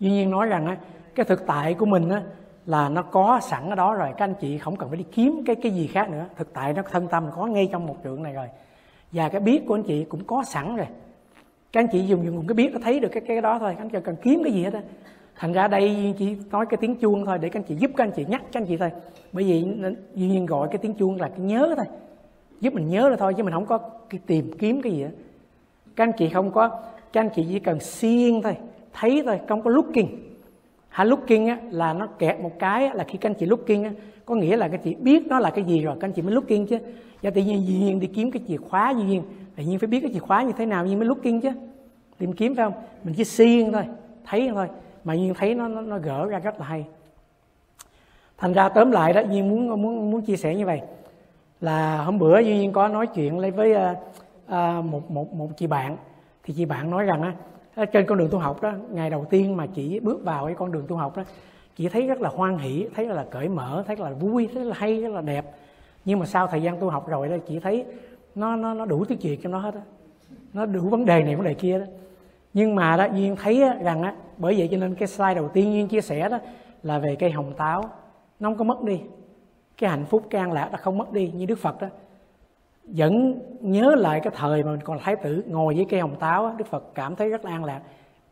Duy 0.00 0.10
nhiên 0.10 0.30
nói 0.30 0.46
rằng 0.46 0.76
cái 1.14 1.26
thực 1.26 1.46
tại 1.46 1.74
của 1.74 1.86
mình 1.86 2.08
á, 2.08 2.22
là 2.66 2.88
nó 2.88 3.02
có 3.02 3.40
sẵn 3.42 3.70
ở 3.70 3.74
đó 3.74 3.94
rồi. 3.94 4.08
Các 4.16 4.24
anh 4.24 4.34
chị 4.40 4.58
không 4.58 4.76
cần 4.76 4.88
phải 4.88 4.98
đi 4.98 5.04
kiếm 5.12 5.42
cái 5.46 5.56
cái 5.56 5.72
gì 5.72 5.86
khác 5.86 6.10
nữa. 6.10 6.24
Thực 6.36 6.52
tại 6.52 6.72
nó 6.72 6.82
thân 6.82 7.08
tâm 7.08 7.26
có 7.36 7.46
ngay 7.46 7.68
trong 7.72 7.86
một 7.86 7.96
trượng 8.04 8.22
này 8.22 8.32
rồi. 8.32 8.46
Và 9.12 9.28
cái 9.28 9.40
biết 9.40 9.66
của 9.66 9.74
anh 9.74 9.82
chị 9.82 10.04
cũng 10.04 10.24
có 10.24 10.44
sẵn 10.46 10.76
rồi. 10.76 10.86
Các 11.72 11.80
anh 11.80 11.88
chị 11.92 12.00
dùng 12.06 12.24
dùng 12.24 12.46
cái 12.46 12.54
biết 12.54 12.72
nó 12.72 12.78
thấy 12.82 13.00
được 13.00 13.08
cái 13.08 13.22
cái 13.26 13.40
đó 13.40 13.58
thôi. 13.58 13.74
Các 13.76 13.82
anh 13.82 13.90
chị 13.90 13.98
cần 14.04 14.16
kiếm 14.22 14.40
cái 14.44 14.52
gì 14.52 14.64
hết 14.64 14.72
á. 14.72 14.82
Thành 15.36 15.52
ra 15.52 15.68
đây 15.68 16.14
chỉ 16.18 16.36
nói 16.50 16.66
cái 16.66 16.78
tiếng 16.80 16.96
chuông 16.96 17.26
thôi 17.26 17.38
để 17.38 17.48
các 17.48 17.60
anh 17.60 17.64
chị 17.64 17.74
giúp 17.74 17.90
các 17.96 18.04
anh 18.04 18.10
chị 18.10 18.24
nhắc 18.28 18.42
các 18.52 18.60
anh 18.60 18.66
chị 18.66 18.76
thôi. 18.76 18.90
Bởi 19.32 19.44
vì 19.44 19.64
duy 20.14 20.28
nhiên 20.28 20.46
gọi 20.46 20.68
cái 20.68 20.78
tiếng 20.78 20.94
chuông 20.94 21.20
là 21.20 21.28
cái 21.28 21.40
nhớ 21.40 21.74
thôi. 21.76 21.86
Giúp 22.60 22.74
mình 22.74 22.88
nhớ 22.88 23.08
là 23.08 23.16
thôi 23.16 23.34
chứ 23.34 23.42
mình 23.42 23.52
không 23.52 23.66
có 23.66 23.78
tìm 24.26 24.52
kiếm 24.58 24.82
cái 24.82 24.92
gì 24.92 25.02
hết 25.02 25.10
các 25.96 26.04
anh 26.04 26.12
chị 26.18 26.28
không 26.28 26.50
có 26.50 26.68
các 27.12 27.20
anh 27.20 27.30
chị 27.34 27.46
chỉ 27.48 27.58
cần 27.58 27.80
seeing 27.80 28.42
thôi 28.42 28.56
thấy 28.92 29.22
thôi 29.26 29.40
không 29.48 29.62
có 29.62 29.70
looking. 29.70 30.06
Hả 30.88 31.04
looking 31.04 31.46
á, 31.46 31.58
là 31.70 31.92
nó 31.92 32.06
kẹt 32.06 32.40
một 32.40 32.52
cái 32.58 32.86
á, 32.86 32.94
là 32.94 33.04
khi 33.04 33.18
các 33.18 33.30
anh 33.30 33.34
chị 33.34 33.46
looking 33.46 33.84
á, 33.84 33.90
có 34.24 34.34
nghĩa 34.34 34.56
là 34.56 34.68
các 34.68 34.74
anh 34.74 34.82
chị 34.84 34.94
biết 34.94 35.26
nó 35.26 35.38
là 35.38 35.50
cái 35.50 35.64
gì 35.64 35.80
rồi 35.80 35.96
các 36.00 36.08
anh 36.08 36.12
chị 36.12 36.22
mới 36.22 36.34
looking 36.34 36.66
chứ. 36.66 36.78
Và 37.22 37.30
tự 37.30 37.42
nhiên 37.42 37.66
dĩ 37.66 37.78
nhiên 37.78 38.00
đi 38.00 38.06
kiếm 38.06 38.30
cái 38.30 38.42
chìa 38.48 38.56
khóa 38.56 38.90
dĩ 38.90 39.02
nhiên 39.02 39.22
tự 39.56 39.64
nhiên 39.64 39.78
phải 39.78 39.86
biết 39.86 40.00
cái 40.00 40.10
chìa 40.12 40.18
khóa 40.18 40.42
như 40.42 40.52
thế 40.58 40.66
nào 40.66 40.86
nhưng 40.86 40.98
mới 40.98 41.08
looking 41.08 41.40
chứ. 41.40 41.50
Tìm 42.18 42.32
kiếm 42.32 42.54
phải 42.54 42.64
không? 42.64 42.82
Mình 43.04 43.14
chỉ 43.14 43.24
seeing 43.24 43.72
thôi 43.72 43.84
thấy 44.24 44.50
thôi 44.54 44.68
mà 45.04 45.14
nhiên 45.14 45.34
thấy 45.34 45.54
nó, 45.54 45.68
nó 45.68 45.80
nó 45.80 45.98
gỡ 45.98 46.26
ra 46.26 46.38
rất 46.38 46.60
là 46.60 46.66
hay. 46.66 46.84
Thành 48.38 48.52
ra 48.52 48.68
tóm 48.68 48.90
lại 48.90 49.12
đó 49.12 49.20
nhiên 49.20 49.48
muốn 49.48 49.82
muốn 49.82 50.10
muốn 50.10 50.22
chia 50.22 50.36
sẻ 50.36 50.54
như 50.54 50.66
vậy 50.66 50.80
là 51.60 51.96
hôm 51.96 52.18
bữa 52.18 52.40
duy 52.40 52.58
nhiên 52.58 52.72
có 52.72 52.88
nói 52.88 53.06
chuyện 53.06 53.38
lấy 53.38 53.50
với 53.50 53.72
uh, 53.72 53.98
À, 54.46 54.80
một 54.80 55.10
một 55.10 55.34
một 55.34 55.48
chị 55.56 55.66
bạn. 55.66 55.96
Thì 56.42 56.54
chị 56.54 56.64
bạn 56.64 56.90
nói 56.90 57.04
rằng 57.04 57.22
á 57.22 57.32
trên 57.92 58.06
con 58.06 58.18
đường 58.18 58.28
tu 58.30 58.38
học 58.38 58.62
đó 58.62 58.72
ngày 58.90 59.10
đầu 59.10 59.24
tiên 59.30 59.56
mà 59.56 59.66
chị 59.66 60.00
bước 60.00 60.24
vào 60.24 60.46
cái 60.46 60.54
con 60.54 60.72
đường 60.72 60.84
tu 60.88 60.96
học 60.96 61.16
đó 61.16 61.22
chị 61.76 61.88
thấy 61.88 62.06
rất 62.06 62.20
là 62.20 62.28
hoan 62.28 62.58
hỷ 62.58 62.86
thấy 62.94 63.06
là 63.06 63.26
cởi 63.30 63.48
mở 63.48 63.84
thấy 63.86 63.96
là 63.96 64.10
vui 64.10 64.48
thấy 64.54 64.64
là 64.64 64.74
hay 64.78 65.02
rất 65.02 65.08
là 65.08 65.20
đẹp. 65.20 65.56
Nhưng 66.04 66.18
mà 66.18 66.26
sau 66.26 66.46
thời 66.46 66.62
gian 66.62 66.80
tu 66.80 66.90
học 66.90 67.08
rồi 67.08 67.28
đó 67.28 67.36
chị 67.48 67.60
thấy 67.60 67.84
nó 68.34 68.56
nó 68.56 68.74
nó 68.74 68.84
đủ 68.84 69.04
thứ 69.04 69.14
chuyện 69.14 69.40
cho 69.42 69.48
nó 69.48 69.58
hết 69.58 69.74
á. 69.74 69.80
Nó 70.52 70.66
đủ 70.66 70.80
vấn 70.80 71.04
đề 71.04 71.22
này 71.22 71.36
vấn 71.36 71.44
đề 71.44 71.54
kia 71.54 71.78
đó. 71.78 71.84
Nhưng 72.54 72.74
mà 72.74 72.96
đó 72.96 73.06
duyên 73.14 73.36
thấy 73.36 73.62
á, 73.62 73.76
rằng 73.82 74.02
á 74.02 74.14
bởi 74.36 74.54
vậy 74.58 74.68
cho 74.70 74.76
nên 74.76 74.94
cái 74.94 75.08
slide 75.08 75.34
đầu 75.34 75.48
tiên 75.48 75.72
duyên 75.72 75.88
chia 75.88 76.00
sẻ 76.00 76.28
đó 76.28 76.38
là 76.82 76.98
về 76.98 77.16
cây 77.16 77.30
hồng 77.30 77.52
táo. 77.56 77.82
Nó 78.40 78.48
không 78.48 78.58
có 78.58 78.64
mất 78.64 78.82
đi. 78.82 79.00
Cái 79.76 79.90
hạnh 79.90 80.04
phúc 80.04 80.22
cái 80.30 80.40
an 80.40 80.52
lạc 80.52 80.68
nó 80.72 80.78
không 80.82 80.98
mất 80.98 81.12
đi 81.12 81.32
như 81.34 81.46
đức 81.46 81.58
phật 81.58 81.80
đó 81.80 81.88
vẫn 82.86 83.40
nhớ 83.60 83.94
lại 83.94 84.20
cái 84.20 84.32
thời 84.36 84.62
mà 84.62 84.70
mình 84.70 84.80
còn 84.80 84.98
thái 84.98 85.16
tử, 85.16 85.44
ngồi 85.46 85.74
với 85.74 85.86
cây 85.88 86.00
hồng 86.00 86.16
táo 86.18 86.54
đức 86.58 86.66
phật 86.66 86.84
cảm 86.94 87.16
thấy 87.16 87.30
rất 87.30 87.44
là 87.44 87.50
an 87.50 87.64
lạc. 87.64 87.82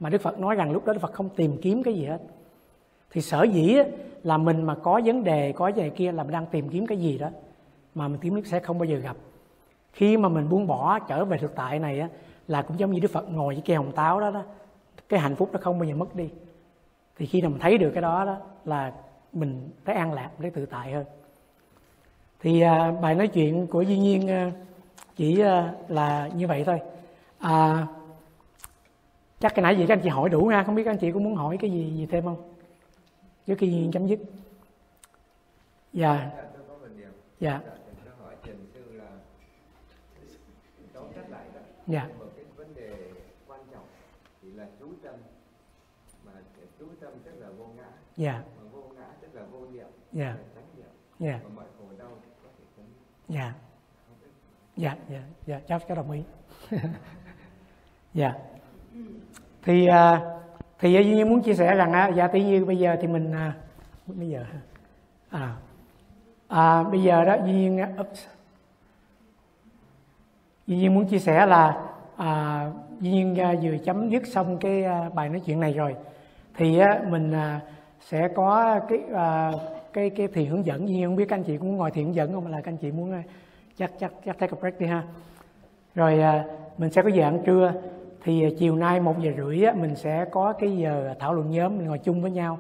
Mà 0.01 0.11
đức 0.11 0.21
phật 0.21 0.39
nói 0.39 0.55
rằng 0.55 0.73
lúc 0.73 0.85
đó 0.85 0.93
đức 0.93 0.99
phật 0.99 1.13
không 1.13 1.29
tìm 1.29 1.57
kiếm 1.63 1.83
cái 1.83 1.95
gì 1.95 2.05
hết. 2.05 2.19
Thì 3.11 3.21
sở 3.21 3.43
dĩ 3.43 3.77
là 4.23 4.37
mình 4.37 4.63
mà 4.63 4.75
có 4.75 5.01
vấn 5.05 5.25
đề, 5.25 5.53
có 5.53 5.69
gì 5.69 5.91
kia 5.97 6.13
là 6.13 6.23
mình 6.23 6.33
đang 6.33 6.47
tìm 6.47 6.69
kiếm 6.69 6.87
cái 6.87 6.99
gì 6.99 7.19
đó 7.19 7.29
mà 7.95 8.09
mình 8.09 8.19
tìm 8.21 8.35
kiếm 8.35 8.45
sẽ 8.45 8.61
không 8.61 8.79
bao 8.79 8.85
giờ 8.85 8.97
gặp. 8.97 9.17
Khi 9.93 10.17
mà 10.17 10.29
mình 10.29 10.49
buông 10.49 10.67
bỏ, 10.67 10.99
trở 10.99 11.25
về 11.25 11.39
thực 11.39 11.55
tại 11.55 11.79
này 11.79 12.01
á, 12.01 12.09
là 12.49 12.63
cũng 12.63 12.79
giống 12.79 12.91
như 12.91 13.01
đức 13.01 13.11
phật 13.11 13.33
ngồi 13.33 13.55
với 13.55 13.63
cây 13.67 13.77
hồng 13.77 13.93
táo 13.93 14.21
đó 14.21 14.31
đó, 14.31 14.43
cái 15.09 15.21
hạnh 15.21 15.35
phúc 15.35 15.49
nó 15.53 15.59
không 15.63 15.79
bao 15.79 15.89
giờ 15.89 15.95
mất 15.95 16.15
đi. 16.15 16.29
Thì 17.17 17.27
khi 17.27 17.41
nào 17.41 17.51
mình 17.51 17.61
thấy 17.61 17.79
được 17.79 17.91
cái 17.95 18.03
đó 18.03 18.25
đó, 18.25 18.37
là 18.65 18.93
mình 19.33 19.71
thấy 19.85 19.95
an 19.95 20.13
lạc 20.13 20.31
thấy 20.39 20.51
tự 20.51 20.67
tại 20.67 20.93
hơn 20.93 21.05
thì 22.45 22.61
à, 22.61 22.93
bài 22.93 23.15
nói 23.15 23.29
chuyện 23.29 23.67
của 23.67 23.83
duy 23.83 23.99
nhiên 23.99 24.31
à, 24.31 24.53
chỉ 25.17 25.41
à, 25.41 25.75
là 25.89 26.29
như 26.35 26.47
vậy 26.47 26.65
thôi. 26.67 26.81
À, 27.39 27.87
chắc 29.41 29.55
cái 29.55 29.63
nãy 29.63 29.77
gì 29.77 29.87
các 29.87 29.95
anh 29.95 30.01
chị 30.03 30.09
hỏi 30.09 30.29
đủ 30.29 30.41
nha 30.41 30.63
không 30.63 30.75
biết 30.75 30.85
các 30.85 30.91
anh 30.91 30.99
chị 30.99 31.13
có 31.13 31.21
muốn 31.21 31.35
hỏi 31.35 31.57
cái 31.61 31.71
gì 31.71 31.93
gì 31.97 32.07
thêm 32.07 32.25
không? 32.25 32.53
Trước 33.47 33.55
khi 33.59 33.71
duy 33.71 33.79
nhiên 33.79 33.91
chấm 33.93 34.07
dứt. 34.07 34.19
Dạ. 35.93 36.31
Dạ 37.41 37.61
dạ. 41.87 42.09
Một 42.19 42.27
cái 42.37 42.45
vấn 42.57 42.75
đề 42.75 43.13
quan 43.49 43.61
trọng 43.73 43.87
thì 44.43 44.51
là 44.51 44.67
chú 44.81 44.87
tâm 45.03 45.15
mà 46.27 46.33
chú 46.79 46.87
tâm 47.01 47.13
tức 47.25 47.33
là 47.39 47.49
vô 47.59 47.67
ngã. 47.77 47.89
Dạ. 48.17 48.43
Mà 48.57 48.69
vô 48.73 48.83
ngã 48.97 49.07
tức 49.21 49.29
là 49.35 49.43
vô 49.53 49.67
niệm 49.73 49.87
dạ. 50.13 50.37
niệm. 50.77 50.87
Dạ. 51.19 51.41
Và 51.45 51.51
mọi 51.55 51.65
khổ 51.79 51.85
đau 51.99 52.09
có 52.43 52.49
thể 52.59 52.65
chấm 52.77 52.87
dạ. 53.29 53.53
Dạ 54.77 54.97
dạ 55.09 55.21
dạ 55.47 55.61
cháu 55.67 55.79
cháu 55.89 55.97
đồng 55.97 56.11
ý. 56.11 56.23
Dạ. 58.15 58.35
Thì 59.63 59.87
à, 59.87 60.21
thì 60.79 60.93
duy 60.93 61.05
nhiên 61.05 61.29
muốn 61.29 61.43
chia 61.43 61.55
sẻ 61.55 61.75
rằng 61.75 61.93
á 61.93 62.11
dạ 62.15 62.29
tự 62.29 62.39
nhiên 62.39 62.67
bây 62.67 62.79
giờ 62.79 62.97
thì 63.01 63.07
mình 63.07 63.33
à, 63.33 63.57
bây 64.07 64.29
giờ 64.29 64.45
à, 65.31 65.57
à 66.49 66.83
bây 66.83 67.03
giờ 67.03 67.25
đó 67.25 67.37
duy 67.45 67.53
nhiên 67.53 67.87
ups, 68.01 68.27
Duy 70.67 70.77
Nhiên 70.77 70.95
muốn 70.95 71.07
chia 71.07 71.19
sẻ 71.19 71.47
là 71.47 71.83
à, 72.17 72.67
Duy 73.01 73.11
Nhiên 73.11 73.41
à, 73.41 73.55
vừa 73.63 73.79
chấm 73.85 74.09
dứt 74.09 74.27
xong 74.27 74.59
cái 74.59 74.85
à, 74.85 75.11
bài 75.15 75.29
nói 75.29 75.41
chuyện 75.41 75.61
này 75.61 75.73
rồi. 75.73 75.97
Thì 76.57 76.79
á, 76.79 77.01
mình 77.09 77.33
à, 77.33 77.61
sẽ 78.01 78.29
có 78.29 78.81
cái 78.89 78.99
à, 79.15 79.53
cái 79.95 80.11
cái 80.11 80.29
thiền 80.29 80.47
hướng 80.47 80.67
dẫn 80.67 80.89
gì? 80.89 81.05
Không 81.05 81.17
biết 81.17 81.29
các 81.29 81.37
anh 81.37 81.43
chị 81.43 81.57
cũng 81.57 81.69
muốn 81.69 81.77
ngồi 81.77 81.91
thiền 81.91 82.05
hướng 82.05 82.15
dẫn 82.15 82.33
không? 82.33 82.47
Là 82.47 82.61
các 82.61 82.73
anh 82.73 82.77
chị 82.77 82.93
muốn 82.93 83.13
ờ, 83.13 83.19
chắc 83.77 83.91
chắc 84.01 84.13
chắc 84.25 84.39
take 84.39 84.57
a 84.57 84.61
break 84.61 84.81
đi 84.81 84.87
ha. 84.87 85.03
Rồi 85.95 86.21
ờ, 86.21 86.43
mình 86.79 86.91
sẽ 86.91 87.03
có 87.03 87.09
giờ 87.09 87.23
ăn 87.25 87.39
trưa. 87.47 87.73
Thì 88.25 88.43
ờ, 88.43 88.51
chiều 88.59 88.77
nay 88.77 89.01
một 89.01 89.21
giờ 89.21 89.33
rưỡi 89.37 89.65
á, 89.65 89.73
mình 89.73 89.97
sẽ 89.97 90.25
có 90.31 90.53
cái 90.53 90.77
giờ 90.77 91.15
thảo 91.21 91.35
luận 91.35 91.51
nhóm 91.51 91.79
mình 91.79 91.87
ngồi 91.87 91.99
chung 91.99 92.23
với 92.23 92.31
nhau. 92.31 92.59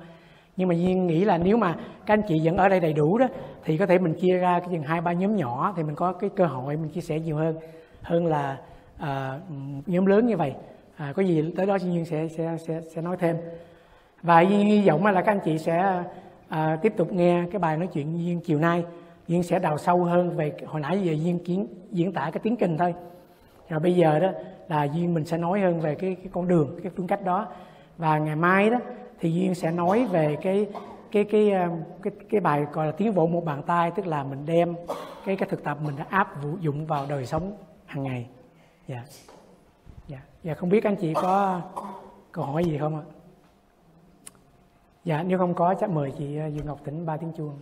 Nhưng 0.56 0.69
mà 0.69 0.74
duyên 0.74 1.06
nghĩ 1.06 1.24
là 1.24 1.39
nếu 1.39 1.56
mà 1.56 1.77
các 2.06 2.15
anh 2.15 2.23
chị 2.28 2.40
vẫn 2.44 2.56
ở 2.56 2.69
đây 2.69 2.81
đầy 2.81 2.93
đủ 2.93 3.19
đó 3.19 3.28
thì 3.65 3.78
có 3.78 3.86
thể 3.86 3.98
mình 3.98 4.15
chia 4.15 4.39
ra 4.39 4.61
cái 4.61 4.69
chừng 4.73 4.82
hai 4.82 5.01
ba 5.01 5.12
nhóm 5.12 5.36
nhỏ 5.36 5.74
thì 5.77 5.82
mình 5.82 5.94
có 5.94 6.12
cái 6.12 6.31
cơ 6.36 6.47
hội 6.47 6.77
mình 6.77 6.89
chia 6.89 7.01
sẻ 7.01 7.20
nhiều 7.20 7.36
hơn. 7.36 7.56
Hơn 8.02 8.27
là 8.27 8.59
à, 8.98 9.40
nhóm 9.86 10.06
lớn 10.06 10.27
như 10.27 10.36
vậy. 10.36 10.55
À, 10.97 11.12
có 11.16 11.23
gì 11.23 11.52
tới 11.56 11.66
đó 11.66 11.74
duyên 11.74 12.05
sẽ 12.05 12.28
sẽ 12.28 12.56
sẽ 12.66 12.81
sẽ 12.94 13.02
nói 13.02 13.16
thêm. 13.16 13.36
Và 14.23 14.40
duyên 14.40 14.66
hy 14.66 14.89
vọng 14.89 15.06
là 15.06 15.23
các 15.23 15.32
anh 15.32 15.40
chị 15.44 15.59
sẽ 15.59 16.02
à, 16.49 16.79
tiếp 16.83 16.95
tục 16.97 17.12
nghe 17.12 17.45
cái 17.51 17.59
bài 17.59 17.77
nói 17.77 17.89
chuyện 17.93 18.19
duyên 18.19 18.41
chiều 18.41 18.59
nay. 18.59 18.85
Duyên 19.29 19.43
sẽ 19.43 19.59
đào 19.59 19.79
sâu 19.79 20.05
hơn 20.05 20.37
về 20.37 20.53
hồi 20.66 20.81
nãy 20.81 21.03
giờ 21.03 21.12
duyên 21.12 21.45
kiến 21.45 21.66
diễn 21.91 22.12
tả 22.12 22.31
cái 22.33 22.41
tiến 22.43 22.57
trình 22.57 22.79
thôi. 22.79 22.95
Rồi 23.69 23.81
bây 23.81 23.97
giờ 23.97 24.19
đó 24.19 24.29
là 24.69 24.85
duyên 24.85 25.15
mình 25.15 25.25
sẽ 25.25 25.39
nói 25.39 25.61
hơn 25.61 25.81
về 25.81 25.95
cái, 25.95 26.15
cái 26.15 26.29
con 26.33 26.49
đường 26.49 26.79
cái 26.83 26.93
phương 26.97 27.07
cách 27.07 27.25
đó. 27.25 27.47
Và 27.99 28.19
ngày 28.19 28.37
mai 28.37 28.71
đó 28.71 28.79
thì 29.21 29.33
duyên 29.33 29.55
sẽ 29.55 29.71
nói 29.71 30.07
về 30.07 30.37
cái 30.43 30.66
cái 31.12 31.25
cái 31.25 31.51
à, 31.51 31.71
cái 32.03 32.12
cái 32.31 32.41
bài 32.41 32.66
gọi 32.73 32.87
là 32.87 32.93
tiến 32.93 33.15
bộ 33.15 33.27
một 33.27 33.45
bàn 33.45 33.62
tay 33.62 33.91
tức 33.91 34.07
là 34.07 34.25
mình 34.25 34.47
đem 34.47 34.75
cái 35.27 35.37
cái 35.37 35.49
thực 35.49 35.65
tập 35.65 35.79
mình 35.85 35.97
đã 35.97 36.07
áp 36.09 36.43
dụng 36.61 36.87
vào 36.87 37.07
đời 37.09 37.27
sống 37.27 37.53
hàng 37.87 38.03
ngày. 38.03 38.27
Dạ. 38.89 39.03
Dạ. 40.09 40.19
Dạ 40.43 40.55
không 40.55 40.69
biết 40.69 40.85
anh 40.85 40.97
chị 40.97 41.15
có 41.15 41.61
câu 42.33 42.45
hỏi 42.45 42.65
gì 42.65 42.79
không 42.79 42.97
ạ? 42.97 43.03
Dạ 45.05 45.22
nếu 45.22 45.39
không 45.39 45.55
có 45.55 45.74
chắc 45.81 45.90
mời 45.90 46.12
chị 46.18 46.36
ờ, 46.36 46.47
Dương 46.47 46.66
Ngọc 46.66 46.81
Tĩnh 46.85 47.06
ba 47.06 47.16
tiếng 47.16 47.32
chuông. 47.36 47.59